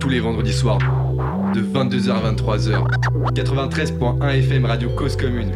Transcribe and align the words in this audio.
Tous 0.00 0.08
les 0.08 0.18
vendredis 0.18 0.52
soirs, 0.52 0.78
de 1.54 1.60
22h 1.60 2.10
à 2.10 2.32
23h. 2.32 2.84
93.1 3.32 4.28
FM 4.40 4.64
Radio 4.64 4.90
Cause 4.90 5.16
Commune. 5.16 5.52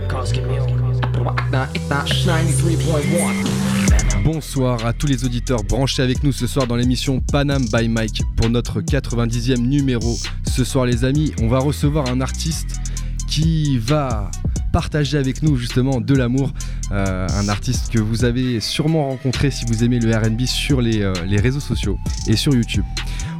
Bonsoir 4.22 4.86
à 4.86 4.92
tous 4.92 5.08
les 5.08 5.24
auditeurs 5.24 5.64
branchés 5.64 6.02
avec 6.02 6.22
nous 6.22 6.30
ce 6.30 6.46
soir 6.46 6.68
dans 6.68 6.76
l'émission 6.76 7.20
Panam 7.20 7.64
by 7.72 7.88
Mike 7.88 8.22
pour 8.36 8.48
notre 8.48 8.80
90e 8.80 9.56
numéro. 9.56 10.16
Ce 10.44 10.62
soir 10.64 10.86
les 10.86 11.04
amis, 11.04 11.32
on 11.42 11.48
va 11.48 11.58
recevoir 11.58 12.08
un 12.08 12.20
artiste 12.20 12.78
qui 13.26 13.78
va 13.78 14.30
partager 14.72 15.18
avec 15.18 15.42
nous 15.42 15.56
justement 15.56 16.00
de 16.00 16.14
l'amour. 16.14 16.52
Euh, 16.92 17.26
un 17.28 17.48
artiste 17.48 17.90
que 17.92 17.98
vous 17.98 18.24
avez 18.24 18.60
sûrement 18.60 19.08
rencontré 19.08 19.50
si 19.50 19.64
vous 19.66 19.82
aimez 19.82 19.98
le 19.98 20.16
RB 20.16 20.46
sur 20.46 20.80
les, 20.80 21.02
euh, 21.02 21.12
les 21.26 21.38
réseaux 21.38 21.60
sociaux 21.60 21.98
et 22.28 22.36
sur 22.36 22.54
YouTube. 22.54 22.84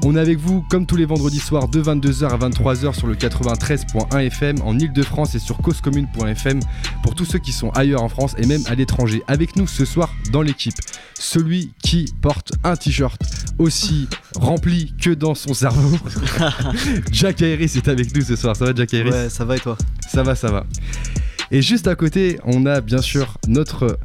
On 0.04 0.16
est 0.16 0.20
avec 0.20 0.38
vous 0.38 0.62
comme 0.62 0.86
tous 0.86 0.96
les 0.96 1.04
vendredis 1.04 1.40
soirs 1.40 1.68
de 1.68 1.82
22h 1.82 2.28
à 2.28 2.36
23h 2.36 2.94
sur 2.96 3.06
le 3.06 3.14
93.1 3.16 4.26
FM 4.26 4.56
en 4.62 4.78
Ile-de-France 4.78 5.34
et 5.34 5.38
sur 5.38 5.58
causecommune.fm 5.58 6.60
pour 7.02 7.14
tous 7.14 7.24
ceux 7.24 7.38
qui 7.38 7.52
sont 7.52 7.70
ailleurs 7.70 8.02
en 8.02 8.08
France 8.08 8.34
et 8.38 8.46
même 8.46 8.62
à 8.66 8.74
l'étranger. 8.74 9.22
Avec 9.26 9.56
nous 9.56 9.66
ce 9.66 9.84
soir 9.84 10.14
dans 10.32 10.42
l'équipe, 10.42 10.76
celui 11.14 11.72
qui 11.82 12.12
porte 12.20 12.52
un 12.62 12.76
t-shirt 12.76 13.20
aussi 13.58 14.08
rempli 14.36 14.94
que 15.00 15.10
dans 15.10 15.34
son 15.34 15.52
cerveau. 15.52 15.98
Jack 17.12 17.42
Harris 17.42 17.72
est 17.74 17.88
avec 17.88 18.14
nous 18.14 18.22
ce 18.22 18.36
soir. 18.36 18.54
Ça 18.54 18.66
va 18.66 18.72
Jack 18.74 18.94
Harris 18.94 19.10
Ouais, 19.10 19.28
ça 19.28 19.44
va 19.44 19.56
et 19.56 19.60
toi? 19.60 19.76
Ça 20.08 20.22
va, 20.22 20.34
ça 20.34 20.50
va. 20.50 20.64
Et 21.50 21.60
juste 21.62 21.88
à 21.88 21.94
côté, 21.96 22.38
on 22.44 22.66
a 22.66 22.80
bien 22.80 23.02
sûr 23.02 23.38
notre 23.48 23.98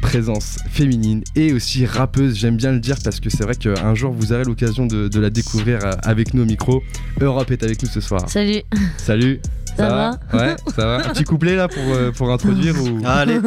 présence 0.00 0.58
féminine 0.70 1.22
et 1.36 1.52
aussi 1.52 1.86
rappeuse, 1.86 2.36
j'aime 2.36 2.56
bien 2.56 2.72
le 2.72 2.80
dire 2.80 2.96
parce 3.02 3.20
que 3.20 3.30
c'est 3.30 3.42
vrai 3.44 3.54
qu'un 3.54 3.94
jour 3.94 4.12
vous 4.12 4.32
aurez 4.32 4.44
l'occasion 4.44 4.86
de, 4.86 5.08
de 5.08 5.20
la 5.20 5.30
découvrir 5.30 5.84
euh, 5.84 5.92
avec 6.02 6.34
nous 6.34 6.42
au 6.42 6.46
micro. 6.46 6.82
Europe 7.20 7.50
est 7.50 7.62
avec 7.62 7.82
nous 7.82 7.88
ce 7.88 8.00
soir. 8.00 8.28
Salut. 8.28 8.62
Salut. 8.96 9.40
Ça 9.76 9.88
va 9.90 10.10
Ouais, 10.36 10.56
ça 10.74 10.86
va. 10.86 10.96
Un 10.96 11.12
petit 11.12 11.22
couplet 11.22 11.54
là 11.54 11.68
pour, 11.68 11.82
euh, 11.94 12.10
pour 12.10 12.32
introduire 12.32 12.74
ou... 12.82 13.00
Ah, 13.04 13.18
Allez, 13.20 13.38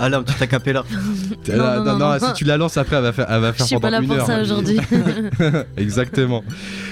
allez, 0.00 0.16
un 0.16 0.22
petit 0.24 0.42
acapella. 0.42 0.82
Euh, 1.48 1.56
non, 1.84 1.96
non, 1.96 1.98
non. 1.98 2.18
si 2.18 2.32
tu 2.32 2.44
la 2.44 2.56
lances 2.56 2.76
après, 2.76 2.96
elle 2.96 3.02
va 3.02 3.12
faire, 3.12 3.26
elle 3.30 3.40
va 3.40 3.52
Je 3.52 3.56
faire 3.58 3.66
suis 3.66 3.76
pas 3.76 3.80
pendant 3.82 3.98
là 3.98 4.02
une 4.02 4.08
pour 4.08 4.16
heure. 4.16 4.26
ça 4.26 4.40
aujourd'hui. 4.42 4.78
Exactement. 5.76 6.42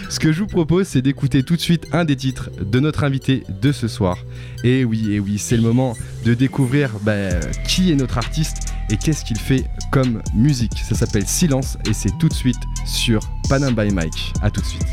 Ce 0.09 0.20
que 0.20 0.31
je 0.33 0.39
vous 0.41 0.47
propose, 0.47 0.87
c'est 0.87 1.03
d'écouter 1.03 1.42
tout 1.42 1.56
de 1.56 1.61
suite 1.61 1.87
un 1.92 2.05
des 2.05 2.15
titres 2.15 2.50
de 2.65 2.78
notre 2.78 3.03
invité 3.03 3.42
de 3.61 3.72
ce 3.72 3.89
soir. 3.89 4.17
Et 4.62 4.84
oui, 4.84 5.12
et 5.12 5.19
oui, 5.19 5.39
c'est 5.39 5.56
le 5.56 5.62
moment 5.62 5.97
de 6.25 6.34
découvrir 6.34 6.91
bah, 7.03 7.15
qui 7.67 7.91
est 7.91 7.97
notre 7.97 8.17
artiste 8.19 8.67
et 8.91 8.97
qu'est-ce 8.97 9.25
qu'il 9.25 9.39
fait 9.39 9.64
comme 9.91 10.22
musique. 10.34 10.78
Ça 10.78 10.94
s'appelle 10.94 11.27
Silence 11.27 11.78
et 11.89 11.92
c'est 11.92 12.17
tout 12.19 12.28
de 12.28 12.34
suite 12.34 12.61
sur 12.86 13.20
Panam 13.48 13.75
by 13.75 13.92
Mike. 13.92 14.33
A 14.42 14.50
tout 14.50 14.61
de 14.61 14.67
suite. 14.67 14.86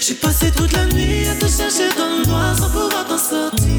J'ai 0.00 0.14
passé 0.14 0.50
toute 0.52 0.72
la 0.72 0.86
nuit 0.86 1.26
à 1.28 1.34
te 1.34 1.46
chercher 1.46 1.88
dans 1.96 2.18
le 2.18 2.26
noir 2.26 2.56
sans 2.56 2.70
pouvoir 2.70 3.06
t'en 3.08 3.18
sortir. 3.18 3.75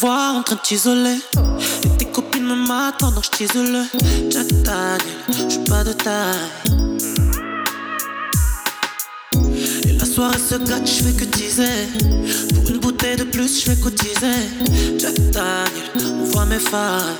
Vois 0.00 0.32
en 0.36 0.42
train 0.44 0.54
de 0.54 0.60
t'isoler. 0.60 1.18
Et 1.84 1.88
tes 1.98 2.04
copines 2.04 2.44
me 2.44 2.54
m'attendent, 2.54 3.14
donc 3.14 3.24
je 3.24 3.30
t'isole. 3.30 3.84
Jack 4.30 4.46
Daniel, 4.62 5.00
je 5.48 5.58
pas 5.68 5.82
de 5.82 5.92
taille. 5.92 6.36
Et 9.84 9.92
la 9.98 10.04
soirée 10.04 10.38
se 10.38 10.54
gâte, 10.54 10.86
je 10.86 11.02
fais 11.02 11.12
que 11.14 11.24
teaser. 11.24 11.88
Pour 12.54 12.70
une 12.70 12.78
bouteille 12.78 13.16
de 13.16 13.24
plus, 13.24 13.60
je 13.64 13.72
vais 13.72 13.80
cotiser. 13.80 14.38
Jack 14.98 15.14
Daniel, 15.32 15.90
on 16.20 16.24
voit 16.26 16.44
mes 16.44 16.60
failles. 16.60 17.16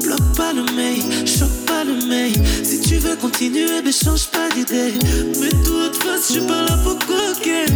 Bloque 0.00 0.36
pas 0.36 0.52
le 0.52 0.62
mail, 0.76 1.02
choque 1.26 1.66
pas 1.66 1.82
le 1.82 2.06
mail. 2.06 2.34
Si 2.62 2.80
tu 2.82 2.98
veux 2.98 3.16
continuer, 3.16 3.82
mais 3.84 3.90
change 3.90 4.26
pas 4.28 4.48
d'idée. 4.54 4.94
Mais 5.40 5.50
toi, 5.64 5.88
de 5.88 5.96
face, 5.96 6.28
je 6.28 6.32
suis 6.34 6.46
pas 6.46 6.62
là 6.62 6.76
pour 6.84 6.98
coquer. 7.00 7.66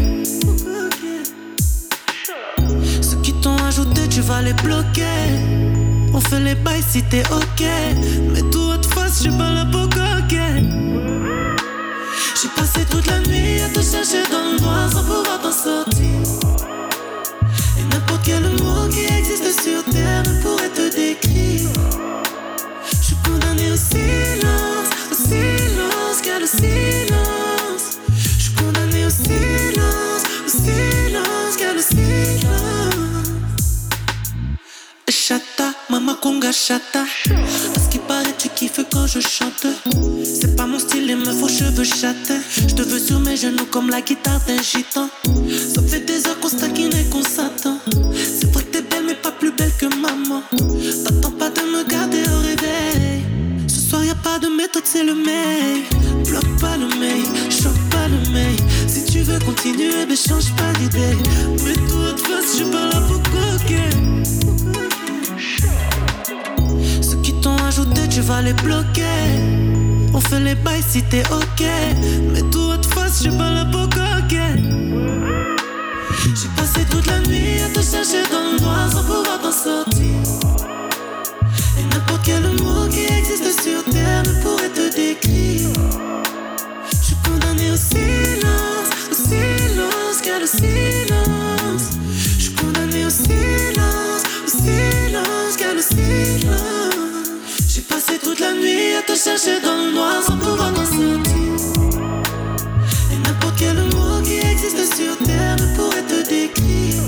Pour 0.42 0.54
coquer. 0.54 1.19
Tu 4.20 4.26
vas 4.26 4.42
les 4.42 4.52
bloquer. 4.52 5.28
On 6.12 6.20
fait 6.20 6.40
les 6.40 6.54
bails 6.54 6.84
si 6.86 7.02
t'es 7.02 7.22
ok. 7.32 7.62
Mais 8.32 8.42
toi, 8.50 8.76
de 8.76 8.86
face, 8.86 9.16
je 9.16 9.30
suis 9.30 9.38
pas 9.38 9.52
là 9.52 9.64
pour 9.72 9.88
coquer. 9.88 10.52
J'ai 12.40 12.48
passé 12.56 12.84
toute 12.90 13.06
la 13.06 13.20
nuit 13.20 13.60
à 13.62 13.68
te 13.68 13.80
chercher 13.80 14.22
dans 14.30 14.44
le 14.52 14.60
noir 14.60 14.90
sans 14.92 15.04
pouvoir 15.04 15.40
t'en 15.42 15.52
sortir. 15.52 16.20
Et 17.78 17.84
n'importe 17.90 18.22
quel 18.24 18.42
mot 18.62 18.88
qui 18.90 19.04
existe 19.18 19.62
sur 19.62 19.84
terre 19.84 20.22
ne 20.26 20.42
pourrait 20.42 20.74
te 20.80 20.94
décrire. 20.94 21.70
Je 22.92 23.04
suis 23.06 23.16
condamné 23.24 23.72
au 23.72 23.76
silence, 23.76 24.90
au 25.10 25.14
silence, 25.14 26.18
car 26.22 26.40
le 26.40 26.46
silence. 26.46 27.98
Je 28.36 28.42
suis 28.42 28.54
condamné 28.54 29.06
au 29.06 29.10
silence, 29.10 30.22
au 30.46 30.50
silence, 30.50 31.56
car 31.58 31.74
le 31.74 31.80
silence. 31.80 32.59
Chata. 36.52 37.04
Parce 37.74 37.88
qu'il 37.88 38.00
paraît, 38.00 38.34
tu 38.36 38.48
kiffes 38.48 38.80
quand 38.92 39.06
je 39.06 39.20
chante. 39.20 39.66
C'est 40.22 40.56
pas 40.56 40.66
mon 40.66 40.78
style, 40.78 41.06
les 41.06 41.14
meufs 41.14 41.42
aux 41.42 41.48
cheveux 41.48 41.84
châtains. 41.84 42.40
Je 42.56 42.74
te 42.74 42.82
veux 42.82 42.98
sur 42.98 43.20
mes 43.20 43.36
genoux 43.36 43.66
comme 43.70 43.88
la 43.90 44.00
guitare 44.00 44.40
d'un 44.46 44.60
gitan. 44.62 45.08
Ça 45.74 45.82
fait 45.82 46.00
des 46.00 46.26
heures 46.26 46.38
qu'on 46.40 46.48
se 46.48 46.56
taquine 46.56 46.92
et 46.92 47.08
qu'on 47.08 47.22
s'attend. 47.22 47.78
C'est 48.14 48.52
vrai 48.52 48.64
que 48.64 48.72
t'es 48.72 48.82
belle, 48.82 49.04
mais 49.06 49.14
pas 49.14 49.32
plus 49.32 49.52
belle 49.52 49.72
que 49.78 49.86
maman. 49.86 50.42
T'attends 51.04 51.32
pas 51.32 51.50
de 51.50 51.60
me 51.60 51.84
garder 51.88 52.22
au 52.22 52.40
réveil. 52.40 53.22
Ce 53.68 53.80
soir, 53.80 54.04
y 54.04 54.10
a 54.10 54.14
pas 54.14 54.38
de 54.38 54.48
méthode, 54.48 54.84
c'est 54.84 55.04
le 55.04 55.14
mail. 55.14 55.82
Bloque 56.26 56.60
pas 56.60 56.76
le 56.76 56.88
mail, 56.98 57.24
choque 57.50 57.84
pas 57.90 58.08
le 58.08 58.32
mail. 58.32 58.56
Si 58.86 59.04
tu 59.04 59.20
veux 59.20 59.38
continuer, 59.40 60.06
mais 60.08 60.16
change 60.16 60.52
pas 60.56 60.72
d'idée. 60.78 61.16
Mais 61.64 61.74
toi, 61.88 62.12
de 62.12 62.20
face, 62.20 62.52
je 62.52 62.56
suis 62.56 62.70
pas 62.70 62.86
là 62.86 63.00
pour. 63.08 63.20
Tu 68.10 68.20
vas 68.20 68.42
les 68.42 68.52
bloquer. 68.52 69.02
On 70.12 70.20
fait 70.20 70.40
les 70.40 70.54
bails 70.54 70.82
si 70.88 71.02
t'es 71.02 71.22
ok. 71.30 71.64
Mais 72.32 72.42
toi, 72.50 72.76
de 72.76 72.86
face, 72.86 73.20
suis 73.20 73.30
pas 73.30 73.50
là 73.50 73.64
pour 73.64 73.88
coquer. 73.88 74.54
J'ai 76.34 76.48
passé 76.56 76.84
toute 76.90 77.06
la 77.06 77.20
nuit 77.20 77.60
à 77.64 77.68
te 77.68 77.80
chercher 77.80 78.22
dans 78.30 78.52
le 78.52 78.60
noir 78.60 78.90
sans 78.90 79.02
pouvoir 79.02 79.40
t'en 79.42 79.52
sortir. 79.52 80.20
Et 81.78 81.82
n'importe 81.94 82.22
quel 82.24 82.42
mot 82.62 82.88
qui 82.90 83.04
existe 83.04 83.62
sur 83.62 83.84
terre 83.84 84.22
ne 84.24 84.42
pourrait 84.42 84.70
te 84.70 84.94
décrire. 84.94 85.68
Je 86.90 86.96
suis 86.96 87.16
condamné 87.24 87.70
au 87.72 87.76
toute 98.22 98.40
la 98.40 98.52
nuit 98.52 98.94
à 98.98 99.02
te 99.02 99.14
chercher 99.16 99.60
dans 99.60 99.76
le 99.76 99.92
noir 99.92 100.22
sans 100.22 100.36
pouvoir 100.36 100.72
t'en 100.72 100.84
sortir. 100.84 101.52
Et 103.12 103.16
n'importe 103.26 103.54
quel 103.58 103.76
mot 103.76 104.22
qui 104.22 104.38
existe 104.38 104.94
sur 104.94 105.16
terre 105.18 105.56
ne 105.56 105.76
pourrait 105.76 106.02
te 106.02 106.28
décrire. 106.28 107.02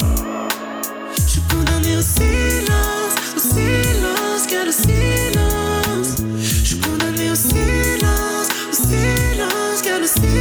Je 1.16 1.22
suis 1.22 1.40
condamné 1.42 1.96
au 1.96 2.02
silence, 2.02 3.14
au 3.37 3.40
silence, 3.40 4.46
car 4.48 4.64
le 4.64 4.72
silence. 4.72 6.16
Je 6.38 6.66
suis 6.66 6.78
condamné 6.81 7.31
au 7.31 7.34
silence, 7.34 8.48
au 8.70 8.75
silence, 8.75 9.82
car 9.82 10.00
le 10.00 10.06
silence. 10.06 10.32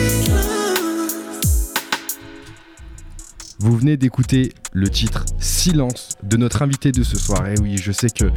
Vous 3.60 3.78
venez 3.78 3.98
d'écouter 3.98 4.54
le 4.74 4.90
titre 4.90 5.26
Silence 5.40 6.10
de 6.24 6.38
notre 6.38 6.62
invité 6.64 6.92
de 6.92 7.04
ce 7.04 7.18
soir. 7.18 7.48
Et 7.48 7.56
oui, 7.62 7.78
je 7.78 7.92
sais 7.92 8.10
que 8.10 8.32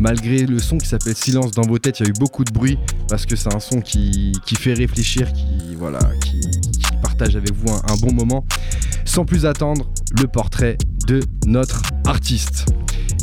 malgré 0.00 0.46
le 0.46 0.58
son 0.58 0.78
qui 0.78 0.86
s'appelle 0.88 1.16
Silence 1.16 1.52
dans 1.52 1.66
vos 1.66 1.78
têtes, 1.78 2.00
il 2.00 2.04
y 2.04 2.06
a 2.06 2.10
eu 2.10 2.14
beaucoup 2.18 2.44
de 2.44 2.52
bruit 2.52 2.78
parce 3.08 3.26
que 3.26 3.36
c'est 3.36 3.54
un 3.54 3.60
son 3.60 3.80
qui, 3.80 4.32
fait 4.58 4.74
réfléchir, 4.74 5.32
qui, 5.32 5.74
voilà, 5.76 6.00
qui, 6.22 6.40
qui 6.40 6.96
partage 7.02 7.36
avec 7.36 7.52
vous 7.52 7.72
un, 7.72 7.92
un 7.92 7.96
bon 7.96 8.12
moment. 8.12 8.44
Sans 9.04 9.24
plus 9.24 9.46
attendre, 9.46 9.90
le 10.20 10.26
portrait 10.26 10.76
de 11.06 11.20
notre 11.46 11.82
artiste. 12.06 12.66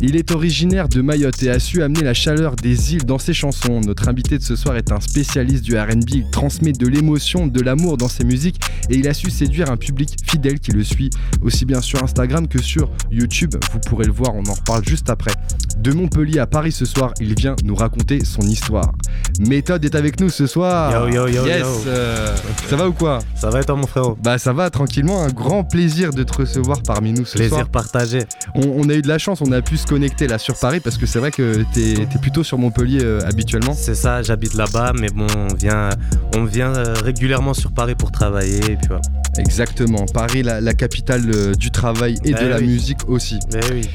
Il 0.02 0.16
est 0.16 0.32
originaire 0.32 0.88
de 0.88 1.00
Mayotte 1.00 1.42
et 1.44 1.50
a 1.50 1.58
su 1.58 1.82
amener 1.82 2.02
la 2.02 2.14
chaleur 2.14 2.56
des 2.56 2.94
îles 2.94 3.04
dans 3.04 3.18
ses 3.18 3.32
chansons. 3.32 3.80
Notre 3.80 4.08
invité 4.08 4.38
de 4.38 4.42
ce 4.42 4.56
soir 4.56 4.76
est 4.76 4.90
un 4.92 5.00
spécialiste 5.00 5.64
du 5.64 5.78
RB. 5.78 6.10
Il 6.12 6.30
transmet 6.30 6.72
de 6.72 6.86
l'émotion, 6.86 7.46
de 7.46 7.60
l'amour 7.60 7.96
dans 7.96 8.08
ses 8.08 8.24
musiques 8.24 8.60
et 8.90 8.96
il 8.96 9.08
a 9.08 9.14
su 9.14 9.30
séduire 9.30 9.70
un 9.70 9.76
public 9.76 10.16
fidèle 10.28 10.58
qui 10.58 10.72
le 10.72 10.82
suit 10.82 11.10
aussi 11.42 11.64
bien 11.64 11.80
sur 11.80 12.02
Instagram 12.02 12.48
que 12.48 12.60
sur 12.60 12.90
YouTube. 13.10 13.54
Vous 13.72 13.80
pourrez 13.80 14.06
le 14.06 14.12
voir, 14.12 14.34
on 14.34 14.44
en 14.44 14.54
reparle 14.54 14.84
juste 14.86 15.10
après. 15.10 15.32
De 15.78 15.92
Montpellier 15.92 16.38
à 16.38 16.46
Paris 16.46 16.72
ce 16.72 16.84
soir, 16.86 17.12
il 17.20 17.34
vient 17.34 17.56
nous 17.64 17.74
raconter 17.74 18.24
son 18.24 18.40
histoire. 18.42 18.92
Méthode 19.38 19.84
est 19.84 19.94
avec 19.94 20.18
nous 20.20 20.30
ce 20.30 20.46
soir. 20.46 21.08
Yo, 21.08 21.12
yo, 21.12 21.26
yo, 21.28 21.44
yes. 21.46 21.60
yo. 21.60 21.66
euh, 21.88 22.34
ça 22.70 22.76
va 22.76 22.88
ou 22.88 22.92
quoi 22.92 23.18
Ça 23.34 23.50
va 23.50 23.60
et 23.60 23.64
toi, 23.64 23.74
mon 23.76 23.86
frérot? 23.86 24.16
Bah 24.22 24.38
ça 24.38 24.52
va 24.52 24.70
tranquillement. 24.70 25.22
Un 25.22 25.28
grand 25.28 25.62
plaisir 25.64 26.12
de 26.12 26.22
te 26.22 26.38
recevoir 26.38 26.82
parmi 26.82 27.12
nous 27.12 27.24
ce 27.26 27.34
Plaisir 27.36 27.56
soir. 27.56 27.68
partagé. 27.68 28.20
On, 28.54 28.62
on 28.66 28.88
a 28.88 28.94
eu 28.94 29.02
de 29.02 29.08
la 29.08 29.18
chance, 29.18 29.40
on 29.42 29.52
a 29.52 29.60
pu 29.60 29.76
se 29.76 29.86
connecter 29.86 30.26
là 30.26 30.38
sur 30.38 30.56
Paris 30.58 30.80
parce 30.80 30.96
que 30.96 31.04
c'est 31.06 31.18
vrai 31.18 31.30
que 31.30 31.64
t'es 31.74 31.92
es 32.02 32.18
plutôt 32.20 32.44
sur 32.44 32.56
Montpellier 32.56 33.00
euh, 33.02 33.20
habituellement. 33.26 33.74
C'est 33.74 33.94
ça, 33.96 34.22
j'habite 34.22 34.54
là-bas, 34.54 34.92
mais 34.98 35.08
bon, 35.14 35.26
on 35.36 35.54
vient, 35.54 35.90
on 36.36 36.44
vient 36.44 36.72
euh, 36.74 36.94
régulièrement 37.04 37.52
sur 37.52 37.72
Paris 37.72 37.94
pour 37.94 38.10
travailler. 38.12 38.58
Et 38.58 38.76
puis 38.76 38.86
voilà. 38.88 39.02
Exactement. 39.38 40.06
Paris, 40.14 40.42
la, 40.42 40.60
la 40.60 40.72
capitale 40.74 41.56
du 41.56 41.70
travail 41.70 42.14
et 42.24 42.30
Eh 42.30 42.42
de 42.44 42.46
la 42.48 42.60
musique 42.60 43.08
aussi. 43.08 43.38
Mais 43.52 43.60
oui, 43.72 43.88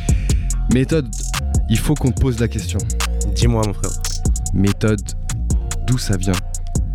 Méthode, 0.73 1.07
il 1.69 1.77
faut 1.77 1.93
qu'on 1.93 2.11
te 2.11 2.19
pose 2.19 2.39
la 2.39 2.47
question. 2.47 2.79
dis-moi, 3.35 3.61
mon 3.65 3.73
frère. 3.73 3.91
Méthode, 4.53 5.01
d'où 5.85 5.97
ça 5.97 6.17
vient? 6.17 6.33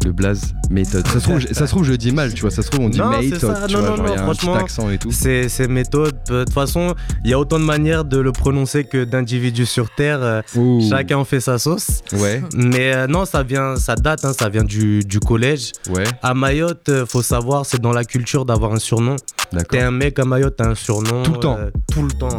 Le 0.05 0.13
blaze 0.13 0.55
méthode. 0.71 1.07
Ça 1.07 1.15
se, 1.15 1.19
trouve, 1.25 1.39
je- 1.41 1.49
ça 1.49 1.67
se 1.67 1.71
trouve, 1.73 1.85
je 1.85 1.91
le 1.93 1.99
dis 1.99 2.13
mal, 2.13 2.33
tu 2.35 2.43
vois. 2.43 2.51
Ça 2.51 2.63
se 2.63 2.71
trouve, 2.71 2.85
on 2.87 2.89
dit 2.89 3.01
méthode, 3.01 3.39
tu 3.69 3.75
Non, 3.75 3.81
vois. 3.81 3.91
non, 3.91 3.97
genre, 3.97 4.07
il 4.07 4.11
y 4.11 4.13
a 4.13 4.17
non, 4.23 4.29
un 4.29 4.31
petit 4.33 4.47
franchement, 4.47 4.55
accent 4.55 4.91
et 4.91 4.99
tout. 4.99 5.11
C'est 5.11 5.69
méthode. 5.69 6.15
De 6.29 6.45
toute 6.45 6.53
façon, 6.55 6.95
il 7.25 7.31
y 7.31 7.35
a 7.35 7.39
autant 7.39 7.59
de 7.59 7.65
manières 7.65 8.05
de 8.05 8.19
le 8.19 8.33
prononcer 8.33 8.85
que 8.85 9.05
d'individus 9.05 9.67
sur 9.67 9.91
Terre. 9.95 10.43
Ouh. 10.57 10.81
Chacun 10.89 11.25
fait 11.25 11.41
sa 11.41 11.59
sauce. 11.59 12.03
Ouais, 12.13 12.43
Mais 12.55 12.95
euh, 12.95 13.07
non, 13.07 13.25
ça 13.25 13.43
vient, 13.43 13.77
ça 13.77 13.95
date, 13.97 14.25
hein, 14.25 14.33
ça 14.39 14.49
vient 14.49 14.65
du, 14.65 15.01
du 15.01 15.21
collège. 15.21 15.73
ouais, 15.91 16.05
À 16.23 16.35
Mayotte, 16.35 16.89
euh, 16.89 17.07
faut 17.07 17.23
savoir, 17.23 17.65
c'est 17.67 17.81
dans 17.81 17.93
la 17.93 18.05
culture 18.05 18.45
d'avoir 18.45 18.73
un 18.73 18.79
surnom. 18.79 19.17
T'es 19.71 19.81
un 19.81 19.91
mec 19.93 20.19
à 20.19 20.25
Mayotte, 20.25 20.57
t'as 20.57 20.69
un 20.69 20.75
surnom. 20.75 21.23
Tout 21.23 21.33
le 21.33 21.39
temps. 21.39 21.57
euh, 21.59 21.71
tout 21.93 22.03
le 22.03 22.11
temps. 22.11 22.39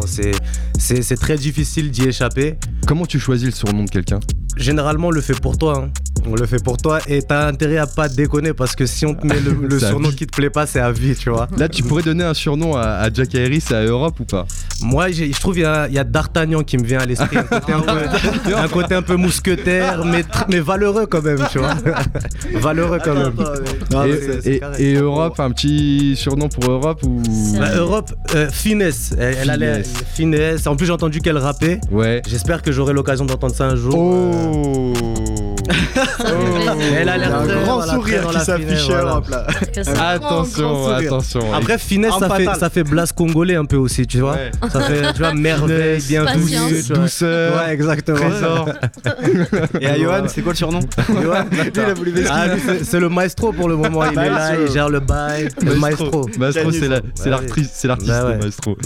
C'est 0.78 1.16
très 1.18 1.38
difficile 1.38 1.92
d'y 1.92 2.04
échapper. 2.04 2.58
Comment 2.88 3.06
tu 3.06 3.20
choisis 3.20 3.46
le 3.48 3.52
surnom 3.54 3.84
de 3.86 3.90
quelqu'un? 3.90 4.20
Généralement, 4.58 5.08
on 5.08 5.12
le 5.12 5.22
fait 5.22 5.40
pour 5.40 5.58
toi. 5.58 5.86
hein. 5.86 5.90
On 6.28 6.34
le 6.36 6.46
fait 6.48 6.64
pour 6.64 6.78
toi 6.78 7.00
et 7.08 7.22
t'as 7.22 7.48
intérêt 7.48 7.78
à 7.78 7.86
pas 7.86 8.10
déconner 8.10 8.54
parce 8.54 8.76
que 8.76 8.86
si 8.86 9.06
on 9.06 9.14
te 9.14 9.28
met 9.28 9.40
le, 9.40 9.80
surnom 9.80 10.10
qui 10.10 10.26
te 10.26 10.36
plaît 10.36 10.50
pas, 10.50 10.66
c'est 10.66 10.80
à 10.80 10.92
vie, 10.92 11.16
tu 11.16 11.30
vois. 11.30 11.48
Là, 11.58 11.70
tu 11.70 11.84
pourrais 11.84 12.02
donner 12.02 12.24
un 12.24 12.34
surnom 12.34 12.76
à, 12.76 12.82
à 12.82 13.14
Jack 13.14 13.36
Harris 13.36 13.64
et 13.70 13.74
à 13.74 13.84
Europe 13.84 14.20
ou 14.20 14.26
pas? 14.26 14.46
Moi, 14.82 15.12
j'ai- 15.12 15.32
je 15.32 15.40
trouve 15.40 15.54
qu'il 15.54 15.64
y 15.64 15.66
a, 15.66 15.88
il 15.88 15.94
y 15.94 16.00
a 16.00 16.04
D'Artagnan 16.04 16.64
qui 16.64 16.78
me 16.78 16.84
vient 16.84 17.00
à 17.00 17.06
l'esprit. 17.06 17.38
Un, 17.38 17.44
côté 17.44 17.74
un 17.74 17.82
peu- 17.82 18.56
un 18.58 18.68
côté 18.68 18.96
un 18.96 19.02
peu 19.04 19.16
mousquetaire, 19.16 20.04
mais, 20.06 20.26
mais 20.50 20.60
valeureux 20.60 21.06
quand 21.06 21.22
même, 21.24 21.40
tu 21.52 21.60
vois. 21.60 21.76
valeureux 22.56 23.00
quand 23.04 23.14
même. 23.14 23.34
Ah, 23.94 24.06
Et, 24.80 24.94
Europe, 24.96 25.40
un 25.40 25.52
petit 25.52 26.16
surnom 26.16 26.50
pour 26.50 26.70
Europe 26.72 27.02
ou 27.04 27.22
Bah, 27.58 27.76
Europe, 27.76 28.12
euh, 28.34 28.50
finesse. 28.50 29.14
Elle, 29.20 29.38
elle 29.42 29.50
a 29.52 29.58
l'air- 29.58 29.76
Finesse. 29.86 29.94
finesse. 30.16 30.68
En 30.68 30.76
plus, 30.76 30.88
j'ai 30.88 30.92
entendu 30.92 31.20
qu'elle 31.22 31.38
rappait. 31.38 31.80
Ouais. 31.92 32.22
J'espère 32.28 32.62
que 32.62 32.72
j'aurai 32.72 32.94
l'occasion 32.94 33.26
d'entendre 33.26 33.54
ça 33.56 33.66
un 33.66 33.76
jour. 33.76 33.96
Oh 33.96 34.94
Elle 36.98 37.10
a 37.10 37.18
l'air 37.18 37.44
très- 37.44 37.64
grand 37.64 37.82
sourire 37.82 38.24
dans 38.24 38.30
qui. 38.30 38.92
Europe 39.02 39.30
là. 39.30 39.48
Attention, 40.00 40.88
attention. 40.90 41.54
Après, 41.54 41.78
finesse, 41.78 42.14
ça 42.20 42.30
fait, 42.30 42.46
ça 42.60 42.70
fait 42.70 42.84
blase 42.84 43.12
congolais 43.12 43.56
un 43.56 43.66
peu 43.66 43.78
aussi, 43.78 44.06
tu 44.08 44.20
vois. 44.20 44.34
Ouais. 44.34 44.52
Ça 44.72 44.82
fait, 44.82 45.14
tu 45.14 45.20
vois, 45.20 45.34
merveille, 45.34 46.00
vois. 46.84 46.98
douceur, 47.04 47.56
Ouais, 47.66 47.74
exactement. 47.74 48.18
trésor. 48.18 48.70
Et 49.82 49.88
à 49.88 49.98
Johan, 49.98 50.24
c'est 50.28 50.42
quoi 50.42 50.52
le 50.54 50.58
surnom 50.58 50.80
Johan, 51.22 51.46
Lui, 51.52 51.60
il 51.74 51.80
a 51.80 51.94
voulu 51.94 52.14
Ah, 52.30 52.46
c'est- 52.84 53.00
le 53.00 53.10
maestro 53.10 53.52
pour 53.52 53.68
le 53.70 53.76
moment. 53.76 54.04
Il 54.06 54.12
est 54.18 54.30
là, 54.30 54.52
il 54.66 54.72
gère 54.72 54.90
le 54.90 55.00
bail. 55.00 55.50
Le 55.64 55.76
maestro. 55.76 56.28
Maestro, 56.38 56.72
c'est 56.72 56.88
l'artiste, 57.30 57.72
c'est 57.74 57.88
l'artiste, 57.88 58.10
Bah 58.12 58.32
le 58.34 58.38
maestro. 58.44 58.78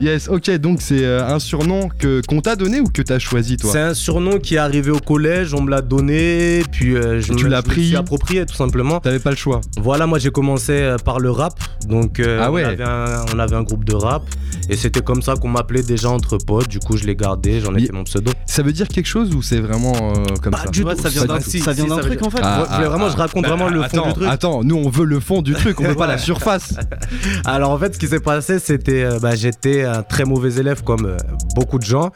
Yes, 0.00 0.28
ok, 0.28 0.50
donc 0.58 0.78
c'est 0.80 1.04
euh, 1.04 1.24
un 1.26 1.38
surnom 1.38 1.88
que 1.98 2.20
qu'on 2.26 2.40
t'a 2.40 2.56
donné 2.56 2.80
ou 2.80 2.84
que 2.88 3.02
t'as 3.02 3.18
choisi 3.18 3.56
toi 3.56 3.70
C'est 3.72 3.80
un 3.80 3.94
surnom 3.94 4.38
qui 4.38 4.54
est 4.56 4.58
arrivé 4.58 4.90
au 4.90 4.98
collège, 4.98 5.54
on 5.54 5.62
me 5.62 5.70
l'a 5.70 5.80
donné, 5.80 6.23
puis 6.72 6.96
euh, 6.96 7.20
je 7.20 7.32
Tu 7.34 7.44
me, 7.44 7.50
l'as 7.50 7.62
pris 7.62 7.86
suis 7.86 7.96
approprié 7.96 8.46
tout 8.46 8.54
simplement. 8.54 9.00
T'avais 9.00 9.18
pas 9.18 9.30
le 9.30 9.36
choix. 9.36 9.60
Voilà, 9.80 10.06
moi 10.06 10.18
j'ai 10.18 10.30
commencé 10.30 10.72
euh, 10.72 10.96
par 10.96 11.20
le 11.20 11.30
rap, 11.30 11.54
donc 11.88 12.20
euh, 12.20 12.40
Ah 12.42 12.50
ouais. 12.50 12.64
on, 12.64 12.68
avait 12.68 12.84
un, 12.84 13.24
on 13.34 13.38
avait 13.38 13.56
un 13.56 13.62
groupe 13.62 13.84
de 13.84 13.94
rap, 13.94 14.22
et 14.68 14.76
c'était 14.76 15.00
comme 15.02 15.22
ça 15.22 15.34
qu'on 15.34 15.48
m'appelait 15.48 15.82
déjà 15.82 16.10
entre 16.10 16.38
potes, 16.38 16.68
du 16.68 16.78
coup 16.80 16.96
je 16.96 17.04
l'ai 17.04 17.16
gardé, 17.16 17.60
j'en 17.60 17.74
ai 17.74 17.86
fait 17.86 17.92
mon 17.92 18.04
pseudo. 18.04 18.32
Ça 18.46 18.62
veut 18.62 18.72
dire 18.72 18.88
quelque 18.88 19.06
chose 19.06 19.34
ou 19.34 19.42
c'est 19.42 19.60
vraiment 19.60 19.92
euh, 19.94 20.24
comme 20.42 20.52
Pas 20.52 20.64
ça? 20.64 20.70
du 20.70 20.82
Ouais, 20.84 20.96
ça 20.96 21.08
vient 21.08 21.24
d'un 21.24 21.40
Si, 21.40 21.58
si, 21.58 21.60
truc 21.60 21.74
dire- 21.76 22.26
en 22.26 22.30
fait. 22.30 22.40
Ah, 22.42 22.66
voulais 22.76 22.88
vraiment, 22.88 23.08
je 23.10 23.16
raconte 23.16 23.46
vraiment 23.46 23.68
le 23.68 23.80
fond 23.82 23.86
attends, 23.86 24.06
du 24.08 24.12
truc. 24.14 24.28
Attends, 24.28 24.64
nous 24.64 24.76
on 24.76 24.88
veut 24.88 25.04
le 25.04 25.20
fond 25.20 25.42
du 25.42 25.54
truc, 25.54 25.80
on 25.80 25.84
veut 25.84 25.94
pas 25.94 26.06
la 26.06 26.18
surface. 26.24 26.74
Alors 27.44 27.70
en 27.70 27.78
fait, 27.78 27.94
ce 27.94 27.98
qui 27.98 28.06
s'est 28.08 28.20
passé, 28.20 28.58
c'était, 28.58 29.04
euh, 29.04 29.18
bah, 29.20 29.34
j'étais 29.34 29.84
un 29.84 30.02
très 30.02 30.24
mauvais 30.24 30.54
élève 30.54 30.82
comme 30.82 31.16
beaucoup 31.54 31.78
de 31.78 31.84
gens. 31.84 32.10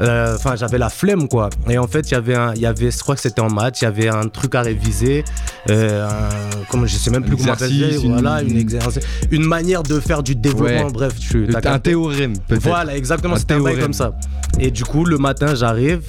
Enfin, 0.00 0.56
j'avais 0.56 0.78
la 0.78 0.88
flemme, 0.90 1.28
quoi. 1.28 1.50
Et 1.68 1.78
en 1.78 1.86
fait, 1.86 2.10
il 2.10 2.12
y 2.12 2.16
avait, 2.16 2.34
un, 2.34 2.52
il 2.54 2.60
y 2.60 2.66
avait, 2.66 2.90
je 2.90 2.98
crois 2.98 3.14
que 3.14 3.20
c'était 3.20 3.33
en 3.40 3.50
maths, 3.50 3.80
il 3.80 3.84
y 3.84 3.86
avait 3.88 4.08
un 4.08 4.28
truc 4.28 4.54
à 4.54 4.62
réviser. 4.62 5.24
Euh, 5.70 6.06
un- 6.08 6.64
comment, 6.70 6.86
je 6.86 6.96
sais 6.96 7.10
même 7.10 7.24
plus 7.24 7.34
Un 7.34 7.36
comment 7.38 7.52
exercice, 7.54 7.82
appeler. 7.96 8.08
Voilà, 8.08 8.42
une- 8.42 8.50
une, 8.50 8.56
exercice- 8.58 9.00
une 9.30 9.44
manière 9.46 9.82
de 9.82 9.98
faire 10.00 10.22
du 10.22 10.34
développement. 10.34 10.86
Ouais. 10.86 10.92
Bref, 10.92 11.14
tu 11.18 11.46
t'as 11.50 11.72
Un 11.74 11.78
théorème 11.78 12.34
peut-être. 12.46 12.62
Voilà, 12.62 12.96
exactement, 12.96 13.36
c'était 13.36 13.54
un 13.54 13.60
bail 13.60 13.78
comme 13.78 13.92
ça. 13.92 14.12
Et 14.60 14.70
du 14.70 14.84
coup, 14.84 15.04
le 15.04 15.18
matin, 15.18 15.54
j'arrive 15.54 16.02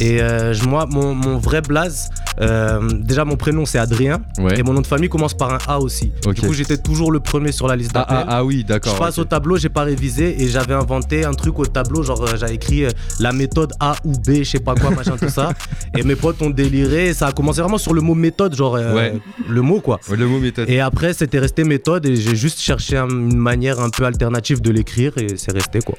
et 0.00 0.22
euh, 0.22 0.54
je- 0.54 0.64
moi, 0.64 0.86
mon, 0.90 1.14
mon 1.14 1.36
vrai 1.38 1.60
blaze, 1.60 2.08
euh, 2.40 2.80
déjà 3.02 3.24
mon 3.26 3.36
prénom 3.36 3.66
c'est 3.66 3.78
Adrien 3.78 4.20
Ouais. 4.38 4.58
et 4.58 4.62
mon 4.62 4.72
nom 4.72 4.80
de 4.80 4.86
famille 4.86 5.10
commence 5.10 5.34
par 5.34 5.52
un 5.52 5.58
A 5.66 5.78
aussi. 5.80 6.10
Du 6.34 6.40
coup, 6.40 6.54
j'étais 6.54 6.78
toujours 6.78 7.12
le 7.12 7.20
premier 7.20 7.52
sur 7.52 7.66
la 7.68 7.76
liste 7.76 7.90
Ah, 7.94 7.98
d'appel. 8.00 8.16
ah, 8.20 8.36
ah 8.38 8.44
oui, 8.44 8.60
Je 8.62 8.66
d'accord. 8.72 8.98
passe 8.98 9.18
ok. 9.18 9.24
au 9.24 9.28
tableau, 9.28 9.56
j'ai 9.58 9.68
pas 9.68 9.82
révisé 9.82 10.42
et 10.42 10.48
j'avais 10.48 10.72
inventé 10.74 11.24
un 11.26 11.34
truc 11.34 11.58
au 11.58 11.66
tableau, 11.66 12.02
genre 12.02 12.22
euh, 12.22 12.36
j'avais 12.38 12.54
écrit 12.54 12.84
la 13.18 13.32
méthode 13.32 13.72
A 13.80 13.94
ou 14.04 14.12
B, 14.12 14.36
je 14.38 14.44
sais 14.44 14.60
pas 14.60 14.74
quoi, 14.74 14.90
machin, 14.90 15.16
tout 15.20 15.28
ça. 15.28 15.50
Et 15.98 16.02
mes 16.02 16.14
potes 16.16 16.40
ont 16.40 16.50
déliré, 16.50 16.69
ça 17.14 17.26
a 17.28 17.32
commencé 17.32 17.60
vraiment 17.60 17.78
sur 17.78 17.92
le 17.94 18.00
mot 18.00 18.14
méthode, 18.14 18.54
genre 18.54 18.76
euh, 18.76 18.94
Ouais. 18.94 19.12
le 19.48 19.62
mot 19.62 19.80
quoi. 19.80 19.98
Ouais, 20.08 20.16
Le 20.16 20.26
mot 20.26 20.38
méthode. 20.38 20.68
Et 20.68 20.80
après, 20.80 21.12
c'était 21.12 21.38
resté 21.38 21.64
méthode 21.64 22.06
et 22.06 22.16
j'ai 22.16 22.36
juste 22.36 22.60
cherché 22.60 22.96
un- 22.96 23.08
une 23.08 23.36
manière 23.36 23.80
un 23.80 23.90
peu 23.90 24.04
alternative 24.04 24.60
de 24.60 24.70
l'écrire 24.70 25.12
et 25.18 25.36
c'est 25.36 25.52
resté 25.52 25.80
quoi. 25.80 25.96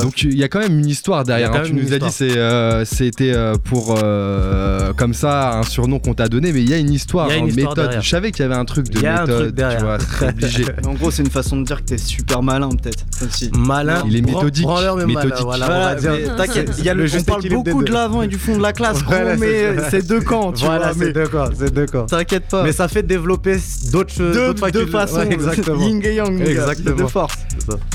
Donc 0.00 0.22
il 0.22 0.36
y 0.36 0.42
a 0.42 0.48
quand 0.48 0.60
même 0.60 0.78
une 0.78 0.88
histoire 0.88 1.24
derrière. 1.24 1.54
Hein. 1.54 1.62
Tu 1.66 1.74
nous 1.74 1.86
une 1.86 1.92
as 1.92 1.98
dit 1.98 2.10
c'est 2.10 2.36
euh, 2.38 2.86
c'était 2.86 3.34
euh, 3.34 3.56
pour 3.62 3.96
euh, 3.98 4.94
comme 4.94 5.12
ça 5.12 5.58
un 5.58 5.64
surnom 5.64 5.98
qu'on 5.98 6.14
t'a 6.14 6.28
donné, 6.28 6.50
mais 6.52 6.62
il 6.62 6.70
y 6.70 6.72
a 6.72 6.78
une 6.78 6.92
histoire. 6.92 7.28
Il 7.28 7.32
y 7.32 7.34
a 7.34 7.36
une 7.38 7.44
en 7.44 7.48
histoire 7.48 7.70
méthode. 7.70 7.84
derrière. 7.84 8.02
Je 8.02 8.08
savais 8.08 8.32
qu'il 8.32 8.42
y 8.42 8.46
avait 8.46 8.54
un 8.54 8.64
truc 8.64 8.88
de 8.88 8.98
Il 8.98 9.04
y 9.04 9.06
a 9.06 9.18
un 9.18 9.26
méthode. 9.26 9.42
truc 9.42 9.54
derrière. 9.54 9.78
Tu 9.78 9.84
vois, 9.84 9.98
c'est 9.98 10.28
obligé. 10.28 10.64
En 10.86 10.94
gros, 10.94 11.10
c'est 11.10 11.22
une 11.22 11.30
façon 11.30 11.56
de 11.56 11.64
dire 11.64 11.78
que 11.78 11.88
t'es 11.88 11.98
super 11.98 12.42
malin 12.42 12.70
peut-être 12.70 13.04
aussi. 13.26 13.50
Malin, 13.54 14.02
Il 14.06 14.16
est 14.16 14.22
méthodique, 14.22 14.66
mais 14.66 14.74
malin, 14.74 15.06
méthodique. 15.06 15.42
voilà, 15.42 15.66
on 15.66 16.00
Voilà, 16.00 16.36
t'inquiète, 16.36 16.74
il 16.78 16.84
y 16.84 16.88
a 16.88 16.94
Le 16.94 17.06
on 17.18 17.22
parle 17.22 17.48
beaucoup 17.48 17.82
de 17.82 17.92
l'avant 17.92 18.22
et 18.22 18.28
du 18.28 18.38
fond 18.38 18.56
de 18.56 18.62
la 18.62 18.72
classe, 18.72 19.02
gros, 19.02 19.14
Voilà, 19.14 19.36
mais 19.36 19.76
c'est 19.90 20.06
deux 20.06 20.20
camps, 20.20 20.52
tu 20.52 20.64
Voilà, 20.64 20.92
c'est 20.94 21.12
deux 21.12 21.26
corps, 21.26 21.50
c'est 21.58 21.74
deux 21.74 21.86
t'inquiète 21.86 22.48
pas. 22.48 22.62
Mais 22.62 22.72
ça 22.72 22.88
fait 22.88 23.02
développer 23.02 23.56
d'autres 23.90 24.12
choses, 24.12 24.34
deux, 24.72 24.86
façons, 24.86 25.22
exactement. 25.22 25.80
yin 25.86 26.00
et 26.02 26.14
yang, 26.14 26.38
de 26.38 27.06
force. 27.06 27.34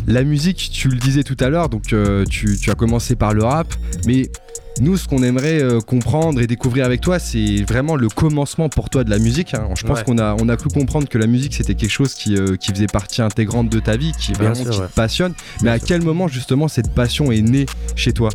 La 0.08 0.24
musique, 0.24 0.70
tu 0.72 0.90
le 0.90 0.98
disais 0.98 1.24
tout 1.24 1.38
à 1.40 1.50
l'heure, 1.50 1.70
donc 1.72 1.94
euh, 1.94 2.26
tu, 2.30 2.58
tu 2.60 2.70
as 2.70 2.76
commencé 2.76 3.16
par 3.16 3.34
le 3.34 3.44
rap, 3.44 3.74
mais 4.06 4.30
nous, 4.80 4.96
ce 4.98 5.08
qu'on 5.08 5.22
aimerait 5.24 5.62
euh, 5.62 5.80
comprendre 5.80 6.40
et 6.42 6.48
découvrir 6.48 6.86
avec 6.86 7.02
toi, 7.02 7.20
c'est 7.20 7.64
vraiment 7.68 7.96
le 7.96 8.08
commencement 8.10 8.70
pour 8.70 8.90
toi 8.90 9.04
de 9.04 9.10
la 9.10 9.20
musique. 9.20 9.54
hein. 9.54 9.70
Je 9.76 9.86
pense 9.86 10.00
Ouais. 10.00 10.04
qu'on 10.06 10.18
a, 10.18 10.36
on 10.42 10.48
a 10.50 10.56
cru 10.58 10.70
comprendre 10.70 11.08
que 11.10 11.18
la 11.18 11.28
musique, 11.28 11.54
c'était 11.56 11.76
quelque 11.76 11.90
chose 11.92 12.14
qui, 12.14 12.36
euh, 12.38 12.56
qui 12.56 12.72
faisait 12.72 12.88
partie 12.88 13.22
intégrante 13.22 13.70
de 13.70 13.80
ta 13.80 13.98
vie, 13.98 14.12
qui, 14.20 14.32
vraiment, 14.34 14.56
sûr, 14.56 14.70
qui 14.70 14.80
ouais. 14.80 14.88
te 14.88 14.94
passionne. 14.94 15.34
Mais 15.62 15.64
Bien 15.66 15.72
à 15.74 15.78
sûr. 15.80 15.88
quel 15.88 16.02
moment, 16.04 16.28
justement, 16.28 16.68
cette 16.68 16.92
passion 16.94 17.32
est 17.32 17.42
née 17.42 17.66
chez 17.96 18.14
toi? 18.14 18.30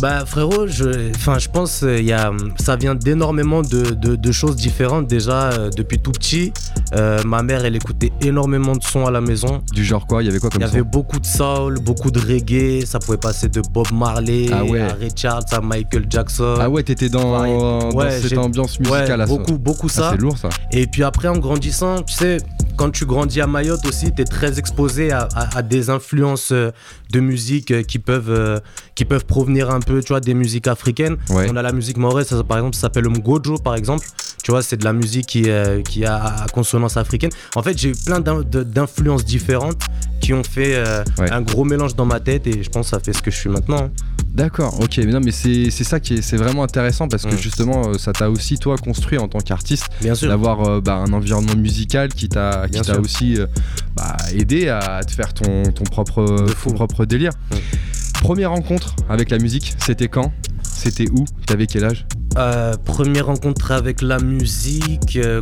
Bah 0.00 0.24
frérot, 0.26 0.66
je, 0.68 1.10
enfin, 1.16 1.38
je 1.38 1.48
pense 1.48 1.82
euh, 1.82 1.98
il 1.98 2.04
y 2.04 2.12
a, 2.12 2.30
ça 2.60 2.76
vient 2.76 2.94
d'énormément 2.94 3.62
de, 3.62 3.82
de- 3.94 4.14
de 4.14 4.32
choses 4.32 4.54
différentes. 4.54 5.08
Déjà, 5.08 5.50
euh, 5.50 5.70
depuis 5.76 5.98
tout 5.98 6.12
petit, 6.12 6.52
euh, 6.94 7.20
ma 7.24 7.42
mère, 7.42 7.64
elle 7.64 7.74
écoutait 7.74 8.12
énormément 8.20 8.76
de 8.76 8.82
sons 8.84 9.06
à 9.06 9.10
la 9.10 9.20
maison. 9.20 9.60
Du 9.72 9.84
genre 9.84 10.06
quoi? 10.06 10.22
Il 10.22 10.26
y 10.26 10.28
avait 10.28 10.38
quoi 10.38 10.50
Il 10.52 10.58
comme 10.58 10.62
y 10.62 10.66
ça 10.66 10.72
avait 10.74 10.84
beaucoup 10.84 11.18
de 11.18 11.26
soul, 11.26 11.80
beaucoup 11.80 12.12
de 12.12 12.20
reggae. 12.20 12.84
Ça 12.86 13.00
pouvait 13.00 13.16
passer 13.16 13.48
de 13.48 13.60
Bob 13.72 13.88
Marley 13.92 14.46
Ah 14.52 14.62
ouais. 14.64 14.80
à 14.82 14.92
Ray 14.94 15.10
Charles 15.16 15.42
à 15.50 15.60
Michael 15.60 16.06
Jackson. 16.08 16.54
Ah 16.60 16.68
ouais, 16.70 16.82
t'étais 16.84 17.08
dans, 17.08 17.40
Ouais, 17.42 17.48
dans 17.58 17.90
ouais, 17.92 18.20
cette 18.20 18.38
ambiance 18.38 18.78
musicale 18.78 19.20
à 19.22 19.26
ça. 19.26 19.32
beaucoup, 19.36 19.58
beaucoup 19.58 19.88
Ah, 19.90 19.92
ça. 19.94 20.08
c'est 20.12 20.20
lourd 20.20 20.38
ça. 20.38 20.50
Et 20.70 20.86
puis 20.86 21.02
après, 21.02 21.26
en 21.28 21.38
grandissant, 21.38 22.02
tu 22.02 22.14
sais, 22.14 22.36
quand 22.76 22.90
tu 22.90 23.04
grandis 23.04 23.40
à 23.40 23.48
Mayotte 23.48 23.84
aussi, 23.86 24.12
tu 24.14 24.22
es 24.22 24.24
très 24.24 24.60
exposé 24.60 25.10
à, 25.10 25.28
à- 25.34 25.58
à 25.58 25.62
des 25.62 25.90
influences 25.90 26.52
de 26.52 27.20
musique 27.20 27.86
qui 27.86 27.98
peuvent, 27.98 28.60
qui 28.94 29.04
peuvent 29.04 29.24
provenir 29.24 29.70
un 29.70 29.77
peu, 29.80 30.00
tu 30.02 30.08
vois, 30.08 30.20
des 30.20 30.34
musiques 30.34 30.66
africaines. 30.68 31.16
Ouais. 31.30 31.46
On 31.50 31.56
a 31.56 31.62
la 31.62 31.72
musique 31.72 31.96
maoraise, 31.96 32.26
ça, 32.28 32.42
par 32.44 32.58
exemple, 32.58 32.74
ça 32.76 32.82
s'appelle 32.82 33.04
le 33.04 33.10
mgojo, 33.10 33.58
par 33.58 33.74
exemple. 33.74 34.06
Tu 34.42 34.50
vois, 34.52 34.62
c'est 34.62 34.76
de 34.76 34.84
la 34.84 34.92
musique 34.92 35.26
qui, 35.26 35.44
euh, 35.50 35.82
qui 35.82 36.04
a 36.04 36.46
consonance 36.52 36.96
africaine. 36.96 37.30
En 37.56 37.62
fait, 37.62 37.76
j'ai 37.76 37.90
eu 37.90 37.94
plein 38.06 38.20
d'influences 38.20 39.24
différentes 39.24 39.82
qui 40.20 40.32
ont 40.32 40.44
fait 40.44 40.74
euh, 40.76 41.02
Ouais. 41.18 41.30
un 41.30 41.42
gros 41.42 41.64
mélange 41.64 41.94
dans 41.96 42.06
ma 42.06 42.20
tête 42.20 42.46
et 42.46 42.62
je 42.62 42.70
pense 42.70 42.86
que 42.86 42.90
ça 42.90 43.00
fait 43.00 43.12
ce 43.12 43.22
que 43.22 43.30
je 43.30 43.36
suis 43.36 43.48
maintenant. 43.50 43.84
hein. 43.84 43.90
D'accord, 44.34 44.78
ok, 44.80 44.98
mais 44.98 45.06
non, 45.06 45.20
mais 45.24 45.32
c'est 45.32 45.70
ça 45.70 45.98
qui 45.98 46.14
est, 46.14 46.22
c'est 46.22 46.36
vraiment 46.36 46.62
intéressant 46.62 47.08
parce 47.08 47.24
que 47.24 47.34
Mm. 47.34 47.38
justement, 47.38 47.88
euh, 47.88 47.94
ça 47.98 48.12
t'a 48.12 48.30
aussi 48.30 48.56
toi 48.58 48.76
construit 48.76 49.18
en 49.18 49.26
tant 49.26 49.40
qu'artiste, 49.40 49.86
Bien 50.00 50.14
sûr. 50.14 50.28
d'avoir 50.28 50.62
euh, 50.68 50.80
bah, 50.80 50.94
un 50.94 51.12
environnement 51.12 51.56
musical 51.56 52.08
qui 52.12 52.28
t'a 52.28 52.66
aussi 53.00 53.36
bah, 53.96 54.16
aidé 54.34 54.68
à 54.68 55.00
te 55.04 55.10
faire 55.10 55.34
ton, 55.34 55.64
ton 55.72 55.84
propre 55.84 56.46
ton 56.62 56.72
propre 56.72 57.04
délire. 57.04 57.32
Mm. 57.50 57.54
Première 58.20 58.50
rencontre 58.50 58.94
avec 59.08 59.30
la 59.30 59.38
musique, 59.38 59.74
c'était 59.78 60.08
quand? 60.08 60.32
C'était 60.62 61.08
où? 61.10 61.24
T'avais 61.46 61.66
quel 61.66 61.84
âge? 61.84 62.06
Euh, 62.36 62.74
première 62.76 63.26
rencontre 63.26 63.72
avec 63.72 64.02
la 64.02 64.18
musique. 64.18 65.16
euh, 65.16 65.40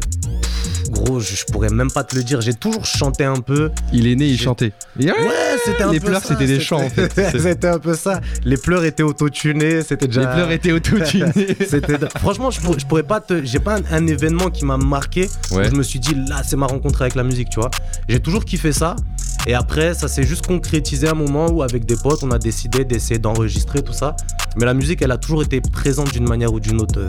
gros, 0.91 1.21
je, 1.21 1.35
je 1.37 1.45
pourrais 1.47 1.71
même 1.71 1.91
pas 1.91 2.05
te 2.05 2.15
le 2.17 2.23
dire. 2.23 2.41
J'ai 2.41 2.55
toujours 2.55 2.85
chanté 2.85 3.25
un 3.25 3.41
peu. 3.41 3.71
Il 3.93 4.07
est 4.07 4.17
né, 4.17 4.27
il 4.27 4.39
chantait. 4.41 4.73
Et 4.99 5.07
ouais, 5.07 5.13
Ouais, 5.13 5.33
c'était 5.65 5.83
un 5.83 5.93
les 5.93 6.01
peu 6.01 6.09
pleurs, 6.09 6.23
c'était 6.23 6.47
des 6.47 6.61
chants, 6.61 6.83
en 6.85 6.91
fait. 6.91 7.13
C'était 7.39 7.69
un 7.69 7.79
peu 7.79 7.95
ça. 7.95 8.21
Les 8.45 8.57
pleurs 8.57 8.85
étaient 8.85 9.03
autotunés. 9.03 9.83
C'était 9.83 10.07
déjà. 10.07 10.21
Les 10.23 10.27
pleurs 10.27 10.51
étaient 10.51 10.73
autotunés. 10.73 11.33
C'était 11.69 11.97
franchement, 12.19 12.51
je, 12.51 12.61
pour- 12.61 12.79
je 12.79 12.87
pourrais 12.87 13.03
pas 13.03 13.21
te. 13.21 13.45
J'ai 13.45 13.59
pas 13.59 13.77
un, 13.79 13.83
un 13.91 14.07
événement 14.07 14.51
qui 14.51 14.65
m'a 14.65 14.77
marqué. 14.77 15.29
où. 15.53 15.63
Je 15.63 15.71
me 15.71 15.83
suis 15.83 15.99
dit 15.99 16.15
là, 16.29 16.43
c'est 16.47 16.57
ma 16.57 16.67
rencontre 16.67 17.03
avec 17.03 17.15
la 17.15 17.23
musique, 17.25 17.49
tu 17.51 17.61
vois. 17.61 17.71
J'ai 18.09 18.21
toujours 18.21 18.45
kiffé 18.45 18.73
ça. 18.73 18.97
Et 19.49 19.55
après, 19.55 19.95
ça 19.95 20.09
s'est 20.09 20.25
juste 20.25 20.47
concrétisé 20.47 21.07
à 21.07 21.13
un 21.13 21.15
moment 21.15 21.49
où, 21.51 21.63
avec 21.63 21.85
des 21.87 21.95
potes, 21.97 22.23
on 22.25 22.31
a 22.33 22.39
décidé 22.39 22.85
d'essayer 22.85 23.19
d'enregistrer 23.19 23.81
tout 23.83 23.93
ça. 23.93 24.17
Mais 24.57 24.65
la 24.65 24.75
musique, 24.75 25.03
elle 25.03 25.13
a 25.13 25.19
toujours 25.19 25.43
été 25.43 25.61
présente 25.61 26.13
d'une 26.13 26.27
manière 26.29 26.53
ou 26.53 26.59
d'une 26.59 26.81
autre 26.81 26.99
euh, 27.01 27.09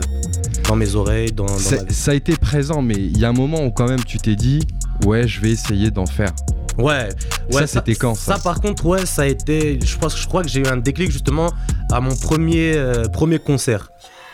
dans 0.68 0.76
mes 0.76 0.94
oreilles, 0.94 1.32
dans, 1.32 1.46
dans 1.46 1.52
ma 1.54 1.58
C'est- 1.58 1.88
vie. 1.88 1.94
Ça 1.94 2.10
a 2.12 2.14
été 2.14 2.36
présent, 2.36 2.80
mais 2.82 2.94
il 2.94 3.18
y 3.18 3.24
a 3.24 3.28
un 3.28 3.32
moment 3.32 3.64
où 3.64 3.67
quand 3.70 3.88
même 3.88 4.04
tu 4.04 4.18
t'es 4.18 4.36
dit, 4.36 4.60
ouais, 5.04 5.26
je 5.26 5.40
vais 5.40 5.50
essayer 5.50 5.90
d'en 5.90 6.06
faire. 6.06 6.32
Ouais, 6.78 7.08
ouais. 7.52 7.60
Ça, 7.60 7.66
c'était 7.66 7.96
quand, 7.96 8.14
ça 8.14 8.36
Ça, 8.36 8.42
par 8.42 8.60
contre, 8.60 8.86
ouais, 8.86 9.04
ça 9.04 9.22
a 9.22 9.26
été. 9.26 9.78
Je 9.84 9.98
pense, 9.98 10.18
je 10.18 10.26
crois 10.28 10.42
que 10.42 10.48
j'ai 10.48 10.60
eu 10.60 10.66
un 10.66 10.76
déclic 10.76 11.10
justement 11.10 11.50
à 11.90 12.00
mon 12.00 12.14
premier, 12.14 12.74
euh, 12.76 13.04
premier 13.08 13.40
concert. 13.40 13.90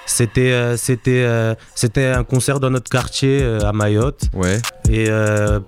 C'était, 0.07 0.53
euh, 0.53 0.77
c'était, 0.77 1.25
euh, 1.25 1.55
c'était 1.75 2.05
un 2.05 2.25
concert 2.25 2.61
dans 2.61 2.69
notre 2.69 2.91
quartier 2.91 3.43
à 3.43 3.73
Mayotte. 3.73 4.25
Ouais. 4.35 4.61
Et 4.91 5.09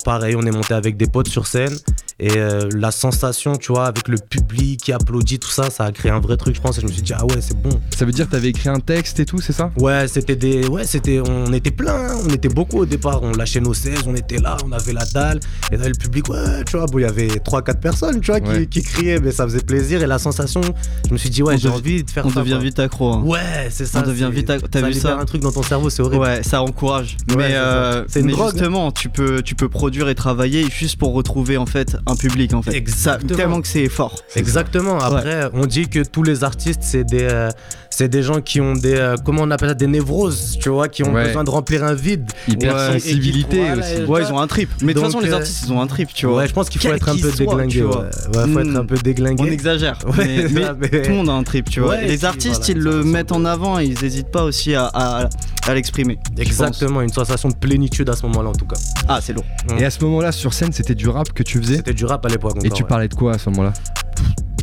pareil, 0.05 0.37
on 0.37 0.43
est 0.43 0.51
monté 0.51 0.75
avec 0.75 0.97
des 0.99 1.07
potes 1.07 1.29
sur 1.29 1.47
scène. 1.47 1.75
Et 2.19 2.31
euh, 2.39 2.69
la 2.75 2.91
sensation, 2.91 3.57
tu 3.57 3.73
vois, 3.73 3.87
avec 3.87 4.09
le 4.09 4.17
public 4.17 4.81
qui 4.81 4.93
applaudit, 4.93 5.39
tout 5.39 5.51
ça, 5.51 5.69
ça 5.69 5.85
a 5.85 5.93
créé 5.93 6.11
un 6.11 6.19
vrai 6.21 6.39
truc, 6.39 6.55
je 6.57 6.61
pense. 6.63 6.79
Et 6.79 6.81
je 6.81 6.87
me 6.87 6.93
suis 6.93 7.03
dit, 7.03 7.13
ah 7.15 7.25
ouais, 7.27 7.41
c'est 7.41 7.61
bon. 7.61 7.69
Ça 7.95 8.07
veut 8.07 8.13
dire 8.13 8.25
que 8.27 8.31
t'avais 8.33 8.49
écrit 8.49 8.71
un 8.71 8.81
texte 8.81 9.21
et 9.21 9.27
tout, 9.27 9.39
c'est 9.43 9.53
ça? 9.53 9.71
Ouais, 9.79 10.09
c'était 10.09 10.35
des. 10.37 10.67
Ouais, 10.67 10.85
c'était. 10.85 11.21
On 11.29 11.53
était 11.53 11.71
plein, 11.71 11.93
hein, 11.95 12.17
on 12.27 12.31
était 12.33 12.49
beaucoup 12.49 12.79
au 12.79 12.87
départ. 12.87 13.23
On 13.23 13.33
lâchait 13.33 13.61
nos 13.61 13.75
16, 13.75 14.05
on 14.07 14.15
était 14.15 14.39
là, 14.39 14.57
on 14.67 14.73
avait 14.73 14.95
la 14.95 15.05
dalle. 15.05 15.41
Et 15.71 15.77
là, 15.77 15.89
le 15.89 15.95
public, 15.95 16.29
ouais, 16.31 16.65
tu 16.65 16.79
vois, 16.79 16.87
bon, 16.87 16.99
il 16.99 17.03
y 17.03 17.05
avait 17.05 17.27
3-4 17.29 17.81
personnes, 17.81 18.21
tu 18.21 18.31
vois, 18.31 18.41
qui, 18.41 18.47
Ouais. 18.51 18.67
qui 18.67 18.81
criaient, 18.83 19.21
mais 19.21 19.31
ça 19.33 19.45
faisait 19.45 19.61
plaisir. 19.61 20.03
Et 20.03 20.07
la 20.07 20.19
sensation, 20.19 20.63
je 21.07 21.13
me 21.13 21.19
suis 21.19 21.29
dit, 21.29 21.43
ouais, 21.43 21.55
On 21.55 21.59
j'ai 21.59 21.69
envie 21.69 22.03
de 22.03 22.11
faire 22.11 22.25
On 22.25 22.31
ça. 22.31 22.41
devient 22.41 22.53
quoi. 22.53 22.61
vite 22.63 22.79
accro. 22.79 23.13
hein. 23.13 23.23
Ouais, 23.27 23.69
c'est 23.71 23.85
ça. 23.85 24.03
On 24.03 24.09
devient 24.09 24.31
vite 24.33 24.49
accro. 24.49 24.69
T'as 24.69 24.81
vu 24.81 24.95
ça 24.95 25.19
un 25.19 25.25
truc 25.27 25.43
dans 25.43 25.53
ton 25.53 25.63
cerveau, 25.63 25.91
c'est 25.91 26.01
horrible. 26.01 26.23
Ouais, 26.23 26.43
ça 26.43 26.63
encourage. 26.63 27.17
Ouais, 27.31 27.37
mais 27.37 27.55
euh, 27.57 28.05
C'est 28.09 28.21
une 28.21 28.27
mais 28.27 28.33
drogue. 28.33 28.53
justement, 28.53 28.91
tu 28.91 29.11
peux, 29.11 29.43
tu 29.43 29.55
peux 29.55 29.69
produire 29.69 30.09
et 30.09 30.15
travailler 30.15 30.67
juste 30.71 30.97
pour 30.99 31.13
retrouver 31.13 31.59
en 31.59 31.67
fait 31.67 31.97
un 32.07 32.17
public 32.17 32.55
en 32.55 32.63
fait. 32.63 32.75
Exactement. 32.75 33.29
Ça, 33.29 33.37
tellement 33.37 33.61
que 33.61 33.69
c'est 33.69 33.89
fort. 33.89 34.15
Exactement. 34.37 34.99
Après, 34.99 35.51
on 35.53 35.67
dit 35.67 35.89
que 35.89 36.03
tous 36.03 36.23
les 36.23 36.45
artistes, 36.45 36.83
c'est 36.83 37.05
des, 37.05 37.25
euh, 37.31 37.51
c'est 37.99 38.09
des 38.09 38.23
gens 38.23 38.43
qui 38.43 38.61
ont 38.61 38.75
des, 38.75 38.95
euh, 38.95 39.15
comment 39.25 39.41
on 39.45 39.51
appelle 39.51 39.71
ça, 39.71 39.75
des 39.75 39.87
névroses, 39.87 40.59
tu 40.61 40.69
vois, 40.69 40.87
qui 40.89 41.03
ont 41.03 41.15
Ouais. 41.15 41.29
besoin 41.29 41.45
de 41.45 41.49
remplir 41.51 41.83
un 41.83 41.95
vide. 41.95 42.31
Hypersensibilité 42.47 43.59
Ouais, 43.59 43.73
aussi. 43.79 44.05
Ouais, 44.11 44.23
ils 44.29 44.33
ont 44.35 44.39
un 44.39 44.47
trip. 44.47 44.69
Mais 44.83 44.93
de 44.93 44.99
toute 44.99 45.07
façon, 45.07 45.21
les 45.21 45.31
euh, 45.33 45.37
artistes, 45.37 45.65
ils 45.67 45.73
ont 45.73 45.81
un 45.81 45.87
trip, 45.87 46.11
tu 46.13 46.27
vois. 46.27 46.37
Ouais, 46.39 46.47
je 46.49 46.53
pense 46.53 46.69
qu'il 46.69 46.79
faut 46.79 46.89
être 46.93 47.09
un 47.09 47.15
peu 47.17 47.31
soit, 47.31 47.39
déglingué. 47.39 47.83
Ouais, 47.85 47.95
faut 48.35 48.41
être 48.61 48.67
Hmm. 48.67 48.77
un 48.77 48.85
peu 48.85 48.97
déglingué. 48.99 49.43
On 49.43 49.47
exagère. 49.51 49.99
Ouais, 50.19 50.47
mais, 50.51 50.63
mais 50.79 50.89
tout 51.03 51.09
le 51.11 51.17
monde 51.17 51.31
a 51.31 51.33
un 51.33 51.43
trip, 51.43 51.71
tu 51.71 51.81
vois. 51.81 51.97
Les 52.03 52.27
artistes, 52.27 52.65
voilà, 52.67 52.73
ils 52.73 52.79
le 52.85 53.03
mettent 53.03 53.33
en 53.33 53.45
avant 53.47 53.79
et 53.81 53.87
ils 53.87 54.05
hésitent 54.05 54.31
pas 54.31 54.43
aussi 54.45 54.75
à, 54.75 54.91
à, 54.93 55.29
à 55.67 55.75
l'exprimer. 55.75 56.19
Exactement, 56.37 57.01
une 57.01 57.09
sensation 57.13 57.49
de 57.49 57.55
plénitude 57.55 58.11
à 58.11 58.13
ce 58.15 58.27
moment-là 58.27 58.51
en 58.51 58.55
tout 58.55 58.67
cas. 58.67 58.77
Ah, 59.09 59.21
c'est 59.23 59.33
lourd. 59.33 59.45
Et 59.79 59.85
à 59.87 59.91
ce 59.91 60.05
moment-là, 60.05 60.33
sur 60.33 60.53
scène, 60.53 60.73
c'était 60.73 60.95
du 60.95 61.09
rap 61.09 61.33
que 61.33 61.43
tu 61.43 61.59
faisais 61.63 61.77
C'était 61.77 61.95
du 61.95 62.05
rap 62.05 62.25
à 62.27 62.29
l'époque. 62.29 62.59
Et 62.63 62.69
tu 62.71 62.85
parlais 62.85 63.09
de 63.09 63.15
quoi 63.15 63.35
à 63.35 63.39
ce 63.39 63.49
moment-là? 63.51 63.73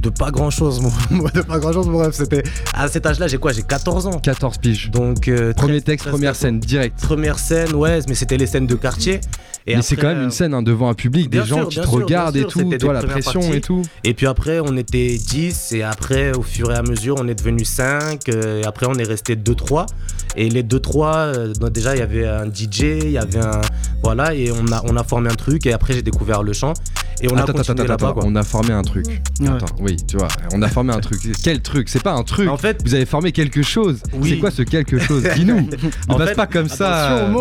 De 0.04 0.10
pas 0.10 0.32
grand 0.32 0.50
chose, 0.50 0.82
moi. 1.10 1.32
de 1.34 1.42
pas 1.42 1.60
grand 1.60 1.72
chose, 1.74 1.88
mon 1.88 2.00
rêve. 2.00 2.12
C'était. 2.12 2.44
À 2.74 2.88
cet 2.90 3.06
âge-là, 3.06 3.28
j'ai 3.28 3.38
quoi 3.38 3.54
J'ai 3.54 3.64
14 3.64 4.08
ans. 4.08 4.20
14 4.20 4.58
piges. 4.58 4.92
Donc. 4.92 5.28
euh, 5.30 5.54
Premier 5.54 5.82
13, 5.82 5.84
texte, 5.86 6.04
13, 6.08 6.12
première 6.14 6.32
14. 6.32 6.42
scène, 6.42 6.60
direct. 6.60 7.02
Première 7.02 7.40
scène, 7.40 7.74
ouais, 7.74 8.00
mais 8.08 8.16
c'était 8.16 8.38
les 8.38 8.46
scènes 8.48 8.68
de 8.68 8.76
quartier. 8.76 9.22
Et 9.66 9.78
mais 9.78 9.82
c'est 9.82 9.96
quand 9.96 10.08
même 10.08 10.24
une 10.24 10.32
scène 10.32 10.54
hein, 10.54 10.62
devant 10.62 10.90
un 10.90 10.94
public, 10.94 11.30
des 11.30 11.46
gens 11.46 11.56
sûr, 11.56 11.70
qui 11.70 11.76
te 11.78 11.82
sûr, 11.84 11.92
regardent 11.92 12.36
et 12.36 12.44
tout, 12.44 12.64
toi 12.78 12.92
la 12.92 13.02
pression 13.02 13.40
parties. 13.40 13.56
et 13.58 13.62
tout. 13.62 13.82
Et 14.04 14.14
puis 14.14 14.28
après, 14.28 14.60
on 14.60 14.76
était 14.76 15.16
10, 15.18 15.72
et 15.72 15.84
après, 15.84 16.36
au 16.36 16.42
fur 16.42 16.70
et 16.70 16.76
à 16.76 16.82
mesure, 16.82 17.16
on 17.18 17.28
est 17.30 17.36
devenu 17.36 17.64
5, 17.64 18.28
euh, 18.28 18.62
et 18.62 18.66
après, 18.66 18.88
on 18.90 18.96
est 18.96 19.08
resté 19.08 19.38
2-3. 19.38 19.86
Et 20.36 20.50
les 20.50 20.64
2-3, 20.64 21.16
euh, 21.16 21.54
donc 21.54 21.72
déjà, 21.72 21.96
il 21.96 22.00
y 22.00 22.02
avait 22.02 22.28
un 22.28 22.46
DJ, 22.46 22.82
il 23.04 23.12
y 23.12 23.18
avait 23.18 23.40
un. 23.44 23.62
Voilà, 24.04 24.34
et 24.34 24.52
on 24.52 24.72
a, 24.72 24.82
on 24.86 24.98
a 24.98 25.04
formé 25.04 25.30
un 25.30 25.36
truc, 25.36 25.66
et 25.66 25.74
après, 25.74 25.94
j'ai 25.94 26.02
découvert 26.02 26.44
le 26.44 26.52
chant. 26.54 26.74
Et 27.22 27.32
on 27.32 27.38
a 27.38 27.44
attends, 27.44 27.54
attends, 27.54 27.74
continué 27.74 27.92
attends, 27.92 28.14
quoi. 28.14 28.24
on 28.26 28.36
a 28.36 28.44
formé 28.44 28.74
un 28.74 28.82
truc. 28.82 29.06
Ouais. 29.40 29.48
Attends, 29.48 29.74
oui, 29.80 29.96
tu 30.08 30.18
vois, 30.18 30.28
on 30.54 30.62
a 30.62 30.68
formé 30.68 30.94
un 30.94 31.00
truc. 31.00 31.20
Quel 31.44 31.62
truc? 31.62 31.88
C'est 31.88 32.02
pas 32.04 32.12
un 32.14 32.24
truc. 32.24 32.50
En 32.50 32.58
fait, 32.58 32.82
Vous 32.84 32.96
avez 32.96 33.06
formé 33.06 33.32
quelque 33.32 33.62
chose. 33.62 34.02
Oui. 34.14 34.32
C'est 34.32 34.38
quoi 34.40 34.52
ce 34.52 34.64
quelque 34.64 34.98
chose? 35.00 35.24
Dis-nous. 35.36 35.62
Ne 36.10 36.16
passe 36.18 36.30
fait, 36.30 36.36
pas 36.36 36.48
comme 36.48 36.68
ça. 36.68 37.28
hein. 37.28 37.34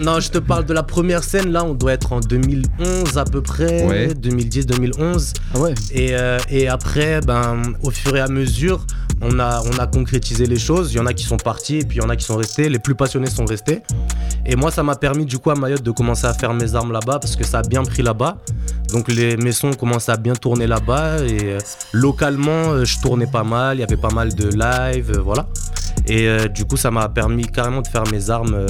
Non, 0.00 0.20
je 0.20 0.30
te 0.30 0.38
parle 0.38 0.64
de 0.64 0.72
la 0.72 0.82
première 0.84 1.24
scène, 1.24 1.50
là, 1.50 1.64
on 1.64 1.74
doit 1.74 1.92
être 1.92 2.12
en 2.12 2.20
2011 2.20 3.18
à 3.18 3.24
peu 3.24 3.42
près, 3.42 3.84
Ouais. 3.84 4.08
2010-2011. 4.14 5.32
Ah 5.54 5.58
ouais. 5.60 5.74
Et, 5.92 6.10
euh, 6.14 6.38
et 6.48 6.68
après, 6.68 7.20
ben, 7.20 7.62
au 7.82 7.90
fur 7.90 8.16
et 8.16 8.20
à 8.20 8.28
mesure, 8.28 8.86
on 9.20 9.38
a, 9.40 9.62
on 9.64 9.78
a 9.78 9.86
concrétisé 9.86 10.46
les 10.46 10.58
choses. 10.58 10.92
Il 10.92 10.96
y 10.96 11.00
en 11.00 11.06
a 11.06 11.12
qui 11.12 11.24
sont 11.24 11.36
partis 11.38 11.78
et 11.78 11.84
puis 11.84 11.98
il 11.98 12.02
y 12.02 12.04
en 12.04 12.08
a 12.08 12.16
qui 12.16 12.24
sont 12.28 12.36
restés. 12.36 12.68
Les 12.68 12.78
plus 12.78 12.94
passionnés 12.94 13.30
sont 13.30 13.44
restés. 13.44 13.82
Et 14.46 14.56
moi, 14.56 14.70
ça 14.70 14.82
m'a 14.82 14.94
permis 14.96 15.26
du 15.26 15.38
coup 15.38 15.50
à 15.50 15.54
Mayotte 15.54 15.82
de 15.82 15.90
commencer 15.90 16.26
à 16.26 16.34
faire 16.34 16.54
mes 16.54 16.74
armes 16.74 16.92
là-bas 16.92 17.18
parce 17.18 17.36
que 17.36 17.44
ça 17.44 17.58
a 17.58 17.62
bien 17.62 17.82
pris 17.82 18.02
là-bas. 18.02 18.38
Donc 18.92 19.08
les, 19.08 19.36
mes 19.36 19.52
sons 19.52 19.72
commencent 19.72 20.08
à 20.08 20.16
bien 20.16 20.34
tourner 20.34 20.66
là-bas. 20.66 21.18
Et 21.24 21.38
euh, 21.44 21.58
localement, 21.92 22.72
euh, 22.72 22.84
je 22.84 23.00
tournais 23.00 23.26
pas 23.26 23.44
mal. 23.44 23.76
Il 23.78 23.80
y 23.80 23.82
avait 23.82 23.96
pas 24.08 24.12
mal 24.12 24.34
de 24.34 24.48
live, 24.48 25.12
euh, 25.16 25.20
voilà. 25.20 25.46
Et 26.06 26.26
euh, 26.28 26.48
du 26.48 26.64
coup, 26.64 26.76
ça 26.76 26.90
m'a 26.90 27.08
permis 27.08 27.46
carrément 27.46 27.82
de 27.82 27.88
faire 27.88 28.04
mes 28.12 28.30
armes 28.30 28.54
euh, 28.54 28.66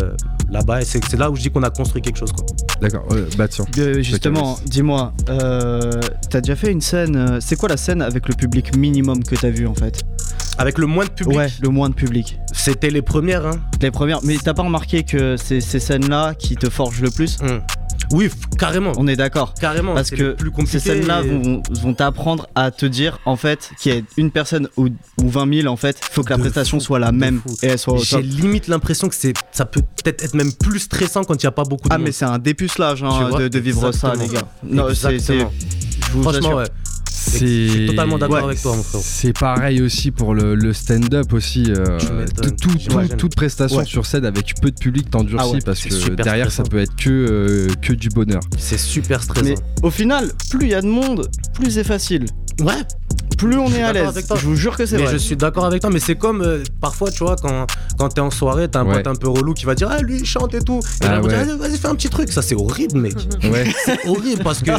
là-bas. 0.51 0.83
Et 0.83 0.85
c'est 0.85 1.17
là 1.17 1.31
où 1.31 1.37
je 1.37 1.43
dis 1.43 1.51
qu'on 1.51 1.63
a 1.63 1.71
construit 1.71 2.03
quelque 2.03 2.19
chose. 2.19 2.33
Quoi. 2.33 2.47
D'accord, 2.81 3.05
euh, 3.13 3.27
bah 3.37 3.47
tiens. 3.49 3.65
Euh, 3.79 4.03
justement, 4.03 4.59
dis-moi, 4.65 5.13
euh, 5.29 6.01
t'as 6.31 6.41
déjà 6.41 6.57
fait 6.57 6.73
une 6.73 6.81
scène. 6.81 7.17
euh, 7.17 7.39
c'est 7.41 7.57
quoi 7.57 7.69
la 7.69 7.77
scène 7.77 8.03
avec 8.03 8.29
le 8.29 8.35
public 8.35 8.77
minimum 8.77 9.23
que 9.23 9.37
t'as 9.37 9.51
vu 9.51 9.67
en 9.67 9.75
fait? 9.75 10.03
Avec 10.59 10.79
le 10.79 10.87
moins 10.87 11.05
de 11.05 11.11
public, 11.11 11.37
Ouais, 11.37 11.49
le 11.63 11.69
moins 11.69 11.89
de 11.89 11.95
public. 11.95 12.39
c'était 12.53 12.91
les 12.91 13.03
premières. 13.03 13.47
Hein. 13.47 13.61
Les 13.81 13.91
premières. 13.91 14.19
Mais 14.25 14.37
t'as 14.43 14.55
pas 14.55 14.63
remarqué 14.65 15.05
que 15.05 15.37
c'est 15.37 15.61
ces 15.61 15.79
scènes-là 15.79 16.35
qui 16.35 16.57
te 16.57 16.69
forgent 16.69 17.01
le 17.01 17.11
plus 17.11 17.39
Hum. 17.43 17.61
Oui, 18.13 18.31
carrément. 18.59 18.93
On 18.97 19.07
est 19.07 19.17
d'accord. 19.17 19.53
Carrément, 19.61 19.93
Parce 19.95 20.09
que 20.11 20.33
plus. 20.33 20.51
Ces 20.67 20.81
scènes-là 20.81 21.21
et- 21.23 21.29
vont, 21.29 21.63
vont 21.83 21.93
t'apprendre 21.95 22.47
à 22.55 22.71
te 22.71 22.87
dire 22.87 23.19
en 23.27 23.37
fait 23.37 23.71
qu'il 23.79 23.95
y 23.95 23.99
a 23.99 24.01
une 24.17 24.31
personne 24.31 24.69
ou, 24.79 24.87
ou 25.23 25.29
20 25.29 25.53
000 25.63 25.69
en 25.69 25.77
fait, 25.77 25.99
faut 26.11 26.23
que 26.23 26.31
la 26.31 26.37
De 26.37 26.43
prestation 26.43 26.79
fou, 26.79 26.85
soit 26.85 26.99
la 26.99 27.13
même 27.13 27.41
fou. 27.47 27.55
et 27.63 27.67
elle 27.67 27.79
soit 27.79 27.95
au 27.95 27.99
J'ai 28.03 28.23
limite 28.23 28.67
l'impression 28.69 29.09
que 29.11 29.15
c'est, 29.15 29.35
ça 29.53 29.67
peut 29.67 29.83
peut-être 29.83 30.25
être 30.25 30.35
même 30.35 30.53
plus 30.53 30.79
stressant 30.79 31.23
quand 31.25 31.35
il 31.35 31.45
n'y 31.45 31.49
a 31.49 31.53
pas 31.53 31.65
beaucoup 31.65 31.89
de 31.89 31.95
Ah 31.95 31.99
monde. 31.99 32.07
mais 32.07 32.13
c'est 32.13 32.25
un 32.25 32.39
dépucelage 32.39 33.03
hein, 33.03 33.29
de, 33.39 33.49
de 33.49 33.59
vivre 33.59 33.93
ça 33.93 34.15
les 34.15 34.29
gars. 34.29 34.49
Non, 34.65 34.87
c'est, 34.95 35.19
Franchement, 36.23 36.55
ouais. 36.55 36.65
C'est 37.39 37.67
je 37.67 37.71
suis 37.73 37.87
totalement 37.87 38.19
d'accord 38.19 38.37
Ouais, 38.39 38.43
avec 38.45 38.61
toi, 38.63 38.77
mon 38.77 38.83
frérot. 38.83 39.05
C'est 39.07 39.33
pareil 39.39 39.81
aussi 39.83 40.11
pour 40.11 40.35
le, 40.35 40.55
le 40.55 40.73
stand-up 40.73 41.33
aussi. 41.33 41.65
euh, 41.69 41.99
tout- 42.43 42.51
tout- 42.51 43.17
toute 43.17 43.35
prestation 43.37 43.79
Ouais. 43.79 43.85
sur 43.85 44.07
scène 44.07 44.25
avec 44.25 44.55
peu 44.61 44.71
de 44.71 44.79
public 44.79 45.11
t'endurcit 45.11 45.45
Ah 45.49 45.53
ouais, 45.53 45.61
parce 45.65 45.83
que 45.83 46.11
derrière 46.15 46.51
ça 46.51 46.63
peut 46.65 46.79
être 46.79 46.95
que, 46.97 47.09
euh, 47.11 47.69
que 47.83 47.93
du 47.93 48.09
bonheur. 48.09 48.41
C'est 48.59 48.79
super 48.79 49.23
stressant. 49.23 49.45
Mais 49.47 49.55
au 49.83 49.91
final, 49.91 50.31
plus 50.51 50.67
il 50.67 50.71
y 50.71 50.75
a 50.75 50.83
de 50.83 50.87
monde, 50.89 51.29
plus 51.55 51.71
c'est 51.73 51.85
facile. 51.85 52.27
Ouais, 52.61 52.75
Plus 53.37 53.57
on 53.57 53.69
est 53.73 53.83
à 53.83 53.93
l'aise. 53.93 54.09
avec 54.09 54.27
toi. 54.27 54.37
Je 54.37 54.45
vous 54.47 54.57
jure 54.57 54.77
que 54.77 54.85
c'est 54.85 54.97
vrai. 54.97 55.13
je 55.13 55.17
suis 55.17 55.37
d'accord 55.37 55.65
avec 55.65 55.81
toi, 55.81 55.91
mais 55.93 56.01
c'est 56.01 56.17
comme 56.17 56.43
euh, 56.43 56.65
parfois, 56.81 57.09
tu 57.13 57.23
vois, 57.23 57.37
quand, 57.41 57.69
quand 57.97 58.09
t'es 58.09 58.21
en 58.21 58.33
soirée, 58.33 58.67
t'as 58.69 58.81
un 58.81 58.85
Ouais. 58.87 58.95
pote 58.97 59.07
un 59.07 59.15
peu 59.15 59.29
relou 59.29 59.55
qui 59.55 59.65
va 59.65 59.77
dire 59.77 59.87
Ah, 59.93 60.03
lui, 60.03 60.17
il 60.19 60.25
chante 60.27 60.55
et 60.55 60.59
tout. 60.61 60.81
Et 61.03 61.05
Ah 61.07 61.13
là, 61.13 61.21
on 61.23 61.29
va 61.29 61.37
ouais. 61.39 61.45
dire, 61.45 61.57
Vas-y, 61.57 61.79
fais 61.79 61.87
un 61.87 61.95
petit 61.95 62.09
truc. 62.09 62.33
Ça, 62.33 62.43
c'est 62.43 62.57
horrible, 62.57 62.99
mec. 62.99 63.15
Ouais. 63.45 63.65
C'est 63.85 64.09
horrible 64.09 64.43
parce 64.43 64.59
que 64.61 64.73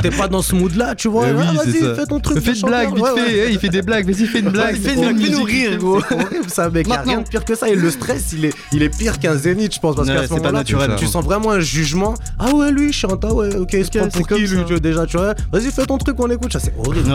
t'es 0.00 0.08
pas 0.08 0.28
dans 0.28 0.40
ce 0.40 0.54
mood-là, 0.54 0.94
tu 0.94 1.08
vois. 1.08 1.26
Eh 1.28 1.32
oui, 1.32 1.44
Ah, 1.46 1.52
vas-y, 1.62 1.94
fais 1.94 2.06
ton 2.06 2.18
truc. 2.18 2.38
Fais 2.40 2.52
de 2.54 2.56
une 2.58 2.66
blague 2.66 2.94
vite. 2.94 3.04
Ouais, 3.04 3.10
fait. 3.10 3.20
ouais. 3.20 3.44
Eh, 3.48 3.52
il 3.52 3.58
fait 3.58 3.68
des 3.68 3.82
blagues. 3.82 4.10
Vas-y, 4.10 4.26
fais 4.26 4.40
une 4.40 4.48
blague. 4.50 4.76
fais 4.76 4.94
fais-nous 4.94 5.42
rire, 5.44 5.76
gros. 5.76 6.00
C'est 6.08 6.14
horrible 6.14 6.48
ça, 6.50 6.70
mec. 6.70 6.88
Y 6.88 6.92
a 6.92 6.96
Maintenant. 6.96 7.12
rien 7.12 7.20
de 7.22 7.28
pire 7.28 7.44
que 7.44 7.54
ça. 7.54 7.68
Et 7.68 7.74
le 7.74 7.90
stress, 7.90 8.32
il 8.32 8.46
est, 8.46 8.54
il 8.72 8.82
est 8.82 8.96
pire 8.96 9.18
qu'un 9.18 9.36
zénith, 9.36 9.74
je 9.74 9.78
pense. 9.80 9.94
Parce 9.94 10.08
Ouais, 10.08 10.14
qu'à 10.14 10.26
ce 10.26 10.32
moment-là. 10.32 10.64
Tu 10.96 11.06
sens 11.06 11.22
vraiment 11.22 11.50
un 11.50 11.60
jugement. 11.60 12.14
Ah 12.38 12.54
ouais, 12.54 12.72
lui, 12.72 12.88
il 12.88 12.92
chante. 12.94 13.22
Ah 13.28 13.34
ouais, 13.34 13.54
ok, 13.56 13.74
il 13.74 13.84
se 13.84 13.90
prend 13.90 14.08
c'est 14.10 14.18
pour 14.18 14.26
qui, 14.26 14.46
lui, 14.46 14.80
déjà, 14.80 15.04
tu 15.04 15.18
vois. 15.18 15.34
Vas-y, 15.52 15.70
fais 15.70 15.84
ton 15.84 15.98
truc, 15.98 16.16
on 16.18 16.30
écoute. 16.30 16.50
Ça, 16.54 16.60
c'est 16.60 16.72
horrible. 16.78 17.10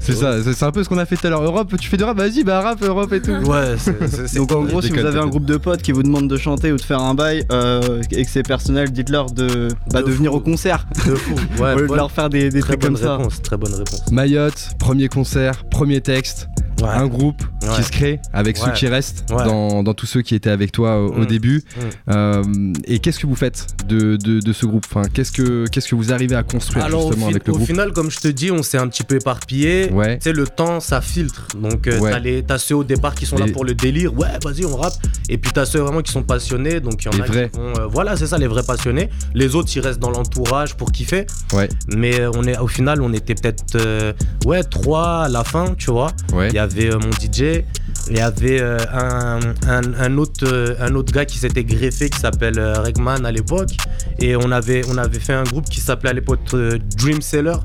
C'est 0.00 0.14
ça. 0.14 0.36
C'est 0.42 0.64
un 0.64 0.70
peu 0.72 0.82
ce 0.84 0.88
qu'on 0.88 0.98
a 0.98 1.04
fait 1.06 1.16
tout 1.16 1.26
à 1.26 1.30
l'heure. 1.30 1.42
Europe, 1.42 1.74
tu 1.80 1.88
fais 1.88 1.96
du 1.96 2.04
rap. 2.04 2.16
Vas-y, 2.16 2.44
bah 2.44 2.60
rap, 2.60 2.82
Europe 2.82 3.12
et 3.12 3.20
tout. 3.20 3.32
Ouais, 3.32 3.74
c'est- 3.78 4.36
Donc 4.36 4.50
en 4.52 4.62
gros, 4.64 4.80
si 4.80 4.90
vous 4.90 4.98
avez 5.04 5.18
un 5.18 5.26
groupe 5.26 5.44
de 5.44 5.56
potes 5.56 5.82
qui 5.82 5.92
vous 5.92 6.02
demandent 6.02 6.28
de 6.28 6.36
chanter 6.36 6.72
ou 6.72 6.76
de 6.76 6.82
faire 6.82 7.00
un 7.00 7.14
bail 7.14 7.44
euh, 7.52 8.00
et 8.12 8.24
que 8.24 8.30
c'est 8.30 8.42
personnel, 8.42 8.90
dites-leur 8.90 9.30
de, 9.30 9.68
bah, 9.92 10.02
De 10.02 10.06
de 10.08 10.12
venir 10.12 10.32
au 10.34 10.40
concert 10.40 10.86
de 11.06 11.14
fou. 11.14 11.34
Ouais, 11.62 11.74
au 11.74 11.78
lieu 11.80 11.88
de 11.88 11.94
leur 11.94 12.10
faire 12.10 12.30
des, 12.30 12.48
des 12.50 12.60
très 12.60 12.70
trucs 12.76 12.82
bonne 12.82 12.94
comme 12.94 13.02
ça. 13.02 13.16
réponse. 13.16 13.42
Très 13.42 13.56
bonne 13.56 13.74
réponse. 13.74 14.02
Mayotte, 14.10 14.68
premier 14.78 15.08
concert, 15.08 15.64
premier 15.68 16.00
texte. 16.00 16.48
Ouais. 16.80 16.86
un 16.90 17.08
groupe 17.08 17.42
qui 17.74 17.82
se 17.82 17.90
crée 17.90 18.20
avec 18.32 18.56
ceux 18.56 18.70
qui 18.70 18.86
restent 18.86 19.24
Ouais. 19.32 19.42
dans, 19.44 19.82
dans 19.82 19.94
tous 19.94 20.06
ceux 20.06 20.22
qui 20.22 20.36
étaient 20.36 20.48
avec 20.48 20.70
toi 20.70 21.00
au, 21.02 21.08
au 21.08 21.18
Mm. 21.22 21.26
début. 21.26 21.56
Mm. 21.76 21.80
Euh, 22.12 22.42
et 22.84 23.00
qu'est-ce 23.00 23.18
que 23.18 23.26
vous 23.26 23.34
faites 23.34 23.66
de, 23.88 24.14
de, 24.16 24.38
de 24.38 24.52
ce 24.52 24.64
groupe? 24.64 24.86
Enfin, 24.88 25.02
qu'est-ce, 25.12 25.32
que, 25.32 25.66
qu'est-ce 25.72 25.88
que 25.88 25.96
vous 25.96 26.12
arrivez 26.12 26.36
à 26.36 26.44
construire 26.44 26.84
Alors 26.84 27.06
au, 27.06 27.08
justement 27.08 27.30
avec 27.30 27.44
le 27.48 27.52
au 27.52 27.56
groupe? 27.56 27.66
final, 27.66 27.92
comme 27.92 28.12
je 28.12 28.20
te 28.20 28.28
dis, 28.28 28.52
on 28.52 28.62
s'est 28.62 28.78
un 28.78 28.86
petit 28.86 29.02
peu 29.02 29.16
éparpillé. 29.16 29.67
Ouais. 29.92 30.18
Tu 30.18 30.24
sais, 30.24 30.32
le 30.32 30.46
temps, 30.46 30.80
ça 30.80 31.00
filtre. 31.00 31.46
Donc, 31.56 31.86
euh, 31.86 31.98
Ouais. 31.98 32.10
t'as, 32.10 32.18
les- 32.18 32.42
t'as 32.42 32.58
ceux 32.58 32.76
au 32.76 32.84
départ 32.84 33.14
qui 33.14 33.26
sont 33.26 33.36
là 33.36 33.46
pour 33.52 33.64
le 33.64 33.74
délire. 33.74 34.12
Ouais, 34.18 34.28
vas-y, 34.44 34.64
on 34.64 34.76
rappe. 34.76 34.94
Et 35.28 35.38
puis, 35.38 35.50
t'as 35.52 35.64
ceux 35.66 35.80
vraiment 35.80 36.02
qui 36.02 36.12
sont 36.12 36.22
passionnés. 36.22 36.80
Donc, 36.80 37.04
il 37.04 37.06
y 37.06 37.08
en 37.08 37.18
Les 37.18 37.22
a 37.22 37.26
vrais. 37.26 37.50
qui 37.50 37.58
vont. 37.58 37.72
euh, 37.78 37.86
voilà, 37.86 38.16
c'est 38.16 38.26
ça, 38.26 38.38
les 38.38 38.46
vrais 38.46 38.62
passionnés. 38.62 39.08
Les 39.34 39.54
autres, 39.54 39.70
ils 39.74 39.80
restent 39.80 40.00
dans 40.00 40.10
l'entourage 40.10 40.74
pour 40.76 40.92
kiffer. 40.92 41.26
Ouais. 41.52 41.68
Mais 41.96 42.20
euh, 42.20 42.30
on 42.34 42.44
est, 42.44 42.58
au 42.58 42.68
final, 42.68 43.02
on 43.02 43.12
était 43.12 43.34
peut-être. 43.34 44.14
ouais, 44.46 44.62
trois 44.64 45.24
à 45.24 45.28
la 45.28 45.44
fin, 45.44 45.74
tu 45.76 45.90
vois. 45.90 46.10
Il 46.48 46.54
y 46.54 46.58
avait 46.58 46.90
mon 46.90 47.10
DJ. 47.12 47.64
Il 48.10 48.16
y 48.16 48.20
avait 48.20 48.60
euh, 48.60 48.78
un, 48.92 49.38
un- 49.68 49.94
un 49.98 50.18
autre, 50.18 50.46
euh, 50.46 50.74
un 50.80 50.94
autre 50.94 51.12
gars 51.12 51.24
qui 51.26 51.38
s'était 51.38 51.64
greffé 51.64 52.08
qui 52.08 52.18
s'appelle 52.18 52.58
euh, 52.58 52.74
Regman 52.82 53.24
à 53.26 53.32
l'époque. 53.32 53.70
Et 54.18 54.34
on 54.36 54.50
avait, 54.50 54.82
on 54.88 54.96
avait 54.96 55.18
fait 55.20 55.34
un 55.34 55.42
groupe 55.44 55.66
qui 55.68 55.80
s'appelait 55.80 56.10
à 56.10 56.14
l'époque 56.14 56.40
euh, 56.54 56.78
Dream 56.96 57.20
Seller. 57.20 57.56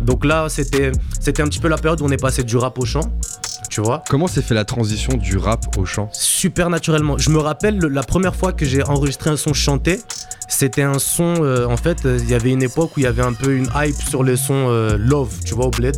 Donc 0.00 0.24
là, 0.24 0.48
c'était, 0.48 0.90
c'était 1.20 1.42
un 1.42 1.46
petit 1.46 1.60
peu 1.60 1.68
la 1.68 1.76
période 1.78 2.00
où 2.00 2.04
on 2.06 2.10
est 2.10 2.20
passé 2.20 2.42
du 2.42 2.56
rap 2.56 2.78
au 2.78 2.84
chant. 2.84 3.12
Tu 3.70 3.80
vois 3.80 4.02
Comment 4.10 4.26
s'est 4.26 4.42
fait 4.42 4.54
la 4.54 4.64
transition 4.64 5.16
du 5.16 5.38
rap 5.38 5.64
au 5.78 5.84
chant? 5.86 6.10
Super 6.12 6.68
naturellement. 6.68 7.16
Je 7.16 7.30
me 7.30 7.38
rappelle 7.38 7.78
le- 7.78 7.88
la 7.88 8.02
première 8.02 8.34
fois 8.34 8.52
que 8.52 8.66
j'ai 8.66 8.82
enregistré 8.82 9.30
un 9.30 9.36
son 9.36 9.54
chanté. 9.54 10.00
C'était 10.48 10.82
un 10.82 10.98
son, 10.98 11.34
en 11.66 11.76
fait, 11.78 12.00
il 12.04 12.28
y 12.28 12.34
avait 12.34 12.50
une 12.50 12.62
époque 12.62 12.96
où 12.96 13.00
il 13.00 13.04
y 13.04 13.06
avait 13.06 13.22
un 13.22 13.32
peu 13.32 13.54
une 13.54 13.68
hype 13.74 13.96
sur 13.96 14.22
le 14.22 14.36
son 14.36 14.66
euh, 14.68 14.98
Love, 14.98 15.32
tu 15.46 15.54
vois, 15.54 15.66
au 15.66 15.70
bled. 15.70 15.96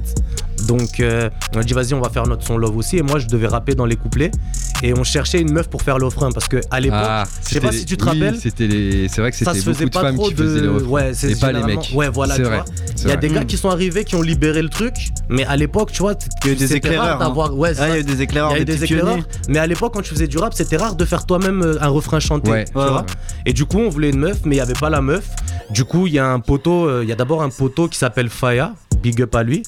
Donc, 0.66 1.00
euh, 1.00 1.28
on 1.54 1.60
a 1.60 1.62
dit, 1.62 1.72
vas-y, 1.74 1.94
on 1.94 2.00
va 2.00 2.08
faire 2.10 2.26
notre 2.26 2.44
son 2.46 2.56
Love 2.58 2.76
aussi. 2.76 2.96
Et 2.98 3.02
moi, 3.02 3.18
je 3.18 3.26
devais 3.26 3.46
rapper 3.46 3.74
dans 3.74 3.86
les 3.86 3.96
couplets. 3.96 4.30
Et 4.82 4.92
on 4.96 5.04
cherchait 5.04 5.40
une 5.40 5.52
meuf 5.52 5.68
pour 5.68 5.82
faire 5.82 5.98
le 5.98 6.06
refrain. 6.06 6.30
Parce 6.32 6.48
que 6.48 6.60
à 6.70 6.80
l'époque, 6.80 6.98
Ah, 7.02 7.24
je 7.46 7.54
sais 7.54 7.60
pas 7.60 7.68
c'était- 7.68 7.78
si 7.78 7.84
tu 7.86 7.96
te 7.96 8.04
oui, 8.04 8.10
rappelles. 8.10 8.38
c'était 8.40 8.66
les... 8.66 9.08
C'est 9.08 9.20
vrai 9.20 9.30
que 9.30 9.36
ça 9.36 9.46
c'était 9.52 9.58
se 9.58 9.64
faisait 9.70 9.84
beaucoup 9.84 9.90
de 9.90 9.94
pas 9.94 10.00
femmes 10.02 10.14
trop 10.16 10.28
qui 10.28 10.34
de. 10.34 10.44
faisaient 10.44 10.60
les. 10.62 10.68
Ouais, 10.68 11.12
Et 11.28 11.36
pas 11.36 11.52
les 11.52 11.62
mecs. 11.62 11.90
Ouais, 11.94 12.08
voilà, 12.08 12.36
tu 12.36 12.42
vrai, 12.42 12.56
vois. 12.56 12.64
Il 12.96 13.02
y 13.02 13.04
a 13.04 13.08
vrai. 13.08 13.16
des 13.16 13.28
gars 13.34 13.44
qui 13.44 13.56
sont 13.56 13.68
arrivés, 13.70 14.04
qui 14.04 14.14
ont 14.16 14.22
libéré 14.22 14.62
le 14.62 14.68
truc. 14.68 14.94
Mais 15.28 15.44
à 15.46 15.56
l'époque, 15.56 15.92
tu 15.92 16.00
vois, 16.02 16.14
Il 16.44 16.46
y 16.46 16.50
a 16.50 16.52
eu 16.52 16.56
des 16.56 16.66
c'était 16.66 16.88
rare 16.88 16.94
éclaireurs, 16.96 17.22
hein. 17.22 17.28
d'avoir- 17.28 17.54
Ouais, 17.56 17.72
Ah, 17.78 17.88
il 17.88 17.90
y 17.90 17.96
a 17.96 18.00
eu 18.00 18.04
des 18.04 18.22
éclaireurs, 18.22 18.50
Il 18.52 18.54
y 18.56 18.58
a 18.58 18.62
eu 18.62 18.64
des 18.64 18.72
des 18.72 18.78
petits 18.80 18.92
éclaireurs, 18.94 19.14
pionniers. 19.16 19.28
mais 19.48 19.58
à 19.58 19.66
l'époque, 19.66 19.92
quand 19.94 20.02
tu 20.02 20.10
faisais 20.14 20.26
du 20.26 20.38
rap, 20.38 20.54
c'était 20.54 20.76
rare 20.76 20.96
de 20.96 21.04
faire 21.04 21.24
toi-même 21.26 21.62
euh, 21.62 21.76
un 21.82 21.88
refrain 21.88 22.20
chanté. 22.20 22.50
Ouais, 22.50 22.64
tu 22.64 22.76
ouais, 22.78 22.84
vois 22.84 23.00
ouais. 23.02 23.06
Et 23.46 23.52
du 23.52 23.64
coup, 23.64 23.78
on 23.78 23.88
voulait 23.88 24.10
une 24.10 24.18
meuf, 24.20 24.38
mais 24.44 24.56
il 24.56 24.58
n'y 24.58 24.62
avait 24.62 24.72
pas 24.74 24.90
la 24.90 25.00
meuf. 25.00 25.24
Du 25.70 25.84
coup, 25.84 26.06
il 26.06 26.12
y 26.14 26.18
a 26.18 26.26
un 26.26 26.40
poteau, 26.40 26.88
euh, 26.88 27.00
il 27.02 27.08
y 27.08 27.12
a 27.12 27.16
d'abord 27.16 27.42
un 27.42 27.48
poteau 27.50 27.88
qui 27.88 27.98
s'appelle 27.98 28.28
Faya, 28.28 28.74
big 29.04 29.20
up 29.20 29.34
à 29.34 29.42
lui, 29.42 29.62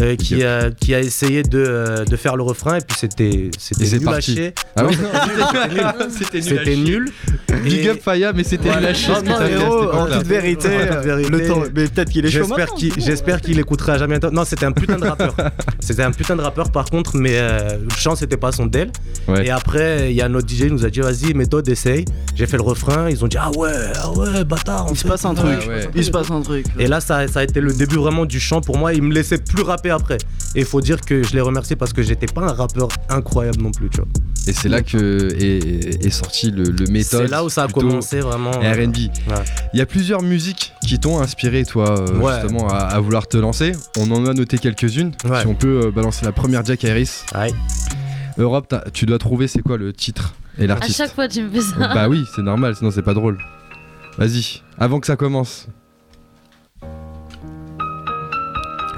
euh, 0.00 0.14
qui, 0.14 0.44
a, 0.44 0.70
qui 0.70 0.94
a 0.94 1.00
essayé 1.00 1.42
de, 1.42 1.58
euh, 1.58 2.04
de 2.04 2.16
faire 2.16 2.36
le 2.36 2.44
refrain, 2.44 2.76
et 2.76 2.80
puis 2.80 2.96
c'était 2.96 3.50
c'était 3.58 3.98
nul 3.98 4.20
chier. 4.20 4.54
Ah 4.76 4.84
oui 4.86 4.96
c'était 4.96 5.74
nul. 5.74 6.10
C'était 6.16 6.42
C'était 6.42 6.76
nul. 6.76 7.10
Big 7.64 7.88
up 7.88 8.00
Faya, 8.00 8.32
mais 8.32 8.44
c'était 8.44 8.68
Voilà. 8.70 8.92
Non, 8.92 9.22
non, 9.24 9.38
cette 9.38 9.50
Héros, 9.52 9.92
en 9.92 10.06
toute 10.06 10.26
vérité, 10.26 10.68
le 11.28 11.48
temps. 11.48 11.62
Mais 11.74 11.88
peut-être 11.88 12.10
qu'il 12.10 12.24
est 12.26 12.30
chaud 12.30 12.44
J'espère 12.46 12.74
qu'il 12.74 12.92
j'espère 12.96 13.40
qu'il 13.40 13.58
écoutera 13.58 13.98
jamais. 13.98 14.20
Non, 14.32 14.44
c'était 14.44 14.66
un 14.66 14.72
putain 14.72 14.98
de 14.98 15.04
rappeur. 15.06 15.34
c'était 15.80 16.04
un 16.04 16.12
putain 16.12 16.36
de 16.36 16.42
rappeur 16.42 16.70
par 16.70 16.84
contre, 16.84 17.16
mais 17.16 17.32
euh, 17.34 17.78
le 17.82 17.90
chant 17.96 18.14
c'était 18.14 18.36
pas 18.36 18.52
son 18.52 18.66
del. 18.66 18.90
Ouais. 19.26 19.46
Et 19.46 19.50
après, 19.50 20.12
il 20.12 20.16
y 20.16 20.22
a 20.22 20.28
notre 20.28 20.48
DJ 20.48 20.66
qui 20.66 20.72
nous 20.72 20.84
a 20.84 20.90
dit 20.90 21.00
vas-y, 21.00 21.34
méthode, 21.34 21.68
essaye. 21.68 22.04
J'ai 22.36 22.46
fait 22.46 22.56
le 22.56 22.62
refrain. 22.62 23.10
Ils 23.10 23.24
ont 23.24 23.28
dit 23.28 23.38
ah 23.40 23.50
ouais, 23.56 23.72
ah 24.00 24.12
ouais, 24.12 24.44
bâtard. 24.44 24.86
Il 24.90 24.96
se 24.96 25.08
passe 25.08 25.24
un 25.24 25.34
truc. 25.34 25.68
Il 25.94 26.04
se 26.04 26.10
passe 26.12 26.30
un 26.30 26.42
truc. 26.42 26.66
Et 26.78 26.86
là, 26.86 27.00
ça, 27.00 27.26
ça 27.26 27.40
a 27.40 27.42
été 27.42 27.60
le 27.60 27.72
début 27.72 27.96
vraiment 27.96 28.26
du 28.26 28.38
chant 28.38 28.60
pour 28.60 28.75
moi. 28.76 28.92
Il 28.94 29.02
me 29.02 29.12
laissait 29.12 29.38
plus 29.38 29.62
rapper 29.62 29.90
après. 29.90 30.18
Et 30.54 30.60
il 30.60 30.64
faut 30.64 30.80
dire 30.80 31.00
que 31.00 31.22
je 31.22 31.34
l'ai 31.34 31.40
remercié 31.40 31.76
parce 31.76 31.92
que 31.92 32.02
j'étais 32.02 32.26
pas 32.26 32.42
un 32.42 32.52
rappeur 32.52 32.88
incroyable 33.08 33.60
non 33.62 33.70
plus, 33.72 33.90
tu 33.90 33.98
vois. 33.98 34.06
Et 34.48 34.52
c'est 34.52 34.68
là 34.68 34.80
que 34.82 35.28
est, 35.38 36.04
est 36.06 36.10
sorti 36.10 36.50
le, 36.52 36.62
le 36.64 36.86
méthode. 36.86 37.22
C'est 37.22 37.30
là 37.30 37.44
où 37.44 37.48
ça 37.48 37.64
a 37.64 37.68
commencé 37.68 38.20
vraiment. 38.20 38.52
euh, 38.62 38.72
R&B. 38.72 38.96
Il 39.74 39.78
y 39.78 39.82
a 39.82 39.86
plusieurs 39.86 40.22
musiques 40.22 40.72
qui 40.86 40.98
t'ont 41.00 41.20
inspiré, 41.20 41.64
toi, 41.64 41.98
euh, 42.00 42.18
Ouais. 42.20 42.40
justement, 42.40 42.68
à, 42.68 42.76
à 42.76 43.00
vouloir 43.00 43.26
te 43.26 43.36
lancer. 43.36 43.72
On 43.98 44.10
en 44.12 44.24
a 44.26 44.32
noté 44.34 44.58
quelques-unes. 44.58 45.12
Ouais. 45.28 45.40
Si 45.40 45.46
on 45.48 45.54
peut 45.54 45.86
euh, 45.86 45.90
balancer 45.90 46.24
la 46.24 46.32
première 46.32 46.64
Jack 46.64 46.84
Harris. 46.84 47.10
Ouais. 47.34 47.50
Europe, 48.38 48.74
tu 48.92 49.04
dois 49.06 49.18
trouver 49.18 49.48
c'est 49.48 49.62
quoi 49.62 49.76
le 49.78 49.92
titre 49.92 50.34
et 50.58 50.64
À 50.64 50.66
l'artiste. 50.68 50.96
chaque 50.98 51.14
fois, 51.14 51.26
tu 51.28 51.42
me 51.42 51.50
fais 51.50 51.60
ça. 51.62 51.92
Bah 51.94 52.08
oui, 52.08 52.24
c'est 52.34 52.42
normal, 52.42 52.76
sinon 52.76 52.90
c'est 52.90 53.02
pas 53.02 53.14
drôle. 53.14 53.38
Vas-y, 54.18 54.62
avant 54.78 55.00
que 55.00 55.06
ça 55.06 55.16
commence. 55.16 55.66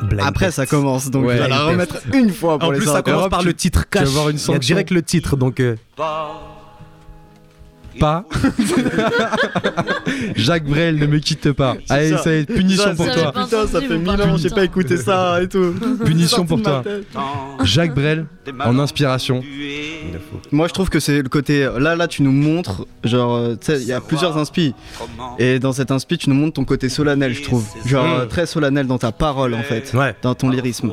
Blind 0.02 0.22
Après, 0.26 0.46
Test. 0.46 0.56
ça 0.56 0.66
commence, 0.66 1.10
donc 1.10 1.26
Ouais. 1.26 1.34
il 1.36 1.40
va 1.40 1.48
la 1.48 1.64
remettre 1.64 1.98
une 2.12 2.30
fois 2.32 2.58
pour 2.58 2.68
En 2.68 2.72
les 2.72 2.78
plus, 2.78 2.86
ça 2.86 3.02
commence 3.02 3.28
par 3.28 3.42
le 3.42 3.52
titre 3.54 3.84
tu 3.90 3.98
vas 3.98 4.04
cash. 4.04 4.12
voir 4.12 4.28
une 4.30 4.36
Il 4.36 4.50
y 4.50 4.54
a 4.54 4.58
direct 4.58 4.90
le 4.90 5.02
titre, 5.02 5.36
donc. 5.36 5.60
euh, 5.60 5.76
Pas. 7.98 8.24
Jacques 10.36 10.64
Brel 10.64 10.96
ne 10.96 11.06
me 11.06 11.18
quitte 11.18 11.52
pas. 11.52 11.76
Allez, 11.88 12.16
ça. 12.16 12.32
être 12.32 12.52
punition 12.52 12.84
Ça, 12.84 12.94
pour 12.94 13.06
toi. 13.06 13.32
Putain, 13.32 13.66
ça 13.66 13.80
fait 13.80 13.98
mille 13.98 14.10
ans, 14.22 14.36
j'ai 14.36 14.50
pas 14.50 14.64
écouté 14.64 14.96
ça 14.96 15.42
et 15.42 15.48
tout. 15.48 15.74
Punition 16.04 16.46
pour 16.46 16.62
toi. 16.62 16.82
Jacques 17.62 17.94
Brel 17.94 18.26
en 18.64 18.78
inspiration. 18.78 19.42
Moi, 20.52 20.68
je 20.68 20.72
trouve 20.72 20.88
que 20.88 21.00
c'est 21.00 21.22
le 21.22 21.28
côté. 21.28 21.68
Là, 21.78 21.96
là, 21.96 22.08
tu 22.08 22.22
nous 22.22 22.32
montres. 22.32 22.86
Genre, 23.04 23.36
euh, 23.36 23.54
tu 23.54 23.66
sais, 23.66 23.80
il 23.80 23.86
y 23.86 23.92
a 23.92 24.00
plusieurs 24.00 24.36
inspi. 24.36 24.74
Et 25.38 25.58
dans 25.58 25.72
cet 25.72 25.90
inspi, 25.90 26.18
tu 26.18 26.30
nous 26.30 26.36
montres 26.36 26.54
ton 26.54 26.64
côté 26.64 26.88
solennel, 26.88 27.34
je 27.34 27.42
trouve. 27.42 27.66
Genre, 27.84 28.04
euh, 28.04 28.26
très 28.26 28.46
solennel 28.46 28.86
dans 28.86 28.98
ta 28.98 29.12
parole, 29.12 29.54
en 29.54 29.62
fait. 29.62 29.92
Ouais. 29.94 30.14
Dans 30.22 30.34
ton 30.34 30.50
lyrisme. 30.50 30.90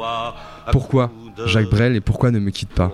Pourquoi 0.72 1.12
Jacques 1.46 1.70
Brel 1.70 1.96
et 1.96 2.02
pourquoi 2.02 2.32
ne 2.32 2.40
me 2.40 2.50
quitte 2.50 2.70
pas? 2.70 2.92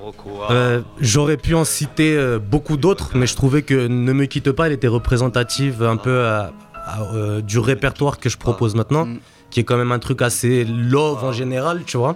Euh, 0.49 0.81
J'aurais 0.99 1.37
pu 1.37 1.53
en 1.55 1.63
citer 1.65 2.15
euh, 2.17 2.39
beaucoup 2.39 2.77
d'autres, 2.77 3.11
mais 3.15 3.27
je 3.27 3.35
trouvais 3.35 3.61
que 3.61 3.87
Ne 3.87 4.13
me 4.13 4.25
quitte 4.25 4.51
pas, 4.51 4.67
elle 4.67 4.73
était 4.73 4.87
représentative 4.87 5.83
un 5.83 5.97
peu 5.97 6.25
à- 6.25 6.51
à, 6.73 7.01
euh, 7.13 7.41
du 7.41 7.59
répertoire 7.59 8.17
que 8.19 8.29
je 8.29 8.37
propose 8.37 8.73
maintenant, 8.75 9.05
Mm. 9.05 9.17
qui 9.51 9.59
est 9.59 9.63
quand 9.63 9.77
même 9.77 9.91
un 9.91 9.99
truc 9.99 10.21
assez 10.23 10.63
love 10.65 11.23
en 11.23 11.31
général, 11.31 11.83
tu 11.85 11.97
vois. 11.97 12.15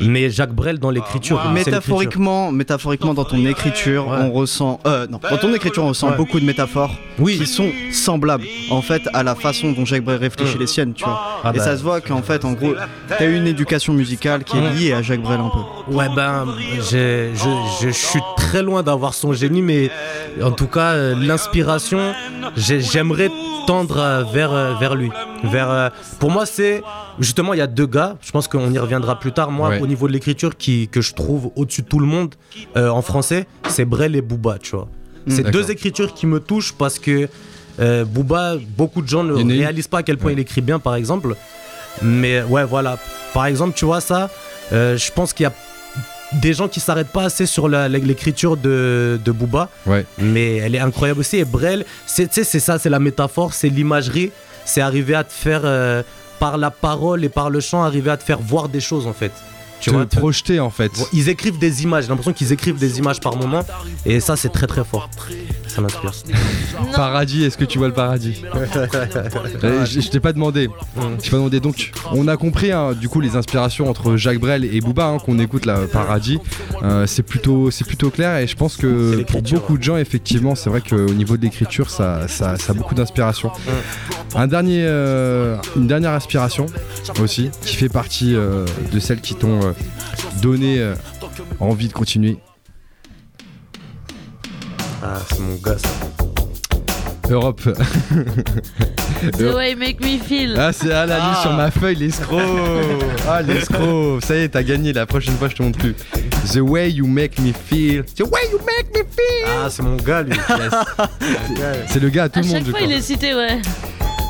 Mais 0.00 0.30
Jacques 0.30 0.52
Brel 0.54 0.78
dans 0.78 0.90
l'écriture. 0.90 1.42
Métaphoriquement, 1.50 2.52
métaphoriquement, 2.52 3.14
dans 3.14 3.24
ton 3.24 3.44
écriture, 3.46 4.08
Ouais. 4.08 4.18
on 4.22 4.30
ressent. 4.32 4.80
Euh, 4.86 5.06
non, 5.08 5.18
dans 5.30 5.36
ton 5.38 5.52
écriture, 5.54 5.84
on 5.84 5.88
ressent 5.88 6.10
Ouais. 6.10 6.16
beaucoup 6.16 6.38
de 6.40 6.44
métaphores 6.44 6.92
Oui. 7.18 7.36
qui 7.38 7.46
sont 7.46 7.70
semblables, 7.92 8.44
en 8.70 8.82
fait, 8.82 9.02
à 9.12 9.22
la 9.22 9.34
façon 9.34 9.72
dont 9.72 9.84
Jacques 9.84 10.04
Brel 10.04 10.18
réfléchit 10.18 10.56
Mm. 10.56 10.60
les 10.60 10.66
siennes, 10.66 10.92
tu 10.94 11.04
vois. 11.04 11.20
Ah 11.44 11.50
Et 11.54 11.58
bah, 11.58 11.64
ça 11.64 11.76
se 11.76 11.82
voit 11.82 12.00
qu'en 12.00 12.22
fait, 12.22 12.44
en 12.44 12.52
gros, 12.52 12.74
t'as 13.08 13.24
eu 13.24 13.36
une 13.36 13.46
éducation 13.46 13.92
musicale 13.92 14.44
qui 14.44 14.56
est 14.56 14.60
Mm. 14.60 14.74
liée 14.76 14.92
à 14.92 15.02
Jacques 15.02 15.22
Brel 15.22 15.40
un 15.40 15.50
peu. 15.50 15.92
Ouais, 15.94 16.08
ben, 16.14 16.46
je, 16.90 17.30
je 17.82 17.88
suis 17.90 18.20
très 18.36 18.62
loin 18.62 18.82
d'avoir 18.82 19.14
son 19.14 19.32
génie, 19.32 19.62
mais 19.62 19.90
en 20.42 20.52
tout 20.52 20.66
cas, 20.68 20.92
euh, 20.92 21.14
l'inspiration, 21.18 22.12
j'ai- 22.56 22.80
j'aimerais 22.80 23.30
tendre 23.66 23.98
euh, 23.98 24.22
vers, 24.32 24.78
vers 24.78 24.94
lui. 24.94 25.10
Vers, 25.44 25.70
euh, 25.70 25.88
pour 26.18 26.30
moi, 26.30 26.46
c'est. 26.46 26.82
Justement, 27.20 27.52
il 27.54 27.58
y 27.58 27.62
a 27.62 27.66
deux 27.66 27.86
gars, 27.86 28.16
je 28.20 28.30
pense 28.30 28.46
qu'on 28.48 28.70
y 28.72 28.78
reviendra 28.78 29.18
plus 29.18 29.32
tard. 29.32 29.50
Moi, 29.50 29.68
Ouais. 29.70 29.80
au 29.80 29.86
niveau 29.86 30.06
de 30.08 30.12
l'écriture, 30.12 30.56
qui, 30.56 30.88
que 30.88 31.00
je 31.00 31.14
trouve 31.14 31.50
au-dessus 31.56 31.82
de 31.82 31.88
tout 31.88 31.98
le 31.98 32.06
monde 32.06 32.34
euh, 32.76 32.88
en 32.88 33.02
français, 33.02 33.46
c'est 33.68 33.84
Brel 33.84 34.14
et 34.16 34.22
Booba, 34.22 34.58
tu 34.60 34.76
vois. 34.76 34.88
Mm. 35.26 35.30
C'est 35.30 35.50
deux 35.50 35.70
écritures 35.70 36.14
qui 36.14 36.26
me 36.26 36.38
touchent 36.40 36.72
parce 36.72 36.98
que 36.98 37.28
euh, 37.80 38.04
Booba, 38.04 38.54
beaucoup 38.76 39.02
de 39.02 39.08
gens 39.08 39.24
ne 39.24 39.36
Il 39.40 39.52
réalisent 39.58 39.88
pas 39.88 39.98
à 39.98 40.02
quel 40.02 40.16
point 40.16 40.28
Ouais. 40.28 40.34
il 40.34 40.38
écrit 40.40 40.60
bien, 40.60 40.78
par 40.78 40.94
exemple. 40.94 41.34
Mais 42.02 42.42
ouais, 42.42 42.64
voilà. 42.64 42.98
Par 43.34 43.46
exemple, 43.46 43.74
tu 43.76 43.84
vois 43.84 44.00
ça, 44.00 44.30
euh, 44.72 44.96
je 44.96 45.10
pense 45.12 45.32
qu'il 45.32 45.44
y 45.44 45.46
a 45.46 45.52
des 46.40 46.52
gens 46.52 46.68
qui 46.68 46.78
s'arrêtent 46.78 47.08
pas 47.12 47.24
assez 47.24 47.46
sur 47.46 47.68
l'écriture 47.68 48.56
de, 48.56 49.18
de 49.24 49.32
Booba, 49.32 49.70
Ouais. 49.86 50.04
mais 50.18 50.56
elle 50.56 50.74
est 50.74 50.78
incroyable 50.80 51.20
aussi. 51.20 51.38
Et 51.38 51.44
Brel, 51.44 51.84
c'est 52.06 52.32
ça, 52.32 52.78
c'est 52.78 52.90
la 52.90 52.98
métaphore, 53.00 53.54
c'est 53.54 53.68
l'imagerie, 53.70 54.30
c'est 54.64 54.80
arriver 54.82 55.14
à 55.14 55.24
te 55.24 55.32
faire, 55.32 55.62
euh, 55.64 56.02
par 56.38 56.58
la 56.58 56.70
parole 56.70 57.24
et 57.24 57.28
par 57.28 57.50
le 57.50 57.60
chant, 57.60 57.82
arriver 57.82 58.10
à 58.10 58.16
te 58.16 58.22
faire 58.24 58.38
voir 58.40 58.68
des 58.68 58.80
choses 58.80 59.06
en 59.06 59.12
fait. 59.12 59.32
Tu 59.80 59.90
Te 59.90 59.94
vois, 59.94 60.06
te- 60.06 60.16
projeter 60.16 60.58
en 60.58 60.70
fait. 60.70 60.90
ils 61.12 61.28
écrivent 61.28 61.58
des 61.58 61.84
images, 61.84 62.04
j'ai 62.04 62.08
l'impression 62.10 62.32
qu'ils 62.32 62.52
écrivent 62.52 62.78
des 62.78 62.98
images 62.98 63.20
par 63.20 63.36
moment, 63.36 63.64
et 64.04 64.18
ça 64.18 64.34
c'est 64.36 64.48
très 64.48 64.66
très 64.66 64.82
fort. 64.84 65.08
Ça 65.68 65.80
m'inspire. 65.80 66.12
Paradis, 66.94 67.44
est-ce 67.44 67.56
que 67.58 67.64
tu 67.64 67.78
vois 67.78 67.88
le 67.88 67.94
paradis 67.94 68.42
Euh, 69.64 69.84
Je, 69.84 70.00
je 70.00 70.08
t'ai 70.10 70.20
pas 70.20 70.32
demandé. 70.32 70.68
Je 70.96 71.22
t'ai 71.22 71.30
pas 71.30 71.36
demandé. 71.36 71.60
Donc, 71.60 71.92
on 72.12 72.26
a 72.28 72.36
compris 72.36 72.72
hein, 72.72 72.92
du 72.92 73.08
coup 73.08 73.20
les 73.20 73.36
inspirations 73.36 73.88
entre 73.88 74.16
Jacques 74.16 74.38
Brel 74.40 74.64
et 74.64 74.80
Booba 74.80 75.06
hein, 75.06 75.18
qu'on 75.18 75.38
écoute 75.38 75.66
là, 75.66 75.80
Paradis. 75.92 76.38
Euh, 76.82 77.06
c'est 77.06 77.22
plutôt, 77.22 77.70
c'est 77.70 77.86
plutôt 77.86 78.10
clair 78.10 78.36
et 78.38 78.46
je 78.46 78.56
pense 78.56 78.76
que 78.76 79.22
pour 79.24 79.42
beaucoup 79.42 79.78
de 79.78 79.82
gens, 79.82 79.96
effectivement, 79.96 80.54
c'est 80.54 80.70
vrai 80.70 80.80
qu'au 80.80 81.12
niveau 81.12 81.36
de 81.36 81.42
l'écriture, 81.42 81.90
ça, 81.90 82.28
ça, 82.28 82.56
ça 82.56 82.72
a 82.72 82.74
beaucoup 82.74 82.94
d'inspiration. 82.94 83.50
Un 84.34 84.46
dernier, 84.46 84.84
euh, 84.86 85.56
une 85.76 85.86
dernière 85.86 86.12
inspiration 86.12 86.66
aussi 87.20 87.50
qui 87.62 87.76
fait 87.76 87.88
partie 87.88 88.34
euh, 88.34 88.64
de 88.92 88.98
celles 89.00 89.20
qui 89.20 89.34
t'ont 89.34 89.60
euh, 89.62 89.72
donné 90.42 90.78
euh, 90.78 90.94
envie 91.60 91.88
de 91.88 91.92
continuer. 91.92 92.38
Ah, 95.10 95.20
c'est 95.28 95.40
mon 95.40 95.54
gars 95.56 95.78
ça. 95.78 95.88
Europe. 97.30 97.60
The 99.36 99.54
way 99.54 99.72
you 99.72 99.76
make 99.78 100.00
me 100.00 100.18
feel. 100.18 100.56
Ah, 100.58 100.72
c'est 100.72 100.92
à 100.92 101.04
la 101.06 101.18
liste 101.28 101.42
sur 101.42 101.52
ma 101.52 101.70
feuille, 101.70 101.96
l'escroc 101.96 102.38
Ah, 103.28 103.42
l'escroc 103.42 104.20
Ça 104.22 104.36
y 104.36 104.40
est, 104.44 104.48
t'as 104.50 104.62
gagné, 104.62 104.92
la 104.92 105.04
prochaine 105.06 105.34
fois, 105.36 105.48
je 105.48 105.56
te 105.56 105.62
montre 105.62 105.78
plus. 105.78 105.94
The 106.52 106.60
way 106.60 106.90
you 106.90 107.06
make 107.06 107.38
me 107.40 107.52
feel. 107.52 108.04
The 108.04 108.22
way 108.22 108.40
you 108.52 108.58
make 108.64 108.94
me 108.94 109.02
feel. 109.02 109.46
Ah, 109.46 109.68
c'est 109.70 109.82
mon 109.82 109.96
gars, 109.96 110.22
lui. 110.22 110.32
C'est 111.88 112.00
le 112.00 112.08
gars 112.08 112.24
à 112.24 112.28
tout 112.28 112.38
À 112.38 112.42
le 112.42 112.48
monde, 112.48 112.56
chaque 112.58 112.66
je 112.66 112.70
fois, 112.70 112.80
crois. 112.80 112.92
il 112.92 112.96
est 112.96 113.02
cité, 113.02 113.34
ouais. 113.34 113.60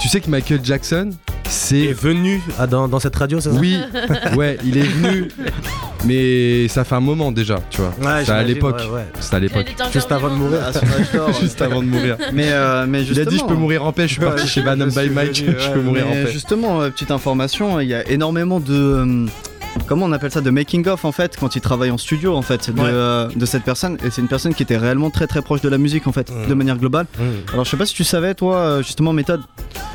Tu 0.00 0.08
sais 0.08 0.20
que 0.20 0.28
Michael 0.30 0.60
Jackson, 0.64 1.10
est 1.48 1.50
c'est. 1.50 1.92
venu 1.92 2.42
ah, 2.58 2.66
dans, 2.66 2.88
dans 2.88 3.00
cette 3.00 3.16
radio, 3.16 3.40
c'est 3.40 3.50
ça? 3.50 3.56
Oui, 3.58 3.78
ouais, 4.36 4.58
il 4.64 4.76
est 4.78 4.82
venu. 4.82 5.28
Mais 6.04 6.68
ça 6.68 6.84
fait 6.84 6.94
un 6.94 7.00
moment 7.00 7.32
déjà, 7.32 7.58
tu 7.70 7.80
vois. 7.80 7.92
Ouais, 8.00 8.24
C'est 8.24 8.32
à 8.32 8.42
l'époque. 8.42 8.78
ouais, 8.78 8.94
ouais. 8.96 9.06
C'était 9.20 9.36
à 9.36 9.40
l'époque. 9.40 9.62
était 9.70 9.82
encore 9.82 9.92
Juste 9.92 10.12
avant 10.12 10.30
de 10.30 10.34
mourir. 10.34 10.60
Juste 11.40 11.60
avant 11.62 11.82
de 11.82 11.88
mourir. 11.88 12.16
Mais, 12.32 12.52
euh, 12.52 12.86
mais 12.88 13.04
Il 13.04 13.18
a 13.20 13.24
dit 13.24 13.38
je 13.38 13.44
peux 13.44 13.54
mourir 13.54 13.84
en 13.84 13.92
paix, 13.92 14.06
je 14.06 14.12
suis 14.14 14.22
Ouais, 14.22 14.28
parti 14.28 14.46
chez 14.48 14.62
je 14.62 15.00
by 15.00 15.10
Mike, 15.10 15.42
venu, 15.42 15.56
je 15.58 15.70
peux 15.70 15.80
mourir 15.80 16.06
en 16.06 16.12
paix. 16.12 16.30
Justement, 16.32 16.80
euh, 16.82 16.90
petite 16.90 17.10
information, 17.10 17.80
il 17.80 17.88
y 17.88 17.94
a 17.94 18.08
énormément 18.08 18.60
de. 18.60 19.26
Comment 19.86 20.04
on 20.06 20.12
appelle 20.12 20.30
ça 20.30 20.40
De 20.42 20.50
making 20.50 20.86
of 20.88 21.04
en 21.04 21.12
fait, 21.12 21.36
quand 21.38 21.56
il 21.56 21.60
travaille 21.62 21.90
en 21.90 21.96
studio 21.98 22.34
en 22.36 22.42
fait, 22.42 22.70
de, 22.70 22.78
Ouais. 22.80 22.88
euh, 22.90 23.28
de 23.34 23.46
cette 23.46 23.62
personne. 23.64 23.96
Et 24.04 24.10
c'est 24.10 24.20
une 24.20 24.28
personne 24.28 24.54
qui 24.54 24.62
était 24.62 24.76
réellement 24.76 25.08
très 25.10 25.26
très 25.26 25.40
proche 25.40 25.60
de 25.62 25.68
la 25.68 25.78
musique 25.78 26.06
en 26.06 26.12
fait, 26.12 26.30
Mm. 26.30 26.48
de 26.48 26.54
manière 26.54 26.76
globale. 26.76 27.06
Mmh. 27.18 27.22
Alors 27.52 27.64
je 27.64 27.70
sais 27.70 27.76
pas 27.76 27.86
si 27.86 27.94
tu 27.94 28.04
savais 28.04 28.34
toi, 28.34 28.56
euh, 28.56 28.82
justement, 28.82 29.12
méthode, 29.14 29.40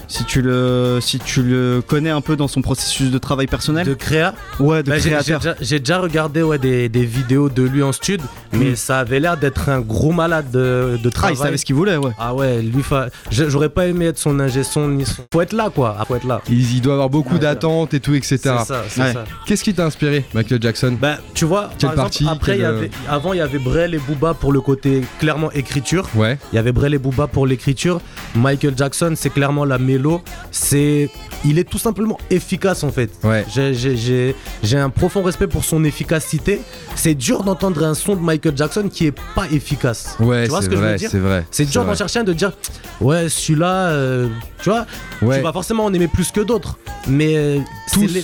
si 0.07 0.23
tu 0.25 0.41
le, 0.41 0.97
si 1.01 1.19
tu 1.19 1.43
le 1.43 1.83
connais 1.85 2.09
un 2.09 2.21
peu 2.21 2.35
dans 2.35 2.47
son 2.47 2.61
processus 2.61 3.11
de 3.11 3.17
travail 3.19 3.45
personnel. 3.47 3.85
De 3.85 3.93
créa 3.93 4.33
Ouais, 4.59 4.81
de 4.83 4.89
Bah, 4.89 4.97
créateur. 4.97 5.39
déjà, 5.39 5.55
j'ai 5.61 5.79
déjà 5.79 5.99
regardé 5.99 6.41
ouais, 6.41 6.57
des, 6.57 6.89
des 6.89 7.05
vidéos 7.05 7.49
de 7.49 7.61
lui 7.63 7.83
en 7.83 7.91
stud, 7.91 8.21
mais 8.51 8.71
Mm. 8.71 8.75
ça 8.75 8.99
avait 8.99 9.19
l'air 9.19 9.37
d'être 9.37 9.69
un 9.69 9.79
gros 9.79 10.11
malade 10.11 10.49
de, 10.51 10.97
de 11.01 11.07
Ah, 11.07 11.11
travail. 11.11 11.35
il 11.35 11.37
savait 11.37 11.57
ce 11.57 11.65
qu'il 11.65 11.75
voulait, 11.75 11.97
ouais. 11.97 12.11
Ah 12.17 12.33
ouais, 12.33 12.61
lui, 12.63 12.81
fa- 12.81 13.09
j'aurais 13.29 13.69
pas 13.69 13.85
aimé 13.87 14.05
être 14.05 14.17
son 14.17 14.39
ingé 14.39 14.63
son 14.63 14.87
ni 14.87 15.05
son. 15.05 15.23
Faut 15.31 15.41
être 15.41 15.53
là 15.53 15.69
quoi, 15.73 15.95
ah, 15.99 16.05
faut 16.05 16.15
être 16.15 16.27
là. 16.27 16.41
Il, 16.49 16.59
il 16.77 16.81
doit 16.81 16.93
avoir 16.93 17.09
beaucoup 17.09 17.35
Ouais, 17.35 17.39
d'attentes 17.39 17.93
et 17.93 17.99
tout, 17.99 18.13
etc. 18.15 18.37
C'est 18.37 18.47
ça, 18.65 18.83
c'est 18.89 19.01
Ouais. 19.01 19.13
ça. 19.13 19.23
Qu'est-ce 19.45 19.62
qui 19.63 19.73
t'a 19.73 19.85
inspiré, 19.85 20.25
Michael 20.33 20.61
Jackson 20.61 20.97
Bah, 20.99 21.17
tu 21.33 21.45
vois, 21.45 21.69
Quelle 21.79 21.93
par 21.95 22.05
exemple, 22.07 22.25
partie, 22.25 22.27
après, 22.29 22.51
il 22.53 22.55
y 22.55 22.57
quelle, 22.59 22.65
avait, 22.65 22.91
avant, 23.09 23.33
il 23.33 23.37
y 23.37 23.41
avait 23.41 23.57
Brel 23.59 23.95
et 23.95 23.99
Booba 23.99 24.33
pour 24.33 24.51
le 24.51 24.61
côté 24.61 25.01
clairement 25.19 25.51
écriture. 25.51 26.07
Ouais, 26.15 26.37
Il 26.51 26.55
y 26.57 26.59
avait 26.59 26.71
Brel 26.71 26.93
et 26.93 26.97
Booba 26.97 27.27
pour 27.27 27.47
l'écriture. 27.47 28.01
Michael 28.35 28.73
Jackson, 28.77 29.13
c'est 29.15 29.29
clairement 29.31 29.65
la 29.65 29.77
mélo. 29.79 30.21
C'est, 30.51 31.09
il 31.45 31.57
est 31.59 31.63
tout 31.63 31.77
simplement 31.77 32.17
efficace 32.29 32.83
en 32.83 32.91
fait. 32.91 33.09
ouais. 33.23 33.45
J'ai- 33.53 33.73
J'ai 33.73 33.95
j'ai- 33.97 34.35
j'ai 34.63 34.77
un 34.77 34.89
profond 34.89 35.23
respect 35.23 35.47
pour 35.47 35.63
son 35.63 35.83
efficacité. 35.83 36.61
C'est 36.95 37.15
dur 37.15 37.43
d'entendre 37.43 37.83
un 37.85 37.93
son 37.93 38.15
de 38.15 38.21
Michael 38.21 38.55
Jackson 38.57 38.89
qui 38.91 39.07
est 39.07 39.15
pas 39.35 39.45
efficace. 39.51 40.15
Ouais, 40.19 40.43
tu 40.43 40.49
vois 40.49 40.59
ce 40.59 40.65
c'est 40.65 40.69
que 40.69 40.75
je 40.75 40.81
veux 40.81 40.87
vrai, 40.87 40.95
dire 40.97 41.09
c'est 41.09 41.19
vrai. 41.19 41.45
C'est 41.51 41.65
dur 41.65 41.85
d'en 41.85 41.95
chercher 41.95 42.19
un 42.19 42.23
de 42.23 42.33
dire 42.33 42.51
ouais 43.01 43.29
celui-là, 43.29 43.87
euh, 43.87 44.27
tu 44.61 44.69
vois, 44.69 44.85
Ouais. 45.21 45.37
tu 45.37 45.43
vas 45.43 45.51
forcément 45.53 45.85
en 45.85 45.93
aimer 45.93 46.07
plus 46.07 46.31
que 46.31 46.41
d'autres, 46.41 46.77
mais 47.07 47.35
euh, 47.37 47.59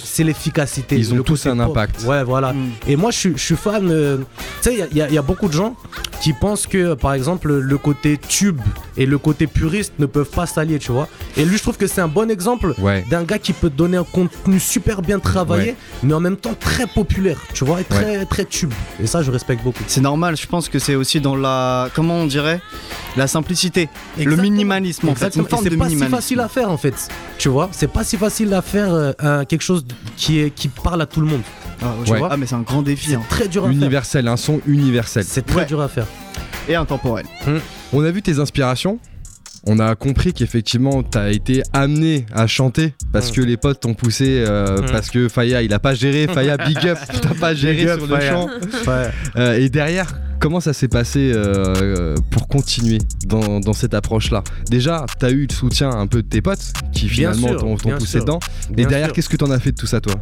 c'est 0.03 0.23
l'efficacité. 0.23 0.95
ils 0.97 1.13
ont 1.13 1.17
le 1.17 1.23
tous 1.29 1.45
un 1.47 1.55
pop. 1.57 1.69
impact. 1.69 2.03
Ouais, 2.05 2.23
voilà. 2.23 2.53
Mm. 2.53 2.69
Et 2.87 2.95
moi, 2.95 3.11
je 3.11 3.17
suis, 3.17 3.33
je 3.35 3.41
suis 3.43 3.55
fan. 3.55 3.89
euh, 3.89 4.17
tu 4.17 4.23
sais, 4.69 4.87
il 4.91 4.97
y 4.97 5.01
a- 5.01 5.09
y, 5.09 5.15
y 5.15 5.19
beaucoup 5.19 5.47
de 5.47 5.53
gens 5.53 5.75
qui 6.21 6.33
pensent 6.33 6.67
que, 6.67 6.93
par 6.95 7.13
exemple, 7.13 7.51
le 7.53 7.77
côté 7.77 8.17
tube 8.17 8.59
et 8.97 9.05
le 9.05 9.17
côté 9.17 9.47
puriste 9.47 9.93
ne 9.99 10.05
peuvent 10.05 10.29
pas 10.29 10.45
s'allier, 10.45 10.79
tu 10.79 10.91
vois. 10.91 11.07
Et 11.37 11.45
lui, 11.45 11.57
je 11.57 11.61
trouve 11.63 11.77
que 11.77 11.87
c'est 11.87 12.01
un 12.01 12.07
bon 12.09 12.29
exemple 12.29 12.73
Ouais. 12.79 13.05
d'un 13.09 13.23
gars 13.23 13.39
qui 13.39 13.53
peut 13.53 13.69
donner 13.69 13.97
un 13.97 14.03
contenu 14.03 14.59
super 14.59 15.01
bien 15.01 15.19
travaillé, 15.19 15.69
Ouais. 15.71 15.75
mais 16.03 16.13
en 16.13 16.19
même 16.19 16.35
temps 16.37 16.55
très 16.59 16.87
populaire, 16.87 17.37
tu 17.53 17.63
vois, 17.65 17.79
et 17.81 17.83
très, 17.85 18.25
très 18.25 18.43
tube. 18.45 18.73
Et 19.01 19.07
ça, 19.07 19.21
je 19.21 19.31
respecte 19.31 19.63
beaucoup. 19.63 19.83
C'est 19.87 20.01
normal, 20.01 20.35
je 20.35 20.47
pense 20.47 20.67
que 20.67 20.79
c'est 20.79 20.95
aussi 20.95 21.21
dans 21.21 21.35
la. 21.35 21.89
Comment 21.95 22.15
on 22.15 22.25
dirait 22.27 22.59
La 23.15 23.27
simplicité. 23.27 23.89
Le 24.17 24.23
Exactement. 24.23 24.43
minimalisme 24.43 25.09
en 25.09 25.15
fait. 25.15 25.31
C'est 25.33 25.39
Exactement. 25.39 25.77
pas 25.85 25.89
si 25.89 25.97
facile 26.09 26.39
à 26.41 26.47
faire 26.47 26.69
en 26.69 26.77
fait. 26.77 26.93
Tu 27.37 27.49
vois, 27.49 27.69
c'est 27.71 27.87
pas 27.91 28.03
si 28.03 28.17
facile 28.17 28.53
à 28.53 28.61
faire 28.61 28.93
euh, 28.93 29.43
quelque 29.45 29.61
chose 29.63 29.83
qui, 30.17 30.39
est, 30.41 30.49
qui 30.51 30.67
parle 30.67 31.01
à 31.01 31.05
tout 31.05 31.18
le 31.21 31.27
monde. 31.27 31.41
Ah, 31.81 31.93
Tu 32.05 32.11
ouais. 32.11 32.19
vois 32.19 32.29
Ah, 32.31 32.37
mais 32.37 32.45
c'est 32.45 32.55
un 32.55 32.61
grand 32.61 32.81
défi. 32.81 33.09
C'est 33.11 33.15
hein. 33.15 33.21
très 33.29 33.47
dur 33.47 33.63
à 33.63 33.67
faire. 33.67 33.75
Universel, 33.77 34.27
un 34.27 34.37
son 34.37 34.59
universel. 34.67 35.23
C'est 35.25 35.45
très 35.45 35.57
Ouais. 35.61 35.65
dur 35.65 35.81
à 35.81 35.87
faire. 35.87 36.05
Et 36.67 36.75
intemporel. 36.75 37.25
On 37.93 38.03
a 38.03 38.11
vu 38.11 38.21
tes 38.21 38.39
inspirations. 38.39 38.99
On 39.65 39.77
a 39.79 39.93
compris 39.95 40.31
qu'effectivement, 40.33 41.03
t'as 41.03 41.31
été 41.31 41.63
amené 41.73 42.25
à 42.33 42.47
chanter 42.47 42.93
parce 43.11 43.29
Mm. 43.29 43.33
que 43.35 43.41
les 43.41 43.57
potes 43.57 43.81
t'ont 43.81 43.93
poussé, 43.93 44.43
euh, 44.47 44.81
Mm. 44.81 44.85
parce 44.91 45.09
que 45.09 45.27
Faya, 45.27 45.61
il 45.63 45.73
a 45.73 45.79
pas 45.79 45.93
géré. 45.95 46.27
Faya, 46.33 46.55
big 46.57 46.77
up, 46.87 46.97
t'as 47.21 47.33
pas 47.33 47.53
géré 47.53 47.89
up, 47.89 47.99
sur 47.99 48.07
le 48.07 48.15
Faya. 48.15 48.31
chant. 48.31 48.47
Ouais. 48.87 49.09
Euh, 49.35 49.57
et 49.59 49.67
derrière, 49.69 50.17
comment 50.39 50.61
ça 50.61 50.71
s'est 50.71 50.87
passé 50.87 51.31
euh, 51.35 52.15
pour 52.31 52.47
continuer 52.47 52.99
dans, 53.27 53.59
dans 53.59 53.73
cette 53.73 53.93
approche-là? 53.93 54.43
Déjà, 54.69 55.05
t'as 55.19 55.29
eu 55.31 55.45
le 55.49 55.53
soutien 55.53 55.89
un 55.89 56.07
peu 56.07 56.21
de 56.23 56.27
tes 56.29 56.41
potes 56.41 56.71
qui 56.93 57.09
finalement 57.09 57.53
t'ont 57.55 57.75
poussé 57.75 58.05
sûr. 58.11 58.21
dedans. 58.21 58.39
Et 58.71 58.75
Bien 58.75 58.87
derrière, 58.87 59.11
qu'est-ce 59.11 59.27
que 59.29 59.35
t'en 59.37 59.51
as 59.51 59.59
fait 59.59 59.71
de 59.71 59.77
tout 59.77 59.87
ça, 59.87 59.99
toi? 59.99 60.15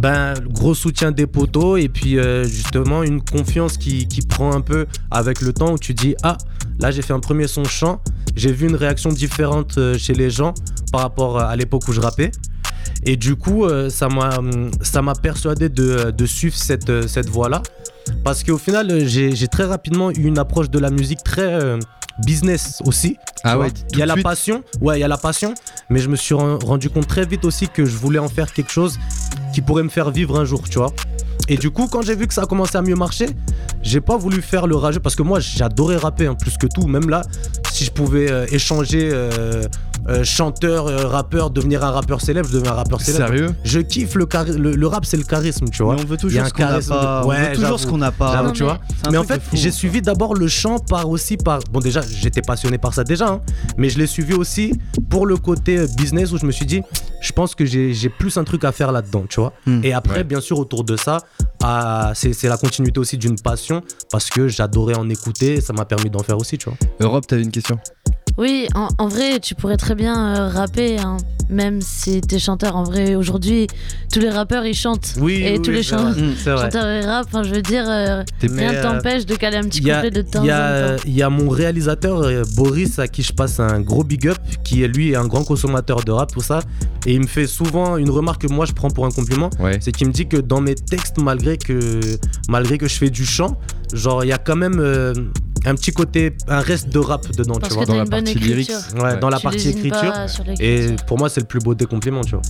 Ben, 0.00 0.34
gros 0.48 0.74
soutien 0.74 1.12
des 1.12 1.26
poteaux 1.28 1.76
et 1.76 1.88
puis 1.88 2.18
euh, 2.18 2.44
justement 2.44 3.02
une 3.04 3.22
confiance 3.22 3.76
qui, 3.76 4.08
qui 4.08 4.22
prend 4.22 4.52
un 4.52 4.60
peu 4.60 4.86
avec 5.12 5.40
le 5.40 5.52
temps 5.52 5.72
où 5.74 5.78
tu 5.78 5.94
dis 5.94 6.16
Ah, 6.24 6.36
là 6.80 6.90
j'ai 6.90 7.02
fait 7.02 7.12
un 7.12 7.20
premier 7.20 7.46
son 7.46 7.62
chant, 7.64 8.00
j'ai 8.34 8.50
vu 8.52 8.68
une 8.68 8.74
réaction 8.74 9.10
différente 9.10 9.78
euh, 9.78 9.96
chez 9.96 10.14
les 10.14 10.28
gens 10.30 10.54
par 10.90 11.02
rapport 11.02 11.38
à 11.38 11.54
l'époque 11.56 11.86
où 11.88 11.92
je 11.92 12.00
rappais. 12.00 12.32
Et 13.04 13.16
du 13.16 13.36
coup, 13.36 13.64
euh, 13.64 13.90
ça 13.90 14.08
m'a 14.08 14.38
hum, 14.38 14.70
ça 14.80 15.02
m'a 15.02 15.14
persuadé 15.14 15.68
de, 15.68 16.10
de 16.10 16.26
suivre 16.26 16.56
cette, 16.56 16.90
euh, 16.90 17.06
cette 17.06 17.28
voie-là. 17.28 17.62
Parce 18.24 18.42
qu'au 18.42 18.58
final, 18.58 18.90
euh, 18.90 19.04
j'ai 19.06 19.48
très 19.48 19.64
rapidement 19.64 20.10
eu 20.10 20.24
une 20.26 20.38
approche 20.38 20.68
de 20.70 20.78
la 20.80 20.90
musique 20.90 21.22
très 21.22 21.42
euh, 21.62 21.78
business 22.24 22.82
aussi. 22.84 23.16
Ah 23.44 23.58
ouais, 23.58 23.68
il 23.92 23.98
y 23.98 24.02
a 24.02 24.06
la 24.06 24.14
passion, 24.22 24.62
ouais, 24.80 24.98
il 24.98 25.00
y 25.00 25.04
a 25.04 25.08
la 25.08 25.16
passion, 25.16 25.54
mais 25.90 25.98
je 26.00 26.08
me 26.08 26.16
suis 26.16 26.34
ren- 26.34 26.58
rendu 26.64 26.90
compte 26.90 27.06
très 27.06 27.24
vite 27.26 27.44
aussi 27.44 27.68
que 27.68 27.84
je 27.84 27.96
voulais 27.96 28.18
en 28.20 28.28
faire 28.28 28.52
quelque 28.52 28.70
chose 28.70 28.98
qui 29.52 29.60
pourrait 29.60 29.82
me 29.82 29.88
faire 29.88 30.10
vivre 30.10 30.38
un 30.38 30.44
jour, 30.44 30.68
tu 30.68 30.78
vois. 30.78 30.92
Et 31.48 31.56
du 31.56 31.70
coup, 31.70 31.88
quand 31.90 32.02
j'ai 32.02 32.14
vu 32.14 32.26
que 32.26 32.34
ça 32.34 32.42
a 32.42 32.46
commencé 32.46 32.76
à 32.76 32.82
mieux 32.82 32.94
marcher, 32.94 33.26
j'ai 33.82 34.00
pas 34.00 34.16
voulu 34.16 34.40
faire 34.42 34.66
le 34.66 34.76
rageux 34.76 35.00
parce 35.00 35.16
que 35.16 35.22
moi 35.22 35.40
j'adorais 35.40 35.96
rapper 35.96 36.26
hein, 36.26 36.34
plus 36.34 36.56
que 36.56 36.66
tout. 36.66 36.86
Même 36.86 37.08
là, 37.10 37.22
si 37.72 37.84
je 37.84 37.90
pouvais 37.90 38.30
euh, 38.30 38.46
échanger 38.50 39.10
euh, 39.12 39.64
euh, 40.08 40.24
chanteur, 40.24 40.86
euh, 40.88 41.06
rappeur, 41.06 41.50
devenir 41.50 41.84
un 41.84 41.90
rappeur 41.90 42.20
célèbre, 42.20 42.48
je 42.48 42.54
deviens 42.58 42.72
un 42.72 42.76
rappeur 42.76 43.00
célèbre. 43.00 43.26
Sérieux 43.28 43.54
Je 43.64 43.78
kiffe 43.80 44.14
le, 44.16 44.26
chari- 44.26 44.56
le, 44.56 44.72
le 44.74 44.86
rap, 44.86 45.04
c'est 45.04 45.16
le 45.16 45.22
charisme, 45.22 45.66
tu 45.70 45.82
vois. 45.82 45.94
Mais 45.96 46.02
on 46.02 46.06
veut 46.06 46.14
a 46.14 46.16
toujours 46.16 46.46
ce 46.48 46.52
qu'on 46.52 46.58
n'a 46.62 46.68
charisme 46.68 46.88
pas. 46.90 47.20
de- 47.22 47.26
on 47.26 47.30
veut 47.30 47.52
toujours 47.54 47.80
ce 47.80 47.86
qu'on 47.86 47.98
n'a 47.98 48.12
pas. 48.12 48.32
J'avoue, 48.32 48.46
Non, 48.48 48.52
tu 48.52 48.62
mais- 48.64 48.68
vois. 49.10 49.20
En 49.20 49.24
fait, 49.24 49.40
j'ai 49.52 49.70
suivi 49.70 50.02
d'abord 50.02 50.34
le 50.34 50.48
chant 50.48 50.78
par 50.78 51.08
aussi 51.08 51.36
par. 51.36 51.60
Bon, 51.70 51.80
déjà, 51.80 52.00
j'étais 52.02 52.42
passionné 52.42 52.78
par 52.78 52.94
ça 52.94 53.04
déjà, 53.04 53.28
hein, 53.28 53.40
mais 53.76 53.88
je 53.90 53.98
l'ai 53.98 54.06
suivi 54.06 54.34
aussi 54.34 54.72
pour 55.08 55.26
le 55.26 55.36
côté 55.36 55.78
euh, 55.78 55.86
business 55.96 56.32
où 56.32 56.38
je 56.38 56.46
me 56.46 56.52
suis 56.52 56.66
dit, 56.66 56.82
je 57.20 57.32
pense 57.32 57.54
que 57.54 57.64
j'ai 57.64 57.94
j'ai 57.94 58.08
plus 58.08 58.36
un 58.38 58.44
truc 58.44 58.64
à 58.64 58.72
faire 58.72 58.90
là-dedans, 58.92 59.24
tu 59.28 59.40
vois. 59.40 59.52
Hmm. 59.66 59.80
Et 59.84 59.92
après, 59.92 60.16
Ouais. 60.18 60.24
bien 60.24 60.40
sûr, 60.40 60.58
autour 60.58 60.82
de 60.84 60.96
ça, 60.96 61.18
ah, 61.62 62.10
c'est 62.14 62.32
c'est 62.32 62.48
la 62.48 62.56
continuité 62.56 62.98
aussi 62.98 63.16
d'une 63.18 63.38
passion 63.40 63.82
parce 64.10 64.28
que 64.30 64.48
j'adorais 64.48 64.96
en 64.96 65.08
écouter 65.08 65.60
ça 65.60 65.72
m'a 65.72 65.84
permis 65.84 66.10
d'en 66.10 66.22
faire 66.22 66.38
aussi, 66.38 66.58
tu 66.58 66.68
vois. 66.68 66.78
Europe, 67.00 67.26
t'avais 67.26 67.42
une 67.42 67.52
question? 67.52 67.78
Oui, 68.38 68.66
en, 68.74 68.88
en 68.98 69.08
vrai, 69.08 69.40
tu 69.40 69.54
pourrais 69.54 69.76
très 69.76 69.94
bien 69.94 70.34
euh, 70.36 70.48
rapper, 70.48 70.98
hein, 70.98 71.18
même 71.50 71.82
si 71.82 72.20
t'es 72.22 72.38
chanteur. 72.38 72.76
En 72.76 72.82
vrai, 72.82 73.14
aujourd'hui, 73.14 73.66
tous 74.10 74.20
les 74.20 74.30
rappeurs 74.30 74.64
ils 74.64 74.74
chantent. 74.74 75.14
Oui, 75.20 75.42
et 75.44 75.60
tous 75.60 75.70
les 75.70 75.82
chan- 75.82 76.10
vrai, 76.12 76.20
Mm. 76.22 76.32
vrai. 76.32 76.56
chanteurs 76.62 76.86
et 76.88 77.00
rap, 77.02 77.26
enfin, 77.28 77.42
je 77.42 77.52
veux 77.54 77.60
dire, 77.60 77.84
euh, 77.86 78.22
rien 78.40 78.72
euh, 78.74 78.82
t'empêche 78.82 79.26
de 79.26 79.34
caler 79.34 79.58
un 79.58 79.64
petit 79.64 79.80
couplet 79.80 80.10
de 80.10 80.22
temps 80.22 80.42
il 80.42 80.48
y 80.48 80.52
en 80.52 80.56
a- 80.56 80.96
temps. 80.96 81.02
il 81.06 81.12
y 81.14 81.22
a 81.22 81.28
mon 81.28 81.50
réalisateur 81.50 82.22
euh, 82.22 82.42
Boris 82.56 82.98
à 82.98 83.06
qui 83.06 83.22
je 83.22 83.34
passe 83.34 83.60
un 83.60 83.80
gros 83.80 84.02
big 84.02 84.26
up, 84.28 84.38
qui 84.64 84.82
est 84.82 84.88
lui 84.88 85.14
un 85.14 85.26
grand 85.26 85.44
consommateur 85.44 86.02
de 86.02 86.10
rap, 86.12 86.32
tout 86.32 86.40
ça. 86.40 86.60
Et 87.04 87.12
il 87.12 87.20
me 87.20 87.26
fait 87.26 87.46
souvent 87.46 87.98
une 87.98 88.10
remarque 88.10 88.42
que 88.46 88.52
moi 88.52 88.64
je 88.64 88.72
prends 88.72 88.88
pour 88.90 89.04
un 89.04 89.10
compliment. 89.10 89.50
Ouais. 89.60 89.76
c'est 89.82 89.92
qu'il 89.92 90.06
me 90.08 90.12
dit 90.12 90.26
que 90.26 90.38
dans 90.38 90.60
mes 90.62 90.74
textes, 90.74 91.18
malgré 91.20 91.58
que, 91.58 92.00
malgré 92.48 92.78
que 92.78 92.88
je 92.88 92.94
fais 92.94 93.10
du 93.10 93.26
chant, 93.26 93.58
genre 93.92 94.24
il 94.24 94.28
y 94.28 94.32
a 94.32 94.38
quand 94.38 94.56
même 94.56 94.78
euh, 94.80 95.12
un 95.64 95.74
petit 95.74 95.92
côté, 95.92 96.34
un 96.48 96.60
reste 96.60 96.88
de 96.88 96.98
rap 96.98 97.26
dedans, 97.36 97.54
Parce 97.60 97.68
tu 97.70 97.74
vois. 97.76 97.86
dans 97.86 97.94
la 97.96 98.04
partie 98.06 98.34
lyrics. 98.38 98.70
écriture. 98.70 98.94
Ouais, 98.96 99.02
Ouais. 99.12 99.18
dans 99.20 99.28
la 99.28 99.36
Tu 99.38 99.42
partie 99.44 99.68
écriture. 99.68 100.12
Et 100.60 100.96
pour 101.06 101.18
moi, 101.18 101.28
c'est 101.28 101.40
le 101.40 101.46
plus 101.46 101.60
beau 101.60 101.74
des 101.74 101.86
compliments, 101.86 102.22
tu 102.22 102.32
vois. 102.32 102.42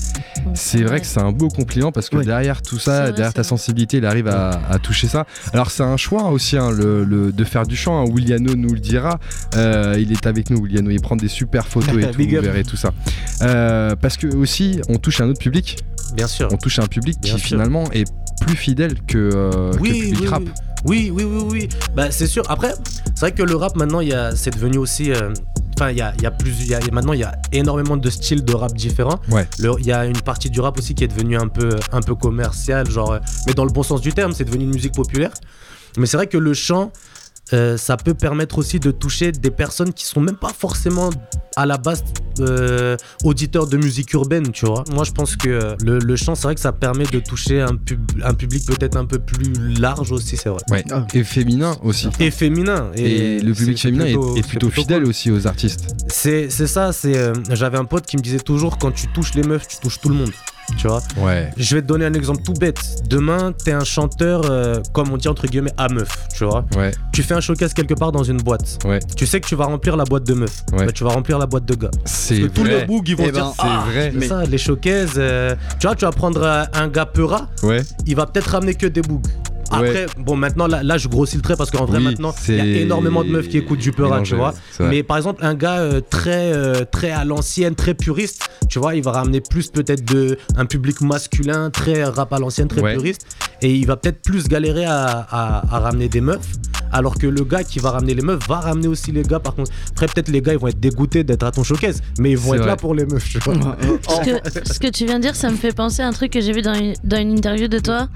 C'est 0.55 0.83
vrai 0.83 1.01
que 1.01 1.07
c'est 1.07 1.21
un 1.21 1.33
beau 1.33 1.49
compliment 1.49 1.93
parce 1.93 2.09
que 2.09 2.17
derrière 2.19 2.63
tout 2.63 2.79
ça, 2.79 3.03
vrai, 3.03 3.11
derrière 3.13 3.33
ta 3.35 3.43
vrai. 3.43 3.49
sensibilité, 3.49 3.99
il 3.99 4.07
arrive 4.07 4.29
à, 4.29 4.61
à 4.69 4.79
toucher 4.79 5.09
ça. 5.09 5.27
Alors 5.53 5.71
c'est 5.71 5.83
un 5.83 5.97
choix 5.97 6.31
aussi 6.31 6.57
hein, 6.57 6.71
le, 6.71 7.05
le- 7.05 7.33
de 7.33 7.45
faire 7.45 7.67
du 7.67 7.77
chant. 7.77 8.01
hein. 8.03 8.09
Williano 8.11 8.55
nous 8.55 8.73
le 8.73 8.81
dira. 8.81 9.19
Euh, 9.57 9.97
il 9.99 10.13
est 10.13 10.27
avec 10.27 10.51
nous, 10.51 10.61
Williano. 10.61 10.91
Il 10.91 11.01
prend 11.01 11.17
des 11.17 11.29
super 11.29 11.67
photos 11.67 11.95
et 11.97 12.11
tout, 12.11 12.19
vous 12.23 12.41
verrez 12.41 12.65
tout 12.65 12.77
ça. 12.77 12.93
Euh, 13.43 13.95
parce 13.97 14.17
que 14.17 14.27
aussi, 14.27 14.81
on 14.89 14.97
touche 14.99 15.21
un 15.21 15.29
autre 15.29 15.41
public. 15.41 15.79
Bien 16.15 16.27
sûr. 16.27 16.49
On 16.53 16.57
touche 16.57 16.79
un 16.79 16.87
public 16.87 17.19
Bien 17.21 17.35
qui 17.35 17.41
sûr. 17.41 17.49
finalement 17.49 17.91
est 17.93 18.05
plus 18.41 18.57
fidèle 18.57 18.95
que, 19.07 19.19
euh, 19.19 19.71
que 19.73 19.77
le 19.77 19.83
public 19.83 20.17
oui, 20.21 20.27
rap. 20.29 20.43
oui, 20.43 20.51
oui, 20.85 21.11
oui, 21.15 21.25
oui, 21.25 21.45
oui. 21.51 21.69
Bah, 21.95 22.11
c'est 22.11 22.27
sûr. 22.27 22.43
Après, 22.49 22.75
c'est 23.15 23.21
vrai 23.21 23.33
que 23.33 23.43
le 23.43 23.55
rap 23.57 23.77
maintenant, 23.77 24.01
c'est 24.35 24.55
devenu 24.55 24.79
aussi. 24.79 25.13
euh, 25.13 25.33
Enfin, 25.79 25.91
il 25.91 25.97
y 25.97 26.03
a, 26.03 26.13
y 26.23 26.27
a 26.27 26.31
plus. 26.31 26.69
y 26.69 26.75
a- 26.75 26.81
maintenant, 26.93 27.15
il 27.15 27.21
y 27.21 27.25
a 27.25 27.33
énormément 27.51 27.97
de 27.97 28.11
styles 28.11 28.45
de 28.45 28.55
rap 28.55 28.75
différents. 28.75 29.19
Ouais. 29.31 29.49
Il 29.59 29.87
y 29.87 29.91
a 29.93 30.05
une 30.05 30.21
partie 30.21 30.51
du 30.51 30.61
rap 30.61 30.79
aussi 30.79 30.95
qui 30.95 31.03
est 31.05 31.09
devenue 31.09 31.37
un 31.39 31.49
peu, 31.49 31.71
un 31.93 32.03
peu 32.03 32.15
commerciale, 32.15 32.89
genre, 32.91 33.13
euh, 33.13 33.19
mais 33.47 33.55
dans 33.55 33.65
le 33.65 33.71
bon 33.73 33.83
sens 33.83 34.01
du 34.03 34.13
terme, 34.13 34.33
c'est 34.35 34.45
devenu 34.45 34.65
une 34.65 34.75
musique 34.75 34.95
populaire. 34.95 35.31
Mais 35.97 36.05
c'est 36.07 36.19
vrai 36.19 36.27
que 36.27 36.37
le 36.39 36.53
chant, 36.55 36.93
euh, 37.53 37.77
ça 37.77 37.97
peut 37.97 38.15
permettre 38.15 38.59
aussi 38.59 38.81
de 38.81 38.91
toucher 38.91 39.33
des 39.33 39.51
personnes 39.51 39.93
qui 39.93 40.05
sont 40.05 40.21
même 40.21 40.37
pas 40.37 40.53
forcément 40.57 41.11
à 41.57 41.67
la 41.67 41.77
base 41.77 42.03
euh, 42.41 42.97
auditeurs 43.25 43.67
de 43.67 43.77
musique 43.77 44.13
urbaine, 44.15 44.53
tu 44.53 44.65
vois. 44.65 44.85
Moi, 44.93 45.05
je 45.05 45.13
pense 45.13 45.37
que 45.37 45.77
le, 45.85 45.99
le 45.99 46.17
chant, 46.17 46.35
c'est 46.35 46.45
vrai 46.45 46.55
que 46.55 46.63
ça 46.63 46.73
permet 46.73 47.05
de 47.05 47.19
toucher 47.21 47.61
un, 47.61 47.77
pub- 47.77 48.11
un 48.25 48.33
public 48.33 48.65
peut-être 48.67 48.97
un 48.97 49.05
peu 49.05 49.19
plus 49.19 49.75
large 49.79 50.13
aussi, 50.13 50.39
c'est 50.39 50.49
vrai. 50.49 50.63
Ouais. 50.71 50.83
Ah. 50.91 51.07
Et 51.13 51.25
féminin 51.25 51.77
aussi. 51.83 52.09
Et 52.21 52.31
féminin. 52.31 52.91
Et, 52.95 53.39
le 53.41 53.53
public 53.53 53.77
c'est 53.79 53.89
féminin 53.89 54.07
est- 54.07 54.13
plutôt- 54.15 54.37
est, 54.37 54.47
plutôt 54.49 54.71
fidèle 54.71 55.01
cool. 55.03 55.11
aussi 55.11 55.31
aux 55.31 55.47
artistes. 55.47 55.95
C'est 56.09 56.49
c'est 56.49 56.67
ça, 56.67 56.93
c'est 56.93 57.17
euh, 57.19 57.35
j'avais 57.51 57.77
un 57.79 57.85
pote 57.85 58.07
qui 58.07 58.17
me 58.17 58.23
disait 58.23 58.39
toujours 58.41 58.79
quand 58.79 58.93
tu 58.93 59.09
touches 59.09 59.35
les 59.35 59.43
meufs, 59.43 59.69
tu 59.69 59.77
touches 59.77 60.01
tout 60.01 60.09
le 60.09 60.15
monde. 60.15 60.31
Tu 60.79 60.87
vois 60.89 61.03
Ouais. 61.19 61.51
Je 61.57 61.75
vais 61.77 61.83
te 61.83 61.87
donner 61.87 62.05
un 62.07 62.15
exemple 62.15 62.43
tout 62.43 62.55
bête. 62.55 62.79
Demain, 63.09 63.53
t'es 63.53 63.73
un 63.73 63.85
chanteur, 63.85 64.43
euh, 64.51 64.81
comme 64.93 65.11
on 65.13 65.17
dit 65.17 65.29
entre 65.29 65.47
guillemets, 65.47 65.73
à 65.77 65.89
meuf, 65.89 66.09
tu 66.35 66.45
vois. 66.45 66.65
Ouais. 66.77 66.91
Tu 67.13 67.23
fais 67.23 67.35
un 67.35 67.41
showcase 67.41 67.75
quelque 67.75 67.95
part 67.95 68.11
dans 68.13 68.23
une 68.23 68.39
boîte. 68.39 68.79
Ouais. 68.85 68.99
Tu 69.17 69.27
sais 69.27 69.41
que 69.41 69.47
tu 69.47 69.55
vas 69.55 69.67
remplir 69.67 69.97
la 69.97 70.05
boîte 70.05 70.25
de 70.25 70.35
meufs. 70.35 70.63
Ouais. 70.73 70.87
Bah, 70.87 70.93
tu 70.93 71.05
vas 71.05 71.11
remplir 71.11 71.39
la 71.39 71.47
boîte 71.47 71.65
de 71.67 71.75
gars. 71.75 71.91
C'est 72.05 72.39
Parce 72.41 72.49
que 72.53 72.55
tous 72.57 72.65
les 72.65 72.75
vrai. 72.77 72.87
bougs, 72.87 73.09
ils 73.09 73.17
vont 73.17 73.25
Eh 73.29 73.33
dire 73.33 73.45
ben, 73.45 73.53
C'est 73.55 73.67
Ah, 73.69 73.85
vrai. 73.91 74.11
c'est 74.13 74.19
Mais- 74.19 74.27
ça, 74.29 74.45
les 74.45 74.59
showcases. 74.59 75.15
euh, 75.17 75.55
tu 75.79 75.87
vois, 75.87 75.95
tu 75.97 76.05
vas 76.05 76.13
prendre 76.13 76.43
euh, 76.43 76.65
un 76.73 76.89
gars 76.89 77.07
peura, 77.07 77.49
Ouais. 77.63 77.83
il 78.07 78.17
va 78.17 78.27
peut-être 78.27 78.47
ramener 78.51 78.75
que 78.75 78.87
des 78.87 79.03
bougs. 79.03 79.27
Après, 79.73 80.05
Ouais. 80.05 80.07
bon, 80.19 80.37
maintenant, 80.37 80.67
là, 80.67 80.83
là, 80.83 80.99
je 80.99 81.09
grossis 81.09 81.37
le 81.37 81.43
trait 81.43 81.57
parce 81.57 81.71
qu'en 81.71 81.85
vrai, 81.85 81.99
Oui, 81.99 82.05
maintenant, 82.05 82.35
il 82.49 82.55
y 82.57 82.61
a 82.61 82.65
énormément 82.65 83.25
de 83.25 83.31
meufs 83.31 83.49
qui 83.49 83.59
écoutent 83.59 83.79
du 83.79 83.93
peura, 83.93 84.11
mélangé, 84.17 84.31
tu 84.33 84.37
vois. 84.37 84.55
Mais 84.81 85.03
par 85.03 85.17
exemple, 85.17 85.45
un 85.45 85.55
gars 85.55 85.79
euh, 85.81 86.01
très, 86.01 86.53
euh, 86.53 86.85
très 86.91 87.11
à 87.11 87.25
l'ancienne, 87.25 87.75
très 87.75 87.95
puriste, 87.95 88.49
tu 88.69 88.79
vois, 88.79 88.95
il 88.95 89.03
va 89.03 89.13
ramener 89.13 89.41
plus 89.41 89.69
peut-être 89.69 90.05
de 90.05 90.39
un 90.57 90.67
public 90.67 91.01
masculin, 91.01 91.71
très 91.71 92.05
rap 92.05 92.33
à 92.33 92.39
l'ancienne, 92.39 92.69
très 92.69 92.81
Ouais. 92.83 92.95
puriste, 92.95 93.27
et 93.61 93.73
il 93.75 93.87
va 93.87 93.97
peut-être 93.97 94.23
plus 94.23 94.49
galérer 94.49 94.85
à, 94.85 95.27
à- 95.31 95.77
à 95.77 95.79
ramener 95.81 96.09
des 96.09 96.21
meufs. 96.21 96.39
Alors 96.93 97.17
que 97.19 97.27
le 97.27 97.45
gars 97.45 97.65
qui 97.65 97.79
va 97.79 97.91
ramener 97.93 98.15
les 98.15 98.23
meufs 98.23 98.47
va 98.49 98.61
ramener 98.61 98.89
aussi 98.89 99.13
les 99.13 99.23
gars. 99.23 99.41
Par 99.41 99.55
contre, 99.55 99.71
après 99.91 100.07
peut-être 100.07 100.29
les 100.29 100.41
gars 100.43 100.53
ils 100.53 100.59
vont 100.59 100.69
être 100.69 100.81
dégoûtés 100.81 101.25
d'être 101.25 101.43
à 101.43 101.51
ton 101.51 101.63
showcase, 101.65 102.01
mais 102.19 102.31
ils 102.33 102.37
vont 102.39 102.55
être 102.55 102.61
vrai. 102.61 102.69
là 102.71 102.77
pour 102.77 102.95
les 102.95 103.05
meufs. 103.07 103.29
Tu 103.29 103.39
vois. 103.39 103.55
Ce 104.09 104.21
que, 104.21 104.73
ce 104.75 104.79
que 104.79 104.89
tu 104.89 105.07
viens 105.07 105.17
de 105.17 105.23
dire, 105.23 105.35
ça 105.35 105.51
me 105.51 105.57
fait 105.57 105.73
penser 105.73 106.03
à 106.03 106.09
un 106.09 106.13
truc 106.13 106.33
que 106.33 106.41
j'ai 106.41 106.53
vu 106.53 106.63
dans 106.63 106.75
une, 106.75 106.95
dans 107.05 107.17
une 107.19 107.33
interview 107.37 107.69
de 107.69 107.79
toi 107.79 108.09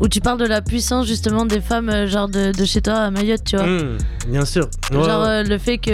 où 0.00 0.08
tu 0.08 0.20
parles 0.20 0.38
de 0.40 0.46
la 0.46 0.60
puissance 0.62 1.06
justement 1.06 1.46
des 1.46 1.60
femmes, 1.60 1.88
euh, 1.88 2.06
genre 2.08 2.28
de, 2.28 2.50
de 2.52 2.64
chez 2.64 2.80
toi 2.82 2.94
à 2.94 3.10
Mayotte, 3.10 3.44
tu 3.44 3.56
vois. 3.56 3.66
Mmh, 3.66 3.98
bien 4.28 4.44
sûr. 4.44 4.68
Ouais, 4.92 5.04
Genre 5.04 5.22
ouais. 5.22 5.28
euh, 5.28 5.42
le 5.44 5.58
fait 5.58 5.78
qu'il 5.78 5.92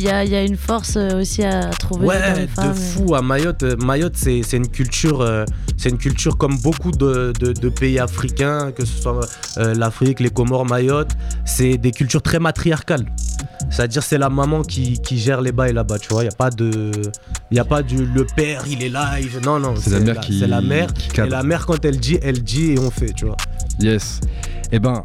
y 0.00 0.08
a, 0.08 0.24
y 0.24 0.34
a 0.36 0.42
une 0.42 0.56
force 0.56 0.94
euh, 0.96 1.20
aussi 1.20 1.42
à 1.44 1.70
trouver 1.70 2.06
dans 2.06 2.12
les 2.12 2.18
Ouais, 2.42 2.46
femmes. 2.54 2.72
de 2.72 2.78
fou 2.78 3.14
à 3.14 3.22
Mayotte. 3.22 3.62
Mayotte, 3.82 4.14
c'est 4.16 4.42
c'est 4.44 4.56
une 4.58 4.68
culture, 4.68 5.20
euh, 5.20 5.44
c'est 5.76 5.88
une 5.90 5.98
culture 5.98 6.36
comme 6.38 6.56
beaucoup 6.60 6.92
de, 6.92 7.32
de- 7.40 7.52
de 7.52 7.68
pays 7.68 7.98
africains, 7.98 8.70
que 8.72 8.84
ce 8.84 9.00
soit 9.02 9.20
euh, 9.58 9.74
l'Afrique, 9.74 10.20
les 10.20 10.30
Comores, 10.30 10.66
Mayotte. 10.66 11.10
C'est 11.44 11.76
des 11.80 11.90
cultures 11.90 12.22
très 12.22 12.38
matriarcales. 12.38 13.06
C'est-à-dire 13.70 14.02
c'est 14.02 14.18
la 14.18 14.28
maman 14.30 14.62
qui, 14.62 15.00
qui 15.00 15.18
gère 15.18 15.40
les 15.40 15.52
bails 15.52 15.72
là-bas, 15.72 15.98
tu 15.98 16.08
vois. 16.08 16.22
Il 16.22 16.26
y 16.26 16.28
a 16.28 16.36
pas 16.36 16.50
de, 16.50 16.90
il 17.50 17.56
y 17.56 17.60
a 17.60 17.64
pas 17.64 17.82
du 17.82 18.04
le 18.04 18.26
père, 18.36 18.64
il 18.68 18.82
est 18.82 18.88
là, 18.88 19.18
il- 19.20 19.44
non 19.44 19.58
non. 19.60 19.74
C'est 19.76 19.90
la 19.90 20.00
mère 20.00 20.20
qui. 20.20 20.38
C'est 20.40 20.46
la 20.46 20.60
mère. 20.60 20.92
qui 20.92 21.20
Et 21.20 21.26
la 21.28 21.42
mère 21.42 21.66
quand 21.66 21.84
elle 21.84 21.98
dit, 21.98 22.18
elle 22.22 22.42
dit 22.42 22.72
et 22.72 22.78
on 22.78 22.90
fait, 22.90 23.12
tu 23.12 23.26
vois. 23.26 23.36
Yes. 23.78 24.20
Eh 24.72 24.78
ben, 24.78 25.02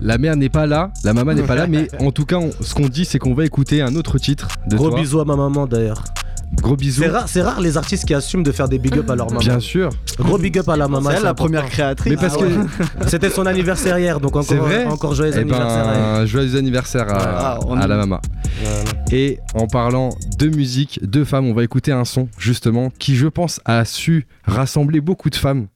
la 0.00 0.18
mère 0.18 0.36
n'est 0.36 0.48
pas 0.48 0.66
là, 0.66 0.92
la 1.02 1.12
maman 1.12 1.34
n'est 1.34 1.42
pas 1.42 1.54
là, 1.56 1.66
mais 1.66 1.88
en 2.00 2.10
tout 2.12 2.24
cas, 2.24 2.36
on- 2.36 2.50
ce 2.60 2.74
qu'on 2.74 2.88
dit, 2.88 3.04
c'est 3.04 3.18
qu'on 3.18 3.34
va 3.34 3.44
écouter 3.44 3.82
un 3.82 3.94
autre 3.96 4.18
titre 4.18 4.48
de 4.68 4.76
Gros 4.76 4.90
toi. 4.90 5.00
bisous 5.00 5.20
à 5.20 5.24
ma 5.24 5.36
maman 5.36 5.66
d'ailleurs. 5.66 6.04
Gros 6.60 6.76
bisous. 6.76 7.02
C'est 7.02 7.08
rare, 7.08 7.28
c'est 7.28 7.42
rare 7.42 7.60
les 7.60 7.76
artistes 7.76 8.04
qui 8.06 8.14
assument 8.14 8.42
de 8.42 8.52
faire 8.52 8.68
des 8.68 8.78
big 8.78 8.96
up 8.98 9.10
à 9.10 9.16
leur 9.16 9.26
maman. 9.28 9.40
Bien 9.40 9.60
sûr. 9.60 9.90
Gros 10.18 10.38
big 10.38 10.58
up 10.58 10.68
à 10.68 10.76
la 10.76 10.88
maman. 10.88 11.10
C'est 11.10 11.16
elle 11.16 11.22
la 11.24 11.34
première 11.34 11.66
créatrice. 11.68 12.12
Mais 12.12 12.16
parce 12.16 12.36
Ah 12.38 12.42
ouais. 12.42 12.50
C'était 13.08 13.30
son 13.30 13.46
anniversaire 13.46 13.98
hier, 13.98 14.20
donc 14.20 14.32
C'est 14.44 14.54
encore, 14.54 14.66
vrai 14.68 14.84
encore 14.86 15.14
joyeux 15.14 15.32
Eh 15.34 15.38
anniversaire. 15.40 15.88
à 15.88 15.94
elle. 15.94 16.02
ben, 16.20 16.26
joyeux 16.26 16.56
anniversaire 16.56 17.08
à, 17.08 17.18
Ah, 17.56 17.58
on- 17.66 17.76
à 17.76 17.86
la 17.86 17.96
maman. 17.96 18.20
Et 19.12 19.38
en 19.54 19.66
parlant 19.66 20.10
de 20.38 20.48
musique, 20.48 21.00
de 21.02 21.24
femmes, 21.24 21.46
on 21.46 21.54
va 21.54 21.64
écouter 21.64 21.92
un 21.92 22.04
son 22.04 22.28
justement 22.38 22.90
qui, 22.98 23.16
je 23.16 23.26
pense, 23.26 23.60
a 23.64 23.84
su 23.84 24.26
rassembler 24.44 25.00
beaucoup 25.00 25.30
de 25.30 25.36
femmes. 25.36 25.66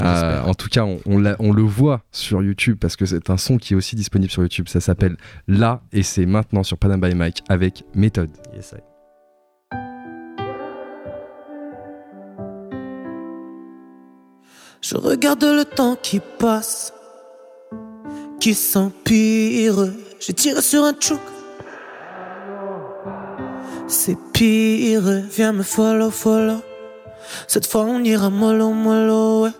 Euh, 0.00 0.42
en 0.44 0.54
tout 0.54 0.68
cas, 0.68 0.84
on, 0.84 0.98
on 1.06 1.18
l'a- 1.18 1.34
on 1.40 1.52
le 1.52 1.62
voit 1.62 2.02
sur 2.12 2.40
YouTube 2.42 2.76
parce 2.80 2.94
que 2.94 3.04
c'est 3.04 3.30
un 3.30 3.36
son 3.36 3.56
qui 3.58 3.72
est 3.74 3.76
aussi 3.76 3.96
disponible 3.96 4.30
sur 4.30 4.42
YouTube. 4.42 4.68
Ça 4.68 4.80
s'appelle 4.80 5.16
Là 5.48 5.80
et 5.92 6.04
c'est 6.04 6.24
maintenant 6.26 6.62
sur 6.62 6.78
Panam 6.78 7.00
by 7.00 7.14
Mike 7.16 7.42
avec 7.48 7.84
Méthode. 7.96 8.30
Yes, 8.54 8.74
I- 8.76 8.80
Je 14.80 14.96
regarde 14.96 15.44
le 15.44 15.64
temps 15.64 15.96
qui 16.00 16.20
passe, 16.38 16.92
qui 18.40 18.54
s'empire. 18.54 19.92
J'ai 20.20 20.32
tiré 20.32 20.62
sur 20.62 20.84
un 20.84 20.94
chouk. 20.98 21.20
C'est 23.88 24.16
pire, 24.32 25.02
viens 25.30 25.52
me 25.52 25.62
follow, 25.62 26.10
follow. 26.10 26.60
Cette 27.46 27.66
fois 27.66 27.82
on 27.82 28.04
ira 28.04 28.30
mollo, 28.30 28.70
mollo, 28.70 29.44
ouais. 29.44 29.50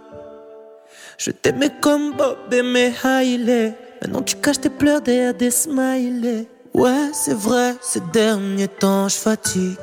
Je 1.16 1.30
t'aimais 1.32 1.72
comme 1.80 2.14
Bob 2.14 2.36
aimait 2.52 2.92
Hailey. 3.02 3.74
Maintenant 4.00 4.22
tu 4.22 4.36
caches 4.36 4.60
tes 4.60 4.70
pleurs 4.70 5.00
derrière 5.00 5.34
des 5.34 5.50
smileys. 5.50 6.48
Ouais, 6.74 7.10
c'est 7.12 7.34
vrai, 7.34 7.74
ces 7.80 8.00
derniers 8.12 8.68
temps 8.68 9.08
je 9.08 9.16
fatigue. 9.16 9.76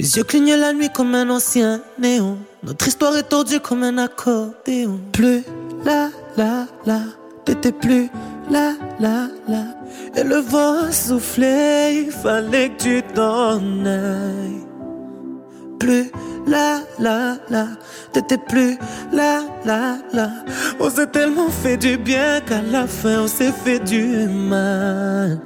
Mes 0.00 0.16
yeux 0.16 0.24
clignaient 0.24 0.56
la 0.56 0.72
nuit 0.72 0.88
comme 0.88 1.14
un 1.14 1.28
ancien 1.28 1.82
néon. 1.98 2.38
Notre 2.62 2.88
histoire 2.88 3.14
est 3.18 3.28
tordue 3.28 3.60
comme 3.60 3.82
un 3.82 3.98
accordéon. 3.98 4.98
Plus 5.12 5.42
là, 5.84 6.08
là, 6.38 6.66
là, 6.86 7.00
t'étais 7.44 7.70
plus 7.70 8.08
là, 8.50 8.72
là, 8.98 9.28
là. 9.46 9.64
Et 10.16 10.24
le 10.24 10.36
vent 10.36 10.90
soufflait, 10.90 12.04
il 12.04 12.10
fallait 12.10 12.70
que 12.70 12.82
tu 12.82 13.02
t'en 13.14 13.58
ailles. 13.84 14.64
Plus 15.78 16.10
là, 16.46 16.80
là, 16.98 17.36
là, 17.50 17.66
t'étais 18.14 18.38
plus 18.38 18.78
là, 19.12 19.42
là, 19.66 19.98
là. 20.14 20.30
On 20.80 20.88
s'est 20.88 21.08
tellement 21.08 21.50
fait 21.50 21.76
du 21.76 21.98
bien 21.98 22.40
qu'à 22.40 22.62
la 22.62 22.86
fin 22.86 23.24
on 23.24 23.28
s'est 23.28 23.52
fait 23.52 23.80
du 23.80 24.26
mal. 24.28 25.42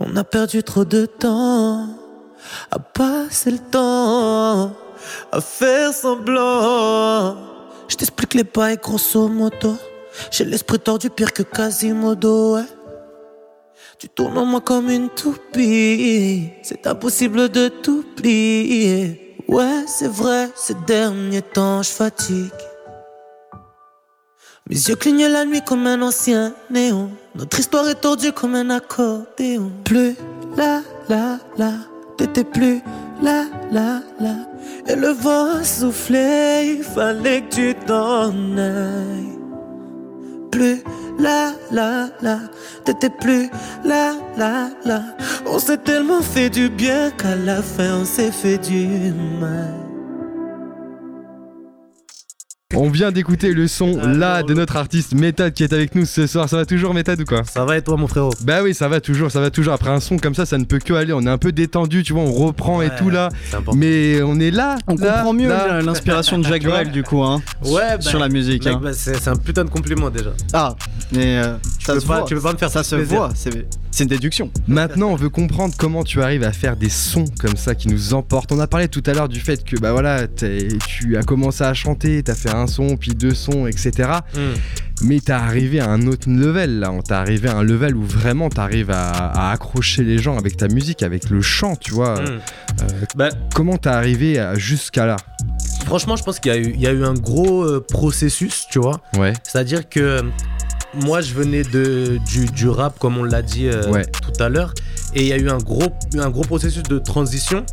On 0.00 0.16
a 0.16 0.24
perdu 0.24 0.62
trop 0.62 0.84
de 0.84 1.06
temps 1.06 1.88
à 2.70 2.78
passer 2.78 3.50
le 3.50 3.58
temps 3.58 4.72
à 5.30 5.40
faire 5.40 5.92
semblant. 5.92 7.36
Je 7.88 7.96
t'explique 7.96 8.34
les 8.34 8.44
bails 8.44 8.78
grosso 8.78 9.28
modo. 9.28 9.76
J'ai 10.30 10.44
l'esprit 10.44 10.78
tordu 10.78 11.10
pire 11.10 11.32
que 11.32 11.42
Quasimodo, 11.42 12.56
ouais. 12.56 12.66
Tu 13.98 14.08
tournes 14.08 14.38
en 14.38 14.44
moi 14.44 14.60
comme 14.60 14.90
une 14.90 15.08
toupie. 15.08 16.50
C'est 16.62 16.86
impossible 16.86 17.48
de 17.48 17.68
t'oublier. 17.68 19.36
Ouais, 19.48 19.84
c'est 19.86 20.08
vrai, 20.08 20.50
ces 20.54 20.74
derniers 20.86 21.42
temps, 21.42 21.82
je 21.82 21.90
fatigue. 21.90 22.50
Mes 24.72 24.88
yeux 24.88 24.96
clignaient 24.96 25.28
la 25.28 25.44
nuit 25.44 25.60
comme 25.60 25.86
un 25.86 26.00
ancien 26.00 26.54
néon. 26.70 27.10
Notre 27.34 27.60
histoire 27.60 27.86
est 27.90 28.00
tordue 28.00 28.32
comme 28.32 28.54
un 28.54 28.70
accordéon. 28.70 29.70
Plus 29.84 30.16
là, 30.56 30.80
là, 31.10 31.38
là, 31.58 31.72
t'étais 32.16 32.42
plus 32.42 32.80
là, 33.20 33.44
là, 33.70 34.00
là. 34.18 34.34
Et 34.86 34.96
le 34.96 35.08
vent 35.08 35.62
soufflait, 35.62 36.76
il 36.76 36.82
fallait 36.82 37.42
que 37.42 37.54
tu 37.54 37.74
t'en 37.86 38.30
ailles. 38.56 39.38
Plus 40.50 40.82
là, 41.18 41.52
là, 41.70 42.08
là, 42.22 42.38
t'étais 42.86 43.10
plus 43.10 43.50
là, 43.84 44.14
là, 44.38 44.70
là. 44.86 45.02
On 45.44 45.58
s'est 45.58 45.76
tellement 45.84 46.22
fait 46.22 46.48
du 46.48 46.70
bien 46.70 47.10
qu'à 47.10 47.36
la 47.36 47.60
fin 47.60 47.98
on 48.00 48.04
s'est 48.06 48.32
fait 48.32 48.56
du 48.56 49.12
mal. 49.38 49.91
On 52.74 52.88
vient 52.88 53.12
d'écouter 53.12 53.52
le 53.52 53.68
son 53.68 53.96
là 53.98 54.42
de 54.42 54.54
notre 54.54 54.76
artiste 54.76 55.14
Méthode 55.14 55.52
qui 55.52 55.62
est 55.62 55.72
avec 55.72 55.94
nous 55.94 56.04
ce 56.06 56.26
soir. 56.26 56.48
Ça 56.48 56.56
va 56.56 56.64
toujours 56.66 56.94
Méthode 56.94 57.20
ou 57.20 57.24
quoi 57.24 57.42
Ça 57.44 57.64
va 57.64 57.76
et 57.76 57.82
toi, 57.82 57.96
mon 57.96 58.06
frérot 58.08 58.32
Bah 58.42 58.62
oui, 58.62 58.74
ça 58.74 58.88
va 58.88 59.00
toujours, 59.00 59.30
ça 59.30 59.40
va 59.40 59.50
toujours. 59.50 59.72
Après 59.74 59.90
un 59.90 60.00
son 60.00 60.16
comme 60.18 60.34
ça, 60.34 60.46
ça 60.46 60.56
ne 60.58 60.64
peut 60.64 60.78
que 60.78 60.92
aller. 60.94 61.12
On 61.12 61.20
est 61.22 61.30
un 61.30 61.38
peu 61.38 61.52
détendu, 61.52 62.02
tu 62.02 62.12
vois, 62.12 62.22
on 62.22 62.32
reprend 62.32 62.80
et 62.82 62.90
tout 62.96 63.10
là. 63.10 63.28
C'est 63.50 63.56
important. 63.56 63.78
Mais 63.78 64.22
on 64.22 64.38
est 64.40 64.50
là. 64.50 64.78
On 64.86 64.94
là, 64.96 65.12
comprend 65.16 65.32
mieux 65.32 65.48
là. 65.48 65.80
l'inspiration 65.82 66.38
de 66.38 66.44
Jacques 66.44 66.62
Tu 66.62 66.68
Brel 66.68 66.90
du 66.90 67.02
coup, 67.02 67.22
hein, 67.22 67.42
Ouais, 67.64 68.00
sur 68.00 68.18
la 68.18 68.28
musique. 68.28 68.66
hein. 68.66 68.80
bah, 68.82 68.92
c'est 68.92 69.28
un 69.28 69.36
putain 69.36 69.64
de 69.64 69.70
compliment 69.70 70.10
déjà. 70.10 70.30
Ah, 70.52 70.74
mais 71.12 71.38
euh, 71.38 71.56
ça 71.84 71.94
peux 71.94 72.00
se 72.00 72.06
pas- 72.06 72.18
voit. 72.20 72.26
tu 72.26 72.34
peux 72.34 72.40
pas 72.40 72.52
me 72.52 72.58
faire 72.58 72.70
ça 72.70 72.82
se 72.82 72.94
plaisir. 72.96 73.18
voit. 73.18 73.30
C'est 73.94 74.04
une 74.04 74.08
déduction. 74.08 74.50
Maintenant, 74.68 75.08
on 75.08 75.16
veut 75.16 75.28
comprendre 75.28 75.74
comment 75.76 76.02
tu 76.02 76.22
arrives 76.22 76.44
à 76.44 76.52
faire 76.52 76.76
des 76.76 76.88
sons 76.88 77.26
comme 77.38 77.56
ça 77.56 77.74
qui 77.74 77.88
nous 77.88 78.14
emportent. 78.14 78.50
On 78.50 78.58
a 78.60 78.66
parlé 78.66 78.88
tout 78.88 79.02
à 79.04 79.12
l'heure 79.12 79.28
du 79.28 79.38
fait 79.38 79.62
que 79.64 79.76
bah 79.78 79.92
voilà, 79.92 80.26
tu 80.28 81.16
as 81.16 81.22
commencé 81.22 81.62
à 81.64 81.74
chanter, 81.74 82.22
t'as 82.22 82.34
fait 82.34 82.48
un 82.54 82.61
son, 82.66 82.96
puis 82.96 83.12
deux 83.14 83.34
sons, 83.34 83.66
etc. 83.66 84.08
Hmm. 84.34 84.38
Mais 85.04 85.18
t'es 85.20 85.32
arrivé 85.32 85.80
à 85.80 85.88
un 85.88 86.06
autre 86.06 86.28
level 86.30 86.78
là, 86.78 86.92
t'es 87.04 87.14
arrivé 87.14 87.48
à 87.48 87.56
un 87.56 87.62
level 87.64 87.96
où 87.96 88.04
vraiment 88.04 88.48
t'arrives 88.50 88.90
à, 88.90 89.10
à 89.10 89.50
accrocher 89.52 90.04
les 90.04 90.18
gens 90.18 90.36
avec 90.38 90.56
ta 90.56 90.68
musique, 90.68 91.02
avec 91.02 91.28
le 91.28 91.40
chant, 91.42 91.74
tu 91.74 91.90
vois. 91.92 92.20
Mm. 92.20 92.26
Euh, 92.26 92.86
Bah, 93.16 93.30
comment 93.52 93.76
t'es 93.78 93.88
arrivé 93.88 94.40
jusqu'à 94.54 95.06
là? 95.06 95.16
Franchement, 95.86 96.14
je 96.14 96.22
pense 96.22 96.38
qu'il 96.38 96.52
y, 96.52 96.54
a 96.54 96.58
eu- 96.58 96.72
il 96.74 96.80
y 96.80 96.86
a 96.86 96.92
eu 96.92 97.04
un 97.04 97.14
gros 97.14 97.64
euh, 97.64 97.84
processus, 97.90 98.66
tu 98.70 98.78
vois. 98.78 99.00
Ouais. 99.18 99.32
C'est-à-dire 99.42 99.88
que 99.88 99.98
euh, 100.00 100.22
moi, 100.94 101.20
je 101.20 101.34
venais 101.34 101.62
de, 101.64 102.18
du, 102.30 102.46
du 102.46 102.68
rap, 102.68 102.96
comme 103.00 103.18
on 103.18 103.24
l'a 103.24 103.42
dit 103.42 103.66
euh, 103.66 103.90
Ouais. 103.90 104.04
tout 104.04 104.40
à 104.42 104.48
l'heure, 104.48 104.72
et 105.16 105.22
il 105.22 105.26
y 105.26 105.32
a 105.32 105.36
eu 105.38 105.48
un 105.50 105.58
gros, 105.58 105.92
un 106.16 106.30
gros 106.30 106.42
processus 106.42 106.84
de 106.84 106.98
transition. 107.00 107.66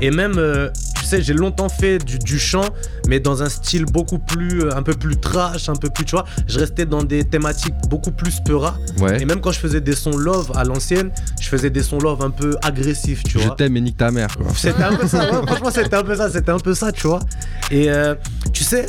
Et 0.00 0.10
même, 0.10 0.34
euh, 0.38 0.68
tu 0.98 1.04
sais, 1.04 1.22
j'ai 1.22 1.34
longtemps 1.34 1.68
fait 1.68 1.98
du, 1.98 2.18
du 2.18 2.38
chant, 2.38 2.64
mais 3.08 3.20
dans 3.20 3.42
un 3.42 3.48
style 3.48 3.84
beaucoup 3.84 4.18
plus, 4.18 4.62
euh, 4.62 4.74
un 4.76 4.82
peu 4.82 4.94
plus 4.94 5.16
trash, 5.16 5.68
un 5.68 5.76
peu 5.76 5.88
plus, 5.90 6.04
tu 6.04 6.12
vois. 6.12 6.24
Je 6.46 6.58
restais 6.58 6.86
dans 6.86 7.02
des 7.02 7.24
thématiques 7.24 7.74
beaucoup 7.88 8.10
plus 8.12 8.40
peura. 8.44 8.76
Ouais. 8.98 9.20
Et 9.22 9.24
même 9.24 9.40
quand 9.40 9.52
je 9.52 9.58
faisais 9.60 9.80
des 9.80 9.94
sons 9.94 10.16
love 10.16 10.52
à 10.56 10.64
l'ancienne, 10.64 11.10
je 11.40 11.48
faisais 11.48 11.70
des 11.70 11.82
sons 11.82 11.98
love 11.98 12.22
un 12.22 12.30
peu 12.30 12.56
agressifs, 12.62 13.22
tu 13.24 13.38
Je 13.38 13.46
vois. 13.46 13.54
t'aime 13.56 13.76
et 13.76 13.80
nique 13.80 13.96
ta 13.96 14.10
mère, 14.10 14.36
quoi. 14.36 14.46
C'était 14.56 14.82
un 14.82 14.94
peu 14.96 15.06
ça, 15.06 15.30
ouais, 15.30 15.42
franchement, 15.46 15.70
c'était 15.70 15.96
un 15.96 16.02
peu 16.02 16.16
ça, 16.16 16.30
c'était 16.30 16.50
un 16.50 16.58
peu 16.58 16.74
ça, 16.74 16.90
tu 16.92 17.06
vois. 17.06 17.20
Et 17.70 17.90
euh, 17.90 18.14
tu 18.52 18.64
sais, 18.64 18.86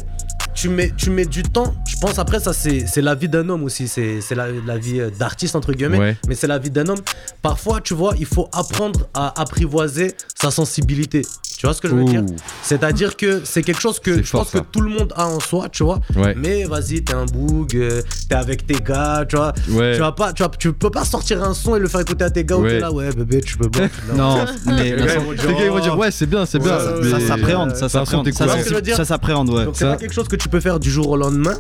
tu 0.54 0.70
mets, 0.70 0.91
tu 0.96 1.10
mets 1.10 1.26
du 1.26 1.44
temps, 1.44 1.74
je 1.95 1.99
pense, 2.01 2.19
après, 2.19 2.39
ça, 2.39 2.51
c'est 2.53 2.86
c'est 2.88 3.01
la 3.01 3.15
vie 3.15 3.29
d'un 3.29 3.47
homme 3.49 3.63
aussi, 3.63 3.88
c'est 3.88 4.19
c'est 4.21 4.36
la, 4.36 4.47
la 4.51 4.77
vie 4.77 4.99
euh, 4.99 5.10
d'artiste, 5.10 5.55
entre 5.55 5.71
guillemets, 5.73 5.97
Ouais. 5.97 6.17
mais 6.27 6.36
c'est 6.36 6.47
la 6.47 6.60
vie 6.60 6.69
d'un 6.69 6.88
homme. 6.89 6.99
Parfois, 7.41 7.79
tu 7.81 7.93
vois, 7.93 8.13
il 8.19 8.25
faut 8.25 8.49
apprendre 8.51 9.08
à 9.13 9.39
apprivoiser 9.41 10.13
sa 10.39 10.51
sensibilité. 10.51 11.21
Tu 11.58 11.65
vois 11.65 11.74
ce 11.74 11.82
que 11.82 11.88
je 11.88 11.96
veux 11.96 12.04
dire 12.04 12.22
Ouh. 12.24 12.36
C'est-à-dire 12.63 13.15
que 13.15 13.41
c'est 13.46 13.62
quelque 13.63 13.82
chose 13.82 14.00
que 14.00 14.18
je 14.18 14.24
fort, 14.24 14.41
pense 14.41 14.52
que 14.52 14.58
ça. 14.60 14.65
tout 14.72 14.82
le 14.82 14.89
monde 14.89 15.13
a 15.15 15.28
en 15.28 15.39
soi, 15.39 15.70
tu 15.70 15.84
vois. 15.84 16.00
Ouais. 16.15 16.34
Mais 16.38 16.63
vas-y, 16.65 17.04
t'es 17.04 17.13
un 17.13 17.26
boug, 17.26 17.76
euh, 17.76 18.02
t'es 18.30 18.36
avec 18.36 18.65
tes 18.68 18.76
gars, 18.76 19.26
tu 19.28 19.36
vois. 19.36 19.54
Ouais. 19.70 19.94
Tu 19.94 20.00
vas 20.00 20.12
pas, 20.12 20.34
tu, 20.34 20.44
vas- 20.44 20.50
tu 20.58 20.74
peux 20.74 20.89
pas 20.89 21.06
sortir 21.06 21.44
un 21.44 21.54
son 21.54 21.76
et 21.76 21.80
le 21.80 21.88
faire 21.88 22.02
écouter 22.02 22.24
à 22.26 22.30
tes 22.30 22.44
gars 22.44 22.58
Ouais. 22.58 22.70
t'es 22.72 22.80
là, 22.80 22.91
ouais, 22.91 23.10
bébé, 23.13 23.41
tu 23.41 23.58
peux 23.58 23.68
boire. 23.68 23.89
Non, 24.15 24.46
mais 24.65 24.96
Les 24.96 25.06
gars, 25.06 25.13
ils 25.15 25.20
vont 25.22 25.34
dire, 25.34 25.82
dire 25.82 25.94
oh. 25.96 26.00
ouais 26.02 26.12
c'est 26.12 26.26
bien 26.26 26.46
c'est 26.46 26.60
bien 26.60 26.78
ça 26.80 27.20
s'appréhende, 27.20 27.76
ça 27.76 27.89
s'appréhende, 27.89 28.32
ça, 28.32 28.46
que 28.46 28.80
dire 28.82 29.06
s'appréhende, 29.06 29.50
ouais. 29.50 29.65
Donc 29.65 29.76
c'est 29.78 29.86
pas 29.86 29.98
quelque 29.98 30.13
chose 30.13 30.28
que 30.28 30.36
tu 30.36 30.50
peux 30.50 30.60
faire 30.60 30.80
du 30.80 30.89
jour 30.91 31.10
au 31.10 31.18
lendemain. 31.18 31.56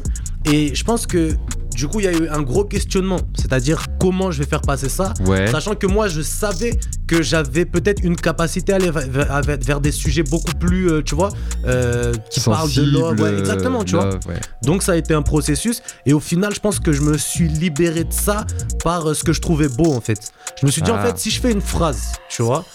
Et 0.51 0.75
je 0.75 0.83
pense 0.83 1.07
que 1.07 1.31
du 1.75 1.87
coup 1.87 1.99
il 1.99 2.03
y 2.05 2.07
a 2.07 2.13
eu 2.13 2.27
un 2.29 2.41
gros 2.41 2.63
questionnement, 2.63 3.19
c'est-à-dire 3.35 3.85
comment 3.99 4.29
je 4.31 4.39
vais 4.39 4.45
faire 4.49 4.61
passer 4.61 4.89
ça, 4.89 5.13
Ouais. 5.25 5.47
sachant 5.47 5.73
que 5.75 5.87
moi 5.87 6.07
je 6.07 6.21
savais 6.21 6.71
que 7.07 7.21
j'avais 7.21 7.65
peut-être 7.65 8.03
une 8.03 8.15
capacité 8.15 8.73
à 8.73 8.75
aller 8.77 8.89
vers, 8.91 9.41
vers- 9.41 9.57
vers 9.59 9.81
des 9.81 9.91
sujets 9.91 10.23
beaucoup 10.23 10.53
plus, 10.59 10.89
euh, 10.89 11.01
tu 11.03 11.15
vois, 11.15 11.29
euh, 11.65 12.13
qui 12.29 12.39
parlent 12.39 12.71
de 12.73 12.81
ouais, 12.81 13.01
Sensible, 13.01 13.39
exactement, 13.39 13.83
tu 13.83 13.95
vois. 13.95 14.05
ouais. 14.27 14.39
Donc 14.63 14.83
ça 14.83 14.93
a 14.93 14.95
été 14.95 15.13
un 15.13 15.21
processus 15.21 15.81
et 16.05 16.13
au 16.13 16.19
final 16.19 16.53
je 16.53 16.59
pense 16.59 16.79
que 16.79 16.91
je 16.91 17.01
me 17.01 17.17
suis 17.17 17.47
libéré 17.47 18.03
de 18.03 18.13
ça 18.13 18.45
par 18.83 19.09
euh, 19.09 19.13
ce 19.13 19.23
que 19.23 19.33
je 19.33 19.41
trouvais 19.41 19.67
beau 19.67 19.93
en 19.93 20.01
fait. 20.01 20.31
Je 20.59 20.65
me 20.65 20.71
suis 20.71 20.81
dit 20.81 20.91
en 20.91 20.95
Ah. 20.97 21.05
fait 21.05 21.17
si 21.17 21.29
je 21.29 21.39
fais 21.39 21.51
une 21.51 21.61
phrase, 21.61 22.13
tu 22.29 22.41
vois, 22.41 22.65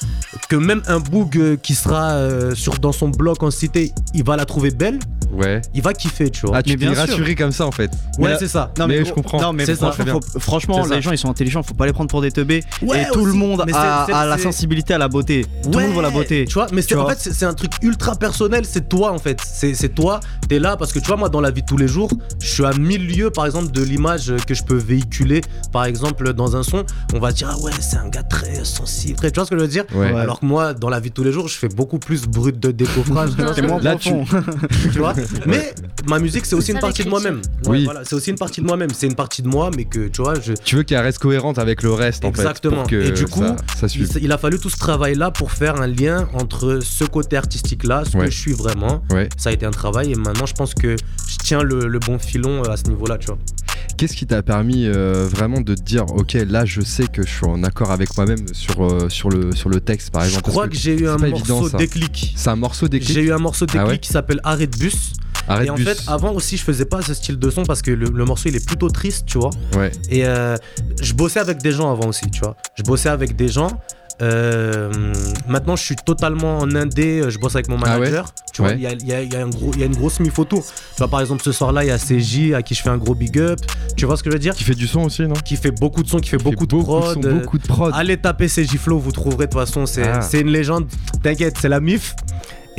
que 0.48 0.56
même 0.56 0.82
un 0.86 1.00
boug 1.00 1.36
euh, 1.36 1.56
qui 1.56 1.74
sera 1.74 2.10
euh, 2.10 2.54
sur, 2.54 2.78
dans 2.78 2.92
son 2.92 3.08
bloc 3.08 3.42
en 3.42 3.50
cité, 3.50 3.92
il 4.14 4.24
va 4.24 4.36
la 4.36 4.44
trouver 4.44 4.70
belle, 4.70 4.98
Ouais. 5.32 5.62
il 5.74 5.82
va 5.82 5.92
kiffer, 5.92 6.28
tu 6.30 6.46
vois. 6.46 6.56
Ah, 6.56 6.62
tu 6.62 6.76
t'es 6.76 6.88
rassuré 6.88 7.34
comme 7.36 7.52
ça 7.52 7.64
en 7.66 7.70
fait. 7.70 7.90
ouais 8.18 8.34
c'est 8.38 8.48
ça. 8.48 8.72
Non 8.78 8.86
Mais 8.88 8.98
mais, 8.98 9.04
je 9.04 9.12
comprends. 9.12 9.40
Non 9.40 9.52
mais 9.52 9.64
ça. 9.64 9.74
franchement, 9.76 10.20
faut- 10.32 10.40
franchement, 10.40 10.82
C'est 10.82 10.88
ça. 10.90 10.94
les 10.96 11.02
gens 11.02 11.12
ils 11.12 11.18
sont 11.18 11.30
intelligents, 11.30 11.62
faut 11.62 11.74
pas 11.74 11.86
les 11.86 11.92
prendre 11.92 12.10
pour 12.10 12.20
des 12.20 12.30
teubés. 12.32 12.62
Ouais, 12.82 13.02
et 13.02 13.06
tout 13.12 13.24
le 13.24 13.32
monde 13.32 13.64
a, 13.72 14.19
c'est- 14.20 14.26
a 14.26 14.30
la 14.30 14.36
c'est- 14.36 14.42
sensibilité 14.44 14.94
à 14.94 14.98
la 14.98 15.08
beauté. 15.08 15.46
Tout 15.62 15.70
le 15.78 15.84
monde 15.86 15.92
voit 15.94 16.02
la 16.02 16.10
beauté. 16.10 16.44
Tu 16.46 16.54
vois, 16.54 16.66
mais 16.72 16.82
c'est- 16.82 16.94
en 16.94 17.06
fait, 17.08 17.18
c'est 17.18 17.32
c'est 17.32 17.44
un 17.46 17.54
truc 17.54 17.72
ultra 17.82 18.14
personnel. 18.16 18.64
C'est 18.68 18.88
toi, 18.88 19.12
en 19.12 19.18
fait. 19.18 19.40
C'est 19.44 19.74
c'est 19.74 19.88
toi. 19.90 20.20
T'es 20.48 20.58
là 20.58 20.76
parce 20.76 20.92
que 20.92 20.98
tu 20.98 21.06
vois, 21.06 21.16
moi, 21.16 21.28
dans 21.28 21.40
la 21.40 21.50
vie 21.50 21.62
de 21.62 21.66
tous 21.66 21.76
les 21.76 21.88
jours, 21.88 22.10
je 22.40 22.46
suis 22.48 22.64
à 22.64 22.72
mille 22.72 23.06
lieues, 23.06 23.30
par 23.30 23.46
exemple, 23.46 23.70
de 23.72 23.82
l'image 23.82 24.32
que 24.46 24.54
je 24.54 24.62
peux 24.64 24.76
véhiculer. 24.76 25.40
Par 25.72 25.84
exemple, 25.84 26.32
dans 26.32 26.56
un 26.56 26.62
son, 26.62 26.84
on 27.14 27.18
va 27.18 27.32
dire, 27.32 27.48
ah 27.52 27.58
ouais, 27.60 27.72
c'est 27.80 27.96
un 27.96 28.08
gars 28.08 28.22
très 28.22 28.64
sensible. 28.64 29.16
très- 29.16 29.30
Tu 29.30 29.36
vois 29.36 29.44
ce 29.44 29.50
que 29.50 29.56
je 29.56 29.62
veux 29.62 29.68
dire? 29.68 29.84
Ouais. 29.94 30.12
Alors 30.14 30.40
que 30.40 30.46
moi, 30.46 30.74
dans 30.74 30.88
la 30.88 31.00
vie 31.00 31.10
de 31.10 31.14
tous 31.14 31.24
les 31.24 31.32
jours, 31.32 31.48
je 31.48 31.56
fais 31.56 31.68
beaucoup 31.68 31.98
plus 31.98 32.26
brut 32.26 32.58
de 32.58 32.70
décoffrage. 32.70 33.30
tu 33.36 33.42
vois 33.42 33.54
ce 33.54 33.60
que 33.60 33.66
je 33.66 33.72
veux 33.74 33.80
Là, 33.80 33.94
dire 33.94 34.12
tu 34.92 34.98
vois? 34.98 35.14
Mais 35.46 35.72
ma 36.06 36.18
musique, 36.18 36.46
c'est 36.46 36.54
aussi 36.54 36.66
C'est 36.66 36.72
une 36.72 36.80
partie 36.80 37.04
de 37.04 37.08
moi-même. 37.08 37.40
Oui. 37.66 37.84
voilà, 37.84 38.00
c'est 38.04 38.14
aussi 38.14 38.30
une 38.30 38.36
partie 38.38 38.60
de 38.60 38.66
moi-même. 38.66 38.90
C'est 38.94 39.06
une 39.06 39.14
partie 39.14 39.42
de 39.42 39.48
moi, 39.48 39.70
mais 39.76 39.84
que 39.84 40.08
tu 40.08 40.22
vois, 40.22 40.34
je, 40.40 40.52
Tu 40.52 40.76
veux 40.76 40.82
qu'elle 40.82 40.98
reste 41.00 41.18
cohérente 41.18 41.58
avec 41.58 41.82
le 41.82 41.92
reste 41.92 42.24
en 42.24 42.32
fait. 42.32 42.40
Exactement. 42.40 42.84
Et 42.90 43.10
du 43.12 43.26
coup, 43.26 43.40
ça, 43.40 43.56
ça 43.80 43.88
suive. 43.88 44.09
Il 44.20 44.32
a 44.32 44.38
fallu 44.38 44.58
tout 44.58 44.70
ce 44.70 44.76
travail-là 44.78 45.30
pour 45.30 45.52
faire 45.52 45.80
un 45.80 45.86
lien 45.86 46.28
entre 46.34 46.80
ce 46.82 47.04
côté 47.04 47.36
artistique-là, 47.36 48.04
ce 48.10 48.16
Ouais. 48.16 48.26
que 48.26 48.30
je 48.30 48.38
suis 48.38 48.52
vraiment. 48.52 49.02
Ouais. 49.10 49.28
Ça 49.36 49.50
a 49.50 49.52
été 49.52 49.66
un 49.66 49.70
travail 49.70 50.12
et 50.12 50.14
maintenant 50.14 50.46
je 50.46 50.54
pense 50.54 50.74
que 50.74 50.96
je 51.28 51.36
tiens 51.42 51.62
le, 51.62 51.86
le 51.88 51.98
bon 51.98 52.18
filon 52.18 52.62
euh, 52.64 52.70
à 52.72 52.76
ce 52.76 52.84
niveau-là, 52.84 53.18
tu 53.18 53.26
vois. 53.26 53.38
Qu'est-ce 53.96 54.16
qui 54.16 54.26
t'a 54.26 54.42
permis 54.42 54.86
euh, 54.86 55.26
vraiment 55.30 55.60
de 55.60 55.74
te 55.74 55.82
dire 55.82 56.06
ok 56.14 56.32
là 56.48 56.64
je 56.64 56.80
sais 56.80 57.06
que 57.06 57.22
je 57.22 57.28
suis 57.28 57.44
en 57.46 57.62
accord 57.64 57.90
avec 57.90 58.16
moi-même 58.16 58.46
sur, 58.52 58.82
euh, 58.84 59.08
sur, 59.10 59.28
le, 59.28 59.54
sur 59.54 59.68
le 59.68 59.80
texte 59.80 60.10
par 60.10 60.22
Je 60.22 60.28
exemple 60.28 60.44
parce 60.44 60.54
crois 60.54 60.68
que, 60.68 60.76
j'ai 60.76 60.98
eu 60.98 61.06
un 61.08 61.18
évident, 61.18 61.60
morceau 61.60 61.76
déclic. 61.76 62.32
C'est 62.36 62.48
un 62.48 62.56
morceau 62.56 62.88
d'écrit. 62.88 63.12
J'ai 63.12 63.22
eu 63.22 63.32
un 63.32 63.38
morceau 63.38 63.66
déclic 63.66 63.82
Ah 63.84 63.88
ouais 63.90 63.98
qui 63.98 64.08
s'appelle 64.10 64.40
Arrêt 64.42 64.66
de 64.66 64.76
bus. 64.76 65.12
Arrête 65.48 65.66
et 65.66 65.70
en 65.70 65.74
bus. 65.74 65.84
fait, 65.86 66.02
avant 66.06 66.32
aussi, 66.32 66.56
je 66.56 66.62
faisais 66.62 66.84
pas 66.84 67.02
ce 67.02 67.12
style 67.12 67.38
de 67.38 67.50
son 67.50 67.64
parce 67.64 67.82
que 67.82 67.90
le, 67.90 68.06
le 68.08 68.24
morceau 68.24 68.48
il 68.48 68.56
est 68.56 68.64
plutôt 68.64 68.88
triste, 68.88 69.26
tu 69.26 69.38
vois. 69.38 69.50
Ouais. 69.76 69.90
Et 70.08 70.24
euh, 70.26 70.56
je 71.02 71.12
bossais 71.12 71.40
avec 71.40 71.58
des 71.58 71.72
gens 71.72 71.90
avant 71.92 72.08
aussi, 72.08 72.30
tu 72.30 72.40
vois. 72.40 72.56
Je 72.76 72.82
bossais 72.82 73.08
avec 73.08 73.36
des 73.36 73.48
gens. 73.48 73.68
Euh, 74.22 74.90
maintenant, 75.48 75.76
je 75.76 75.82
suis 75.82 75.96
totalement 75.96 76.58
en 76.58 76.74
indé. 76.74 77.22
Je 77.28 77.38
bosse 77.38 77.54
avec 77.54 77.68
mon 77.68 77.76
Ah 77.82 77.94
ouais 77.98 78.10
manager. 78.10 78.32
Tu 78.52 78.62
vois, 78.62 78.72
Ouais. 78.72 78.76
il 78.76 78.82
y, 78.82 78.86
a, 78.86 78.92
il 78.92 79.06
y 79.06 79.12
a- 79.14 79.22
il 79.22 79.32
y 79.32 79.36
a 79.36 79.42
un 79.42 79.48
gros- 79.48 79.70
il 79.74 79.80
y 79.80 79.82
a 79.82 79.86
une 79.86 79.96
grosse 79.96 80.20
mif 80.20 80.38
autour. 80.38 80.62
Tu 80.64 80.72
vois, 80.98 81.08
par 81.08 81.20
exemple, 81.20 81.42
ce 81.42 81.52
soir-là, 81.52 81.84
il 81.84 81.88
y 81.88 81.90
a 81.90 81.98
CJ 81.98 82.52
à 82.54 82.62
qui 82.62 82.74
je 82.74 82.82
fais 82.82 82.90
un 82.90 82.98
gros 82.98 83.14
big 83.14 83.38
up. 83.38 83.58
Tu 83.96 84.04
vois 84.06 84.16
ce 84.16 84.22
que 84.22 84.30
je 84.30 84.34
veux 84.34 84.40
dire? 84.40 84.54
Qui 84.54 84.64
fait 84.64 84.74
du 84.74 84.86
son 84.86 85.02
aussi 85.02 85.22
non? 85.22 85.34
Qui 85.44 85.56
fait 85.56 85.70
beaucoup 85.70 86.02
de 86.02 86.08
sons, 86.08 86.18
qui 86.18 86.28
fait 86.28 86.36
Qui 86.36 86.44
beaucoup, 86.44 86.66
fait 86.68 86.76
de 86.76 86.82
prod. 86.82 87.14
son, 87.22 87.28
euh, 87.28 87.32
beaucoup 87.40 87.58
de 87.58 87.66
prod. 87.66 87.92
Allez 87.94 88.16
taper 88.18 88.48
CJ 88.48 88.76
Flow, 88.76 88.98
vous 88.98 89.12
trouverez 89.12 89.46
de 89.46 89.52
toute 89.52 89.60
façon. 89.60 89.86
C'est 89.86 90.02
Ah. 90.06 90.20
une 90.38 90.48
légende. 90.50 90.86
T'inquiète, 91.22 91.56
c'est 91.60 91.68
la 91.68 91.80
mif. 91.80 92.14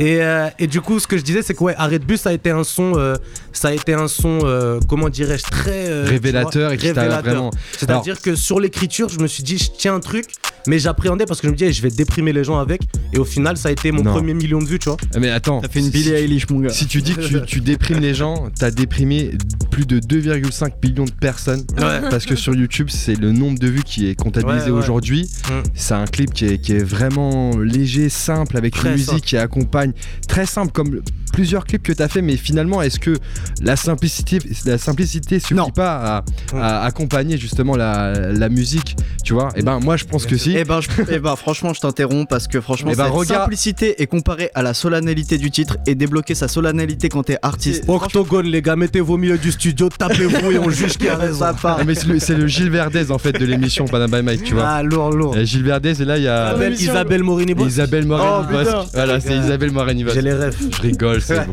Et, 0.02 0.20
euh, 0.20 0.48
et 0.58 0.66
du 0.66 0.80
coup, 0.80 0.98
ce 0.98 1.06
que 1.06 1.16
je 1.16 1.22
disais, 1.22 1.42
c'est 1.42 1.54
que 1.54 1.62
ouais, 1.62 1.74
Arrêt 1.78 2.00
de 2.00 2.04
bus, 2.04 2.20
ça 2.22 2.30
a 2.30 2.32
été 2.32 2.50
un 2.50 2.64
son, 2.64 2.94
euh, 2.96 3.14
ça 3.52 3.68
a 3.68 3.72
été 3.72 3.94
un 3.94 4.08
son, 4.08 4.40
euh, 4.42 4.80
comment 4.88 5.08
dirais-je, 5.08 5.44
très 5.44 5.88
euh, 5.88 6.04
Révélateur 6.08 6.66
vois, 6.70 6.74
et 6.74 6.78
qui 6.78 6.92
t'a 6.92 7.02
révélateur. 7.02 7.22
vraiment. 7.34 7.50
C'est-à-dire 7.78 8.20
que 8.20 8.34
sur 8.34 8.58
l'écriture, 8.58 9.08
je 9.08 9.20
me 9.20 9.28
suis 9.28 9.44
dit, 9.44 9.58
je 9.58 9.68
tiens 9.78 9.94
un 9.94 10.00
truc, 10.00 10.24
mais 10.66 10.80
j'appréhendais 10.80 11.24
parce 11.24 11.40
que 11.40 11.46
je 11.46 11.52
me 11.52 11.56
disais, 11.56 11.72
je 11.72 11.82
vais 11.82 11.90
déprimer 11.90 12.32
les 12.32 12.42
gens 12.42 12.58
avec. 12.58 12.82
Et 13.12 13.18
au 13.18 13.24
final, 13.24 13.56
ça 13.56 13.68
a 13.68 13.72
été 13.72 13.92
mon 13.92 14.02
Non. 14.02 14.12
premier 14.12 14.34
million 14.34 14.58
de 14.58 14.64
vues, 14.64 14.78
tu 14.80 14.88
vois. 14.88 14.96
Ah, 15.14 15.18
Mais 15.20 15.30
attends. 15.30 15.60
T'as 15.60 15.68
fait 15.68 15.78
une 15.80 15.84
si- 15.86 15.90
Billie 15.92 16.10
Eilish 16.12 16.48
mon 16.50 16.60
gars. 16.60 16.70
Si 16.70 16.86
tu 16.86 17.00
dis 17.02 17.14
que 17.14 17.20
tu, 17.20 17.40
tu 17.42 17.60
déprimes 17.60 18.00
les 18.00 18.14
gens, 18.14 18.48
t'as 18.58 18.70
déprimé 18.72 19.32
plus 19.70 19.86
de 19.86 20.00
2,5 20.00 20.72
millions 20.82 21.04
de 21.04 21.10
personnes. 21.12 21.64
Ouais. 21.78 22.00
Parce 22.10 22.26
que 22.26 22.34
sur 22.36 22.54
YouTube, 22.54 22.88
c'est 22.90 23.14
le 23.14 23.30
nombre 23.32 23.58
de 23.60 23.68
vues 23.68 23.82
qui 23.84 24.08
est 24.08 24.14
comptabilisé 24.14 24.66
Ouais, 24.66 24.72
ouais. 24.72 24.78
aujourd'hui. 24.78 25.30
Mm. 25.48 25.62
C'est 25.74 25.94
un 25.94 26.06
clip 26.06 26.32
qui 26.32 26.46
est, 26.46 26.58
qui 26.58 26.72
est 26.72 26.82
vraiment 26.84 27.56
léger, 27.58 28.08
simple, 28.08 28.56
avec 28.56 28.74
Très 28.74 28.88
une 28.88 28.94
musique 28.94 29.06
simple. 29.10 29.20
qui 29.20 29.36
accompagne. 29.36 29.91
Très 30.28 30.46
simple, 30.46 30.72
comme 30.72 31.00
plusieurs 31.32 31.64
clips 31.64 31.82
que 31.82 31.92
t'as 31.92 32.08
fait. 32.08 32.22
Mais 32.22 32.36
finalement, 32.36 32.82
est-ce 32.82 32.98
que 32.98 33.16
la 33.62 33.76
simplicité, 33.76 34.38
la 34.64 34.78
simplicité 34.78 35.38
suffit 35.40 35.54
Non. 35.54 35.70
pas 35.70 36.24
à, 36.54 36.82
à 36.82 36.84
accompagner 36.84 37.38
justement 37.38 37.76
la, 37.76 38.12
la 38.32 38.48
musique 38.48 38.96
Tu 39.24 39.32
vois? 39.34 39.48
Et 39.56 39.62
ben, 39.62 39.78
moi, 39.80 39.96
je 39.96 40.04
pense 40.04 40.26
que 40.26 40.36
si. 40.36 40.54
Eh 40.56 40.64
ben, 40.64 40.80
je- 40.80 40.88
eh 41.10 41.18
ben, 41.18 41.36
franchement, 41.36 41.72
je 41.74 41.80
t'interromps 41.80 42.26
parce 42.28 42.48
que 42.48 42.60
franchement, 42.60 42.90
Eh 42.92 42.96
ben, 42.96 43.04
cette 43.04 43.12
regarde- 43.14 43.42
simplicité 43.44 44.02
est 44.02 44.06
comparée 44.06 44.50
à 44.54 44.62
la 44.62 44.74
solennalité 44.74 45.38
du 45.38 45.50
titre 45.50 45.76
et 45.86 45.94
débloquer 45.94 46.34
sa 46.34 46.48
solennalité 46.48 47.08
quand 47.08 47.22
t'es 47.24 47.38
artiste. 47.42 47.84
Octogone, 47.88 48.46
les 48.46 48.62
gars, 48.62 48.76
mettez-vous 48.76 49.14
au 49.14 49.18
milieu 49.18 49.38
du 49.38 49.52
studio, 49.52 49.88
tapez-vous 49.88 50.50
et 50.52 50.58
on 50.58 50.70
juge 50.70 50.96
qui 50.98 51.08
a 51.08 51.16
raison. 51.16 51.46
Ah, 51.64 51.78
mais 51.86 51.94
c'est 51.94 52.34
le, 52.34 52.42
le 52.42 52.46
Gilles 52.46 52.70
Verdez 52.70 53.10
en 53.10 53.18
fait 53.18 53.32
de 53.32 53.44
l'émission 53.44 53.84
Panam 53.86 54.10
by 54.10 54.22
Mike, 54.22 54.44
tu 54.44 54.54
vois. 54.54 54.66
Ah, 54.68 54.82
lourd, 54.82 55.10
lourd. 55.10 55.34
Il 55.34 55.38
y 55.38 55.42
a 55.42 55.44
Gilles 55.44 55.62
Verdez 55.64 56.00
et 56.00 56.04
là 56.04 56.18
il 56.18 56.24
y 56.24 56.28
a 56.28 56.54
Isabelle, 56.70 57.22
Morini. 57.22 57.54
Isabelle 57.64 58.04
Oh, 58.04 58.08
Morini. 58.08 58.52
Bosque. 58.64 58.88
Voilà, 58.94 59.20
c'est. 59.20 59.36
Isabelle 59.36 59.71
J'ai 60.14 60.22
les 60.22 60.32
rêves. 60.32 60.56
Je 60.76 60.82
rigole, 60.82 61.20
c'est 61.20 61.44
bon. 61.46 61.52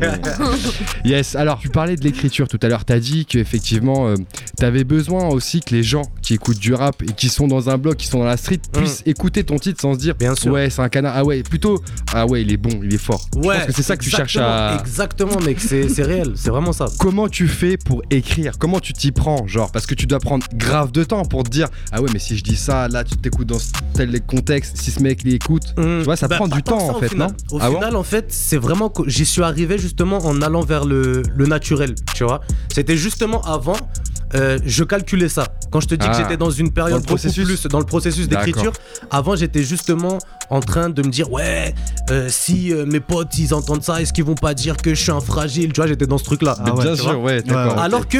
Yes, 1.04 1.34
alors 1.36 1.58
tu 1.58 1.68
parlais 1.68 1.96
de 1.96 2.02
l'écriture 2.04 2.48
tout 2.48 2.58
à 2.62 2.68
l'heure, 2.68 2.84
t'as 2.84 2.98
dit 2.98 3.24
qu'effectivement 3.26 4.08
euh, 4.08 4.14
t'avais 4.56 4.84
besoin 4.84 5.28
aussi 5.28 5.60
que 5.60 5.74
les 5.74 5.82
gens 5.82 6.02
qui 6.22 6.34
écoutent 6.34 6.58
du 6.58 6.74
rap 6.74 7.02
et 7.02 7.06
qui 7.12 7.28
sont 7.28 7.46
dans 7.48 7.70
un 7.70 7.78
blog, 7.78 7.96
qui 7.96 8.06
sont 8.06 8.18
dans 8.18 8.24
la 8.24 8.36
street, 8.36 8.60
puissent 8.72 9.02
écouter 9.06 9.44
ton 9.44 9.58
titre 9.58 9.80
sans 9.80 9.94
se 9.94 9.98
dire. 9.98 10.14
Bien 10.14 10.34
sûr. 10.34 10.52
ouais 10.52 10.70
c'est 10.70 10.82
un 10.82 10.88
canard, 10.88 11.14
ah 11.16 11.24
ouais 11.24 11.42
plutôt 11.42 11.82
ah 12.14 12.26
ouais 12.26 12.42
il 12.42 12.52
est 12.52 12.56
bon, 12.56 12.80
il 12.82 12.94
est 12.94 12.98
fort. 12.98 13.26
Je 13.34 13.40
Ouais, 13.40 13.56
pense 13.58 13.66
que 13.66 13.72
c'est 13.72 13.82
ça 13.82 13.96
que 13.96 14.04
tu 14.04 14.10
cherches 14.10 14.36
à... 14.36 14.76
Exactement, 14.80 15.40
mec, 15.40 15.58
c'est 15.60 15.86
réel, 16.02 16.32
c'est 16.36 16.50
vraiment 16.50 16.72
ça. 16.72 16.86
Comment 16.98 17.28
tu 17.28 17.48
fais 17.48 17.76
pour 17.76 18.02
écrire? 18.10 18.58
Comment 18.58 18.80
tu 18.80 18.92
t'y 18.92 19.12
prends 19.12 19.46
Genre, 19.46 19.70
parce 19.72 19.86
que 19.86 19.94
tu 19.94 20.06
dois 20.06 20.18
prendre 20.20 20.46
grave 20.54 20.92
de 20.92 21.04
temps 21.04 21.24
pour 21.24 21.44
te 21.44 21.50
dire 21.50 21.68
Ah 21.92 22.00
ouais, 22.02 22.10
mais 22.12 22.18
si 22.18 22.36
je 22.36 22.44
dis 22.44 22.56
ça, 22.56 22.88
là, 22.88 23.04
tu 23.04 23.16
t'écoutes 23.16 23.46
dans 23.48 23.58
tel 23.94 24.20
contexte, 24.22 24.76
si 24.76 24.90
ce 24.90 25.00
mec 25.02 25.22
l'écoute. 25.24 25.74
Tu 25.76 26.02
vois, 26.02 26.16
ça 26.16 26.28
prend 26.28 26.48
du 26.48 26.62
temps, 26.62 26.90
en 26.96 27.00
fait, 27.00 27.14
non? 27.14 27.28
Au 27.50 27.58
Ah 27.60 27.68
bon? 27.70 27.76
final, 27.76 27.96
en 27.96 28.02
fait, 28.10 28.32
c'est 28.32 28.56
vraiment 28.56 28.88
que 28.90 29.08
j'y 29.08 29.24
suis 29.24 29.42
arrivé 29.42 29.78
justement 29.78 30.18
en 30.18 30.42
allant 30.42 30.62
vers 30.62 30.84
le, 30.84 31.22
le 31.34 31.46
naturel, 31.46 31.94
tu 32.14 32.24
vois. 32.24 32.40
C'était 32.72 32.96
justement 32.96 33.40
avant, 33.42 33.76
euh, 34.34 34.58
je 34.64 34.84
calculais 34.84 35.28
ça. 35.28 35.46
Quand 35.70 35.80
je 35.80 35.88
te 35.88 35.94
dis 35.94 36.06
Ah, 36.08 36.12
que 36.12 36.16
j'étais 36.22 36.36
dans 36.36 36.50
une 36.50 36.70
période 36.72 36.92
dans 36.92 36.96
le 36.98 37.02
beaucoup 37.02 37.14
processus. 37.18 37.44
plus 37.44 37.66
dans 37.68 37.78
le 37.78 37.84
processus 37.86 38.28
D'accord. 38.28 38.46
d'écriture, 38.46 38.72
avant 39.10 39.36
j'étais 39.36 39.62
justement 39.62 40.18
en 40.50 40.60
train 40.60 40.88
de 40.90 41.02
me 41.02 41.08
dire 41.10 41.30
ouais, 41.32 41.74
euh, 42.10 42.28
si 42.28 42.72
euh, 42.72 42.84
mes 42.86 43.00
potes 43.00 43.38
ils 43.38 43.54
entendent 43.54 43.82
ça, 43.84 44.00
est-ce 44.02 44.12
qu'ils 44.12 44.24
vont 44.24 44.34
pas 44.34 44.54
dire 44.54 44.76
que 44.76 44.94
je 44.94 45.00
suis 45.00 45.12
un 45.12 45.20
fragile, 45.20 45.72
tu 45.72 45.80
vois, 45.80 45.86
j'étais 45.88 46.06
dans 46.06 46.18
ce 46.18 46.24
truc 46.24 46.42
là. 46.42 46.56
Mais 46.64 46.72
bien 46.72 46.96
sûr, 46.96 47.20
ouais, 47.20 47.42
d'accord. 47.42 47.78
Alors 47.78 48.08
que 48.08 48.18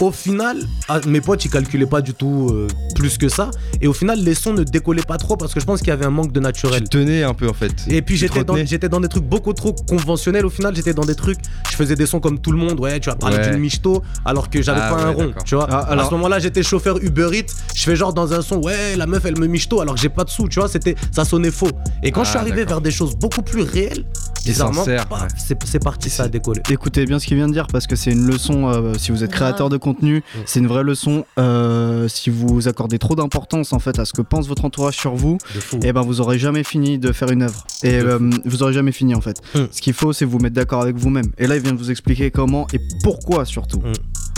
au 0.00 0.10
final, 0.10 0.56
ah, 0.88 0.98
mes 1.06 1.20
potes 1.20 1.44
ils 1.44 1.50
calculaient 1.50 1.86
pas 1.86 2.00
du 2.00 2.14
tout 2.14 2.48
euh, 2.52 2.66
plus 2.96 3.16
que 3.16 3.28
ça. 3.28 3.50
Et 3.80 3.86
au 3.86 3.92
final, 3.92 4.18
les 4.24 4.34
sons 4.34 4.52
ne 4.52 4.64
décollaient 4.64 5.02
pas 5.02 5.18
trop 5.18 5.36
parce 5.36 5.54
que 5.54 5.60
je 5.60 5.64
pense 5.66 5.78
qu'il 5.80 5.88
y 5.88 5.92
avait 5.92 6.04
un 6.04 6.10
manque 6.10 6.32
de 6.32 6.40
naturel. 6.40 6.82
Tu 6.88 6.98
tenais 6.98 7.22
un 7.22 7.32
peu 7.34 7.48
en 7.48 7.52
fait. 7.54 7.72
Et 7.88 8.02
puis 8.02 8.16
j'étais 8.16 8.42
dans, 8.42 8.56
j'étais 8.66 8.88
dans 8.88 8.98
des 9.00 9.06
trucs 9.08 9.22
beaucoup 9.24 9.52
trop 9.52 9.72
conventionnels 9.72 10.46
au 10.46 10.50
final, 10.50 10.74
j'étais 10.74 10.94
dans 10.94 11.04
des 11.04 11.14
trucs, 11.14 11.38
je 11.70 11.76
faisais 11.76 11.94
des 11.94 12.06
sons 12.06 12.18
comme 12.18 12.40
tout 12.40 12.50
le 12.50 12.58
monde, 12.58 12.80
ouais, 12.80 12.98
tu 12.98 13.08
vas 13.08 13.14
parler 13.16 13.36
Ouais. 13.36 13.50
d'une 13.50 13.58
michto 13.60 14.02
alors 14.24 14.50
que 14.50 14.62
j'avais 14.62 14.80
Ah 14.82 14.90
pas 14.94 15.02
un 15.04 15.10
rond. 15.10 15.32
Tu 15.44 15.54
vois. 15.54 15.66
Ah, 15.70 15.78
alors- 15.90 16.06
À 16.06 16.08
ce 16.08 16.14
moment-là, 16.14 16.38
j'étais 16.38 16.62
chauffeur 16.62 16.98
Uber 17.02 17.28
Eats, 17.32 17.52
je 17.74 17.82
fais 17.82 17.96
genre 17.96 18.12
dans 18.12 18.32
un 18.32 18.42
son, 18.42 18.56
ouais, 18.62 18.96
la 18.96 19.06
meuf 19.06 19.24
elle 19.24 19.38
me 19.38 19.46
michto 19.46 19.80
alors 19.80 19.94
que 19.94 20.00
j'ai 20.00 20.08
pas 20.08 20.24
de 20.24 20.30
sous, 20.30 20.48
tu 20.48 20.58
vois, 20.60 20.68
c'était 20.68 20.94
ça 21.12 21.24
sonnait 21.24 21.50
faux. 21.50 21.70
Et 22.02 22.10
quand 22.10 22.20
Ah, 22.22 22.24
je 22.24 22.30
suis 22.30 22.38
arrivé 22.38 22.64
vers 22.64 22.80
des 22.80 22.90
choses 22.90 23.16
beaucoup 23.16 23.42
plus 23.42 23.62
réelles, 23.62 24.04
bizarrement, 24.44 24.84
ouais. 24.84 24.96
c'est, 25.36 25.78
parti, 25.82 26.10
ça 26.10 26.24
a 26.24 26.28
décollé. 26.28 26.60
Écoutez 26.70 27.04
bien 27.06 27.18
ce 27.18 27.26
qu'il 27.26 27.36
vient 27.36 27.48
de 27.48 27.52
dire 27.52 27.66
parce 27.68 27.86
que 27.86 27.96
c'est 27.96 28.10
une 28.12 28.26
leçon. 28.26 28.68
euh, 28.70 28.94
si 28.98 29.10
vous 29.12 29.24
êtes 29.24 29.30
créateur 29.32 29.68
de 29.68 29.76
contenu, 29.76 30.22
c'est 30.46 30.60
une 30.60 30.66
vraie 30.66 30.82
leçon. 30.84 31.24
Euh, 31.38 32.08
si 32.08 32.30
vous 32.30 32.68
accordez 32.68 32.98
trop 32.98 33.14
d'importance 33.14 33.72
en 33.72 33.78
fait 33.78 33.98
à 33.98 34.04
ce 34.04 34.12
que 34.12 34.22
pense 34.22 34.46
votre 34.46 34.64
entourage 34.64 34.96
sur 34.96 35.14
vous, 35.14 35.38
et 35.82 35.92
ben 35.92 36.02
vous 36.02 36.20
aurez 36.20 36.38
jamais 36.38 36.64
fini 36.64 36.98
de 36.98 37.12
faire 37.12 37.30
une 37.30 37.42
œuvre. 37.42 37.64
Et 37.82 37.94
euh, 37.94 38.18
vous 38.44 38.62
aurez 38.62 38.72
jamais 38.72 38.92
fini 38.92 39.14
en 39.14 39.20
fait. 39.20 39.36
Mm. 39.54 39.60
Ce 39.70 39.80
qu'il 39.80 39.92
faut, 39.94 40.12
c'est 40.12 40.24
vous 40.24 40.38
mettre 40.38 40.54
d'accord 40.54 40.82
avec 40.82 40.96
vous-même. 40.96 41.26
Et 41.38 41.46
là, 41.46 41.56
il 41.56 41.62
vient 41.62 41.72
de 41.72 41.78
vous 41.78 41.90
expliquer 41.90 42.30
comment 42.30 42.66
et 42.72 42.80
pourquoi 43.02 43.44
surtout. 43.44 43.82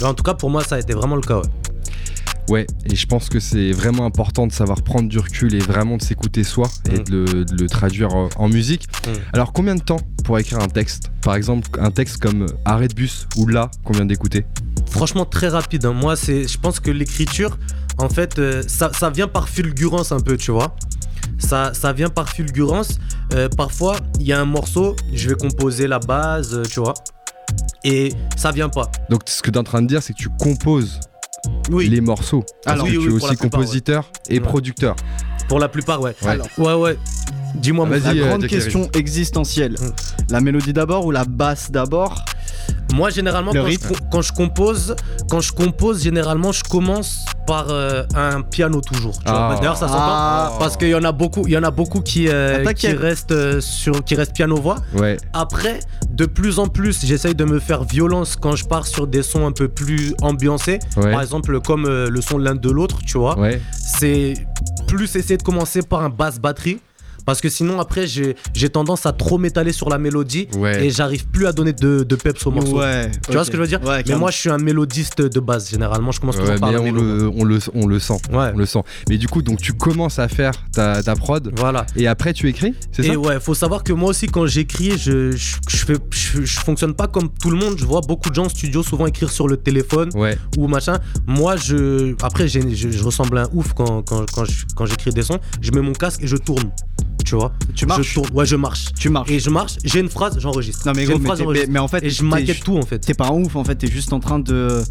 En 0.03 0.15
tout 0.15 0.23
cas, 0.23 0.35
pour 0.35 0.51
moi, 0.51 0.63
ça 0.65 0.77
a 0.77 0.79
été 0.79 0.93
vraiment 0.95 1.17
le 1.17 1.23
cas. 1.23 1.37
ouais. 1.39 1.43
Ouais, 2.49 2.65
et 2.89 2.95
je 2.95 3.07
pense 3.09 3.29
que 3.29 3.41
c'est 3.41 3.73
vraiment 3.73 4.07
important 4.07 4.47
de 4.47 4.53
savoir 4.53 4.81
prendre 4.83 5.09
du 5.09 5.19
recul 5.19 5.53
et 5.53 5.59
vraiment 5.59 5.97
de 5.97 6.03
s'écouter 6.03 6.45
soi 6.45 6.69
et 6.89 7.01
Mm. 7.01 7.03
de, 7.05 7.13
le, 7.13 7.45
de 7.45 7.57
le 7.61 7.69
traduire 7.69 8.11
en 8.15 8.49
musique. 8.49 8.87
Mm. 9.05 9.11
Alors 9.33 9.53
combien 9.53 9.75
de 9.75 9.81
temps 9.83 9.97
pour 10.23 10.39
écrire 10.39 10.61
un 10.61 10.69
texte? 10.69 11.11
Par 11.23 11.35
exemple, 11.35 11.69
un 11.81 11.91
texte 11.91 12.19
comme 12.19 12.47
Arrêt 12.65 12.87
de 12.87 12.95
bus 12.95 13.27
ou 13.37 13.49
là 13.49 13.69
qu'on 13.85 13.95
vient 13.95 14.05
d'écouter? 14.07 14.47
Franchement, 14.89 15.25
très 15.25 15.49
rapide. 15.49 15.87
hein. 15.87 15.93
Moi, 15.93 16.15
c'est, 16.15 16.47
je 16.47 16.57
pense 16.57 16.79
que 16.79 16.93
l'écriture, 16.93 17.59
en 17.99 18.09
fait, 18.09 18.39
euh, 18.39 18.63
ça, 18.69 18.93
ça 18.93 19.11
vient 19.11 19.27
par 19.27 19.49
fulgurance 19.49 20.13
un 20.13 20.21
peu, 20.21 20.37
tu 20.37 20.53
vois. 20.53 20.77
Ça, 21.39 21.75
ça 21.75 21.93
vient 21.93 22.11
par 22.11 22.29
fulgurance. 22.29 22.99
Euh, 23.35 23.49
parfois, 23.49 23.97
il 24.21 24.27
y 24.27 24.33
a 24.33 24.41
un 24.41 24.45
morceau, 24.45 24.95
je 25.13 25.31
vais 25.31 25.35
composer 25.35 25.89
la 25.89 25.99
base, 25.99 26.55
euh, 26.55 26.63
tu 26.63 26.79
vois. 26.79 26.95
Et 27.85 28.13
ça 28.37 28.51
vient 28.53 28.69
pas. 28.69 28.91
Donc 29.11 29.23
ce 29.27 29.43
que 29.43 29.51
tu 29.51 29.57
es 29.57 29.59
en 29.59 29.65
train 29.65 29.83
de 29.83 29.87
dire, 29.87 30.03
c'est 30.03 30.13
que 30.13 30.19
tu 30.19 30.29
composes 30.29 31.01
Oui, 31.71 31.89
les 31.89 32.01
morceaux. 32.01 32.45
Alors, 32.65 32.87
que 32.87 32.91
oui, 32.91 32.99
tu 32.99 33.09
es 33.09 33.13
aussi 33.13 33.27
plupart, 33.37 33.51
compositeur 33.51 34.11
et 34.29 34.35
Ouais. 34.35 34.41
producteur. 34.41 34.97
pour 35.49 35.61
la 35.61 35.69
plupart, 35.69 36.01
ouais. 36.01 36.15
Ouais. 36.23 36.29
Alors, 36.29 36.47
Ouais, 36.59 36.75
ouais. 36.75 36.99
Dis-moi, 37.55 37.87
mon 37.87 37.93
Vas-y, 37.97 38.17
la 38.17 38.25
euh, 38.25 38.29
grande 38.29 38.47
question 38.49 38.91
existentielle. 38.93 39.77
Mm. 39.81 39.91
La 40.31 40.41
mélodie 40.41 40.73
d'abord 40.73 41.07
ou 41.07 41.11
la 41.13 41.25
basse 41.25 41.71
d'abord? 41.71 42.25
Moi, 42.97 43.11
généralement, 43.11 43.53
Le 43.53 43.61
quand 44.11 44.23
je, 44.23 44.33
quand 44.33 44.37
compose, 44.47 44.97
quand 45.29 45.41
je 45.41 45.53
compose, 45.53 46.03
généralement, 46.03 46.51
je 46.51 46.63
commence 46.63 47.27
par 47.47 47.67
euh, 47.69 48.05
un 48.15 48.41
piano 48.41 48.81
toujours. 48.81 49.19
Ah. 49.27 49.55
D'ailleurs, 49.57 49.77
ça 49.77 49.87
s'entend. 49.87 50.01
Ah. 50.01 50.53
Parce 50.59 50.79
qu'il 50.79 50.89
y 50.89 50.95
en 50.95 51.05
a 51.05 51.13
beaucoup, 51.13 51.45
il 51.47 51.53
y 51.53 51.59
en 51.59 51.63
a 51.63 51.71
beaucoup 51.71 52.01
qui, 52.01 52.29
euh, 52.29 52.65
Ah, 52.67 52.73
qui 52.73 52.89
restent 52.89 53.33
euh, 53.33 53.61
sur, 53.61 54.03
qui 54.03 54.15
restent 54.15 54.33
piano 54.33 54.57
voix. 54.57 54.77
Ouais. 54.95 55.19
Après, 55.35 55.81
de 56.11 56.25
plus 56.25 56.59
en 56.59 56.69
plus, 56.69 57.05
j'essaye 57.05 57.35
de 57.35 57.45
me 57.45 57.59
faire 57.59 57.85
violence 57.85 58.35
quand 58.35 58.57
je 58.57 58.65
pars 58.65 58.87
sur 58.87 59.07
des 59.07 59.23
sons 59.23 59.47
un 59.47 59.53
peu 59.53 59.69
plus 59.69 60.15
ambiancés. 60.23 60.79
Ouais. 60.97 61.13
Par 61.13 61.21
exemple, 61.21 61.61
comme 61.61 61.85
euh, 61.85 62.09
le 62.09 62.23
son 62.23 62.39
de 62.39 62.45
l'un 62.45 62.55
de 62.55 62.71
l'autre, 62.71 63.01
tu 63.07 63.19
vois. 63.19 63.39
Ouais. 63.39 63.61
C'est 63.73 64.35
plus 64.87 65.15
essayer 65.17 65.37
de 65.37 65.43
commencer 65.43 65.83
par 65.83 66.03
un 66.03 66.09
basse 66.09 66.39
batterie. 66.39 66.81
Parce 67.27 67.41
que 67.41 67.49
sinon, 67.49 67.81
après, 67.81 68.07
j'ai 68.07 68.69
tendance 68.71 69.05
à 69.05 69.13
trop 69.13 69.37
m'étaler 69.39 69.73
sur 69.73 69.89
la 69.91 69.99
mélodie 69.99 70.49
Ouais. 70.57 70.87
et 70.87 70.91
j'arrive 70.91 71.27
plus 71.27 71.47
à 71.47 71.53
donner 71.53 71.73
de, 71.73 72.03
de 72.05 72.17
peps 72.17 72.47
au 72.47 72.51
morceau. 72.51 72.79
Ouais. 72.79 73.11
Tu 73.27 73.33
vois 73.33 73.45
ce 73.45 73.51
que 73.51 73.57
je 73.57 73.63
veux 73.63 73.69
dire? 73.69 73.83
Ouais, 73.85 74.03
Mais 74.09 74.15
moi, 74.15 74.31
je 74.31 74.39
suis 74.39 74.51
un 74.51 74.59
mélodiste 74.59 75.21
de 75.21 75.41
base. 75.41 75.69
Généralement, 75.71 76.13
je 76.13 76.21
commence 76.21 76.37
toujours 76.37 76.55
par 76.57 76.73
la 76.73 76.81
on 76.81 76.93
le, 76.93 77.29
on, 77.35 77.45
le, 77.45 77.59
on 77.75 77.87
le 77.87 77.99
sent. 77.99 78.19
Ouais. 78.33 78.53
On 78.55 78.59
le 78.59 78.67
sent. 78.67 78.81
Mais 79.09 79.19
du 79.19 79.27
coup, 79.29 79.43
donc 79.43 79.61
tu 79.61 79.73
commences 79.73 80.19
à 80.19 80.29
faire 80.29 80.53
ta, 80.73 81.03
ta 81.03 81.15
prod 81.17 81.53
Voilà. 81.57 81.85
et 81.97 82.07
après 82.07 82.33
tu 82.33 82.49
écris, 82.49 82.75
c'est 82.93 83.03
ça? 83.03 83.13
Et 83.13 83.17
ouais, 83.17 83.41
faut 83.41 83.55
savoir 83.55 83.83
que 83.83 83.93
moi 83.93 84.11
aussi, 84.11 84.27
quand 84.29 84.47
j'écris, 84.47 84.97
je, 84.97 85.33
je, 85.33 85.57
je 85.69 85.77
fais, 85.85 85.97
je, 86.11 86.45
je 86.45 86.61
fonctionne 86.61 86.95
pas 86.95 87.09
comme 87.09 87.29
tout 87.41 87.51
le 87.51 87.57
monde. 87.57 87.75
Je 87.77 87.85
vois 87.85 88.01
beaucoup 88.07 88.31
de 88.31 88.35
gens 88.35 88.45
en 88.47 88.49
studio 88.49 88.83
souvent 88.83 89.07
écrire 89.07 89.31
sur 89.31 89.49
le 89.49 89.57
téléphone 89.57 90.11
Ouais. 90.15 90.39
ou 90.57 90.69
machin. 90.69 90.99
Moi, 91.27 91.57
je. 91.57 92.15
Après, 92.23 92.47
je, 92.49 93.03
ressemble 93.03 93.39
à 93.39 93.43
un 93.45 93.49
ouf 93.53 93.73
quand, 93.75 94.03
quand, 94.03 94.25
quand 94.77 94.87
j'écris 94.87 95.11
des 95.11 95.23
sons. 95.23 95.39
Je 95.61 95.71
mets 95.73 95.81
mon 95.81 95.93
casque 95.93 96.23
et 96.23 96.27
je 96.27 96.37
tourne. 96.37 96.71
Tu 97.27 97.35
vois 97.35 97.53
Tu 97.75 97.87
marches 97.87 98.09
Je 98.09 98.15
tourne. 98.15 98.31
Ouais, 98.33 98.47
je 98.47 98.55
marche. 98.55 98.87
Tu 98.97 99.11
marches. 99.11 99.31
Et 99.31 99.41
je 99.41 99.51
marche, 99.51 99.75
j'ai 99.85 99.99
une 99.99 100.09
phrase, 100.09 100.39
j'enregistre. 100.39 100.87
Non 100.87 100.93
mais 100.95 101.05
gros, 101.05 101.17
une 101.17 101.23
mais, 101.23 101.27
phrase, 101.27 101.43
mais, 101.45 101.67
mais 101.69 101.79
en 101.81 101.89
fait, 101.89 102.05
Et 102.05 102.09
je 102.09 102.23
maquette 102.23 102.63
tout 102.63 102.79
en 102.79 102.83
fait. 102.83 103.01
T'es 103.01 103.15
pas 103.15 103.27
un 103.27 103.33
ouf 103.33 103.57
en 103.57 103.65
fait, 103.65 103.75
t'es 103.75 103.91
juste 103.91 104.13
en 104.13 104.21
train 104.21 104.39
de. 104.39 104.83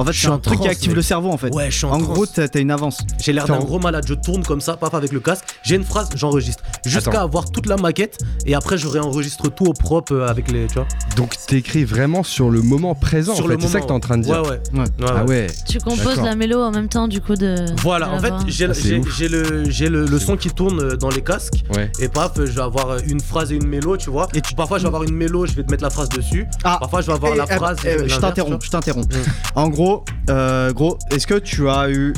En 0.00 0.04
fait, 0.04 0.12
Je 0.12 0.16
c'est 0.16 0.26
suis 0.28 0.32
un 0.32 0.38
truc 0.38 0.60
qui 0.60 0.68
active 0.68 0.94
le 0.94 1.02
cerveau 1.02 1.30
en 1.30 1.36
fait. 1.36 1.54
Ouais, 1.54 1.70
je 1.70 1.76
suis 1.76 1.84
en, 1.84 1.90
En 1.92 1.98
gros, 1.98 2.24
t'as 2.24 2.48
une 2.58 2.70
avance. 2.70 2.98
J'ai 3.18 3.34
l'air 3.34 3.44
d'un 3.46 3.58
gros 3.58 3.78
malade, 3.78 4.04
je 4.08 4.14
tourne 4.14 4.42
comme 4.42 4.62
ça, 4.62 4.78
paf 4.78 4.94
avec 4.94 5.12
le 5.12 5.20
casque, 5.20 5.44
j'ai 5.62 5.76
une 5.76 5.84
phrase, 5.84 6.08
j'enregistre. 6.16 6.62
Jusqu'à 6.86 7.20
avoir 7.20 7.50
toute 7.50 7.66
la 7.66 7.76
maquette 7.76 8.16
et 8.46 8.54
après 8.54 8.78
je 8.78 8.88
réenregistre 8.88 9.50
tout 9.52 9.66
au 9.66 9.72
propre 9.74 10.14
euh, 10.14 10.26
avec 10.26 10.50
les. 10.50 10.66
Tu 10.68 10.74
vois 10.74 10.86
Donc 11.16 11.34
t'écris 11.46 11.84
vraiment 11.84 12.22
sur 12.22 12.48
le 12.48 12.62
moment 12.62 12.94
présent 12.94 13.34
Sur 13.34 13.44
en 13.44 13.48
fait. 13.48 13.56
C'est 13.60 13.66
ça 13.68 13.72
moment, 13.74 13.82
que 13.82 13.88
t'es 13.88 13.92
en 13.94 14.00
train 14.00 14.16
de 14.16 14.22
dire. 14.22 14.40
Ouais, 14.42 14.48
ouais. 14.78 14.84
Ah 15.06 15.24
ouais. 15.26 15.48
Tu 15.68 15.78
composes 15.80 16.22
la 16.22 16.34
mélo 16.34 16.62
en 16.62 16.70
même 16.70 16.88
temps 16.88 17.06
du 17.06 17.20
coup 17.20 17.34
de. 17.34 17.56
Voilà, 17.82 18.06
de 18.06 18.12
en 18.12 18.18
fait, 18.20 18.32
j'ai 18.46 18.64
Ah, 18.70 18.72
j'ai- 18.72 19.28
le, 19.28 19.68
j'ai 19.68 19.88
le, 19.90 20.18
son 20.18 20.36
qui 20.38 20.48
tourne 20.48 20.80
euh, 20.80 20.96
dans 20.96 21.10
les 21.10 21.22
casques 21.22 21.62
Ouais. 21.76 21.90
et 22.00 22.08
paf, 22.08 22.32
je 22.36 22.42
vais 22.42 22.62
avoir 22.62 22.88
euh, 22.90 22.98
une 23.06 23.20
phrase 23.20 23.52
et 23.52 23.56
une 23.56 23.66
mélo, 23.66 23.96
tu 23.98 24.08
vois. 24.08 24.28
Et 24.34 24.40
tu, 24.40 24.54
parfois, 24.54 24.78
je 24.78 24.84
vais 24.84 24.88
avoir 24.88 25.02
une 25.02 25.14
mélo, 25.14 25.44
je 25.46 25.52
vais 25.52 25.62
te 25.62 25.70
mettre 25.70 25.82
la 25.82 25.90
phrase 25.90 26.08
dessus. 26.08 26.46
Ah, 26.64 26.78
Parfois, 26.80 27.00
je 27.02 27.08
vais 27.08 27.12
avoir 27.12 27.34
la 27.34 27.44
eh, 27.50 27.54
phrase. 27.56 27.76
eh, 27.84 28.08
je 28.08 28.16
t'interromps, 28.16 28.64
je 28.64 28.70
t'interromps. 28.70 29.06
Mm. 29.08 29.18
En 29.56 29.68
gros, 29.68 29.89
euh, 30.28 30.72
gros, 30.72 30.98
est-ce 31.10 31.26
que 31.26 31.38
tu 31.38 31.68
as 31.68 31.90
eu. 31.90 32.12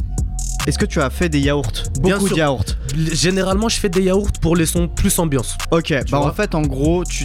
Est-ce 0.67 0.79
que 0.79 0.87
tu 0.87 1.01
as 1.01 1.11
fait 1.11 1.29
des 1.29 1.41
yaourts? 1.41 1.73
Bien 2.01 2.15
Beaucoup 2.17 2.29
sûr. 2.29 2.37
de 2.37 2.41
yaourts. 2.41 2.65
Généralement, 3.13 3.69
je 3.69 3.79
fais 3.81 3.89
des 3.89 4.03
yaourts 4.03 4.31
pour 4.41 4.55
les 4.57 4.67
sons 4.67 4.87
plus 4.89 5.19
ambiance. 5.19 5.57
Ok, 5.73 5.93
bah 6.11 6.21
en 6.21 6.33
fait, 6.33 6.55
en 6.55 6.63
gros, 6.63 7.05
tu. 7.05 7.25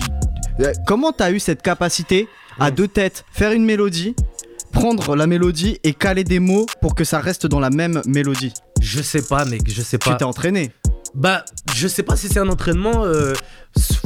euh, 0.60 0.74
Comment 0.88 1.12
t'as 1.12 1.32
eu 1.32 1.40
cette 1.40 1.62
capacité 1.62 2.28
à 2.60 2.72
deux 2.72 2.88
têtes 2.88 3.26
faire 3.32 3.52
une 3.52 3.64
mélodie, 3.64 4.16
prendre 4.72 5.16
la 5.16 5.28
mélodie 5.28 5.78
et 5.84 5.94
caler 5.94 6.24
des 6.24 6.40
mots 6.40 6.66
pour 6.82 6.96
que 6.96 7.04
ça 7.04 7.20
reste 7.20 7.46
dans 7.46 7.60
la 7.60 7.70
même 7.70 8.02
mélodie? 8.08 8.54
Je 8.82 9.02
sais 9.04 9.22
pas, 9.22 9.46
mec, 9.46 9.62
je 9.70 9.82
sais 9.84 10.00
Tu 10.00 10.10
pas. 10.10 10.16
t'es 10.16 10.26
entraîné. 10.26 10.72
Bah, 11.14 11.46
je 11.76 11.88
sais 11.88 12.04
pas 12.04 12.16
si 12.16 12.28
c'est 12.30 12.40
un 12.40 12.50
entraînement. 12.50 13.06
euh, 13.06 13.34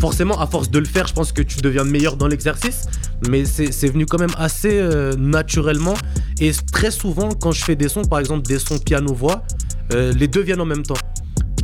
forcément, 0.02 0.40
à 0.42 0.48
force 0.48 0.70
de 0.70 0.80
le 0.80 0.86
faire, 0.86 1.08
je 1.08 1.14
pense 1.14 1.32
que 1.32 1.42
tu 1.42 1.58
deviens 1.62 1.84
meilleur 1.86 2.18
dans 2.18 2.28
l'exercice. 2.28 2.84
Mais 3.30 3.46
c'est 3.46 3.72
c'est 3.72 3.88
venu 3.88 4.06
quand 4.06 4.20
même 4.20 4.34
assez 4.38 4.80
euh, 4.80 5.14
naturellement. 5.16 5.94
Et 6.40 6.52
très 6.72 6.92
souvent, 6.92 7.30
quand 7.30 7.52
je 7.52 7.64
fais 7.64 7.76
des 7.76 7.90
sons, 7.90 8.04
par 8.04 8.20
exemple 8.20 8.44
des 8.48 8.60
sons 8.60 8.80
piano-voix, 8.80 9.44
euh, 9.94 10.12
les 10.14 10.28
deux 10.28 10.42
viennent 10.42 10.62
en 10.62 10.66
même 10.66 10.84
temps. 10.84 10.96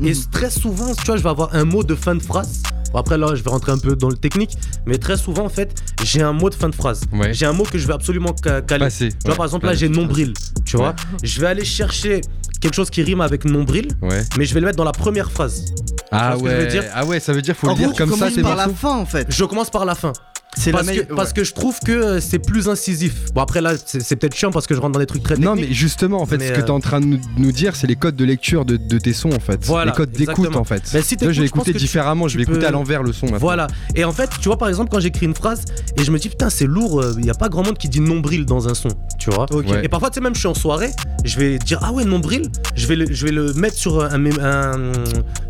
Et 0.04 0.12
s- 0.12 0.30
très 0.32 0.50
souvent, 0.52 0.94
tu 0.94 1.04
vois, 1.06 1.18
je 1.18 1.24
vais 1.24 1.30
avoir 1.30 1.56
un 1.56 1.66
mot 1.66 1.84
de 1.84 1.96
fin 1.96 2.14
de 2.16 2.22
phrase. 2.22 2.62
Bon, 2.94 3.00
après, 3.00 3.18
là, 3.18 3.34
je 3.34 3.42
vais 3.44 3.50
rentrer 3.50 3.72
un 3.72 3.78
peu 3.80 3.96
dans 3.96 4.10
le 4.10 4.16
technique. 4.16 4.52
Mais 4.86 4.98
très 4.98 5.18
souvent, 5.18 5.46
en 5.46 5.50
fait, 5.50 5.74
j'ai 6.04 6.22
un 6.22 6.32
mot 6.34 6.50
de 6.50 6.56
fin 6.56 6.70
de 6.70 6.76
phrase. 6.76 7.02
Ouais. 7.12 7.34
J'ai 7.34 7.46
un 7.48 7.54
mot 7.54 7.64
que 7.64 7.78
je 7.78 7.88
vais 7.88 7.94
absolument 7.94 8.34
ca- 8.42 8.62
caler. 8.62 8.88
Tu 8.90 9.10
vois, 9.26 9.36
par 9.36 9.46
exemple, 9.46 9.66
là, 9.66 9.74
j'ai 9.74 9.90
nombril. 9.90 10.34
Tu 10.66 10.78
vois, 10.78 10.96
je 11.24 11.42
vais 11.42 11.48
aller 11.48 11.66
chercher 11.66 12.22
quelque 12.62 12.76
chose 12.76 12.90
qui 12.92 13.02
rime 13.02 13.22
avec 13.22 13.44
nombril, 13.46 13.88
Ouais. 14.02 14.22
mais 14.38 14.46
je 14.46 14.54
vais 14.54 14.60
le 14.60 14.68
mettre 14.68 14.78
dans 14.78 14.84
la 14.84 14.92
première 14.92 15.32
phrase. 15.32 15.66
Ah 16.12 16.36
vois 16.36 16.38
ce 16.38 16.44
que 16.44 16.50
je 16.50 16.56
veux 16.56 16.62
ouais. 16.64 16.68
dire 16.72 16.84
Ah 16.94 17.06
ouais, 17.06 17.20
ça 17.20 17.34
veut 17.34 17.42
dire 17.42 17.56
faut 17.56 17.68
en 17.68 17.72
le 17.76 17.78
tu 17.78 17.84
comme 17.98 18.10
ça, 18.12 18.16
commences 18.18 18.34
c'est 18.36 18.42
par 18.42 18.56
la 18.56 18.70
fin 18.70 18.96
en 18.98 19.06
fait. 19.06 19.28
Je 19.30 19.44
commence 19.44 19.70
par 19.70 19.84
la 19.86 19.94
fin. 19.94 20.14
C'est 20.60 20.72
la 20.72 20.78
Parce, 20.80 20.88
que, 20.88 20.92
meilleure. 20.92 21.16
parce 21.16 21.34
que 21.34 21.44
je 21.44 21.54
trouve 21.54 21.80
que 21.80 21.92
euh, 21.92 22.20
c'est 22.20 22.40
plus 22.40 22.68
incisif. 22.68 23.32
Bon, 23.34 23.42
après 23.42 23.62
là, 23.62 23.74
c'est 23.86 24.02
c'est 24.02 24.16
peut-être 24.16 24.36
chiant 24.36 24.52
parce 24.52 24.66
que 24.68 24.74
je 24.76 24.80
rentre 24.80 24.94
dans 24.94 25.00
des 25.00 25.06
trucs 25.06 25.24
très 25.24 25.36
techniques. 25.36 25.50
Non 25.50 25.56
mais 25.56 25.72
justement 25.72 26.22
en 26.22 26.26
fait 26.26 26.38
Mais, 26.38 26.48
ce 26.48 26.54
que 26.54 26.60
euh, 26.60 26.64
t'es 26.64 26.72
en 26.72 26.80
train 26.80 27.00
de 27.00 27.06
nous, 27.06 27.20
nous 27.38 27.52
dire 27.52 27.76
c'est 27.76 27.88
les 27.88 27.96
codes 27.96 28.16
de 28.16 28.26
lecture 28.26 28.66
de, 28.66 28.76
de 28.78 28.98
tes 28.98 29.14
sons 29.14 29.32
en 29.32 29.40
fait. 29.40 29.64
Voilà, 29.66 29.92
les 29.92 29.96
codes 29.98 30.12
d'écoute 30.12 30.56
en 30.56 30.64
fait. 30.64 30.84
Mais 30.94 31.02
si 31.02 31.16
Tu 31.18 31.26
vois, 31.26 31.34
je 31.34 31.42
vais 31.42 31.48
écouter 31.48 31.72
tu- 31.74 31.78
différemment, 31.80 32.28
je 32.28 32.34
tu 32.34 32.38
vais 32.38 32.44
écouter 32.44 32.60
peux- 32.62 32.68
à 32.68 32.72
l'envers 32.72 33.04
le 33.04 33.14
son 33.14 33.26
maintenant. 33.28 33.40
Voilà. 33.40 33.68
Et 33.96 34.04
en 34.04 34.12
fait, 34.12 34.30
tu 34.42 34.48
vois, 34.50 34.58
par 34.58 34.68
exemple, 34.70 34.90
quand 34.92 35.00
j'écris 35.00 35.26
une 35.26 35.36
phrase 35.36 35.64
et 35.98 36.04
je 36.04 36.12
me 36.12 36.18
dis, 36.20 36.30
putain, 36.30 36.50
c'est 36.50 36.66
lourd, 36.66 37.04
il 37.18 37.24
n'y 37.24 37.30
a 37.30 37.34
pas 37.36 37.50
grand 37.50 37.64
monde 37.66 37.78
qui 37.78 37.90
dit 37.90 38.00
nombril 38.02 38.46
dans 38.46 38.68
un 38.68 38.74
son. 38.74 38.90
Tu 39.20 39.30
vois. 39.30 39.46
Ouais. 39.54 39.86
Et 39.86 39.88
parfois, 39.90 40.10
tu 40.10 40.16
sais, 40.16 40.22
même 40.22 40.34
je 40.36 40.40
suis 40.40 40.48
en 40.48 40.54
soirée, 40.54 40.90
je 41.24 41.38
vais 41.38 41.58
dire, 41.60 41.80
ah 41.82 41.92
ouais, 41.92 42.04
nombril, 42.06 42.50
je 42.76 42.88
vais 42.88 42.96
le, 42.96 43.06
je 43.12 43.26
vais 43.26 43.32
le 43.32 43.54
mettre 43.54 43.76
sur 43.78 44.04
un, 44.04 44.18
mé- 44.18 44.40
un- 44.42 44.92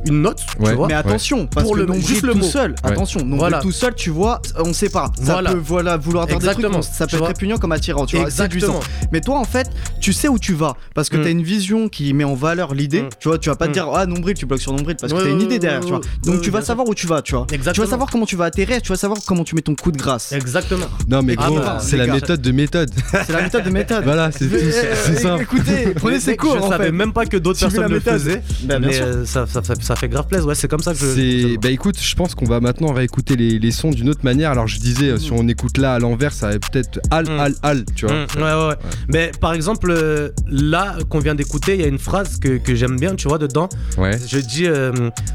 une 0.05 0.21
note, 0.21 0.41
Ouais. 0.59 0.69
tu 0.71 0.75
vois 0.75 0.87
Mais 0.87 0.93
attention, 0.93 1.47
parce 1.47 1.65
Pour 1.65 1.75
que 1.75 1.79
le- 1.81 1.85
nombril 1.85 2.05
juste 2.05 2.23
le 2.23 2.33
tout 2.33 2.39
mot. 2.39 2.45
seul, 2.45 2.75
attention, 2.83 3.23
nombril 3.25 3.57
tout 3.61 3.71
seul, 3.71 3.93
tu 3.95 4.09
vois, 4.09 4.41
on 4.57 4.73
sait 4.73 4.89
pas. 4.89 4.96
Ça 5.17 5.33
Voilà. 5.33 5.51
peut 5.51 5.61
voilà, 5.63 5.97
vouloir 5.97 6.25
dire 6.27 6.37
des 6.39 6.45
Exactement, 6.45 6.79
trucs, 6.79 6.93
ça 6.93 7.07
tu 7.07 7.15
peut 7.15 7.21
être 7.23 7.27
répugnant 7.27 7.57
comme 7.57 7.71
attirant, 7.71 8.05
tu 8.05 8.17
vois, 8.17 8.29
séduisant. 8.29 8.67
Exactement. 8.79 9.07
Mais 9.11 9.21
toi, 9.21 9.37
en 9.39 9.43
fait, 9.43 9.69
tu 10.01 10.13
sais 10.13 10.27
où 10.27 10.39
tu 10.39 10.53
vas, 10.53 10.75
parce 10.95 11.09
que 11.09 11.17
Mm. 11.17 11.23
t'as 11.23 11.29
une 11.31 11.43
vision 11.43 11.89
qui 11.89 12.13
met 12.13 12.23
en 12.23 12.35
valeur 12.35 12.73
l'idée, 12.73 13.01
Mm. 13.03 13.09
tu 13.19 13.27
vois, 13.29 13.37
tu 13.37 13.49
vas 13.49 13.55
pas 13.55 13.65
te 13.65 13.71
Mm. 13.71 13.73
dire, 13.73 13.87
ah, 13.93 14.05
nombril, 14.05 14.35
tu 14.35 14.45
bloques 14.45 14.61
sur 14.61 14.73
nombril, 14.73 14.95
parce 14.99 15.13
que 15.13 15.17
Ouais, 15.17 15.23
t'as 15.25 15.31
une 15.31 15.41
idée 15.41 15.59
derrière, 15.59 15.79
ouais, 15.81 15.85
tu 15.85 15.91
vois. 15.91 15.99
ouais, 16.01 16.07
Donc 16.25 16.35
ouais, 16.35 16.41
tu 16.41 16.49
vas 16.49 16.61
savoir 16.61 16.87
où 16.87 16.93
tu 16.95 17.07
vas, 17.07 17.21
tu 17.21 17.35
vois. 17.35 17.45
Tu 17.47 17.53
vas 17.53 17.57
Exactement. 17.57 17.87
savoir 17.87 18.09
comment 18.11 18.25
tu 18.25 18.35
vas 18.35 18.45
atterrir, 18.45 18.81
tu 18.81 18.89
vas 18.89 18.97
savoir 18.97 19.19
comment 19.25 19.43
tu 19.43 19.55
mets 19.55 19.61
ton 19.61 19.75
coup 19.75 19.91
de 19.91 19.97
grâce. 19.97 20.31
Exactement. 20.31 20.87
Non 21.09 21.21
mais 21.21 21.33
Et 21.33 21.35
gros, 21.35 21.57
bah, 21.59 21.77
c'est 21.81 21.97
la 21.97 22.07
méthode 22.07 22.41
de 22.41 22.51
méthode. 22.51 22.91
C'est 23.11 23.29
la 23.31 23.41
méthode 23.43 23.63
de 23.63 23.69
méthode. 23.69 24.03
voilà, 24.03 24.31
c'est 24.31 24.45
euh, 24.45 24.71
c'est 25.05 25.15
simple. 25.19 25.43
Écoutez, 25.43 25.93
prenez 25.95 26.19
ces 26.19 26.35
cours 26.37 26.57
Je 26.61 26.69
savais 26.69 26.85
fait. 26.85 26.91
même 26.91 27.13
pas 27.13 27.25
que 27.25 27.37
d'autres 27.37 27.59
personnes 27.59 27.91
le 27.91 27.99
faisaient. 27.99 28.41
Bah, 28.63 28.79
mais 28.79 28.99
euh, 29.01 29.25
ça, 29.25 29.45
ça, 29.47 29.61
ça- 29.63 29.73
ça 29.79 29.95
fait 29.95 30.09
grave 30.09 30.27
plaisir. 30.27 30.47
Ouais, 30.47 30.55
c'est 30.55 30.67
comme 30.67 30.81
ça 30.81 30.93
que 30.93 31.57
bah 31.59 31.69
écoute, 31.69 31.95
je 31.99 32.15
pense 32.15 32.35
qu'on 32.35 32.45
va 32.45 32.59
maintenant 32.59 32.93
réécouter 32.93 33.35
les, 33.35 33.59
les 33.59 33.71
sons 33.71 33.91
d'une 33.91 34.09
autre 34.09 34.21
manière. 34.23 34.51
Alors 34.51 34.67
je 34.67 34.79
disais, 34.93 35.17
si 35.17 35.31
on 35.31 35.47
écoute 35.47 35.77
là 35.77 35.93
à 35.95 35.99
l'envers, 35.99 36.31
ça 36.33 36.49
va 36.49 36.59
peut-être 36.59 36.99
al, 37.11 37.25
Mm. 37.27 37.39
al, 37.39 37.53
al, 37.63 37.85
tu 37.95 38.05
vois. 38.05 38.15
Mm, 38.15 38.27
ouais, 38.37 38.41
ouais, 38.43 38.67
ouais. 38.69 38.75
Mais 39.09 39.31
par 39.39 39.53
exemple, 39.53 39.89
euh, 39.91 40.29
là 40.47 40.95
qu'on 41.09 41.19
vient 41.19 41.35
d'écouter, 41.35 41.75
il 41.75 41.81
y 41.81 41.83
a 41.83 41.87
une 41.87 41.99
phrase 41.99 42.37
que, 42.39 42.57
que 42.57 42.75
j'aime 42.75 42.97
bien, 42.99 43.15
tu 43.15 43.27
vois, 43.27 43.37
dedans. 43.37 43.69
Ouais. 43.97 44.17
Je 44.27 44.39
dis 44.39 44.65
euh, 44.67 44.91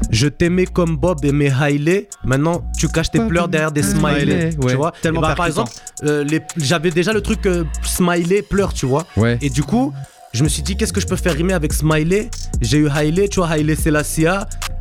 Je 0.09 0.27
t'aimais 0.27 0.65
comme 0.65 0.97
Bob 0.97 1.23
aimait 1.25 1.51
Hailey, 1.61 2.07
maintenant 2.25 2.63
tu 2.77 2.87
caches 2.87 3.11
tes 3.11 3.19
Bob 3.19 3.29
pleurs 3.29 3.47
derrière 3.47 3.71
des 3.71 3.83
smileys. 3.83 4.55
Ouais. 4.57 4.71
Tu 4.71 4.75
vois 4.75 4.91
Tellement 5.01 5.21
bah, 5.21 5.35
Par 5.35 5.45
exemple, 5.47 5.71
euh, 6.03 6.23
les- 6.23 6.41
j'avais 6.57 6.91
déjà 6.91 7.13
le 7.13 7.21
truc 7.21 7.45
euh, 7.45 7.63
smiley, 7.83 8.41
pleure, 8.41 8.73
tu 8.73 8.85
vois. 8.85 9.05
Ouais. 9.17 9.37
Et 9.41 9.49
du 9.49 9.63
coup, 9.63 9.93
je 10.33 10.43
me 10.43 10.49
suis 10.49 10.63
dit, 10.63 10.75
qu'est-ce 10.75 10.91
que 10.93 10.99
je 11.01 11.05
peux 11.07 11.15
faire 11.15 11.33
rimer 11.35 11.53
avec 11.53 11.73
Smiley? 11.73 12.29
J'ai 12.59 12.77
eu 12.79 12.87
Hailey, 12.89 13.27
tu 13.27 13.39
vois, 13.39 13.55
Hailey 13.55 13.75
Selassie, 13.75 14.25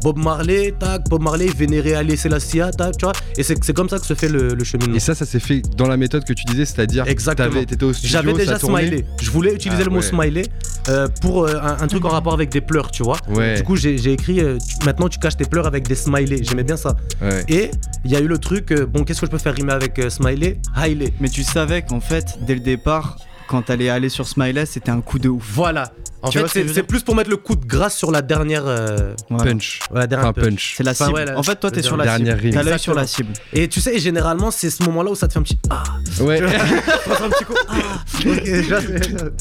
Bob 0.03 0.19
Marley, 0.19 0.75
tac, 0.79 1.03
Bob 1.09 1.23
Marley, 1.23 1.47
vénéré 1.57 1.91
Hailey 1.91 2.17
Selassie, 2.17 2.61
tac, 2.77 2.97
tu 2.97 3.05
vois. 3.05 3.13
Et 3.37 3.43
c'est 3.43 3.63
c'est 3.65 3.73
comme 3.75 3.89
ça 3.89 3.99
que 3.99 4.07
se 4.07 4.15
fait 4.15 4.29
le, 4.29 4.49
le 4.55 4.65
cheminement. 4.65 4.95
Et 4.97 5.01
ça, 5.01 5.15
ça 5.15 5.25
s'est 5.25 5.41
fait 5.41 5.63
dans 5.77 5.87
la 5.89 5.97
méthode 5.97 6.25
que 6.25 6.33
tu 6.33 6.45
disais, 6.45 6.65
c'est-à-dire 6.65 7.07
Exactement. 7.07 7.49
t'avais- 7.49 7.67
t'étais 7.67 7.85
au 7.85 7.93
studio, 7.93 8.11
J'avais 8.11 8.33
déjà. 8.33 8.59
Smiley. 8.59 9.05
Je 9.21 9.31
voulais 9.31 9.55
utiliser 9.55 9.83
Ah, 9.83 9.85
le 9.87 9.91
mot 9.91 9.97
ouais. 9.97 10.03
Smiley 10.03 10.43
euh, 10.89 11.09
pour 11.21 11.45
euh, 11.45 11.55
un, 11.61 11.83
un 11.83 11.87
truc 11.87 12.05
en 12.05 12.09
rapport 12.11 12.35
avec 12.35 12.51
des 12.51 12.61
pleurs, 12.61 12.91
tu 12.91 13.03
vois. 13.03 13.17
Ouais. 13.29 13.55
Du 13.57 13.63
coup, 13.65 13.77
j'ai 13.77 14.13
écrit 14.13 14.41
euh, 14.41 14.59
tu- 14.59 14.85
maintenant 14.85 15.09
tu 15.09 15.19
caches 15.19 15.37
tes 15.37 15.45
pleurs 15.45 15.67
avec 15.67 15.87
des 15.89 15.95
smileys. 15.95 16.43
J'aimais 16.45 16.65
bien 16.65 16.77
ça. 16.77 16.97
ouais. 17.21 17.45
Et 17.49 17.71
il 18.05 18.11
y 18.11 18.17
a 18.17 18.21
eu 18.21 18.27
le 18.29 18.39
truc, 18.39 18.73
euh, 18.73 18.87
bon, 18.87 19.05
qu'est-ce 19.05 19.21
que 19.21 19.27
je 19.27 19.31
peux 19.31 19.39
faire 19.39 19.55
rimer 19.55 19.73
avec 19.73 19.99
euh, 19.99 20.11
smiley? 20.11 20.59
Hailey. 20.77 21.13
Mais 21.21 21.29
tu 21.29 21.43
savais 21.45 21.83
qu'en 21.83 22.01
fait, 22.01 22.39
dès 22.47 22.55
le 22.55 22.61
départ, 22.61 23.17
quand 23.53 23.63
t'allais 23.63 23.89
aller 23.91 24.09
sur 24.09 24.27
Smiley, 24.27 24.65
c'était 24.67 24.91
un 24.91 25.01
coup 25.03 25.19
de 25.19 25.29
ouf. 25.29 25.45
Voilà. 25.53 25.93
En 26.25 26.31
Tu 26.31 26.39
fait, 26.39 26.47
ce 26.67 26.73
c'est 26.73 26.83
plus 26.85 27.03
pour 27.03 27.17
mettre 27.17 27.31
le 27.31 27.37
coup 27.37 27.57
de 27.57 27.67
grâce 27.67 27.97
sur 27.97 28.11
la 28.13 28.23
dernière. 28.23 28.63
euh, 28.67 29.13
Voilà. 29.29 29.51
Punch. 29.53 29.81
ouais, 29.91 29.99
la 30.01 30.07
dernière 30.07 30.29
Enfin, 30.31 30.41
punch. 30.41 30.75
C'est 30.77 30.85
la 30.85 30.93
Enfin, 30.93 31.07
cible. 31.07 31.17
ouais, 31.19 31.25
la- 31.27 31.39
en 31.39 31.43
fait, 31.43 31.57
toi, 31.57 31.71
t'es 31.73 31.83
sur 31.83 31.97
la 31.97 32.05
dernière 32.05 32.37
cible. 32.37 32.47
rime. 32.47 32.55
T'as 32.55 32.63
l'œil 32.63 32.79
sur 32.79 32.95
la 32.95 33.07
cible. 33.09 33.33
Et 33.53 33.67
tu 33.69 33.81
sais, 33.81 33.99
généralement, 33.99 34.51
c'est 34.53 34.71
ce 34.71 34.85
moment-là 34.85 35.11
où 35.11 35.15
ça 35.17 35.27
te 35.29 35.33
fait 35.33 35.41
un 35.41 35.43
petit. 35.43 35.59
Ah 35.69 35.83
Ouais. 36.21 36.41
Un 37.23 37.29
petit 37.29 37.45
coup. 37.45 37.55
Ah 37.69 37.75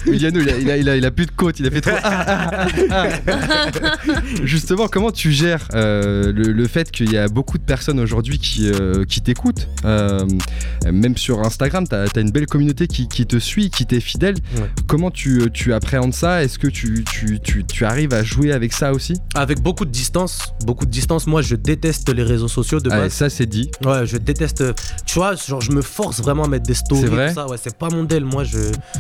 il 0.08 0.26
a, 0.26 0.30
il, 0.30 0.70
a, 0.72 0.78
il, 0.78 0.90
a, 0.90 0.96
il 0.98 1.06
a 1.06 1.12
plus 1.12 1.26
de 1.28 1.32
côte, 1.32 1.60
il 1.60 1.68
a 1.68 1.72
fait 1.72 1.82
trop. 1.82 1.92
Ah, 2.04 2.26
ah, 2.28 2.68
ah, 2.90 3.08
ah. 3.28 3.92
Justement, 4.44 4.88
comment 4.88 5.12
tu 5.12 5.32
gères 5.32 5.68
euh, 5.74 6.32
le, 6.34 6.52
le 6.52 6.68
fait 6.68 6.90
qu'il 6.92 7.12
y 7.12 7.18
a 7.18 7.28
beaucoup 7.28 7.58
de 7.58 7.64
personnes 7.64 8.00
aujourd'hui 8.00 8.40
qui, 8.40 8.70
euh, 8.72 9.06
qui 9.06 9.22
t'écoutent 9.22 9.68
Euh, 9.86 10.26
Même 10.92 11.16
sur 11.18 11.40
Instagram, 11.42 11.88
tu 11.88 11.96
as, 11.96 12.08
une 12.20 12.32
belle 12.32 12.48
communauté 12.48 12.88
qui, 12.88 13.08
qui 13.08 13.26
te 13.26 13.38
suit, 13.38 13.70
qui 13.70 13.86
t'est 13.86 14.00
fidèle. 14.02 14.36
Ouais. 14.58 14.70
Comment 14.88 15.12
tu, 15.12 15.50
tu 15.54 15.74
appréhendes 15.74 16.14
ça? 16.14 16.44
Est-ce 16.44 16.60
que 16.60 16.68
tu, 16.68 17.04
tu, 17.10 17.40
tu, 17.40 17.64
tu 17.66 17.86
arrives 17.86 18.14
à 18.14 18.24
jouer 18.24 18.52
avec 18.52 18.74
ça 18.74 18.92
aussi? 18.94 19.14
Avec 19.36 19.62
beaucoup 19.62 19.86
de 19.86 19.92
distance. 19.92 20.40
Beaucoup 20.66 20.86
de 20.86 20.92
distance. 20.92 21.28
Moi, 21.28 21.42
je 21.42 21.56
déteste 21.56 22.10
les 22.14 22.24
réseaux 22.24 22.48
sociaux 22.48 22.80
de 22.80 22.90
base. 22.90 23.14
Ça, 23.14 23.30
c'est 23.30 23.46
dit. 23.46 23.70
Ouais, 23.86 24.06
je 24.06 24.18
déteste. 24.18 24.64
Tu 25.06 25.20
vois, 25.20 25.36
genre, 25.36 25.62
je 25.62 25.72
me 25.72 25.82
force 25.82 26.22
vraiment 26.22 26.44
à 26.46 26.48
mettre 26.48 26.66
des 26.66 26.74
stories. 26.74 27.02
C'est 27.02 27.08
vrai 27.08 27.30
tout 27.30 27.36
ça. 27.36 27.48
Ouais, 27.48 27.58
c'est 27.62 27.78
pas 27.78 27.90
mon 27.90 28.04
del. 28.04 28.26
Moi, 28.26 28.44
je, 28.44 28.58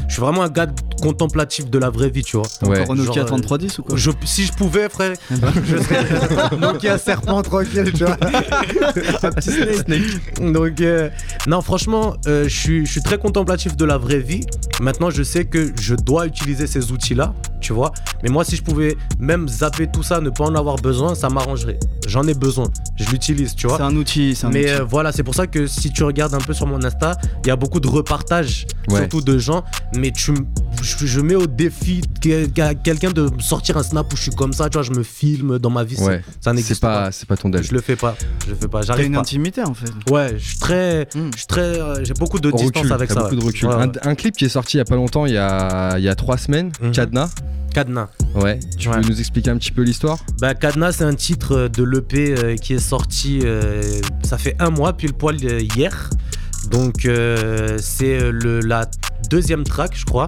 je 0.08 0.14
suis 0.14 0.22
vraiment 0.22 0.43
un 0.43 0.49
gars 0.49 0.68
contemplatif 1.02 1.70
de 1.70 1.78
la 1.80 1.89
vraie 1.89 2.10
vie, 2.10 2.24
tu 2.24 2.38
vois. 2.38 2.45
Ouais. 2.64 2.82
Encore 2.82 2.95
Nokia 2.95 3.14
Genre, 3.14 3.24
euh, 3.24 3.26
3310 3.28 3.80
ou 3.80 3.84
quoi? 3.84 3.97
Je- 3.97 4.12
si 4.26 4.45
je 4.45 4.54
pouvais, 4.54 4.88
frère, 4.89 5.14
je 5.66 5.78
serais 5.78 6.58
Nokia 6.60 6.97
serpent 6.97 7.41
tranquille, 7.41 7.91
tu 7.95 8.04
vois. 8.06 8.18
Un 9.24 9.32
petit 9.32 9.52
snake. 9.52 10.52
Donc, 10.52 10.82
euh, 10.82 11.10
non, 11.47 11.62
franchement, 11.62 12.16
euh, 12.28 12.43
je 12.47 12.56
suis 12.56 12.86
je 12.86 12.91
suis 12.91 13.02
très 13.02 13.18
contemplatif 13.18 13.76
de 13.76 13.86
la 13.86 13.97
vraie 13.97 14.20
vie. 14.20 14.41
Maintenant, 14.82 15.11
je 15.11 15.21
sais 15.21 15.45
que 15.45 15.71
je 15.79 15.93
dois 15.93 16.25
utiliser 16.25 16.65
ces 16.65 16.91
outils-là, 16.91 17.36
tu 17.62 17.72
vois. 17.74 17.91
Mais 18.24 18.30
moi, 18.30 18.43
si 18.43 18.55
je 18.55 18.64
pouvais 18.64 18.97
même 19.20 19.47
zapper 19.47 19.88
tout 19.88 20.03
ça, 20.03 20.20
ne 20.20 20.30
pas 20.30 20.43
en 20.43 20.55
avoir 20.55 20.76
besoin, 20.78 21.16
ça 21.16 21.30
m'arrangerait. 21.30 21.80
J'en 22.07 22.28
ai 22.28 22.34
besoin. 22.34 22.66
Je 22.97 23.05
l'utilise, 23.09 23.55
tu 23.55 23.68
vois. 23.68 23.78
C'est 23.78 23.84
un 23.84 23.95
outil, 23.95 24.36
c'est 24.36 24.47
un 24.47 24.49
Mais 24.49 24.64
outil. 24.66 24.82
euh, 24.82 24.84
voilà, 24.84 25.12
c'est 25.12 25.24
pour 25.24 25.36
ça 25.36 25.47
que 25.47 25.68
si 25.68 25.91
tu 25.91 26.03
regardes 26.03 26.34
un 26.34 26.39
peu 26.39 26.53
sur 26.53 26.68
mon 26.68 26.84
Insta, 26.84 27.16
il 27.43 27.47
y 27.47 27.51
a 27.51 27.55
beaucoup 27.55 27.80
de 27.80 27.88
repartages, 27.88 28.66
Ouais. 28.89 28.99
surtout 29.01 29.22
de 29.22 29.38
gens. 29.38 29.64
Mais 29.95 30.12
tu, 30.12 30.34
je, 30.82 31.05
je 31.05 31.22
mets 31.22 31.36
au 31.36 31.47
défi 31.47 32.01
quelqu'un 32.84 33.12
de 33.12 33.30
sortir 33.39 33.78
un 33.78 33.84
snap 33.84 34.12
où 34.12 34.16
je 34.18 34.24
suis 34.24 34.32
comme 34.32 34.53
ça, 34.53 34.70
tu 34.70 34.74
vois, 34.78 34.84
je 34.84 34.91
me 34.91 35.03
filme 35.03 35.59
dans 35.59 35.70
ma 35.70 35.84
vie. 35.84 35.97
Ouais. 36.01 36.22
Ça 36.39 36.53
n'existe 36.53 36.82
pas. 36.82 37.05
pas, 37.05 37.12
c'est 37.12 37.28
pas 37.28 37.38
ton 37.38 37.49
del. 37.49 37.64
Je 37.64 37.74
le 37.74 37.82
fais 37.82 37.95
pas. 37.95 38.16
Je 38.45 38.49
le 38.51 38.55
fais 38.55 38.68
pas. 38.68 38.82
J'arrive 38.82 39.05
une 39.07 39.14
pas. 39.14 39.20
intimité 39.20 39.64
en 39.64 39.74
fait. 39.74 39.91
Ouais, 40.12 40.34
je 40.38 40.43
suis 40.49 40.57
très, 40.59 41.07
Mm. 41.16 41.30
je 41.34 41.38
suis 41.38 41.47
très, 41.47 41.62
euh, 41.62 42.03
j'ai 42.03 42.14
beaucoup 42.14 42.39
de 42.39 42.49
distance 42.51 42.91
avec 42.91 43.09
ça. 43.12 43.22
beaucoup 43.22 43.36
ouais. 43.36 43.41
de 43.41 43.45
recul. 43.45 43.70
Un, 43.70 43.91
un 44.09 44.16
clip 44.16 44.36
qui 44.36 44.45
est 44.45 44.49
sorti 44.49 44.78
il 44.78 44.80
y 44.80 44.82
a 44.82 44.86
pas 44.86 44.95
longtemps, 44.95 45.26
il 45.26 45.34
y 45.34 45.38
a, 45.38 45.97
il 45.97 46.03
y 46.03 46.09
a 46.09 46.16
trois 46.16 46.38
semaines, 46.38 46.72
Mhm. 46.82 46.91
Cadenas. 46.91 47.30
Cadenas. 47.74 48.10
Ouais. 48.36 48.60
Tu 48.78 48.89
Ouais. 48.89 48.99
peux 48.99 49.08
nous 49.08 49.20
expliquer 49.20 49.49
un 49.49 49.58
petit 49.58 49.72
peu 49.72 49.82
l'histoire? 49.84 50.20
Bah, 50.39 50.54
Cadenas, 50.56 50.93
c'est 50.93 51.04
un 51.06 51.16
titre 51.16 51.54
euh, 51.56 51.70
de 51.70 51.84
l'EP 51.84 52.36
euh, 52.38 52.56
qui 52.56 52.74
est 52.74 52.80
sorti, 52.80 53.39
euh, 53.43 53.82
ça 54.24 54.38
fait 54.38 54.56
un 54.60 54.70
mois, 54.70 54.93
pile 54.93 55.14
poil 55.14 55.38
euh, 55.43 55.62
hier. 55.62 56.10
Donc, 56.70 57.08
c'est 57.82 58.32
le- 58.32 58.60
la 58.62 58.86
deuxième 59.30 59.64
track, 59.64 59.91
je 59.95 60.06
crois. 60.06 60.28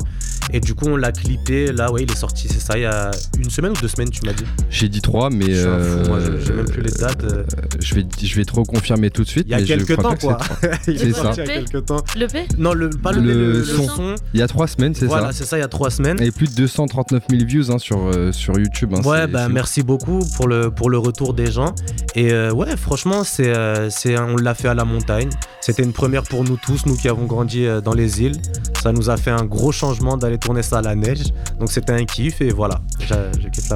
Et 0.53 0.59
du 0.59 0.75
coup, 0.75 0.85
on 0.87 0.95
l'a 0.95 1.11
clippé. 1.11 1.71
Là, 1.71 1.91
ouais, 1.91 2.03
il 2.03 2.11
est 2.11 2.15
sorti, 2.15 2.47
c'est 2.47 2.59
ça, 2.61 2.77
il 2.77 2.81
y 2.81 2.85
a 2.85 3.11
une 3.39 3.49
semaine 3.49 3.71
ou 3.71 3.81
deux 3.81 3.87
semaines, 3.87 4.09
tu 4.09 4.21
m'as 4.25 4.33
dit. 4.33 4.43
J'ai 4.69 4.87
dit 4.87 5.01
3, 5.01 5.29
mais. 5.31 5.51
Je 5.53 5.59
suis 5.59 5.67
un 5.67 5.79
fou, 5.79 6.07
moi, 6.09 6.17
euh, 6.19 6.39
j'ai- 6.45 6.53
même 6.53 6.65
plus 6.69 6.81
les 6.83 6.91
dates. 6.91 7.23
euh. 7.23 7.43
Je 7.79 7.95
vais, 7.95 8.05
je 8.23 8.35
vais 8.35 8.45
te 8.45 8.53
reconfirmer 8.53 9.09
tout 9.09 9.23
de 9.23 9.27
suite. 9.29 9.45
Il 9.47 9.51
y 9.51 9.55
a 9.55 9.57
mais 9.59 9.63
quelques 9.65 9.95
temps, 9.97 10.15
quoi. 10.15 10.37
c'est 10.61 10.67
trois. 10.69 10.77
Il 10.87 11.01
est 11.01 11.11
sorti 11.13 11.35
ça. 11.37 11.43
il 11.43 11.47
y 11.47 11.51
a 11.51 11.55
quelques 11.63 11.85
temps. 11.85 12.03
Le 12.17 12.27
P 12.27 12.47
Non, 12.57 12.73
le, 12.73 12.89
pas 12.89 13.11
le, 13.11 13.21
Le 13.21 13.33
le, 13.33 13.51
le 13.59 13.63
son. 13.63 13.87
son. 13.87 14.15
Il 14.33 14.39
y 14.39 14.43
a 14.43 14.47
3 14.47 14.67
semaines, 14.67 14.93
c'est 14.95 15.05
Voilà, 15.07 15.27
ça 15.27 15.39
c'est 15.39 15.45
ça, 15.45 15.57
il 15.57 15.61
y 15.61 15.63
a 15.63 15.67
trois 15.67 15.89
semaines. 15.89 16.21
Et 16.21 16.31
plus 16.31 16.49
de 16.51 16.55
239 16.55 17.23
000 17.29 17.43
views 17.45 17.71
hein, 17.71 17.79
sur, 17.79 18.07
euh, 18.07 18.31
sur 18.31 18.57
YouTube. 18.59 18.93
hein, 18.95 19.01
Ouais, 19.03 19.21
c'est- 19.21 19.27
bah 19.27 19.45
c'est- 19.47 19.53
merci 19.53 19.81
beaucoup 19.83 20.19
pour 20.37 20.47
le, 20.47 20.69
pour 20.69 20.89
le 20.89 20.97
retour 20.99 21.33
des 21.33 21.51
gens. 21.51 21.73
Et 22.15 22.31
euh, 22.31 22.51
ouais, 22.53 22.77
franchement, 22.77 23.23
c'est, 23.23 23.51
euh, 23.55 23.89
on 24.27 24.37
l'a 24.37 24.53
fait 24.53 24.67
à 24.67 24.73
la 24.75 24.85
montagne. 24.85 25.29
C'était 25.61 25.83
une 25.83 25.93
première 25.93 26.23
pour 26.23 26.43
nous 26.43 26.57
tous, 26.57 26.85
nous 26.85 26.95
qui 26.95 27.07
avons 27.09 27.25
grandi 27.25 27.65
euh, 27.65 27.81
dans 27.81 27.93
les 27.93 28.21
îles. 28.21 28.35
Ça 28.81 28.91
nous 28.91 29.09
a 29.09 29.15
fait 29.17 29.31
un 29.31 29.45
gros 29.45 29.71
changement 29.71 30.17
d'aller 30.17 30.37
tourner 30.43 30.61
ça 30.61 30.79
à 30.79 30.81
la 30.81 30.95
neige. 30.95 31.23
Donc 31.59 31.71
c'était 31.71 31.93
un 31.93 32.05
kiff 32.05 32.41
et 32.41 32.49
voilà, 32.49 32.81
la 33.09 33.31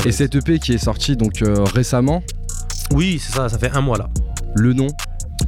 Et 0.05 0.11
cette 0.11 0.35
EP 0.35 0.59
qui 0.59 0.73
est 0.73 0.77
sortie 0.77 1.15
donc 1.15 1.41
euh, 1.41 1.63
récemment, 1.63 2.21
Oui, 2.93 3.19
c'est 3.23 3.33
ça, 3.33 3.49
ça 3.49 3.57
fait 3.57 3.71
un 3.71 3.81
mois 3.81 3.97
là. 3.97 4.09
le 4.55 4.73
nom 4.73 4.87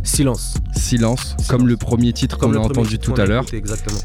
Silence. 0.03 0.55
Silence, 0.75 1.35
comme 1.49 1.67
le 1.67 1.75
premier 1.75 2.13
titre 2.13 2.37
qu'on 2.37 2.47
Comme 2.51 2.57
a 2.57 2.59
entendu 2.65 2.99
tout 2.99 3.13
à 3.17 3.25
l'heure. 3.25 3.43
Exactement. 3.53 3.99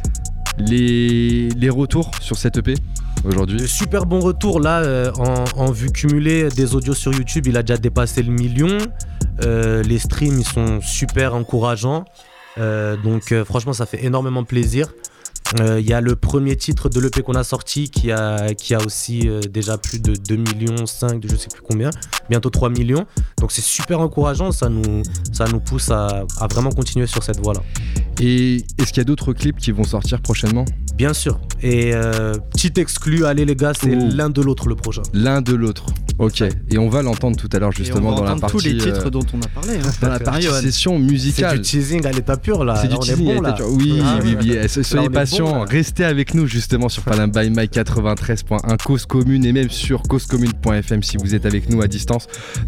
Les, 0.58 1.48
les 1.50 1.70
retours 1.70 2.10
sur 2.20 2.36
cette 2.38 2.56
EP 2.58 2.74
De 2.74 3.28
aujourd'hui 3.28 3.66
super 3.68 4.06
bons 4.06 4.20
retours 4.20 4.60
là 4.60 4.80
euh, 4.82 5.10
en, 5.18 5.44
en 5.56 5.70
vue 5.72 5.90
cumulée 5.90 6.48
des 6.48 6.74
audios 6.74 6.94
sur 6.94 7.12
YouTube. 7.12 7.46
Il 7.46 7.56
a 7.56 7.62
déjà 7.62 7.76
dépassé 7.76 8.22
le 8.22 8.32
million. 8.32 8.78
Euh, 9.44 9.82
les 9.82 9.98
streams 9.98 10.38
ils 10.38 10.46
sont 10.46 10.80
super 10.80 11.34
encourageants. 11.34 12.04
Euh, 12.58 12.96
donc 12.96 13.34
franchement 13.44 13.72
ça 13.72 13.84
fait 13.86 14.04
énormément 14.04 14.44
plaisir. 14.44 14.88
Euh, 15.60 15.80
Il 15.80 15.86
y 15.88 15.92
a 15.92 16.00
le 16.00 16.16
premier 16.16 16.56
titre 16.56 16.88
de 16.88 17.00
l'EP 17.00 17.22
qu'on 17.22 17.34
a 17.34 17.44
sorti 17.44 17.90
qui 17.90 18.10
a, 18.10 18.48
aussi 18.84 19.28
euh, 19.28 19.40
déjà 19.40 19.78
plus 19.78 20.00
de 20.00 20.14
2 20.14 20.36
millions, 20.36 20.86
5, 20.86 21.20
de 21.20 21.28
je 21.28 21.36
sais 21.36 21.48
plus 21.52 21.62
combien, 21.62 21.90
bientôt 22.30 22.50
3 22.50 22.70
millions. 22.70 23.04
Donc 23.40 23.52
c'est 23.52 23.62
super 23.64 24.00
encourageant, 24.00 24.52
ça 24.52 24.68
nous, 24.68 25.02
ça 25.32 25.44
nous 25.46 25.60
pousse 25.60 25.90
à, 25.90 26.24
à 26.40 26.46
vraiment 26.46 26.70
continuer 26.70 27.06
sur 27.06 27.22
cette 27.22 27.40
voie-là. 27.40 27.60
Et 28.20 28.56
est-ce 28.78 28.88
qu'il 28.88 28.98
y 28.98 29.00
a 29.00 29.04
d'autres 29.04 29.32
clips 29.32 29.58
qui 29.58 29.72
vont 29.72 29.84
sortir 29.84 30.20
prochainement? 30.20 30.64
Bien 30.96 31.12
sûr. 31.12 31.40
Et 31.62 31.92
euh, 31.92 32.34
petit 32.52 32.72
exclu, 32.76 33.24
allez 33.26 33.44
les 33.44 33.56
gars, 33.56 33.72
c'est 33.74 33.94
l'un 33.96 34.30
de 34.30 34.40
l'autre 34.40 34.68
le 34.68 34.76
prochain. 34.76 35.02
L'un 35.12 35.42
de 35.42 35.52
l'autre. 35.54 35.86
Ok. 36.20 36.42
Et 36.70 36.78
on 36.78 36.88
va 36.88 37.02
l'entendre 37.02 37.36
tout 37.36 37.48
à 37.52 37.58
l'heure 37.58 37.72
justement 37.72 38.10
Et 38.10 38.12
on 38.12 38.14
va 38.14 38.28
dans 38.28 38.34
la 38.34 38.40
partie. 38.40 38.56
tous 38.56 38.64
les 38.64 38.76
titres 38.76 39.06
euh, 39.06 39.10
dont 39.10 39.24
on 39.34 39.40
a 39.42 39.48
parlé 39.48 39.74
hein, 39.78 39.90
dans 40.00 40.08
la 40.08 40.20
partie 40.20 40.46
session 40.46 40.92
C'est 40.96 41.02
musicale. 41.02 41.56
du 41.56 41.62
teasing 41.62 42.06
à 42.06 42.12
l'état 42.12 42.36
pur 42.36 42.64
là. 42.64 42.76
C'est 42.80 42.86
du 42.86 42.94
on 42.94 43.00
est 43.00 43.06
teasing, 43.06 43.24
bon, 43.24 43.32
elle 43.38 43.42
là. 43.42 43.56
Oui, 43.68 44.00
Ah, 44.04 44.18
oui, 44.22 44.36
oui. 44.40 44.56
Soyez 44.68 45.06
est 45.06 45.08
bon, 45.08 45.14
patients, 45.14 45.64
restez 45.64 46.04
avec 46.04 46.34
nous 46.34 46.46
justement 46.46 46.88
sur 46.88 47.02
Panam 47.02 47.32
by 47.32 47.50
Mike 47.50 47.72
93.1 47.72 48.76
Cause 48.84 49.06
Commune 49.06 49.44
et 49.44 49.52
même 49.52 49.70
sur 49.70 50.02
causecommune.fm 50.02 51.02
si 51.02 51.16
vous 51.16 51.34
êtes 51.34 51.46
avec 51.46 51.68
nous 51.68 51.82
à 51.82 51.88
distance. 51.88 52.13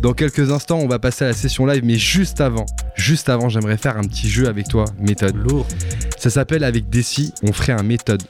Dans 0.01 0.13
quelques 0.13 0.51
instants, 0.51 0.79
on 0.79 0.89
va 0.89 0.99
passer 0.99 1.25
à 1.25 1.29
la 1.29 1.35
session 1.35 1.67
live, 1.67 1.83
mais 1.85 1.97
juste 1.97 2.41
avant, 2.41 2.67
juste 2.95 3.29
avant, 3.29 3.49
j'aimerais 3.49 3.77
faire 3.77 3.97
un 3.97 4.03
petit 4.03 4.29
jeu 4.29 4.49
avec 4.49 4.69
toi, 4.69 4.85
méthode. 4.99 5.37
Lourd. 5.37 5.67
Ça 6.19 6.31
s'appelle 6.31 6.65
avec 6.65 6.89
Desi, 6.89 7.33
on 7.43 7.53
ferait 7.53 7.73
un 7.73 7.83
méthode. 7.83 8.23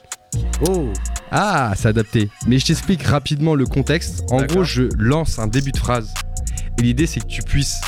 Oh, 0.67 0.91
Ah, 1.31 1.73
c'est 1.77 1.87
adapté. 1.87 2.29
Mais 2.47 2.59
je 2.59 2.65
t'explique 2.67 3.03
rapidement 3.03 3.55
le 3.55 3.65
contexte. 3.65 4.23
En 4.29 4.43
gros, 4.43 4.63
je 4.63 4.83
lance 4.97 5.39
un 5.39 5.47
début 5.47 5.71
de 5.71 5.77
phrase. 5.77 6.13
Et 6.79 6.83
l'idée, 6.83 7.07
c'est 7.07 7.19
que 7.21 7.25
tu 7.27 7.41
puisses 7.41 7.79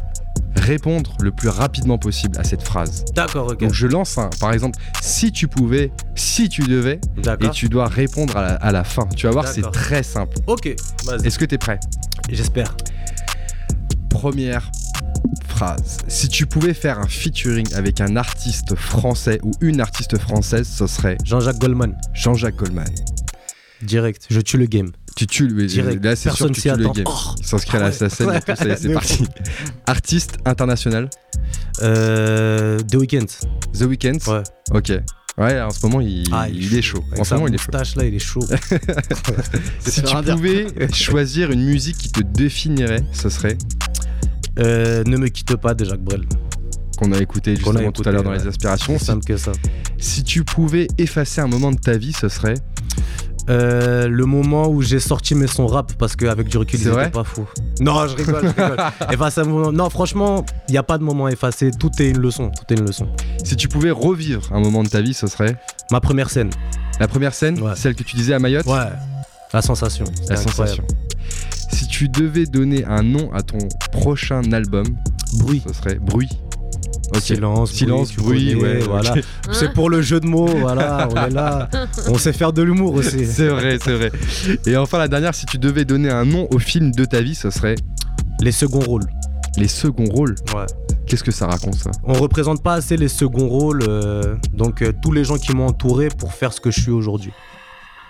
répondre 0.55 1.15
le 1.21 1.31
plus 1.31 1.49
rapidement 1.49 1.97
possible 1.97 2.37
à 2.39 2.43
cette 2.43 2.63
phrase. 2.63 3.05
d'accord, 3.13 3.51
ok. 3.51 3.59
Donc 3.59 3.73
je 3.73 3.87
lance 3.87 4.17
un, 4.17 4.29
par 4.39 4.51
exemple, 4.51 4.79
si 5.01 5.31
tu 5.31 5.47
pouvais, 5.47 5.91
si 6.15 6.49
tu 6.49 6.63
devais, 6.63 6.99
et 7.41 7.49
tu 7.51 7.69
dois 7.69 7.87
répondre 7.87 8.35
à 8.35 8.41
la, 8.41 8.53
à 8.55 8.71
la 8.71 8.83
fin. 8.83 9.05
Tu 9.15 9.25
vas 9.27 9.31
voir, 9.31 9.47
c'est 9.47 9.61
très 9.71 10.01
simple. 10.03 10.37
Ok, 10.47 10.73
vas-y. 11.05 11.27
Est-ce 11.27 11.37
que 11.39 11.45
tu 11.45 11.55
es 11.55 11.57
prêt? 11.57 11.79
J'espère. 12.31 12.75
Première 14.09 14.71
phrase. 15.47 15.97
Si 16.07 16.27
tu 16.27 16.45
pouvais 16.45 16.73
faire 16.73 16.99
un 16.99 17.07
featuring 17.07 17.67
avec 17.73 18.01
un 18.01 18.15
artiste 18.15 18.75
français 18.75 19.39
ou 19.43 19.51
une 19.61 19.81
artiste 19.81 20.17
française, 20.17 20.67
ce 20.67 20.87
serait 20.87 21.17
Jean-Jacques 21.23 21.59
Goldman, 21.59 21.97
Jean-Jacques 22.13 22.55
Goldman. 22.55 22.87
direct. 23.81 24.25
Je 24.29 24.39
tue 24.39 24.57
le 24.57 24.65
game. 24.65 24.91
Tu 25.15 25.27
tues 25.27 25.47
le 25.47 25.65
Direct. 25.65 26.03
Là, 26.03 26.15
c'est 26.15 26.31
sûr 26.31 26.47
que 26.47 26.53
tu 26.53 26.61
tues 26.61 26.69
le 26.69 26.89
game. 26.91 27.03
Oh, 27.05 27.11
s'inscrit 27.41 27.77
à 27.77 27.81
la 27.81 27.87
Ah 27.87 28.25
ouais. 28.25 28.75
C'est 28.77 28.93
parti. 28.93 29.25
Artiste 29.85 30.37
international. 30.45 31.09
Euh, 31.81 32.79
The 32.79 32.95
Weeknd. 32.95 33.25
The 33.73 33.81
Weeknd 33.81 34.17
Ouais. 34.27 34.43
Ok. 34.71 34.93
Ouais, 35.39 35.61
en 35.61 35.69
ce 35.69 35.85
moment, 35.85 36.01
il, 36.01 36.25
Ah, 36.33 36.47
il 36.49 36.75
est 36.77 36.81
chaud. 36.81 37.03
Avec 37.07 37.19
En 37.21 37.23
ce 37.23 37.33
moment, 37.33 37.47
il 37.47 37.55
est 37.55 37.57
chaud. 37.57 37.71
là, 37.95 38.05
il 38.05 38.13
est 38.15 38.19
chaud. 38.19 38.41
Si 39.79 40.03
tu 40.03 40.15
pouvais 40.15 40.67
choisir 40.93 41.51
une 41.51 41.63
musique 41.63 41.97
qui 41.97 42.11
te 42.11 42.21
définirait, 42.21 43.03
ce 43.13 43.29
serait 43.29 43.57
Euh, 44.59 45.03
ne 45.05 45.15
me 45.17 45.29
quitte 45.29 45.55
pas 45.55 45.73
de 45.73 45.85
Jacques 45.85 46.01
Brel. 46.03 46.25
qu'on 46.97 47.13
a 47.13 47.17
écouté 47.19 47.51
a 47.51 47.55
justement 47.55 47.91
tout 47.93 48.03
à 48.05 48.11
l'heure 48.11 48.23
dans 48.23 48.33
les 48.33 48.45
aspirations. 48.45 48.95
C'est 48.99 49.05
Si, 49.05 49.05
simple 49.05 49.23
que 49.25 49.37
ça. 49.37 49.53
si 49.97 50.23
tu 50.25 50.43
pouvais 50.43 50.87
effacer 50.97 51.39
un 51.39 51.47
moment 51.47 51.71
de 51.71 51.79
ta 51.79 51.95
vie, 51.97 52.11
ce 52.11 52.27
serait 52.27 52.55
Euh, 53.49 54.07
le 54.07 54.25
moment 54.25 54.67
où 54.69 54.81
j'ai 54.81 54.99
sorti 54.99 55.33
mes 55.33 55.47
sons 55.47 55.65
rap 55.65 55.93
parce 55.97 56.15
qu'avec 56.15 56.47
du 56.49 56.57
recul, 56.57 56.79
étaient 56.79 57.09
pas 57.09 57.23
fous. 57.23 57.47
Non, 57.79 58.07
je 58.07 58.15
rigole, 58.15 58.41
je 58.43 58.61
rigole. 58.61 58.77
Effacer 59.11 59.41
un 59.41 59.45
moment- 59.45 59.71
Non, 59.71 59.89
franchement, 59.89 60.45
il 60.67 60.73
n'y 60.73 60.77
a 60.77 60.83
pas 60.83 60.97
de 60.99 61.03
moment 61.03 61.27
effacé. 61.27 61.71
Tout 61.71 61.89
est 61.99 62.09
une 62.09 62.19
leçon. 62.19 62.51
Tout 62.51 62.73
est 62.73 62.77
une 62.77 62.85
leçon. 62.85 63.07
Si 63.43 63.55
tu 63.55 63.67
pouvais 63.67 63.91
revivre 63.91 64.43
un 64.53 64.59
moment 64.59 64.83
de 64.83 64.89
ta 64.89 65.01
vie, 65.01 65.13
ce 65.15 65.25
serait 65.27 65.57
Ma 65.91 65.99
première 65.99 66.29
scène. 66.29 66.51
la 66.99 67.07
première 67.07 67.33
scène, 67.33 67.59
Ouais. 67.61 67.71
celle 67.75 67.95
que 67.95 68.03
tu 68.03 68.15
disais 68.15 68.33
à 68.35 68.39
Mayotte 68.39 68.65
Ouais. 68.67 68.85
La 69.51 69.61
sensation. 69.63 70.05
C'était 70.13 70.33
La 70.35 70.39
incroyable. 70.39 70.83
sensation. 70.83 70.83
Si 71.71 71.87
tu 71.87 72.07
devais 72.07 72.45
donner 72.45 72.85
un 72.85 73.01
nom 73.01 73.31
à 73.33 73.41
ton 73.41 73.57
prochain 73.91 74.43
album, 74.51 74.85
Bruit. 75.39 75.63
ce 75.67 75.73
serait 75.73 75.95
Bruit. 75.95 76.29
Silence, 77.19 77.71
Silence, 77.71 78.13
bruit, 78.15 78.55
ouais, 78.55 78.79
voilà. 78.79 79.15
C'est 79.51 79.73
pour 79.73 79.89
le 79.89 80.01
jeu 80.01 80.19
de 80.19 80.27
mots, 80.27 80.47
voilà, 80.47 81.07
on 81.11 81.15
est 81.27 81.29
là. 81.31 81.69
On 82.07 82.17
sait 82.17 82.33
faire 82.33 82.53
de 82.53 82.61
l'humour 82.61 82.93
aussi. 82.93 83.25
C'est 83.31 83.47
vrai, 83.47 83.77
c'est 83.83 83.93
vrai. 83.95 84.11
Et 84.65 84.77
enfin 84.77 84.97
la 84.99 85.07
dernière, 85.07 85.33
si 85.35 85.45
tu 85.45 85.57
devais 85.57 85.85
donner 85.85 86.09
un 86.09 86.25
nom 86.25 86.47
au 86.51 86.59
film 86.59 86.91
de 86.91 87.05
ta 87.05 87.21
vie, 87.21 87.35
ce 87.35 87.49
serait 87.49 87.75
Les 88.41 88.51
seconds 88.51 88.79
rôles. 88.79 89.05
les 89.57 89.67
seconds 89.67 90.05
rôles. 90.05 90.35
Ouais. 90.55 90.65
Qu'est-ce 91.07 91.23
que 91.23 91.31
ça 91.31 91.47
raconte 91.47 91.75
ça? 91.75 91.91
On 92.03 92.13
représente 92.13 92.61
pas 92.61 92.75
assez 92.75 92.95
les 92.95 93.07
seconds 93.07 93.47
rôles, 93.49 93.83
euh, 93.87 94.35
donc 94.53 94.81
euh, 94.81 94.91
tous 95.01 95.11
les 95.11 95.23
gens 95.23 95.37
qui 95.37 95.53
m'ont 95.55 95.67
entouré 95.67 96.09
pour 96.09 96.33
faire 96.33 96.53
ce 96.53 96.61
que 96.61 96.69
je 96.71 96.79
suis 96.81 96.91
aujourd'hui. 96.91 97.31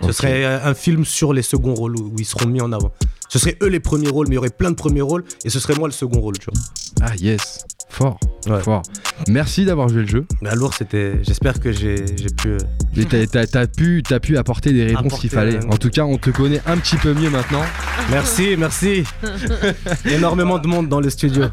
Ce 0.02 0.12
serait 0.12 0.44
euh, 0.44 0.64
un 0.64 0.74
film 0.74 1.04
sur 1.04 1.32
les 1.32 1.42
seconds 1.42 1.74
rôles 1.74 1.96
où 1.96 2.08
où 2.08 2.14
ils 2.18 2.24
seront 2.26 2.46
mis 2.46 2.60
en 2.60 2.72
avant. 2.72 2.92
Ce 3.28 3.38
serait 3.38 3.56
eux 3.62 3.68
les 3.68 3.80
premiers 3.80 4.08
rôles, 4.10 4.26
mais 4.28 4.34
il 4.34 4.36
y 4.36 4.38
aurait 4.38 4.50
plein 4.50 4.70
de 4.70 4.76
premiers 4.76 5.00
rôles 5.02 5.24
et 5.44 5.50
ce 5.50 5.60
serait 5.60 5.74
moi 5.74 5.88
le 5.88 5.92
second 5.92 6.20
rôle, 6.20 6.36
tu 6.38 6.46
vois. 6.50 7.08
Ah 7.08 7.14
yes, 7.16 7.64
fort, 7.90 8.18
Ouais. 8.48 8.60
fort. 8.62 8.82
Merci 9.28 9.66
d'avoir 9.66 9.88
joué 9.90 10.02
le 10.02 10.08
jeu. 10.08 10.26
Mais 10.40 10.48
alors, 10.48 10.72
c'était. 10.72 11.18
J'espère 11.22 11.60
que 11.60 11.70
j'ai 11.72 11.96
j'ai 12.16 12.30
pu. 12.30 12.48
euh, 12.48 12.58
Et 12.96 13.26
t'as, 13.26 13.66
pu, 13.66 14.02
t'as 14.06 14.18
pu 14.20 14.38
apporter 14.38 14.72
des 14.72 14.86
réponses 14.86 15.20
qu'il 15.20 15.28
fallait. 15.28 15.56
euh, 15.56 15.68
En 15.70 15.76
tout 15.76 15.90
cas, 15.90 16.04
on 16.04 16.16
te 16.16 16.30
connaît 16.30 16.62
un 16.66 16.78
petit 16.78 16.96
peu 16.96 17.12
mieux 17.12 17.28
maintenant. 17.28 17.62
Merci, 18.10 18.56
merci. 18.56 19.04
Énormément 20.10 20.58
de 20.58 20.66
monde 20.68 20.88
dans 20.88 21.00
le 21.00 21.10
studio. 21.10 21.44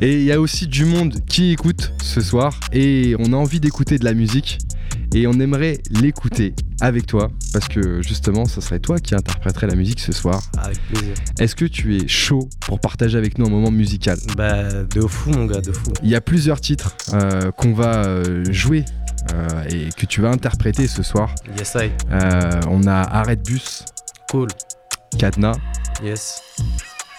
Et 0.00 0.14
il 0.14 0.22
y 0.24 0.32
a 0.32 0.40
aussi 0.40 0.66
du 0.66 0.84
monde 0.84 1.14
qui 1.28 1.52
écoute 1.52 1.92
ce 2.02 2.20
soir. 2.20 2.58
Et 2.72 3.14
on 3.18 3.32
a 3.32 3.36
envie 3.36 3.60
d'écouter 3.60 3.98
de 3.98 4.04
la 4.04 4.14
musique. 4.14 4.58
Et 5.14 5.26
on 5.26 5.32
aimerait 5.40 5.78
l'écouter 5.90 6.54
avec 6.80 7.06
toi. 7.06 7.30
Parce 7.52 7.66
que 7.68 8.00
justement, 8.02 8.44
ce 8.44 8.60
serait 8.60 8.78
toi 8.78 8.98
qui 8.98 9.14
interpréterais 9.14 9.66
la 9.66 9.74
musique 9.74 9.98
ce 10.00 10.12
soir. 10.12 10.40
Avec 10.56 10.78
plaisir. 10.88 11.14
Est-ce 11.38 11.56
que 11.56 11.64
tu 11.64 11.96
es 11.96 12.06
chaud 12.06 12.48
pour 12.60 12.78
partager 12.80 13.18
avec 13.18 13.38
nous 13.38 13.46
un 13.46 13.50
moment 13.50 13.70
musical? 13.72 14.18
Bah, 14.36 14.84
de 14.84 15.00
fou, 15.02 15.30
mon 15.30 15.46
gars, 15.46 15.60
de 15.60 15.72
fou. 15.72 15.92
Il 16.02 16.08
y 16.10 16.14
a 16.14 16.20
plusieurs 16.20 16.60
titres 16.60 16.94
euh, 17.12 17.50
qu'on 17.52 17.72
va 17.74 18.04
euh, 18.04 18.44
jouer 18.52 18.84
euh, 19.34 19.64
et 19.68 19.88
que 19.96 20.06
tu 20.06 20.20
vas 20.20 20.30
interpréter 20.30 20.86
ce 20.86 21.02
soir. 21.02 21.34
Yes, 21.58 21.74
I. 21.76 21.90
Euh, 22.12 22.60
on 22.68 22.86
a 22.86 23.00
Arrête 23.00 23.44
Bus, 23.44 23.84
Cool. 24.30 24.48
Cadenas, 25.18 25.56
Yes. 26.04 26.40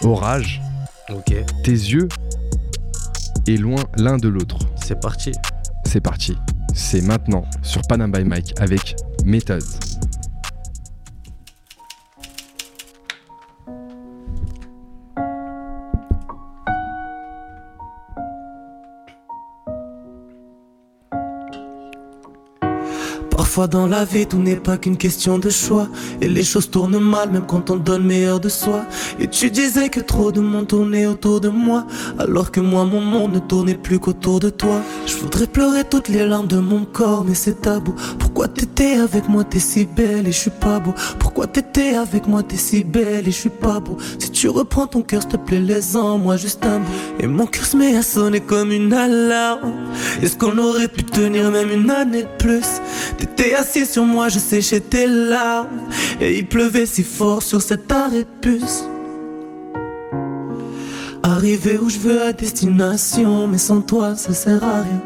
Orage, 0.00 0.62
Ok. 1.10 1.34
Tes 1.62 1.70
yeux 1.72 2.08
et 3.46 3.56
Loin 3.58 3.82
l'un 3.96 4.16
de 4.16 4.28
l'autre. 4.28 4.56
C'est 4.82 4.98
parti. 5.00 5.32
C'est 5.84 6.00
parti. 6.00 6.36
C'est 6.74 7.02
maintenant 7.02 7.44
sur 7.62 7.82
Panam 7.82 8.10
by 8.10 8.24
Mike 8.24 8.54
avec 8.60 8.96
Méthode. 9.24 9.62
Parfois 23.52 23.68
dans 23.68 23.86
la 23.86 24.06
vie, 24.06 24.24
tout 24.24 24.38
n'est 24.38 24.56
pas 24.56 24.78
qu'une 24.78 24.96
question 24.96 25.38
de 25.38 25.50
choix. 25.50 25.86
Et 26.22 26.28
les 26.28 26.42
choses 26.42 26.70
tournent 26.70 26.98
mal, 26.98 27.30
même 27.30 27.44
quand 27.46 27.68
on 27.68 27.76
donne 27.76 28.02
meilleur 28.02 28.40
de 28.40 28.48
soi. 28.48 28.80
Et 29.20 29.28
tu 29.28 29.50
disais 29.50 29.90
que 29.90 30.00
trop 30.00 30.32
de 30.32 30.40
monde 30.40 30.68
tournait 30.68 31.04
autour 31.04 31.38
de 31.38 31.50
moi. 31.50 31.86
Alors 32.18 32.50
que 32.50 32.60
moi, 32.60 32.86
mon 32.86 33.02
monde 33.02 33.34
ne 33.34 33.40
tournait 33.40 33.74
plus 33.74 33.98
qu'autour 33.98 34.40
de 34.40 34.48
toi. 34.48 34.80
Je 35.04 35.16
voudrais 35.16 35.46
pleurer 35.46 35.84
toutes 35.84 36.08
les 36.08 36.26
larmes 36.26 36.46
de 36.46 36.56
mon 36.56 36.86
corps, 36.86 37.26
mais 37.28 37.34
c'est 37.34 37.60
tabou. 37.60 37.94
Pourquoi 38.18 38.48
t'étais 38.48 38.94
avec 38.94 39.28
moi, 39.28 39.44
t'es 39.44 39.58
si 39.58 39.84
belle 39.84 40.26
et 40.26 40.32
je 40.32 40.38
suis 40.38 40.50
pas 40.50 40.80
beau? 40.80 40.94
Pourquoi 41.18 41.46
t'étais 41.46 41.94
avec 41.96 42.26
moi, 42.26 42.42
t'es 42.42 42.56
si 42.56 42.84
belle 42.84 43.28
et 43.28 43.32
je 43.32 43.36
suis 43.36 43.50
pas 43.50 43.80
beau? 43.80 43.98
Si 44.18 44.30
tu 44.30 44.48
reprends 44.48 44.86
ton 44.86 45.02
cœur, 45.02 45.20
s'il 45.20 45.32
te 45.32 45.36
plaît, 45.36 45.60
laisse-en 45.60 46.16
moi 46.16 46.38
juste 46.38 46.64
un 46.64 46.78
bout. 46.78 46.92
Et 47.20 47.26
mon 47.26 47.44
cœur 47.44 47.66
se 47.66 47.76
met 47.76 47.94
à 47.98 48.02
sonner 48.02 48.40
comme 48.40 48.72
une 48.72 48.94
alarme. 48.94 49.74
Est-ce 50.22 50.38
qu'on 50.38 50.56
aurait 50.56 50.88
pu 50.88 51.04
tenir 51.04 51.50
même 51.50 51.70
une 51.70 51.90
année 51.90 52.22
de 52.22 52.28
plus? 52.38 52.80
T'étais 53.18 53.41
assis 53.50 53.86
sur 53.86 54.04
moi, 54.04 54.28
je 54.28 54.38
séchais 54.38 54.80
tes 54.80 55.06
larmes. 55.06 55.88
Et 56.20 56.38
il 56.38 56.46
pleuvait 56.46 56.86
si 56.86 57.02
fort 57.02 57.42
sur 57.42 57.60
cet 57.60 57.90
arrêt 57.90 58.24
de 58.24 58.40
bus. 58.40 58.84
Arrivé 61.22 61.78
où 61.78 61.88
je 61.88 61.98
veux 61.98 62.22
à 62.22 62.32
destination, 62.32 63.46
mais 63.46 63.58
sans 63.58 63.80
toi, 63.80 64.14
ça 64.16 64.32
sert 64.32 64.62
à 64.62 64.82
rien. 64.82 65.02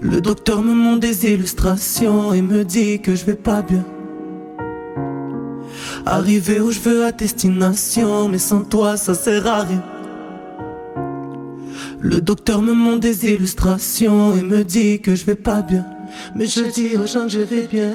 Le 0.00 0.20
docteur 0.20 0.62
me 0.62 0.74
montre 0.74 1.00
des 1.00 1.32
illustrations 1.32 2.32
et 2.32 2.42
me 2.42 2.64
dit 2.64 3.00
que 3.00 3.14
je 3.14 3.24
vais 3.24 3.34
pas 3.34 3.62
bien. 3.62 3.84
Arrivé 6.04 6.60
où 6.60 6.70
je 6.70 6.80
veux 6.80 7.04
à 7.04 7.12
destination, 7.12 8.28
mais 8.28 8.38
sans 8.38 8.60
toi, 8.60 8.96
ça 8.96 9.14
sert 9.14 9.46
à 9.46 9.62
rien. 9.62 9.82
Le 12.00 12.20
docteur 12.20 12.62
me 12.62 12.72
montre 12.72 13.00
des 13.00 13.26
illustrations 13.32 14.36
et 14.36 14.42
me 14.42 14.62
dit 14.62 15.00
que 15.00 15.14
je 15.16 15.24
vais 15.24 15.34
pas 15.34 15.62
bien. 15.62 15.84
Mais 16.34 16.46
je 16.46 16.62
dis 16.62 16.96
aux 16.96 17.06
gens 17.06 17.24
que 17.24 17.30
je 17.30 17.40
vais 17.40 17.66
bien. 17.66 17.92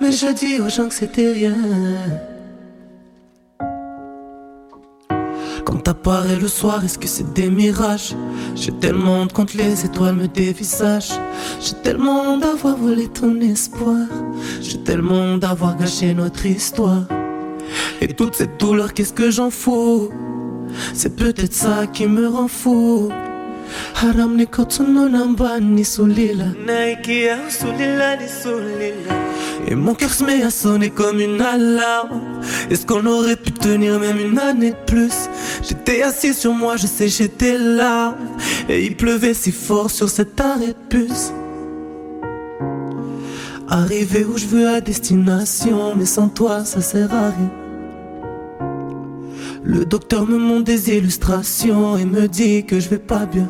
Mais 0.00 0.12
je 0.12 0.32
dis 0.32 0.60
aux 0.60 0.68
gens 0.68 0.88
que 0.88 0.94
c'était 0.94 1.32
rien. 1.32 1.54
Quand 5.66 5.78
t'apparais 5.84 6.36
le 6.36 6.48
soir, 6.48 6.82
est-ce 6.84 6.98
que 6.98 7.06
c'est 7.06 7.32
des 7.34 7.50
mirages? 7.50 8.14
J'ai 8.54 8.72
tellement 8.72 9.20
honte 9.20 9.32
quand 9.32 9.52
les 9.54 9.84
étoiles 9.84 10.16
me 10.16 10.26
dévisagent. 10.26 11.18
J'ai 11.60 11.74
tellement 11.82 12.38
d'avoir 12.38 12.76
volé 12.76 13.08
ton 13.08 13.38
espoir. 13.40 14.06
J'ai 14.62 14.82
tellement 14.82 15.36
d'avoir 15.36 15.76
gâché 15.76 16.14
notre 16.14 16.46
histoire. 16.46 17.04
Et 18.00 18.08
toute 18.08 18.34
cette 18.34 18.58
douleur, 18.58 18.94
qu'est-ce 18.94 19.12
que 19.12 19.30
j'en 19.30 19.50
fous? 19.50 20.08
C'est 20.94 21.14
peut-être 21.14 21.52
ça 21.52 21.86
qui 21.86 22.06
me 22.06 22.26
rend 22.26 22.48
fou. 22.48 23.10
Haram 23.94 24.36
ni 24.36 24.46
kotono 24.46 25.08
namba 25.08 25.60
ni 25.60 25.84
sulila. 25.84 26.46
Naikia 26.66 27.38
sulila 27.48 28.16
ni 28.16 28.28
sulila. 28.28 29.14
Et 29.68 29.74
mon 29.74 29.94
cœur 29.94 30.12
se 30.12 30.24
met 30.24 30.42
à 30.42 30.50
sonner 30.50 30.90
comme 30.90 31.20
une 31.20 31.40
alarme. 31.40 32.40
Est-ce 32.70 32.86
qu'on 32.86 33.04
aurait 33.06 33.36
pu 33.36 33.52
tenir 33.52 33.98
même 33.98 34.18
une 34.18 34.38
année 34.38 34.70
de 34.70 34.84
plus? 34.86 35.28
J'étais 35.62 36.02
assis 36.02 36.34
sur 36.34 36.52
moi, 36.52 36.76
je 36.76 36.86
séchais 36.86 37.28
tes 37.28 37.58
larmes 37.58 38.16
Et 38.68 38.86
il 38.86 38.96
pleuvait 38.96 39.34
si 39.34 39.52
fort 39.52 39.90
sur 39.90 40.08
cet 40.08 40.40
arrêt 40.40 40.74
de 40.90 40.98
bus. 40.98 41.32
Arrivé 43.68 44.24
où 44.24 44.36
je 44.36 44.46
veux 44.46 44.68
à 44.68 44.80
destination 44.80 45.94
Mais 45.96 46.06
sans 46.06 46.28
toi 46.28 46.64
ça 46.64 46.80
sert 46.80 47.12
à 47.14 47.30
rien. 47.30 47.50
Le 49.62 49.84
docteur 49.84 50.26
me 50.26 50.38
montre 50.38 50.64
des 50.64 50.96
illustrations 50.96 51.96
et 51.96 52.04
me 52.04 52.26
dit 52.26 52.64
que 52.64 52.80
je 52.80 52.88
vais 52.88 52.98
pas 52.98 53.26
bien. 53.26 53.48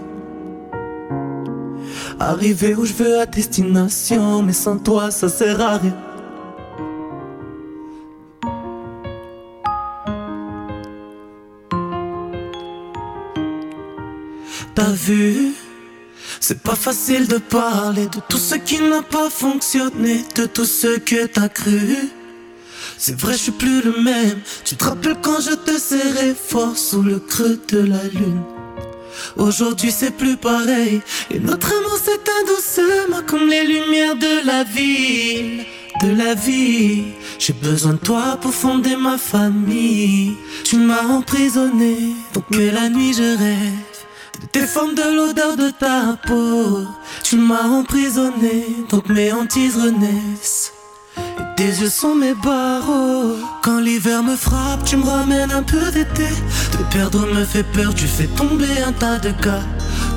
Arrivé 2.22 2.74
où 2.74 2.84
je 2.84 2.92
veux 2.92 3.18
à 3.18 3.24
destination, 3.24 4.42
mais 4.42 4.52
sans 4.52 4.78
toi 4.78 5.10
ça 5.10 5.30
sert 5.30 5.58
à 5.60 5.78
rien. 5.78 5.96
T'as 14.74 14.92
vu, 14.92 15.54
c'est 16.40 16.62
pas 16.62 16.74
facile 16.74 17.26
de 17.26 17.38
parler 17.38 18.06
de 18.06 18.20
tout 18.28 18.38
ce 18.38 18.56
qui 18.56 18.80
n'a 18.82 19.02
pas 19.02 19.30
fonctionné, 19.30 20.22
de 20.36 20.44
tout 20.44 20.66
ce 20.66 20.98
que 20.98 21.26
t'as 21.26 21.48
cru. 21.48 21.96
C'est 22.98 23.18
vrai, 23.18 23.32
je 23.32 23.38
suis 23.38 23.52
plus 23.52 23.82
le 23.82 24.02
même. 24.02 24.38
Tu 24.64 24.76
te 24.76 24.84
rappelles 24.84 25.16
quand 25.22 25.40
je 25.40 25.54
te 25.54 25.78
serrais 25.78 26.34
fort 26.34 26.76
sous 26.76 27.02
le 27.02 27.18
creux 27.18 27.58
de 27.68 27.78
la 27.78 28.02
lune? 28.12 28.59
Aujourd'hui, 29.36 29.90
c'est 29.90 30.16
plus 30.16 30.36
pareil. 30.36 31.00
Et 31.30 31.38
notre 31.38 31.72
amour 31.72 31.96
s'éteint 31.96 32.44
doucement 32.46 33.22
comme 33.26 33.48
les 33.48 33.64
lumières 33.64 34.16
de 34.16 34.46
la 34.46 34.64
ville. 34.64 35.64
De 36.02 36.14
la 36.16 36.34
vie. 36.34 37.04
J'ai 37.38 37.52
besoin 37.52 37.92
de 37.94 37.98
toi 37.98 38.38
pour 38.40 38.54
fonder 38.54 38.96
ma 38.96 39.18
famille. 39.18 40.36
Tu 40.64 40.76
m'as 40.76 41.02
emprisonné, 41.02 42.14
donc 42.32 42.44
que 42.50 42.74
la 42.74 42.88
nuit 42.88 43.12
je 43.12 43.38
rêve. 43.38 43.90
De 44.40 44.46
tes 44.46 44.66
formes 44.66 44.94
de 44.94 45.16
l'odeur 45.16 45.56
de 45.56 45.70
ta 45.70 46.16
peau. 46.26 46.86
Tu 47.22 47.36
m'as 47.36 47.64
emprisonné, 47.64 48.66
donc 48.88 49.08
mes 49.08 49.32
hantises 49.32 49.76
renaissent. 49.76 50.72
Tes 51.60 51.82
yeux 51.82 51.90
sont 51.90 52.14
mes 52.14 52.32
barreaux. 52.32 53.36
Quand 53.60 53.80
l'hiver 53.80 54.22
me 54.22 54.34
frappe, 54.34 54.82
tu 54.86 54.96
me 54.96 55.04
ramènes 55.04 55.50
un 55.50 55.62
peu 55.62 55.90
d'été. 55.92 56.24
Te 56.72 56.82
perdre 56.90 57.26
me 57.34 57.44
fait 57.44 57.64
peur, 57.64 57.94
tu 57.94 58.06
fais 58.06 58.28
tomber 58.28 58.80
un 58.82 58.92
tas 58.92 59.18
de 59.18 59.28
cas. 59.28 59.60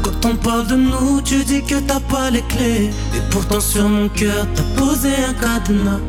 Quand 0.03 0.25
on 0.25 0.37
parle 0.37 0.67
de 0.67 0.75
nous, 0.75 1.19
tu 1.19 1.43
dis 1.43 1.61
que 1.61 1.81
t'as 1.81 1.99
pas 1.99 2.29
les 2.29 2.43
clés. 2.43 2.91
Et 3.13 3.19
pourtant 3.29 3.59
sur 3.59 3.89
mon 3.89 4.07
cœur, 4.07 4.47
t'as 4.55 4.81
posé 4.81 5.09
un 5.09 5.33
cadenas. 5.33 5.99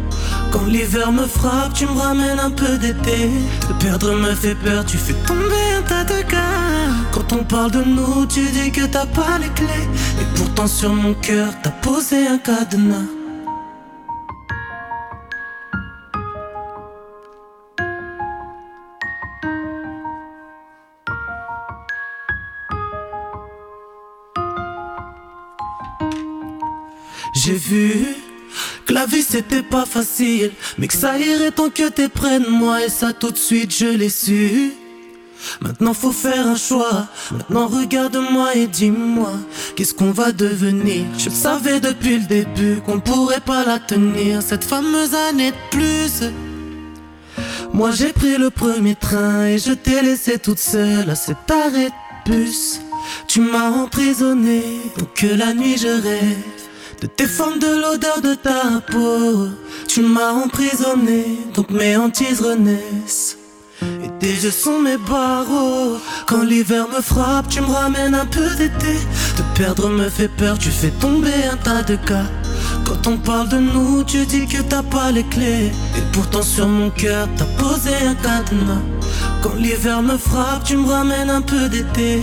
Quand 0.53 0.67
l'hiver 0.67 1.11
me 1.11 1.27
frappe, 1.27 1.75
tu 1.75 1.87
me 1.87 1.99
ramènes 1.99 2.39
un 2.39 2.53
peu 2.53 2.79
d'été. 2.79 3.29
Te 3.67 3.85
perdre 3.85 4.15
me 4.15 4.37
fait 4.37 4.55
peur, 4.55 4.85
tu 4.87 4.97
fais 4.97 5.15
tomber 5.27 5.67
un 5.77 5.83
tas 5.83 6.05
de 6.05 6.23
gars. 6.31 6.95
Quand 7.11 7.33
on 7.33 7.43
parle 7.43 7.73
de 7.73 7.83
nous, 7.83 8.25
tu 8.27 8.43
dis 8.53 8.71
que 8.71 8.87
t'as 8.87 9.07
pas 9.07 9.39
les 9.41 9.49
clés. 9.49 9.89
Et 10.21 10.37
pourtant 10.37 10.69
sur 10.69 10.95
mon 10.95 11.15
cœur, 11.15 11.49
t'as 11.65 11.71
posé 11.71 12.25
un 12.29 12.39
cadenas. 12.39 13.14
J'ai 27.45 27.53
vu 27.53 28.07
que 28.87 28.95
la 28.95 29.05
vie 29.05 29.21
c'était 29.21 29.63
pas 29.63 29.85
facile, 29.85 30.51
mais 30.79 30.89
que 30.89 30.95
ça 30.95 31.19
irait 31.19 31.51
tant 31.51 31.69
que 31.69 31.91
t'es 31.91 32.09
près 32.09 32.41
de 32.41 32.49
moi 32.49 32.83
et 32.83 32.89
ça 32.89 33.13
tout 33.13 33.33
de 33.33 33.37
suite 33.37 33.77
je 33.77 33.85
l'ai 33.85 34.09
su. 34.09 34.73
Maintenant 35.61 35.93
faut 35.93 36.11
faire 36.11 36.47
un 36.47 36.57
choix, 36.57 37.07
maintenant 37.31 37.67
regarde-moi 37.67 38.55
et 38.55 38.67
dis-moi 38.67 39.33
qu'est-ce 39.77 39.93
qu'on 39.93 40.11
va 40.11 40.33
devenir? 40.33 41.05
Je 41.19 41.29
savais 41.29 41.81
depuis 41.81 42.17
le 42.21 42.27
début 42.27 42.81
qu'on 42.87 43.01
pourrait 43.01 43.45
pas 43.45 43.63
la 43.63 43.79
tenir, 43.79 44.41
cette 44.41 44.65
fameuse 44.65 45.13
année 45.13 45.51
de 45.51 45.57
plus. 45.71 46.31
Moi 47.75 47.91
j'ai 47.91 48.15
pris 48.15 48.39
le 48.39 48.49
premier 48.49 48.95
train 48.95 49.49
et 49.49 49.59
je 49.59 49.73
t'ai 49.73 50.01
laissé 50.01 50.39
toute 50.39 50.61
seule 50.61 51.11
à 51.11 51.15
cet 51.15 51.51
arrêt 51.51 51.91
de 52.25 52.33
bus. 52.33 52.81
Tu 53.29 53.41
m'as 53.41 53.69
emprisonné 53.69 54.63
pour 54.97 55.13
que 55.13 55.27
la 55.27 55.53
nuit 55.53 55.77
je 55.77 55.89
rêve 55.89 56.64
de 57.05 57.09
tes 57.09 57.27
de 57.27 57.83
l'odeur 57.83 58.23
de 58.23 58.35
ta 58.35 58.81
peau. 58.91 59.49
Tu 59.87 60.01
m'as 60.01 60.33
emprisonné, 60.33 61.39
donc 61.55 61.69
mes 61.71 61.97
hantises 61.97 62.41
renaissent. 62.41 63.37
Et 63.83 64.09
tes 64.19 64.33
yeux 64.33 64.51
sont 64.51 64.79
mes 64.79 64.97
barreaux. 64.97 65.99
Quand 66.27 66.43
l'hiver 66.43 66.87
me 66.89 67.03
frappe, 67.03 67.51
tu 67.51 67.61
me 67.61 67.67
ramènes 67.67 68.15
un 68.15 68.25
peu 68.25 68.49
d'été. 68.57 68.97
Te 69.37 69.43
perdre 69.59 69.91
me 69.91 70.09
fait 70.09 70.29
peur, 70.29 70.59
tu 70.59 70.71
fais 70.71 70.93
tomber 70.93 71.45
un 71.53 71.59
tas 71.59 71.83
de 71.83 71.97
cas. 71.97 72.29
Quand 72.87 73.07
on 73.07 73.19
parle 73.19 73.51
de 73.51 73.59
nous, 73.59 74.03
tu 74.05 74.25
dis 74.25 74.47
que 74.47 74.63
t'as 74.63 74.83
pas 74.83 75.11
les 75.11 75.25
clés. 75.25 75.73
Et 75.99 76.05
pourtant 76.13 76.43
sur 76.43 76.67
mon 76.67 76.89
cœur, 76.89 77.29
t'as 77.37 77.63
posé 77.63 77.91
un 78.07 78.15
cadenas. 78.15 78.81
Quand 79.43 79.57
l'hiver 79.57 80.01
me 80.01 80.17
frappe, 80.17 80.65
tu 80.65 80.79
me 80.79 80.89
ramènes 80.89 81.29
un 81.29 81.43
peu 81.43 81.69
d'été. 81.69 82.23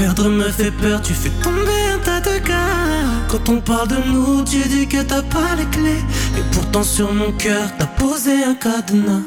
Perdre 0.00 0.30
me 0.30 0.48
fait 0.48 0.70
peur, 0.70 1.02
tu 1.02 1.12
fais 1.12 1.28
tomber 1.42 1.82
un 1.94 1.98
tas 1.98 2.20
de 2.20 2.38
gars. 2.38 3.26
Quand 3.28 3.50
on 3.50 3.60
parle 3.60 3.88
de 3.88 3.96
nous, 4.10 4.42
tu 4.44 4.66
dis 4.66 4.88
que 4.88 5.02
t'as 5.02 5.20
pas 5.20 5.54
les 5.58 5.66
clés. 5.66 6.02
Et 6.38 6.42
pourtant 6.52 6.82
sur 6.82 7.12
mon 7.12 7.32
cœur, 7.32 7.68
t'as 7.78 7.84
posé 7.84 8.42
un 8.42 8.54
cadenas. 8.54 9.20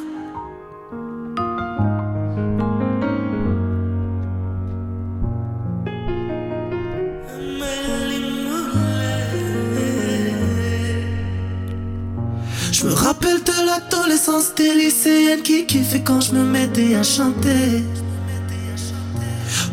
Je 12.71 12.83
me 12.87 12.93
rappelle 12.93 13.43
de 13.43 13.67
l'adolescence 13.67 14.55
des 14.55 14.73
lycéennes 14.73 15.43
qui 15.43 15.67
kiffaient 15.67 16.01
quand 16.03 16.21
je 16.21 16.31
me 16.33 16.43
mettais 16.43 16.95
à 16.95 17.03
chanter. 17.03 17.83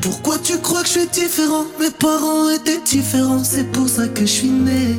Pourquoi 0.01 0.39
tu 0.39 0.57
crois 0.59 0.83
que 0.83 0.89
je 0.89 0.93
suis 0.93 1.09
différent? 1.09 1.67
Mes 1.79 1.91
parents 1.91 2.49
étaient 2.49 2.81
différents, 2.85 3.45
c'est 3.45 3.71
pour 3.71 3.89
ça 3.89 4.09
que 4.09 4.23
je 4.23 4.33
suis 4.33 4.49
né. 4.49 4.99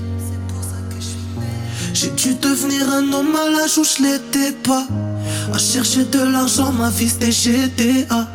J'ai 1.93 2.09
dû 2.11 2.35
devenir 2.35 2.91
un 2.91 3.11
homme 3.11 3.35
à 3.35 3.49
l'âge 3.49 3.77
où 3.77 3.83
je 3.83 4.03
l'étais 4.03 4.51
pas. 4.63 4.85
À 5.53 5.57
chercher 5.57 6.05
de 6.05 6.19
l'argent, 6.19 6.71
ma 6.71 6.89
vie 6.89 7.09
c'était 7.09 7.31
GTA. 7.31 8.27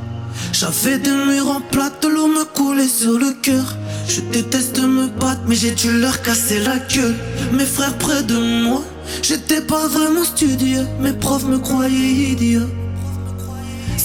J'avais 0.53 0.99
des 0.99 1.11
murs 1.11 1.51
en 1.51 1.61
plate, 1.61 2.05
l'eau 2.05 2.27
me 2.27 2.45
coulait 2.45 2.89
sur 2.89 3.19
le 3.19 3.33
cœur. 3.43 3.77
Je 4.09 4.21
déteste 4.33 4.79
me 4.81 5.07
battre, 5.07 5.43
mais 5.47 5.55
j'ai 5.55 5.73
dû 5.73 5.99
leur 5.99 6.21
casser 6.23 6.61
la 6.61 6.79
gueule. 6.79 7.17
Mes 7.53 7.65
frères 7.65 7.97
près 7.99 8.23
de 8.23 8.37
moi, 8.65 8.83
j'étais 9.23 9.61
pas 9.61 9.87
vraiment 9.87 10.25
studieux. 10.25 10.87
Mes 11.01 11.13
profs 11.13 11.45
me 11.45 11.59
croyaient 11.59 12.33
idiot. 12.33 12.69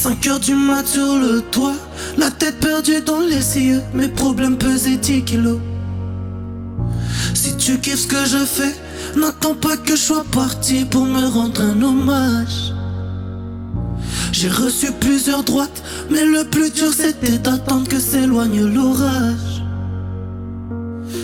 5 0.02 0.28
heures 0.30 0.40
du 0.40 0.56
mat 0.56 0.88
sur 0.88 1.16
le 1.16 1.42
toit, 1.42 1.76
la 2.18 2.32
tête 2.32 2.60
perdue 2.60 3.02
dans 3.02 3.20
les 3.20 3.40
cieux. 3.40 3.84
Mes 3.94 4.08
problèmes 4.08 4.58
pesaient 4.58 4.98
10 4.98 5.24
kilos. 5.26 5.60
Si 7.36 7.56
tu 7.56 7.78
kiffes 7.78 8.00
ce 8.00 8.08
que 8.08 8.26
je 8.26 8.44
fais, 8.44 8.74
n'attends 9.16 9.54
pas 9.54 9.78
que 9.78 9.96
je 9.96 10.02
sois 10.02 10.24
parti 10.32 10.86
pour 10.86 11.06
me 11.06 11.28
rendre 11.28 11.62
un 11.62 11.80
hommage. 11.84 12.74
J'ai 14.32 14.50
reçu 14.50 14.92
plusieurs 14.92 15.44
droites, 15.44 15.84
mais 16.10 16.26
le 16.26 16.46
plus 16.46 16.72
dur 16.72 16.92
c'était 16.92 17.38
d'attendre 17.38 17.88
que 17.88 18.00
s'éloigne 18.00 18.74
l'orage. 18.74 19.62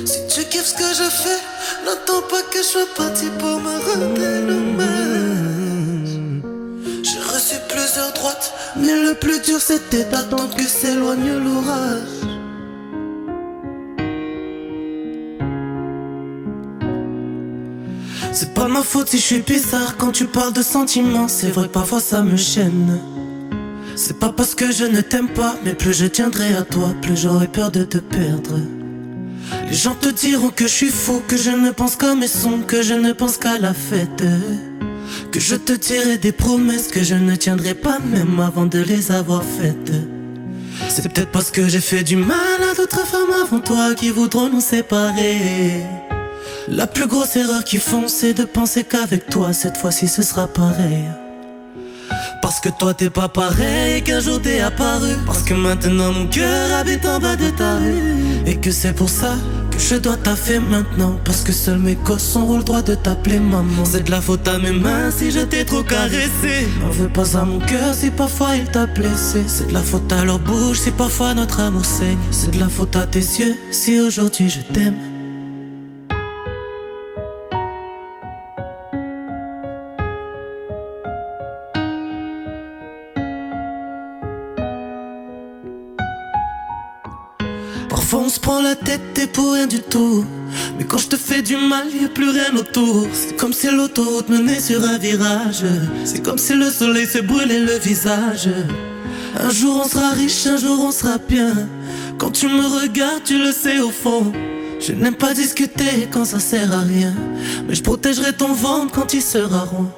Si 0.06 0.20
tu 0.30 0.48
kiffes 0.52 0.68
ce 0.68 0.76
que 0.76 0.94
je 1.00 1.10
fais, 1.10 1.42
n'attends 1.84 2.22
pas 2.30 2.44
que 2.52 2.60
je 2.60 2.64
sois 2.64 2.88
parti 2.96 3.26
pour 3.40 3.60
me 3.60 3.72
rendre 3.72 4.22
un 4.22 4.50
hommage. 4.50 4.57
Mais 8.76 8.96
le 9.02 9.14
plus 9.14 9.42
dur 9.42 9.60
c'était 9.60 10.06
d'attendre 10.06 10.56
que 10.56 10.64
s'éloigne 10.64 11.34
l'orage. 11.44 12.18
C'est 18.40 18.54
pas 18.54 18.68
ma 18.68 18.84
faute 18.84 19.10
si 19.10 19.18
je 19.18 19.24
suis 19.24 19.42
bizarre 19.42 19.98
quand 19.98 20.12
tu 20.12 20.26
parles 20.26 20.54
de 20.54 20.62
sentiments. 20.62 21.28
C'est 21.28 21.50
vrai, 21.50 21.68
parfois 21.68 22.00
ça 22.00 22.22
me 22.22 22.38
chaîne. 22.38 23.00
C'est 23.96 24.20
pas 24.20 24.32
parce 24.32 24.54
que 24.54 24.72
je 24.72 24.84
ne 24.84 25.02
t'aime 25.02 25.30
pas, 25.30 25.56
mais 25.66 25.74
plus 25.74 25.94
je 25.94 26.06
tiendrai 26.06 26.54
à 26.54 26.62
toi, 26.62 26.94
plus 27.02 27.18
j'aurai 27.18 27.48
peur 27.48 27.72
de 27.72 27.84
te 27.84 27.98
perdre. 27.98 28.60
Les 29.68 29.74
gens 29.76 29.96
te 29.96 30.10
diront 30.10 30.50
que 30.50 30.68
je 30.68 30.72
suis 30.72 30.90
fou, 30.90 31.22
que 31.28 31.36
je 31.36 31.50
ne 31.50 31.72
pense 31.72 31.96
qu'à 31.96 32.14
mes 32.14 32.28
sons, 32.28 32.60
que 32.68 32.84
je 32.84 32.94
ne 32.94 33.12
pense 33.12 33.38
qu'à 33.38 33.58
la 33.58 33.74
fête. 33.74 34.24
Que 35.32 35.40
je 35.40 35.56
te 35.56 35.74
dirai 35.74 36.18
des 36.18 36.32
promesses 36.32 36.88
que 36.88 37.04
je 37.04 37.14
ne 37.16 37.36
tiendrai 37.36 37.74
pas 37.74 38.00
même 38.00 38.40
avant 38.40 38.66
de 38.66 38.80
les 38.80 39.12
avoir 39.12 39.44
faites. 39.44 39.92
C'est 40.90 41.04
peut-être 41.04 41.32
parce 41.32 41.52
que 41.52 41.68
j'ai 41.68 41.82
fait 41.82 42.04
du 42.04 42.16
mal 42.16 42.62
à 42.72 42.74
d'autres 42.76 43.06
femmes 43.06 43.34
avant 43.44 43.60
toi 43.60 43.94
qui 43.96 44.10
voudront 44.10 44.50
nous 44.50 44.62
séparer. 44.62 45.84
La 46.68 46.88
plus 46.88 47.08
grosse 47.08 47.36
erreur 47.36 47.64
qu'ils 47.64 47.80
font, 47.80 48.08
c'est 48.08 48.34
de 48.34 48.46
penser 48.46 48.84
qu'avec 48.84 49.30
toi, 49.30 49.54
cette 49.54 49.78
fois-ci, 49.78 50.08
ce 50.08 50.22
sera 50.22 50.48
pareil. 50.48 51.06
Parce 52.42 52.60
que 52.60 52.70
toi 52.70 52.94
t'es 52.94 53.10
pas 53.10 53.28
pareil 53.28 54.02
qu'un 54.04 54.22
jour 54.22 54.42
t'es 54.42 54.62
apparu 54.62 55.16
Parce 55.26 55.44
que 55.44 55.54
maintenant 55.54 56.14
mon 56.14 56.28
cœur 56.28 56.74
habite 56.74 57.06
en 57.06 57.20
bas 57.20 57.36
de 57.36 57.50
ta 57.50 57.76
rue 57.76 58.42
Et 58.46 58.56
que 58.56 58.72
c'est 58.72 58.94
pour 58.94 59.10
ça 59.10 59.36
je 59.78 59.96
dois 59.96 60.18
taffer 60.18 60.60
maintenant 60.60 61.20
Parce 61.24 61.42
que 61.42 61.52
seuls 61.52 61.80
mes 61.80 61.96
gosses 61.96 62.36
ont 62.36 62.58
le 62.58 62.64
droit 62.64 62.82
de 62.82 62.96
t'appeler 62.96 63.40
maman. 63.40 63.86
C'est 63.86 64.04
de 64.04 64.12
la 64.12 64.22
faute 64.22 64.48
à 64.48 64.58
mes 64.58 64.72
mains 64.72 65.12
si 65.12 65.32
je 65.32 65.40
t'ai 65.40 65.66
trop 65.66 65.84
caressé. 65.84 66.68
N'en 66.82 66.90
veux 66.90 67.10
pas 67.10 67.38
à 67.38 67.44
mon 67.44 67.60
cœur 67.60 67.94
si 67.94 68.10
parfois 68.10 68.56
il 68.56 68.66
t'a 68.66 68.86
blessé. 68.86 69.44
C'est 69.48 69.68
de 69.68 69.74
la 69.74 69.82
faute 69.82 70.12
à 70.12 70.26
leur 70.26 70.40
bouche 70.40 70.80
si 70.80 70.92
parfois 70.92 71.34
notre 71.34 71.60
amour 71.60 71.86
saigne. 71.86 72.18
C'est 72.32 72.52
de 72.52 72.60
la 72.60 72.70
faute 72.70 72.96
à 72.96 73.06
tes 73.06 73.20
yeux 73.20 73.56
si 73.72 74.00
aujourd'hui 74.00 74.50
je 74.50 74.62
t'aime 74.74 74.96
la 88.68 88.76
tête 88.76 89.18
et 89.18 89.28
pour 89.28 89.54
rien 89.54 89.68
du 89.68 89.80
tout. 89.80 90.26
Mais 90.78 90.84
quand 90.84 90.98
je 90.98 91.08
te 91.08 91.16
fais 91.16 91.42
du 91.42 91.56
mal, 91.56 91.86
y 92.02 92.06
a 92.06 92.10
plus 92.10 92.30
rien 92.30 92.54
autour. 92.56 93.08
C'est 93.14 93.36
comme 93.38 93.54
si 93.54 93.68
l'autoroute 93.68 94.30
menait 94.30 94.60
sur 94.60 94.84
un 94.84 94.98
virage. 94.98 95.64
C'est 96.04 96.22
comme 96.22 96.38
si 96.38 96.54
le 96.54 96.70
soleil 96.70 97.08
se 97.08 97.20
brûlait 97.20 97.60
le 97.60 97.78
visage. 97.78 98.50
Un 99.40 99.50
jour 99.52 99.82
on 99.84 99.88
sera 99.88 100.10
riche, 100.10 100.46
un 100.48 100.58
jour 100.58 100.78
on 100.82 100.92
sera 100.92 101.18
bien. 101.18 101.54
Quand 102.18 102.32
tu 102.32 102.48
me 102.48 102.66
regardes, 102.82 103.24
tu 103.24 103.38
le 103.38 103.52
sais 103.52 103.80
au 103.80 103.90
fond. 103.90 104.34
Je 104.80 104.92
n'aime 104.92 105.16
pas 105.16 105.34
discuter 105.34 106.10
quand 106.12 106.26
ça 106.26 106.40
sert 106.40 106.72
à 106.74 106.82
rien. 106.82 107.14
Mais 107.68 107.76
je 107.76 107.84
protégerai 107.84 108.34
ton 108.34 108.54
ventre 108.54 108.92
quand 108.94 109.14
il 109.14 109.22
sera 109.22 109.62
rond. 109.64 109.90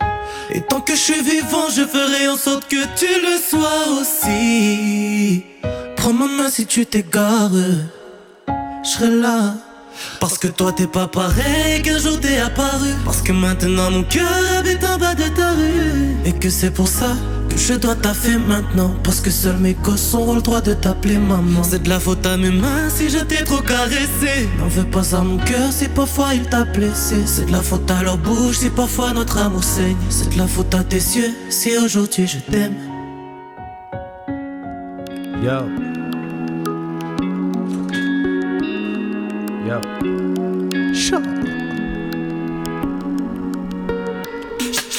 Et 0.51 0.61
tant 0.61 0.82
que 0.82 0.93
je 0.93 1.03
suis 1.09 1.22
vivant, 1.22 1.70
je 1.76 1.86
ferai 1.95 2.28
en 2.28 2.38
sorte 2.38 2.67
que 2.67 2.84
tu 2.99 3.11
le 3.28 3.36
sois 3.49 3.84
aussi. 3.99 5.43
Prends 5.95 6.13
ma 6.13 6.28
main 6.28 6.49
si 6.49 6.65
tu 6.65 6.86
t'égares, 6.86 7.51
je 8.84 8.89
serai 8.89 9.11
là. 9.11 9.55
Parce 10.19 10.38
que 10.38 10.47
toi 10.47 10.71
t'es 10.71 10.88
pas 10.88 11.07
pareil 11.07 11.82
qu'un 11.82 11.97
jour 11.97 12.19
t'es 12.19 12.38
apparu. 12.39 12.89
Parce 13.05 13.21
que 13.21 13.32
maintenant 13.32 13.91
mon 13.91 14.03
cœur 14.03 14.27
habite 14.57 14.84
en 14.84 14.97
bas 14.97 15.15
de 15.15 15.23
ta 15.23 15.51
rue. 15.51 16.15
Et 16.25 16.34
que 16.34 16.49
c'est 16.49 16.71
pour 16.71 16.88
ça 16.88 17.15
que 17.49 17.57
je 17.57 17.73
dois 17.73 17.95
taffer 17.95 18.38
maintenant. 18.38 18.93
Parce 19.03 19.19
que 19.19 19.30
seuls 19.30 19.57
mes 19.57 19.73
gosses 19.73 20.13
auront 20.13 20.36
le 20.36 20.41
droit 20.41 20.61
de 20.61 20.73
t'appeler 20.73 21.17
maman. 21.17 21.63
C'est 21.63 21.84
de 21.84 21.89
la 21.89 21.99
faute 21.99 22.25
à 22.25 22.38
mes 22.38 22.51
mains 22.51 22.89
si 22.89 23.09
je 23.09 23.19
t'ai 23.19 23.43
trop 23.43 23.61
caressé. 23.61 24.49
N'en 24.59 24.67
veux 24.67 24.86
pas 24.86 25.15
à 25.15 25.21
mon 25.21 25.38
cœur 25.38 25.71
si 25.71 25.88
parfois 25.89 26.34
il 26.34 26.43
t'a 26.43 26.63
blessé. 26.63 27.15
C'est 27.25 27.47
de 27.47 27.51
la 27.51 27.61
faute 27.61 27.89
à 27.91 28.03
leur 28.03 28.17
bouche 28.17 28.59
si 28.59 28.69
parfois 28.69 29.13
notre 29.13 29.38
amour 29.38 29.63
saigne. 29.63 29.97
C'est 30.09 30.34
de 30.34 30.38
la 30.38 30.47
faute 30.47 30.73
à 30.73 30.84
tes 30.84 30.97
yeux 30.97 31.34
si 31.49 31.77
aujourd'hui 31.77 32.27
je 32.27 32.39
t'aime. 32.39 32.75
Yo. 35.41 35.88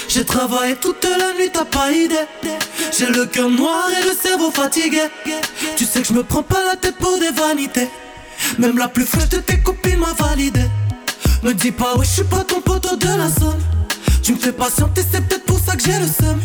J'ai 0.08 0.24
travaillé 0.24 0.76
toute 0.76 1.04
la 1.04 1.32
nuit, 1.34 1.50
t'as 1.52 1.64
pas 1.64 1.90
idée. 1.92 2.14
J'ai 2.96 3.06
le 3.06 3.26
cœur 3.26 3.48
noir 3.48 3.88
et 3.90 4.04
le 4.04 4.12
cerveau 4.12 4.50
fatigué. 4.50 5.02
Tu 5.76 5.84
sais 5.84 6.02
que 6.02 6.08
je 6.08 6.12
me 6.12 6.22
prends 6.22 6.42
pas 6.42 6.64
la 6.64 6.76
tête 6.76 6.96
pour 6.96 7.18
des 7.18 7.30
vanités. 7.30 7.88
Même 8.58 8.78
la 8.78 8.88
plus 8.88 9.04
fraîche 9.04 9.28
de 9.28 9.38
tes 9.38 9.60
copines 9.60 9.98
m'a 9.98 10.12
validé. 10.12 10.62
Me 11.42 11.52
dis 11.52 11.72
pas, 11.72 11.96
ouais, 11.96 12.04
je 12.04 12.10
suis 12.10 12.24
pas 12.24 12.44
ton 12.44 12.60
poteau 12.60 12.96
de 12.96 13.06
la 13.06 13.28
zone. 13.28 13.60
Tu 14.22 14.32
me 14.32 14.38
fais 14.38 14.52
patienter, 14.52 15.02
c'est 15.10 15.26
peut-être 15.26 15.44
pour 15.44 15.58
ça 15.58 15.74
que 15.76 15.82
j'ai 15.82 15.98
le 15.98 16.06
seum. 16.06 16.40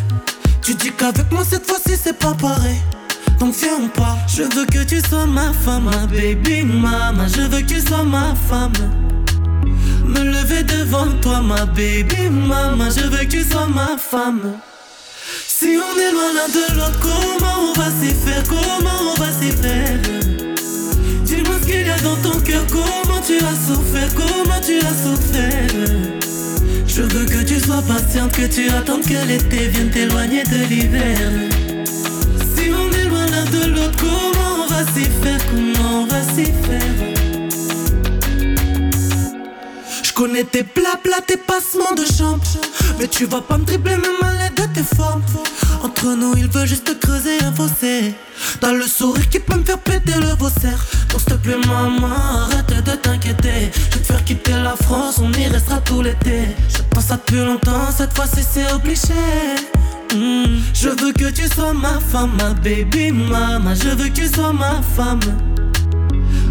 Tu 0.61 0.73
dis 0.73 0.91
qu'avec 0.91 1.31
moi 1.31 1.43
cette 1.47 1.65
fois-ci 1.67 1.99
c'est 2.01 2.17
pas 2.17 2.33
pareil. 2.33 2.77
Donc 3.39 3.53
viens 3.55 3.87
part. 3.95 4.17
Je 4.27 4.43
veux 4.43 4.65
que 4.65 4.83
tu 4.83 4.99
sois 5.01 5.25
ma 5.25 5.51
femme, 5.53 5.85
ma 5.85 6.07
baby 6.07 6.63
mama. 6.63 7.27
Je 7.27 7.41
veux 7.41 7.61
que 7.61 7.73
tu 7.73 7.81
sois 7.81 8.03
ma 8.03 8.33
femme. 8.49 8.73
Me 10.05 10.19
lever 10.19 10.63
devant 10.63 11.07
toi, 11.21 11.41
ma 11.41 11.65
baby 11.65 12.29
mama. 12.29 12.89
Je 12.89 13.01
veux 13.01 13.25
que 13.25 13.31
tu 13.31 13.43
sois 13.43 13.67
ma 13.67 13.97
femme. 13.97 14.53
Si 15.47 15.77
on 15.77 15.99
est 15.99 16.11
loin 16.11 16.33
l'un 16.35 16.47
de 16.47 16.77
l'autre, 16.77 16.99
comment 16.99 17.71
on 17.71 17.79
va 17.79 17.89
s'y 17.99 18.13
faire? 18.13 18.43
Comment 18.47 19.13
on 19.13 19.19
va 19.19 19.31
s'y 19.31 19.51
faire? 19.51 19.99
Dis-moi 21.23 21.55
ce 21.61 21.65
qu'il 21.65 21.87
y 21.87 21.89
a 21.89 21.97
dans 21.99 22.15
ton 22.17 22.39
cœur, 22.41 22.63
comment 22.69 23.21
tu 23.25 23.37
as 23.37 23.55
souffert? 23.67 24.13
Comment 24.15 24.61
tu 24.63 24.77
as 24.77 24.93
souffert? 25.03 26.25
Je 26.87 27.01
veux 27.01 27.25
que 27.25 27.43
tu 27.43 27.59
sois 27.59 27.81
patiente, 27.81 28.31
que 28.31 28.45
tu 28.45 28.69
attendes 28.69 29.03
que 29.03 29.27
l'été 29.27 29.67
vienne 29.67 29.89
t'éloigner 29.89 30.43
de 30.43 30.65
l'hiver. 30.69 31.31
Comment 33.99 34.63
on 34.63 34.67
va 34.67 34.83
s'y 34.93 35.05
faire 35.05 35.39
Comment 35.49 36.01
on 36.01 36.05
va 36.07 36.21
s'y 36.23 36.45
faire 36.45 37.15
je 40.15 40.21
connais 40.21 40.45
tes 40.45 40.63
blabla, 40.63 41.19
tes 41.27 41.35
passements 41.35 41.93
de 41.93 42.05
chambre. 42.05 42.41
Mais 42.99 43.07
tu 43.07 43.25
vas 43.25 43.41
pas 43.41 43.57
me 43.57 43.65
tripler 43.65 43.97
même 43.97 44.21
à 44.21 44.31
l'aide 44.31 44.55
de 44.55 44.73
tes 44.73 44.95
formes. 44.95 45.21
Entre 45.83 46.15
nous, 46.15 46.33
il 46.37 46.47
veut 46.47 46.65
juste 46.65 46.97
creuser 46.99 47.37
un 47.43 47.51
fossé. 47.51 48.15
T'as 48.61 48.71
le 48.71 48.83
sourire 48.83 49.27
qui 49.29 49.39
peut 49.39 49.55
me 49.55 49.63
faire 49.63 49.77
péter 49.79 50.13
le 50.19 50.33
vaussaire. 50.39 50.85
Donc 51.09 51.19
s'il 51.19 51.33
te 51.33 51.33
plaît, 51.35 51.57
maman, 51.67 52.07
arrête 52.43 52.83
de 52.85 52.91
t'inquiéter. 52.91 53.71
Je 53.73 53.95
vais 53.95 54.01
te 54.01 54.07
faire 54.07 54.23
quitter 54.23 54.53
la 54.53 54.75
France, 54.75 55.19
on 55.21 55.31
y 55.33 55.47
restera 55.47 55.79
tout 55.81 56.01
l'été. 56.01 56.55
Je 56.69 56.81
pense 56.89 57.05
ça 57.05 57.17
depuis 57.17 57.43
longtemps, 57.43 57.91
cette 57.95 58.15
fois-ci 58.15 58.41
c'est 58.49 58.71
obligé. 58.71 59.13
Hmm, 60.13 60.59
Je 60.73 60.89
veux 60.89 61.11
que 61.13 61.29
tu 61.31 61.47
sois 61.47 61.73
ma 61.73 61.99
femme, 61.99 62.31
ma 62.37 62.53
baby 62.53 63.11
mama. 63.11 63.73
Je 63.75 63.89
veux 63.89 64.09
que 64.09 64.21
tu 64.21 64.27
sois 64.27 64.53
ma 64.53 64.81
femme. 64.95 65.19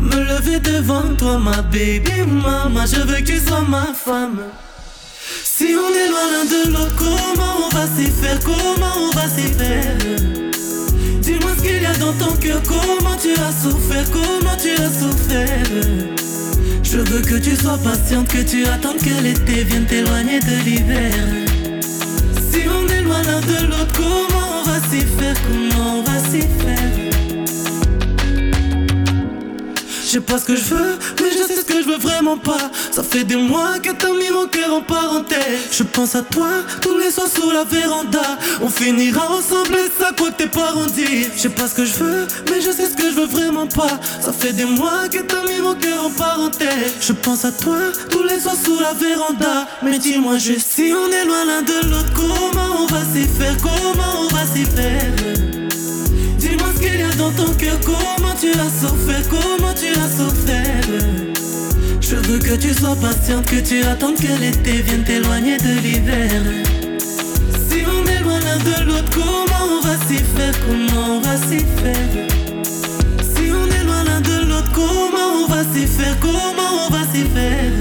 Me 0.00 0.16
lever 0.16 0.61
devant 0.61 1.14
toi, 1.16 1.38
ma 1.38 1.62
baby 1.62 2.22
mama. 2.26 2.84
Je 2.86 3.00
veux 3.00 3.16
que 3.20 3.32
tu 3.32 3.38
sois 3.38 3.62
ma 3.66 3.86
femme. 3.94 4.40
Si 5.42 5.74
on 5.74 5.88
est 5.94 6.09
loin 6.09 6.26
l'un 6.32 6.44
de 6.44 6.72
l'autre, 6.72 6.94
comment 6.96 7.66
on 7.66 7.74
va 7.74 7.86
s'y 7.96 8.11
faire? 8.11 8.38
Comment 8.44 8.94
on 9.09 9.11
va 9.16 9.28
s'y 9.28 9.48
faire? 9.52 9.96
Dis-moi 11.22 11.50
ce 11.57 11.62
qu'il 11.62 11.82
y 11.82 11.86
a 11.86 11.94
dans 11.94 12.12
ton 12.14 12.34
cœur, 12.36 12.61
comment 12.66 13.16
tu 13.16 13.30
as 13.40 13.52
souffert? 13.62 14.05
Comment 14.12 14.57
tu 14.61 14.70
as 14.70 14.90
souffert? 14.90 15.64
Je 16.82 16.98
veux 16.98 17.22
que 17.22 17.36
tu 17.36 17.57
sois 17.57 17.78
patiente, 17.78 18.28
que 18.28 18.42
tu 18.42 18.66
attendes 18.66 18.98
que 18.98 19.22
l'été 19.22 19.64
vienne 19.64 19.86
t'éloigner 19.86 20.38
de 20.40 20.64
l'hiver. 20.64 21.14
L'un 23.27 23.41
de 23.41 23.66
l'autre, 23.66 23.93
comment 23.97 24.61
on 24.61 24.64
va 24.64 24.81
s'y 24.89 25.01
faire 25.01 25.37
Comment 25.47 25.99
on 25.99 26.03
va 26.03 26.18
s'y 26.18 26.41
faire 26.41 27.03
sais 30.15 30.21
pas 30.21 30.39
ce 30.39 30.45
que 30.45 30.55
je 30.55 30.62
veux, 30.67 30.99
mais 31.21 31.31
je 31.33 31.43
sais 31.43 31.61
ce 31.61 31.65
que 31.65 31.83
je 31.83 31.89
veux 31.89 31.99
vraiment 31.99 32.37
pas. 32.37 32.71
Ça 32.93 33.03
fait 33.03 33.25
des 33.25 33.35
mois 33.35 33.81
que 33.83 33.91
t'as 33.91 34.12
mis 34.12 34.31
mon 34.31 34.47
cœur 34.47 34.73
en 34.73 34.81
parenthèse. 34.81 35.71
Je 35.73 35.83
pense 35.83 36.15
à 36.15 36.23
toi 36.23 36.47
tous 36.81 36.97
les 36.99 37.11
soirs 37.11 37.27
sous 37.27 37.51
la 37.51 37.65
véranda. 37.65 38.39
On 38.62 38.69
finira 38.69 39.29
ensemble 39.29 39.75
et 39.75 39.91
ça 40.01 40.12
quoi 40.17 40.31
que 40.31 40.45
tes 40.45 40.47
parents 40.47 40.87
disent. 40.87 41.31
Je 41.35 41.41
sais 41.43 41.49
pas 41.49 41.67
ce 41.67 41.75
que 41.75 41.85
je 41.85 41.95
veux, 41.95 42.27
mais 42.49 42.61
je 42.61 42.71
sais 42.71 42.87
ce 42.87 42.95
que 42.95 43.11
je 43.11 43.17
veux 43.17 43.27
vraiment 43.27 43.67
pas. 43.67 43.99
Ça 44.21 44.33
fait 44.33 44.53
des 44.53 44.67
mois 44.67 45.09
que 45.11 45.19
t'as 45.19 45.43
mis 45.49 45.61
mon 45.61 45.75
cœur 45.75 46.05
en 46.05 46.11
parenthèse. 46.11 46.95
Je 47.01 47.12
pense 47.12 47.45
à 47.45 47.51
toi 47.51 47.79
tous 48.09 48.23
les 48.23 48.39
soirs 48.39 48.57
sous 48.65 48.79
la 48.79 48.93
véranda. 48.93 49.67
Mais 49.83 49.99
dis-moi 49.99 50.39
juste 50.39 50.69
si 50.77 50.93
on 50.95 51.11
est 51.11 51.25
loin 51.25 51.45
l'un 51.45 51.62
de 51.62 51.89
l'autre, 51.91 52.12
comment 52.15 52.83
on 52.83 52.87
va 52.87 53.01
s'y 53.12 53.27
faire 53.27 53.57
Comment 53.61 54.21
on 54.23 54.29
va 54.29 54.47
s'y 54.47 54.65
faire? 54.65 55.53
Dans 57.19 57.31
ton 57.31 57.55
cœur, 57.55 57.79
comment 57.85 58.35
tu 58.39 58.51
as 58.51 58.69
souffert, 58.69 59.23
comment 59.31 59.73
tu 59.73 59.89
as 59.89 60.11
souffert. 60.19 60.89
Je 62.01 62.17
veux 62.17 62.39
que 62.39 62.57
tu 62.57 62.75
sois 62.75 62.97
patiente, 62.97 63.47
que 63.47 63.61
tu 63.61 63.85
attendes 63.85 64.17
que 64.17 64.41
l'été 64.41 64.83
vienne 64.83 65.05
t'éloigner 65.05 65.57
de 65.57 65.81
l'hiver. 65.81 66.43
Si 66.99 67.85
on 67.87 68.07
est 68.07 68.21
loin 68.21 68.39
l'un 68.41 68.59
de 68.59 68.85
l'autre, 68.87 69.11
comment 69.12 69.79
on 69.79 69.87
va 69.87 69.97
s'y 70.07 70.19
faire, 70.19 70.55
comment 70.67 71.17
on 71.17 71.21
va 71.21 71.37
s'y 71.37 71.59
faire. 71.59 72.27
Si 73.23 73.51
on 73.53 73.67
est 73.71 73.85
loin 73.85 74.05
l'un 74.05 74.21
de 74.21 74.49
l'autre, 74.49 74.73
comment 74.75 75.45
on 75.45 75.47
va 75.47 75.62
s'y 75.73 75.87
faire, 75.87 76.19
comment 76.21 76.87
on 76.87 76.91
va 76.91 77.05
s'y 77.12 77.23
faire. 77.23 77.73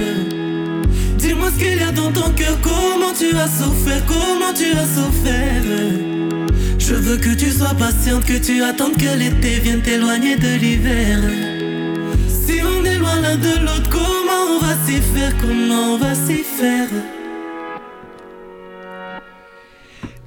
Dis-moi 1.17 1.49
ce 1.53 1.63
qu'il 1.63 1.79
y 1.79 1.83
a 1.83 1.91
dans 1.91 2.11
ton 2.11 2.29
cœur, 2.31 2.57
comment 2.61 3.13
tu 3.17 3.35
as 3.35 3.47
souffert, 3.47 4.05
comment 4.05 4.53
tu 4.55 4.71
as 4.77 4.85
souffert. 4.85 6.42
Je 6.85 6.95
veux 6.95 7.15
que 7.15 7.33
tu 7.33 7.49
sois 7.49 7.73
patiente, 7.79 8.25
que 8.25 8.37
tu 8.37 8.61
attendes 8.61 8.97
que 8.97 9.17
l'été 9.17 9.59
vienne 9.59 9.81
t'éloigner 9.81 10.35
de 10.35 10.57
l'hiver. 10.57 11.17
Si 12.27 12.59
on 12.61 12.83
est 12.83 12.97
loin 12.97 13.21
l'un 13.21 13.37
de 13.37 13.59
l'autre, 13.61 13.89
comment 13.89 14.57
on 14.57 14.59
va 14.59 14.75
s'y 14.85 14.99
faire, 14.99 15.31
comment 15.39 15.93
on 15.93 15.97
va 15.97 16.13
s'y 16.13 16.43
faire? 16.43 16.89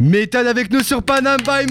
Méthode 0.00 0.46
avec 0.46 0.70
nous 0.70 0.82
sur 0.82 1.02
Panam 1.02 1.36
by 1.44 1.66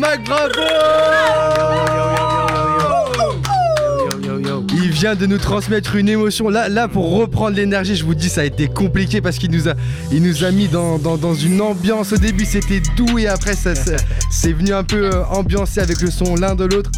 vient 4.95 5.15
de 5.15 5.25
nous 5.25 5.37
transmettre 5.37 5.95
une 5.97 6.07
émotion. 6.07 6.47
Là, 6.49 6.69
là 6.69 6.87
pour 6.87 7.11
reprendre 7.17 7.55
l'énergie, 7.57 7.95
je 7.97 8.05
vous 8.05 8.15
dis, 8.15 8.29
ça 8.29 8.41
a 8.41 8.43
été 8.45 8.67
compliqué 8.69 9.19
parce 9.19 9.37
qu'il 9.37 9.51
nous 9.51 9.67
a, 9.67 9.73
il 10.11 10.21
nous 10.23 10.43
a 10.45 10.51
mis 10.51 10.67
dans, 10.69 10.97
dans- 10.97 11.17
dans 11.17 11.33
une 11.35 11.59
ambiance. 11.61 12.13
Au 12.13 12.17
début, 12.17 12.45
c'était 12.45 12.81
doux 12.95 13.19
et 13.19 13.27
après, 13.27 13.55
ça, 13.55 13.75
ça- 13.75 13.97
c'est 14.31 14.53
venu 14.53 14.73
un 14.73 14.83
peu 14.85 15.13
euh, 15.13 15.25
ambiancé 15.25 15.81
avec 15.81 15.99
le 16.01 16.09
son 16.09 16.35
l'un 16.35 16.55
de 16.55 16.63
l'autre. 16.63 16.91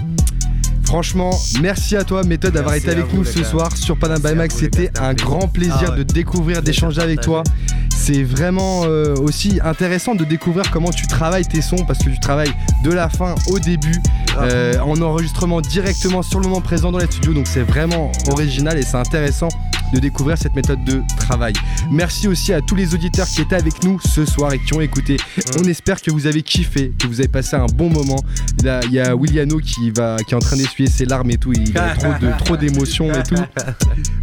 Franchement, 0.86 1.32
merci 1.62 1.98
à 1.98 2.04
toi, 2.04 2.24
Méthode, 2.24 2.54
d'avoir 2.54 2.76
été 2.76 2.89
avec 2.91 3.08
vous, 3.08 3.18
nous 3.18 3.26
ce 3.26 3.43
soir 3.43 3.76
sur 3.76 3.98
Panam 3.98 4.22
by 4.22 4.36
les 4.36 4.50
C'était 4.50 4.89
un 5.02 5.14
grand 5.14 5.48
plaisir 5.50 5.76
Ah 5.88 5.91
ouais. 5.91 5.98
de 5.98 6.04
découvrir, 6.04 6.62
d'échanger 6.62 7.02
avec 7.02 7.20
toi. 7.20 7.43
C'est 7.93 8.24
vraiment 8.24 8.84
euh, 8.86 9.14
aussi 9.16 9.60
intéressant 9.66 10.16
de 10.16 10.24
découvrir 10.24 10.70
comment 10.72 10.91
tu 10.91 11.06
travailles 11.08 11.45
tes 11.45 11.62
sons 11.62 11.84
parce 11.86 12.00
que 12.00 12.10
tu 12.10 12.20
travailles 12.22 12.54
de 12.86 12.91
la 12.91 13.10
fin 13.10 13.36
au 13.48 13.60
début. 13.60 13.95
Euh, 14.40 14.80
en 14.80 15.02
enregistrement 15.02 15.62
directement 15.62 16.22
sur 16.22 16.40
le 16.40 16.48
moment 16.48 16.62
présent 16.62 16.92
dans 16.92 17.00
les 17.00 17.08
studios. 17.08 17.34
Donc 17.34 17.48
c'est 17.48 17.64
vraiment 17.64 18.12
original 18.30 18.78
et 18.78 18.84
c'est 18.84 18.98
intéressant 18.98 19.50
de 19.94 20.00
découvrir 20.00 20.38
cette 20.38 20.56
méthode 20.56 20.84
de 20.86 21.02
travail. 21.20 21.54
Merci 21.92 22.28
aussi 22.28 22.54
à 22.54 22.62
tous 22.62 22.76
les 22.76 22.94
auditeurs 22.94 23.28
qui 23.28 23.42
étaient 23.42 23.56
avec 23.56 23.84
nous 23.84 24.00
ce 24.02 24.26
soir 24.26 24.54
et 24.54 24.60
qui 24.60 24.74
ont 24.74 24.82
écouté. 24.82 25.18
On 25.60 25.64
espère 25.64 26.02
que 26.02 26.12
vous 26.12 26.28
avez 26.28 26.42
kiffé, 26.44 26.94
que 27.00 27.08
vous 27.08 27.20
avez 27.20 27.28
passé 27.30 27.56
un 27.56 27.66
bon 27.68 27.90
moment. 27.90 28.22
Là, 28.64 28.80
il 28.86 28.92
y 28.94 29.00
a 29.00 29.16
Williano 29.16 29.58
qui, 29.60 29.92
va, 29.92 30.18
qui 30.28 30.34
est 30.34 30.38
en 30.38 30.40
train 30.40 30.58
d'essuyer 30.58 30.90
ses 30.90 31.06
larmes 31.06 31.32
et 31.32 31.38
tout. 31.38 31.54
Il 31.54 31.78
a 31.78 31.96
trop 31.96 32.14
de- 32.20 32.38
trop 32.44 32.58
d'émotions 32.58 33.12
et 33.14 33.24
tout. 33.24 33.36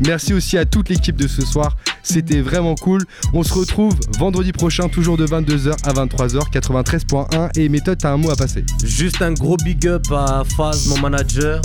Merci 0.06 0.34
aussi 0.34 0.58
à 0.58 0.64
toute 0.64 0.88
l'équipe 0.88 1.16
de 1.16 1.26
ce 1.28 1.42
soir. 1.42 1.76
C'était 2.02 2.40
vraiment 2.40 2.74
cool. 2.74 3.02
On 3.32 3.42
se 3.42 3.54
retrouve 3.54 3.94
vendredi 4.18 4.52
prochain, 4.52 4.88
toujours 4.88 5.16
de 5.16 5.26
22h 5.26 5.74
à 5.84 5.92
23h, 5.92 6.50
93.1. 6.50 7.48
Et 7.56 7.68
méthode, 7.68 7.98
t'as 7.98 8.12
un 8.12 8.16
mot 8.16 8.30
à 8.30 8.36
passer. 8.36 8.64
Juste 8.84 9.22
un 9.22 9.32
gros 9.32 9.56
big 9.64 9.86
up 9.86 10.04
à 10.10 10.42
Faz, 10.56 10.86
mon 10.88 10.98
manager, 11.00 11.62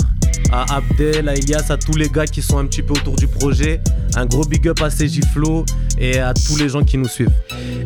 à 0.52 0.76
Abdel, 0.76 1.28
à 1.28 1.34
Elias, 1.34 1.66
à 1.70 1.76
tous 1.76 1.96
les 1.96 2.08
gars 2.08 2.26
qui 2.26 2.42
sont 2.42 2.58
un 2.58 2.66
petit 2.66 2.82
peu 2.82 2.94
autour 2.94 3.16
du 3.16 3.26
projet. 3.26 3.80
Un 4.16 4.26
gros 4.26 4.44
big 4.44 4.66
up 4.68 4.80
à 4.82 4.90
Flow 4.90 5.64
et 5.98 6.18
à 6.18 6.34
tous 6.34 6.56
les 6.56 6.68
gens 6.68 6.82
qui 6.82 6.98
nous 6.98 7.08
suivent. 7.08 7.30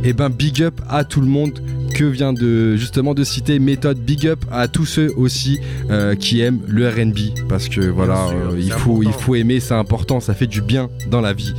Et 0.02 0.12
ben, 0.12 0.30
big 0.30 0.62
up 0.62 0.80
à 0.88 1.04
tout 1.04 1.20
le 1.20 1.26
monde. 1.26 1.60
que 1.94 2.04
vient 2.04 2.32
de 2.32 2.76
justement 2.76 3.14
de 3.14 3.22
citer. 3.22 3.58
Méthode 3.58 3.98
big 3.98 4.26
up 4.26 4.44
à 4.50 4.66
tous 4.66 4.84
ceux 4.84 5.12
aussi 5.16 5.60
euh, 5.90 6.16
qui 6.16 6.40
aiment 6.40 6.60
le 6.66 6.88
RB 6.88 7.46
parce 7.48 7.68
que 7.68 7.80
voilà 7.82 8.26
sûr, 8.26 8.36
euh, 8.36 8.58
il 8.58 8.72
faut 8.72 9.02
il 9.04 9.12
faut 9.12 9.36
aimer 9.36 9.60
c'est 9.60 9.74
important 9.74 10.18
ça 10.18 10.34
fait 10.34 10.48
du 10.48 10.60
bien 10.60 10.90
dans 11.08 11.20
la 11.20 11.32
vie. 11.32 11.54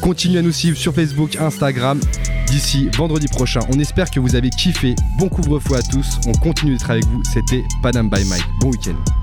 Continuez 0.00 0.40
à 0.40 0.42
nous 0.42 0.52
suivre 0.52 0.76
sur 0.76 0.92
Facebook 0.92 1.36
Instagram. 1.36 2.00
D'ici 2.48 2.88
vendredi 2.96 3.28
prochain 3.28 3.60
on 3.70 3.78
espère 3.78 4.10
que 4.10 4.18
vous 4.18 4.34
avez 4.34 4.50
kiffé. 4.50 4.94
Bon 5.18 5.28
couvre-feu 5.28 5.76
à 5.76 5.82
tous. 5.82 6.18
On 6.26 6.32
continue 6.32 6.72
d'être 6.72 6.90
avec 6.90 7.04
vous. 7.06 7.22
C'était 7.32 7.62
Panam 7.82 8.10
by 8.10 8.24
Mike. 8.24 8.44
Bon 8.60 8.70
week-end 8.70 9.17